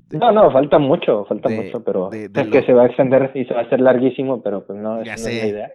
De, 0.08 0.18
no, 0.18 0.32
no, 0.32 0.50
falta 0.50 0.78
mucho, 0.78 1.24
falta 1.24 1.48
de, 1.48 1.62
mucho, 1.62 1.82
pero 1.84 2.10
de, 2.10 2.26
es 2.26 2.46
lo... 2.46 2.50
que 2.52 2.62
se 2.62 2.72
va 2.72 2.84
a 2.84 2.86
extender 2.86 3.30
y 3.34 3.44
se 3.44 3.54
va 3.54 3.60
a 3.60 3.64
hacer 3.64 3.80
larguísimo, 3.80 4.42
pero 4.42 4.66
pues 4.66 4.78
no, 4.78 5.02
ya 5.02 5.12
no 5.12 5.18
sé. 5.18 5.36
es 5.36 5.42
la 5.42 5.48
idea. 5.48 5.72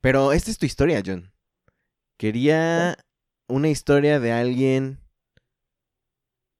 Pero 0.00 0.32
esta 0.32 0.50
es 0.50 0.58
tu 0.58 0.66
historia, 0.66 1.02
John. 1.04 1.30
Quería 2.18 2.96
una 3.48 3.68
historia 3.68 4.20
de 4.20 4.32
alguien 4.32 4.98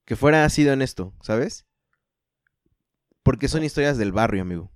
que 0.07 0.17
fuera 0.17 0.45
así 0.45 0.65
de 0.65 0.73
honesto, 0.73 1.13
¿sabes? 1.21 1.67
Porque 3.23 3.49
son 3.49 3.65
historias 3.65 3.99
del 3.99 4.13
barrio, 4.13 4.43
amigo. 4.43 4.71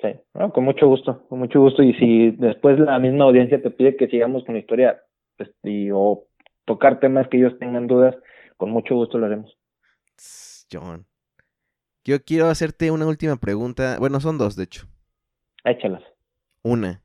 Sí, 0.00 0.08
no, 0.34 0.52
con 0.52 0.64
mucho 0.64 0.86
gusto, 0.86 1.26
con 1.28 1.38
mucho 1.38 1.60
gusto. 1.60 1.82
Y 1.82 1.94
si 1.94 2.30
después 2.32 2.78
la 2.78 2.98
misma 2.98 3.24
audiencia 3.24 3.60
te 3.60 3.70
pide 3.70 3.96
que 3.96 4.08
sigamos 4.08 4.44
con 4.44 4.54
la 4.54 4.60
historia 4.60 5.00
pues, 5.36 5.50
y, 5.64 5.90
o 5.90 6.24
tocar 6.66 7.00
temas 7.00 7.28
que 7.28 7.38
ellos 7.38 7.58
tengan 7.58 7.86
dudas, 7.86 8.14
con 8.58 8.70
mucho 8.70 8.94
gusto 8.94 9.16
lo 9.16 9.24
haremos. 9.26 9.56
John, 10.70 11.06
yo 12.04 12.22
quiero 12.22 12.48
hacerte 12.50 12.90
una 12.90 13.06
última 13.06 13.36
pregunta. 13.36 13.96
Bueno, 13.98 14.20
son 14.20 14.36
dos, 14.36 14.54
de 14.56 14.64
hecho. 14.64 14.86
Échalas. 15.64 16.02
Una. 16.62 17.02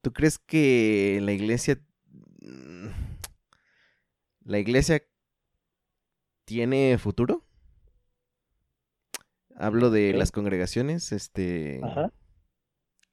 ¿Tú 0.00 0.12
crees 0.12 0.38
que 0.38 1.18
la 1.22 1.32
iglesia... 1.32 1.78
La 4.44 4.58
iglesia 4.58 5.02
tiene 6.46 6.96
futuro? 6.96 7.44
Hablo 9.56 9.90
de 9.90 10.12
Sí. 10.12 10.16
las 10.18 10.32
congregaciones, 10.32 11.12
este... 11.12 11.80
Ajá. 11.82 12.12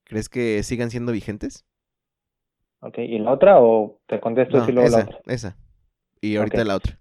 ¿Crees 0.06 0.30
que 0.30 0.62
sigan 0.64 0.92
siendo 0.92 1.12
vigentes? 1.12 1.66
Ok, 2.80 3.00
¿y 3.00 3.18
la 3.20 3.32
otra 3.32 3.60
o 3.60 4.00
te 4.06 4.20
contesto 4.22 4.58
No, 4.58 4.66
si 4.66 4.72
luego 4.72 4.88
esa, 4.88 4.98
la 5.00 5.04
otra? 5.06 5.22
esa. 5.26 5.58
Y 6.22 6.38
ahorita 6.38 6.64
la 6.64 6.76
otra. 6.76 7.00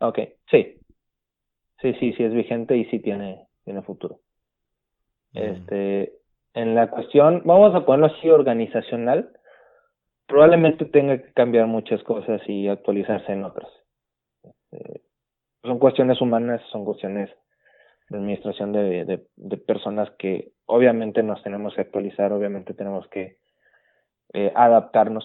Ok, 0.00 0.18
sí. 0.50 0.78
Sí, 1.80 1.92
sí, 2.00 2.12
sí 2.14 2.24
es 2.24 2.32
vigente 2.32 2.76
y 2.76 2.84
sí 2.86 3.00
tiene, 3.00 3.46
tiene 3.64 3.82
futuro. 3.82 4.20
Mm. 5.32 5.38
Este, 5.38 6.12
en 6.54 6.74
la 6.74 6.90
cuestión, 6.90 7.42
vamos 7.44 7.74
a 7.74 7.84
ponerlo 7.84 8.06
así, 8.06 8.28
organizacional, 8.30 9.30
probablemente 10.26 10.84
tenga 10.86 11.18
que 11.18 11.32
cambiar 11.32 11.66
muchas 11.66 12.02
cosas 12.02 12.40
y 12.46 12.68
actualizarse 12.68 13.32
en 13.32 13.44
otras. 13.44 13.68
Este, 14.42 15.02
son 15.62 15.78
cuestiones 15.78 16.20
humanas, 16.20 16.62
son 16.70 16.84
cuestiones 16.84 17.30
de 18.08 18.18
administración 18.18 18.72
de, 18.72 19.04
de, 19.04 19.26
de 19.36 19.56
personas 19.56 20.10
que 20.18 20.52
obviamente 20.66 21.22
nos 21.22 21.42
tenemos 21.42 21.74
que 21.74 21.82
actualizar, 21.82 22.32
obviamente 22.32 22.74
tenemos 22.74 23.06
que 23.08 23.38
eh, 24.32 24.52
adaptarnos 24.54 25.24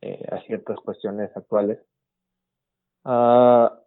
eh, 0.00 0.24
a 0.30 0.40
ciertas 0.42 0.78
cuestiones 0.80 1.34
actuales. 1.36 1.78
Ah, 3.04 3.78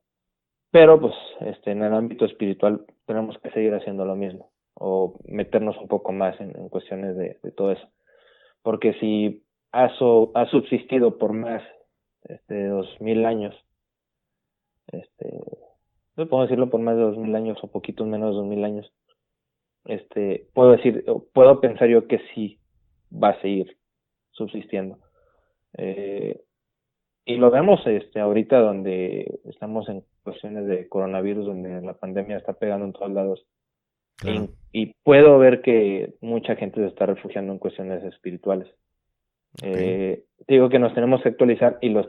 pero 0.71 0.99
pues 0.99 1.13
este 1.41 1.71
en 1.71 1.83
el 1.83 1.93
ámbito 1.93 2.25
espiritual 2.25 2.85
tenemos 3.05 3.37
que 3.39 3.51
seguir 3.51 3.73
haciendo 3.73 4.05
lo 4.05 4.15
mismo 4.15 4.51
o 4.75 5.19
meternos 5.25 5.77
un 5.77 5.87
poco 5.87 6.11
más 6.11 6.39
en, 6.41 6.51
cuestiones 6.69 7.15
de, 7.15 7.35
todo 7.55 7.71
eso. 7.71 7.87
Porque 8.63 8.93
si 8.99 9.43
ha, 9.71 9.89
so, 9.97 10.31
subsistido 10.49 11.17
por 11.17 11.33
más 11.33 11.61
este, 12.23 12.67
dos 12.67 12.87
mil 12.99 13.25
años 13.25 13.55
este 14.87 15.39
no 16.15 16.27
puedo 16.27 16.43
decirlo 16.43 16.69
por 16.69 16.79
más 16.79 16.95
de 16.95 17.01
dos 17.01 17.17
mil 17.17 17.35
años 17.35 17.57
o 17.61 17.71
poquitos 17.71 18.05
menos 18.05 18.31
de 18.31 18.35
dos 18.35 18.45
mil 18.45 18.63
años 18.63 18.91
este 19.85 20.47
puedo 20.53 20.71
decir 20.71 21.03
puedo 21.33 21.59
pensar 21.59 21.87
yo 21.87 22.07
que 22.07 22.19
sí 22.33 22.59
va 23.11 23.29
a 23.29 23.41
seguir 23.41 23.77
subsistiendo. 24.31 24.97
Eh, 25.77 26.41
y 27.25 27.37
lo 27.37 27.51
vemos 27.51 27.85
este 27.85 28.19
ahorita 28.19 28.59
donde 28.59 29.39
estamos 29.45 29.87
en 29.89 30.03
cuestiones 30.23 30.67
de 30.67 30.87
coronavirus 30.89 31.45
donde 31.45 31.81
la 31.81 31.93
pandemia 31.93 32.37
está 32.37 32.53
pegando 32.53 32.85
en 32.85 32.93
todos 32.93 33.11
lados 33.11 33.45
Claro. 34.15 34.49
y, 34.71 34.81
y, 34.83 34.93
puedo 35.03 35.39
ver 35.39 35.61
que 35.63 36.13
mucha 36.21 36.55
gente 36.55 36.79
se 36.81 36.85
está 36.87 37.07
refugiando 37.07 37.51
en 37.51 37.59
cuestiones 37.59 38.03
espirituales 38.03 38.67
Okay. 39.55 39.73
eh, 39.77 40.23
digo 40.47 40.69
que 40.69 40.79
nos 40.79 40.95
tenemos 40.95 41.21
que 41.21 41.29
actualizar 41.29 41.77
y 41.79 41.89
los 41.89 42.07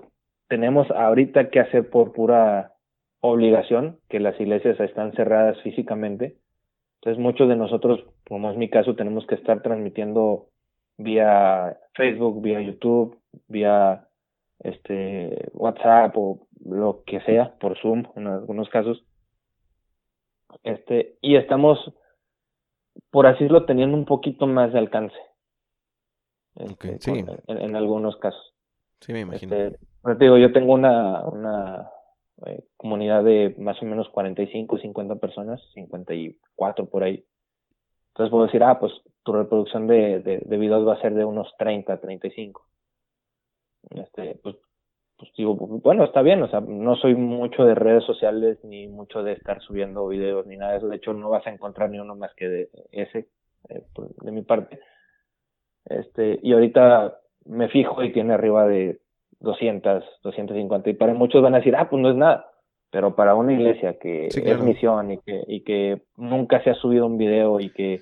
tenemos 0.49 0.91
ahorita 0.91 1.51
que 1.51 1.61
hacer 1.61 1.91
por 1.91 2.13
pura 2.13 2.73
obligación 3.21 3.99
que 4.09 4.19
las 4.19 4.41
iglesias 4.41 4.81
están 4.81 5.13
cerradas 5.13 5.61
físicamente 5.63 6.37
entonces 7.01 7.23
muchos 7.23 7.51
de 7.51 7.57
nosotros 7.57 8.03
como 8.27 8.51
es 8.51 8.57
mi 8.57 8.71
caso 8.71 8.97
tenemos 8.97 9.27
que 9.27 9.35
estar 9.35 9.61
transmitiendo 9.61 10.47
vía 10.97 11.77
Facebook 11.95 12.41
vía 12.41 12.63
YouTube 12.63 13.19
vía 13.49 14.09
este 14.61 15.51
WhatsApp 15.53 16.17
o 16.17 16.47
lo 16.65 17.03
que 17.05 17.21
sea 17.21 17.55
por 17.59 17.79
Zoom 17.81 18.05
en 18.17 18.27
algunos 18.27 18.69
casos 18.69 19.05
este 20.63 21.19
y 21.21 21.37
estamos 21.37 21.93
por 23.11 23.27
así 23.27 23.45
decirlo 23.45 23.67
teniendo 23.67 23.97
un 23.97 24.05
poquito 24.05 24.47
más 24.47 24.73
de 24.73 24.79
alcance 24.79 25.17
okay, 26.55 26.93
este, 26.93 26.99
sí. 27.01 27.25
con, 27.25 27.37
en, 27.49 27.63
en, 27.63 27.77
algunos 27.77 28.17
casos 28.17 28.55
Sí, 29.05 29.13
me 29.13 29.21
imagino. 29.21 29.55
Este, 29.55 29.79
pero 30.03 30.17
te 30.17 30.25
digo, 30.25 30.39
yo 30.39 30.53
tengo 30.53 30.73
una, 30.73 31.25
una 31.27 31.91
eh, 32.47 32.65
comunidad 32.77 33.23
de 33.23 33.55
más 33.59 33.81
o 33.83 33.85
menos 33.85 34.09
45, 34.09 34.79
50 34.79 35.17
personas, 35.17 35.61
54 35.75 36.87
por 36.87 37.05
ahí. 37.05 37.25
Entonces 38.09 38.31
puedo 38.31 38.47
decir, 38.47 38.63
ah, 38.63 38.79
pues 38.79 38.93
tu 39.23 39.33
reproducción 39.33 39.87
de, 39.87 40.21
de, 40.21 40.39
de 40.39 40.57
videos 40.57 40.87
va 40.87 40.95
a 40.95 41.01
ser 41.03 41.15
de 41.15 41.25
unos 41.25 41.53
30, 41.59 42.01
35. 42.01 42.67
Este, 43.91 44.39
pues, 44.43 44.57
pues 45.17 45.31
digo, 45.37 45.55
bueno, 45.55 46.05
está 46.05 46.23
bien, 46.23 46.43
o 46.43 46.49
sea, 46.49 46.61
no 46.61 46.97
soy 46.97 47.15
mucho 47.15 47.65
de 47.65 47.75
redes 47.75 48.05
sociales 48.05 48.59
ni 48.65 48.89
mucho 48.89 49.23
de 49.23 49.33
estar 49.33 49.61
subiendo 49.63 50.07
videos 50.09 50.47
ni 50.47 50.57
nada 50.57 50.73
de 50.73 50.79
eso. 50.79 50.89
De 50.89 50.97
hecho, 50.97 51.13
no 51.13 51.31
vas 51.31 51.47
a 51.47 51.51
encontrar 51.51 51.91
ni 51.91 51.99
uno 51.99 52.17
más 52.17 52.35
que 52.35 52.49
de 52.49 52.71
ese, 52.93 53.29
eh, 53.69 53.83
pues, 53.95 54.11
de 54.17 54.33
mi 54.33 54.43
parte. 54.43 54.81
Este, 55.87 56.39
y 56.43 56.53
ahorita 56.53 57.19
me 57.45 57.69
fijo 57.69 58.03
y 58.03 58.13
tiene 58.13 58.35
arriba 58.35 58.67
de 58.67 59.01
200, 59.41 60.05
250. 60.23 60.91
Y 60.91 60.95
para 60.95 61.15
muchos 61.15 61.43
van 61.43 61.55
a 61.55 61.59
decir, 61.59 61.77
ah, 61.77 61.89
pues 61.91 62.01
no 62.03 62.11
es 62.11 62.17
nada. 62.17 62.51
Pero 62.91 63.15
para 63.17 63.35
una 63.35 63.53
iglesia 63.53 63.99
que 63.99 64.29
Sí, 64.31 64.41
es 64.45 64.61
misión 64.61 65.11
y 65.11 65.19
que, 65.19 65.43
y 65.47 65.63
que 65.65 66.03
nunca 66.17 66.63
se 66.63 66.71
ha 66.71 66.75
subido 66.75 67.07
un 67.07 67.19
video 67.19 67.61
y 67.61 67.71
que, 67.71 68.01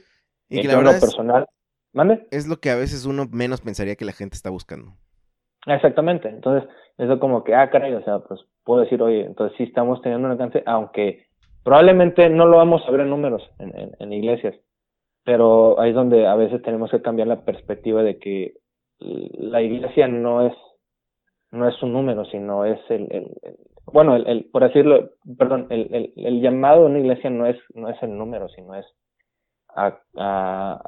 Y 0.48 0.60
que 0.60 0.68
la 0.68 0.80
lo 0.80 0.90
es- 0.90 1.00
personal. 1.00 1.46
¿Mande? 1.94 2.26
Es 2.30 2.46
lo 2.46 2.56
que 2.58 2.70
a 2.70 2.76
veces 2.76 3.04
uno 3.04 3.26
menos 3.30 3.60
pensaría 3.60 3.96
que 3.96 4.04
la 4.06 4.12
gente 4.12 4.34
está 4.36 4.48
buscando. 4.50 4.92
Exactamente. 5.66 6.28
Entonces, 6.28 6.68
eso 6.98 7.18
como 7.18 7.44
que, 7.44 7.54
ah, 7.54 7.70
caray, 7.70 7.94
o 7.94 8.02
sea, 8.02 8.20
pues 8.20 8.40
puedo 8.64 8.80
decir, 8.82 9.02
oye, 9.02 9.24
entonces 9.24 9.56
sí 9.56 9.64
estamos 9.64 10.00
teniendo 10.02 10.26
un 10.26 10.32
alcance, 10.32 10.62
aunque 10.66 11.26
probablemente 11.64 12.28
no 12.28 12.46
lo 12.46 12.56
vamos 12.58 12.82
a 12.86 12.90
ver 12.90 13.00
en 13.02 13.10
números 13.10 13.42
en, 13.58 13.72
en, 13.98 14.12
iglesias, 14.12 14.54
pero 15.24 15.78
ahí 15.80 15.90
es 15.90 15.94
donde 15.96 16.26
a 16.26 16.34
veces 16.34 16.62
tenemos 16.62 16.90
que 16.90 17.02
cambiar 17.02 17.28
la 17.28 17.44
perspectiva 17.44 18.02
de 18.02 18.18
que 18.18 18.54
la 18.98 19.62
iglesia 19.62 20.08
no 20.08 20.46
es 20.46 20.54
no 21.50 21.68
es 21.68 21.82
un 21.82 21.92
número, 21.92 22.24
sino 22.26 22.64
es 22.64 22.80
el, 22.90 23.08
el, 23.12 23.28
bueno, 23.92 24.16
el, 24.16 24.26
el- 24.26 24.44
por 24.50 24.62
decirlo, 24.62 25.10
perdón, 25.38 25.66
el, 25.70 26.12
el, 26.16 26.40
llamado 26.40 26.80
de 26.82 26.86
una 26.86 26.98
iglesia 27.00 27.30
no 27.30 27.46
es 27.46 27.58
no 27.74 27.88
es 27.90 28.02
el 28.02 28.16
número, 28.16 28.48
sino 28.50 28.74
es 28.74 28.86
a, 29.74 29.98
a, 30.16 30.80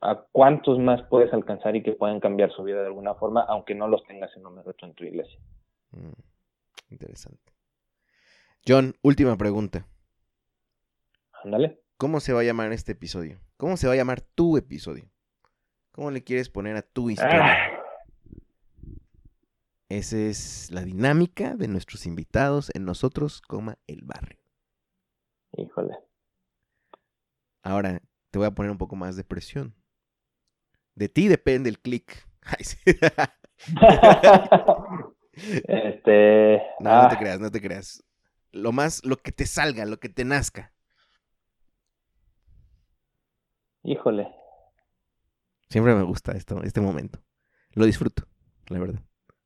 a 0.00 0.24
cuántos 0.32 0.78
más 0.78 1.02
puedes 1.08 1.32
alcanzar 1.32 1.76
y 1.76 1.82
que 1.82 1.92
pueden 1.92 2.20
cambiar 2.20 2.50
su 2.52 2.62
vida 2.62 2.80
de 2.80 2.86
alguna 2.86 3.14
forma, 3.14 3.42
aunque 3.42 3.74
no 3.74 3.86
los 3.86 4.02
tengas 4.04 4.34
en 4.36 4.42
número 4.42 4.74
en 4.80 4.94
tu 4.94 5.04
iglesia. 5.04 5.38
Mm, 5.90 6.12
interesante. 6.90 7.52
John, 8.66 8.94
última 9.02 9.36
pregunta. 9.36 9.86
Ándale. 11.44 11.80
¿Cómo 11.96 12.20
se 12.20 12.32
va 12.32 12.40
a 12.40 12.44
llamar 12.44 12.72
este 12.72 12.92
episodio? 12.92 13.40
¿Cómo 13.56 13.76
se 13.76 13.86
va 13.86 13.92
a 13.92 13.96
llamar 13.96 14.22
tu 14.22 14.56
episodio? 14.56 15.10
¿Cómo 15.92 16.10
le 16.10 16.22
quieres 16.24 16.48
poner 16.48 16.76
a 16.76 16.82
tu 16.82 17.10
historia? 17.10 17.44
Ah, 17.44 17.68
Esa 19.88 20.16
es 20.16 20.70
la 20.70 20.82
dinámica 20.82 21.56
de 21.56 21.68
nuestros 21.68 22.06
invitados 22.06 22.70
en 22.74 22.84
nosotros, 22.84 23.42
coma 23.42 23.76
el 23.86 24.02
barrio. 24.02 24.38
híjole. 25.52 25.94
Ahora 27.62 28.00
te 28.30 28.38
voy 28.38 28.46
a 28.46 28.52
poner 28.52 28.70
un 28.70 28.78
poco 28.78 28.96
más 28.96 29.16
de 29.16 29.24
presión. 29.24 29.74
De 30.94 31.08
ti 31.08 31.28
depende 31.28 31.68
el 31.68 31.78
clic. 31.78 32.26
Ay, 32.42 32.64
sí. 32.64 32.78
este. 35.68 36.62
No, 36.80 37.02
no 37.02 37.08
te 37.08 37.14
ah, 37.14 37.18
creas, 37.18 37.40
no 37.40 37.50
te 37.50 37.60
creas. 37.60 38.02
Lo 38.52 38.72
más, 38.72 39.04
lo 39.04 39.16
que 39.16 39.32
te 39.32 39.46
salga, 39.46 39.84
lo 39.84 39.98
que 39.98 40.08
te 40.08 40.24
nazca. 40.24 40.72
Híjole. 43.82 44.28
Siempre 45.68 45.94
me 45.94 46.02
gusta 46.02 46.32
esto, 46.32 46.62
este 46.62 46.80
momento. 46.80 47.20
Lo 47.74 47.84
disfruto, 47.84 48.24
la 48.68 48.80
verdad. 48.80 49.00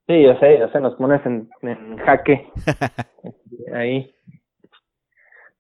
Sí, 0.07 0.23
yo 0.23 0.35
sé, 0.39 0.59
yo 0.59 0.69
sé, 0.69 0.81
nos 0.81 0.95
pones 0.95 1.25
en, 1.27 1.51
en 1.63 1.99
jaque. 1.99 2.51
Ahí. 3.75 4.15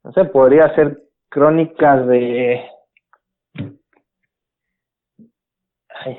No 0.02 0.12
sé, 0.12 0.24
podría 0.26 0.74
ser 0.74 1.02
crónicas 1.28 2.06
de. 2.06 2.64
Ay, 6.00 6.18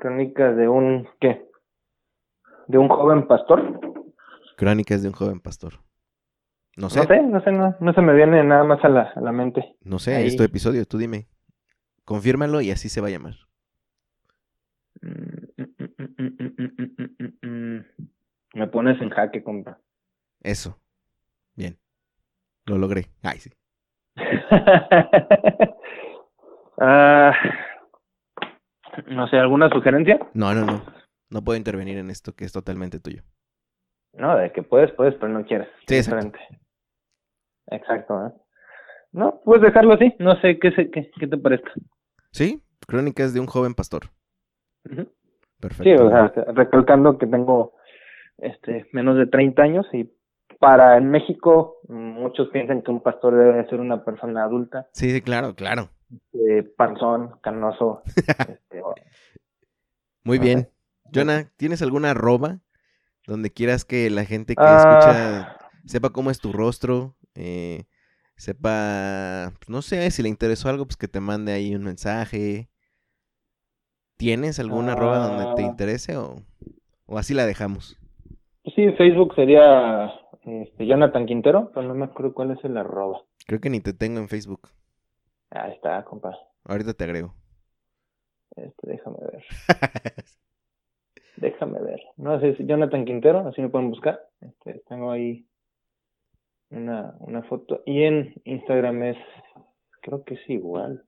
crónicas 0.00 0.56
de 0.56 0.68
un, 0.68 1.08
¿qué? 1.20 1.48
¿De 2.66 2.78
un 2.78 2.88
joven 2.88 3.26
pastor? 3.26 3.80
Crónicas 4.56 5.02
de 5.02 5.08
un 5.08 5.14
joven 5.14 5.40
pastor. 5.40 5.74
No 6.76 6.88
sé. 6.90 7.00
No 7.00 7.06
sé, 7.06 7.22
no, 7.22 7.40
sé, 7.42 7.52
no, 7.52 7.76
no 7.80 7.92
se 7.92 8.00
me 8.00 8.14
viene 8.14 8.42
nada 8.42 8.64
más 8.64 8.82
a 8.84 8.88
la, 8.88 9.12
a 9.14 9.20
la 9.20 9.32
mente. 9.32 9.76
No 9.82 9.98
sé, 9.98 10.14
Ahí. 10.16 10.26
este 10.28 10.44
episodio, 10.44 10.84
tú 10.86 10.98
dime. 10.98 11.28
Confírmalo 12.04 12.60
y 12.60 12.70
así 12.70 12.88
se 12.88 13.00
va 13.00 13.08
a 13.08 13.10
llamar. 13.10 13.34
Me 18.54 18.66
pones 18.68 19.00
en 19.00 19.10
jaque, 19.10 19.42
compa. 19.42 19.78
Eso. 20.40 20.78
Bien. 21.54 21.78
Lo 22.66 22.78
logré. 22.78 23.08
Ay, 23.22 23.38
sí. 23.38 23.50
ah, 26.78 27.21
no 29.12 29.26
sé, 29.28 29.36
¿alguna 29.38 29.68
sugerencia? 29.70 30.18
No, 30.34 30.54
no, 30.54 30.64
no. 30.64 30.82
No 31.30 31.42
puedo 31.42 31.56
intervenir 31.56 31.98
en 31.98 32.10
esto 32.10 32.34
que 32.34 32.44
es 32.44 32.52
totalmente 32.52 33.00
tuyo. 33.00 33.22
No, 34.14 34.36
de 34.36 34.52
que 34.52 34.62
puedes, 34.62 34.92
puedes, 34.92 35.14
pero 35.14 35.28
no 35.32 35.44
quieres. 35.46 35.68
Sí, 35.86 35.96
exacto. 35.96 36.26
diferente. 36.26 36.58
Exacto, 37.68 38.26
¿eh? 38.26 38.32
No, 39.12 39.40
puedes 39.44 39.62
dejarlo 39.62 39.94
así. 39.94 40.14
No 40.18 40.38
sé 40.40 40.58
qué, 40.58 40.72
qué, 40.92 41.10
qué 41.18 41.26
te 41.26 41.36
parezca. 41.38 41.70
¿Sí? 42.32 42.62
Crónicas 42.86 43.32
de 43.32 43.40
un 43.40 43.46
joven 43.46 43.74
pastor. 43.74 44.02
Perfecto. 45.60 45.84
Sí, 45.84 45.92
o 45.94 46.10
sea, 46.10 46.32
recalcando 46.52 47.18
que 47.18 47.26
tengo 47.26 47.74
este 48.38 48.86
menos 48.92 49.16
de 49.16 49.26
30 49.26 49.62
años 49.62 49.86
y 49.92 50.10
para 50.58 50.96
en 50.96 51.10
México 51.10 51.78
muchos 51.88 52.48
piensan 52.48 52.82
que 52.82 52.90
un 52.90 53.00
pastor 53.02 53.34
debe 53.36 53.66
ser 53.68 53.80
una 53.80 54.04
persona 54.04 54.44
adulta, 54.44 54.88
Sí, 54.92 55.10
sí, 55.10 55.20
claro, 55.22 55.54
claro. 55.54 55.90
eh, 56.32 56.62
panzón, 56.76 57.38
canoso. 57.42 58.02
Muy 60.24 60.38
Ajá. 60.38 60.44
bien. 60.44 60.68
Jonah, 61.12 61.50
¿tienes 61.56 61.82
alguna 61.82 62.10
arroba 62.12 62.60
donde 63.26 63.50
quieras 63.50 63.84
que 63.84 64.08
la 64.10 64.24
gente 64.24 64.54
que 64.54 64.62
Ah. 64.62 64.76
escucha 64.76 65.58
sepa 65.86 66.10
cómo 66.10 66.30
es 66.30 66.40
tu 66.40 66.52
rostro? 66.52 67.16
eh, 67.34 67.84
sepa, 68.36 69.52
pues, 69.58 69.68
no 69.70 69.80
sé, 69.82 70.10
si 70.10 70.22
le 70.22 70.28
interesó 70.28 70.68
algo, 70.68 70.84
pues 70.84 70.96
que 70.98 71.08
te 71.08 71.20
mande 71.20 71.52
ahí 71.52 71.74
un 71.74 71.84
mensaje. 71.84 72.68
¿Tienes 74.18 74.58
alguna 74.60 74.92
arroba 74.92 75.18
donde 75.18 75.54
te 75.54 75.62
Ah. 75.62 75.66
interese 75.66 76.16
o, 76.16 76.42
o 77.06 77.18
así 77.18 77.34
la 77.34 77.46
dejamos? 77.46 77.98
Pues 78.62 78.74
sí, 78.74 78.90
Facebook 78.98 79.34
sería 79.34 80.12
este, 80.44 80.86
Jonathan 80.86 81.24
Quintero, 81.26 81.70
pero 81.74 81.88
no 81.88 81.94
me 81.94 82.04
acuerdo 82.04 82.34
cuál 82.34 82.50
es 82.52 82.64
el 82.64 82.76
arroba. 82.76 83.22
Creo 83.46 83.60
que 83.60 83.70
ni 83.70 83.80
te 83.80 83.92
tengo 83.92 84.20
en 84.20 84.28
Facebook. 84.28 84.68
Ahí 85.50 85.72
está, 85.72 86.04
compa. 86.04 86.36
Ahorita 86.64 86.94
te 86.94 87.04
agrego. 87.04 87.34
Este, 88.56 88.90
déjame 88.90 89.18
ver. 89.20 89.44
Déjame 91.36 91.80
ver. 91.80 92.00
No 92.16 92.38
sé 92.40 92.54
si 92.56 92.66
Jonathan 92.66 93.04
Quintero, 93.04 93.48
así 93.48 93.60
me 93.60 93.68
pueden 93.68 93.90
buscar. 93.90 94.20
Este, 94.40 94.82
tengo 94.88 95.10
ahí 95.10 95.46
una, 96.70 97.14
una 97.20 97.42
foto. 97.42 97.82
Y 97.86 98.02
en 98.02 98.34
Instagram 98.44 99.02
es, 99.02 99.16
creo 100.02 100.24
que 100.24 100.34
es 100.34 100.50
igual. 100.50 101.04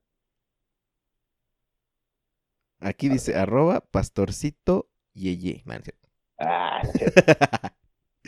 Aquí 2.79 3.07
dice 3.09 3.35
arroba 3.35 3.81
pastorcito 3.81 4.89
yeye. 5.13 5.63
Cierto. 5.63 6.09
Ah, 6.37 6.81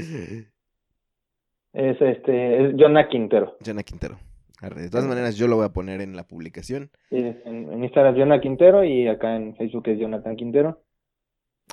es 1.73 2.01
este, 2.01 2.65
es 2.65 2.75
Jonah 2.77 3.09
Quintero. 3.09 3.57
Jonah 3.65 3.83
Quintero. 3.83 4.17
De 4.61 4.89
todas 4.89 5.05
maneras, 5.05 5.35
yo 5.35 5.47
lo 5.47 5.55
voy 5.55 5.65
a 5.65 5.73
poner 5.73 6.01
en 6.01 6.15
la 6.15 6.23
publicación. 6.23 6.89
Sí, 7.09 7.17
en, 7.17 7.71
en 7.71 7.83
Instagram 7.83 8.15
es 8.15 8.19
Jonah 8.19 8.41
Quintero 8.41 8.83
y 8.83 9.07
acá 9.07 9.35
en 9.35 9.55
Facebook 9.55 9.87
es 9.87 9.99
Jonathan 9.99 10.35
Quintero. 10.35 10.81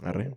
Arre. 0.02 0.36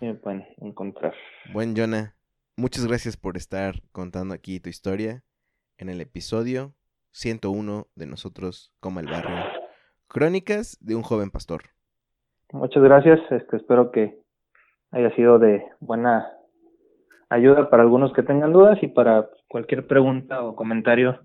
Me 0.00 0.14
pueden 0.14 0.46
encontrar. 0.58 1.14
Buen 1.52 1.74
Jonah, 1.76 2.14
muchas 2.56 2.86
gracias 2.86 3.16
por 3.16 3.36
estar 3.36 3.74
contando 3.92 4.34
aquí 4.34 4.60
tu 4.60 4.68
historia 4.68 5.24
en 5.78 5.88
el 5.88 6.00
episodio 6.00 6.74
101 7.12 7.86
de 7.96 8.06
Nosotros 8.06 8.72
como 8.80 9.00
el 9.00 9.06
Barrio. 9.06 9.36
Crónicas 10.06 10.78
de 10.80 10.94
un 10.94 11.02
joven 11.02 11.30
pastor. 11.30 11.62
Muchas 12.52 12.82
gracias. 12.82 13.20
Este, 13.30 13.56
espero 13.56 13.90
que 13.90 14.20
haya 14.90 15.14
sido 15.14 15.38
de 15.38 15.64
buena 15.80 16.30
ayuda 17.28 17.70
para 17.70 17.82
algunos 17.82 18.12
que 18.12 18.22
tengan 18.22 18.52
dudas 18.52 18.78
y 18.82 18.88
para 18.88 19.28
cualquier 19.48 19.86
pregunta 19.86 20.42
o 20.42 20.56
comentario, 20.56 21.20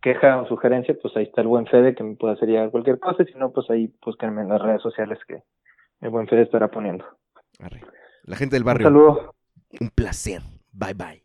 queja 0.00 0.40
o 0.40 0.46
sugerencia, 0.46 0.96
pues 1.00 1.16
ahí 1.16 1.24
está 1.24 1.40
el 1.40 1.48
buen 1.48 1.66
Fede 1.66 1.94
que 1.94 2.02
me 2.04 2.16
puede 2.16 2.34
hacer 2.34 2.48
llegar 2.48 2.70
cualquier 2.70 2.98
cosa. 2.98 3.22
Y 3.22 3.26
si 3.32 3.38
no, 3.38 3.50
pues 3.50 3.68
ahí 3.70 3.92
búsquenme 4.04 4.42
en 4.42 4.48
las 4.48 4.60
redes 4.62 4.82
sociales 4.82 5.18
que 5.26 5.42
el 6.00 6.10
buen 6.10 6.26
Fede 6.28 6.42
estará 6.42 6.68
poniendo. 6.68 7.04
Arre. 7.60 7.82
La 8.24 8.36
gente 8.36 8.56
del 8.56 8.62
Un 8.62 8.66
barrio, 8.66 8.86
saludo. 8.86 9.34
un 9.80 9.90
placer. 9.90 10.42
Bye 10.72 10.94
bye. 10.94 11.24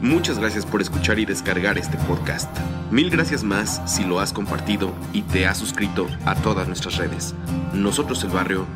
Muchas 0.00 0.38
gracias 0.38 0.66
por 0.66 0.82
escuchar 0.82 1.18
y 1.18 1.24
descargar 1.24 1.78
este 1.78 1.96
podcast. 2.06 2.54
Mil 2.90 3.08
gracias 3.10 3.42
más 3.42 3.80
si 3.90 4.04
lo 4.04 4.20
has 4.20 4.34
compartido 4.34 4.90
y 5.14 5.22
te 5.22 5.46
has 5.46 5.56
suscrito 5.56 6.06
a 6.26 6.34
todas 6.34 6.66
nuestras 6.68 6.98
redes. 6.98 7.34
Nosotros 7.72 8.22
el 8.24 8.30
barrio 8.30 8.66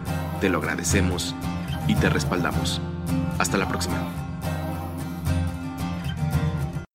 te 0.40 0.48
lo 0.48 0.58
agradecemos 0.58 1.34
y 1.86 1.94
te 1.96 2.08
respaldamos. 2.08 2.80
Hasta 3.38 3.58
la 3.58 3.68
próxima. 3.68 4.27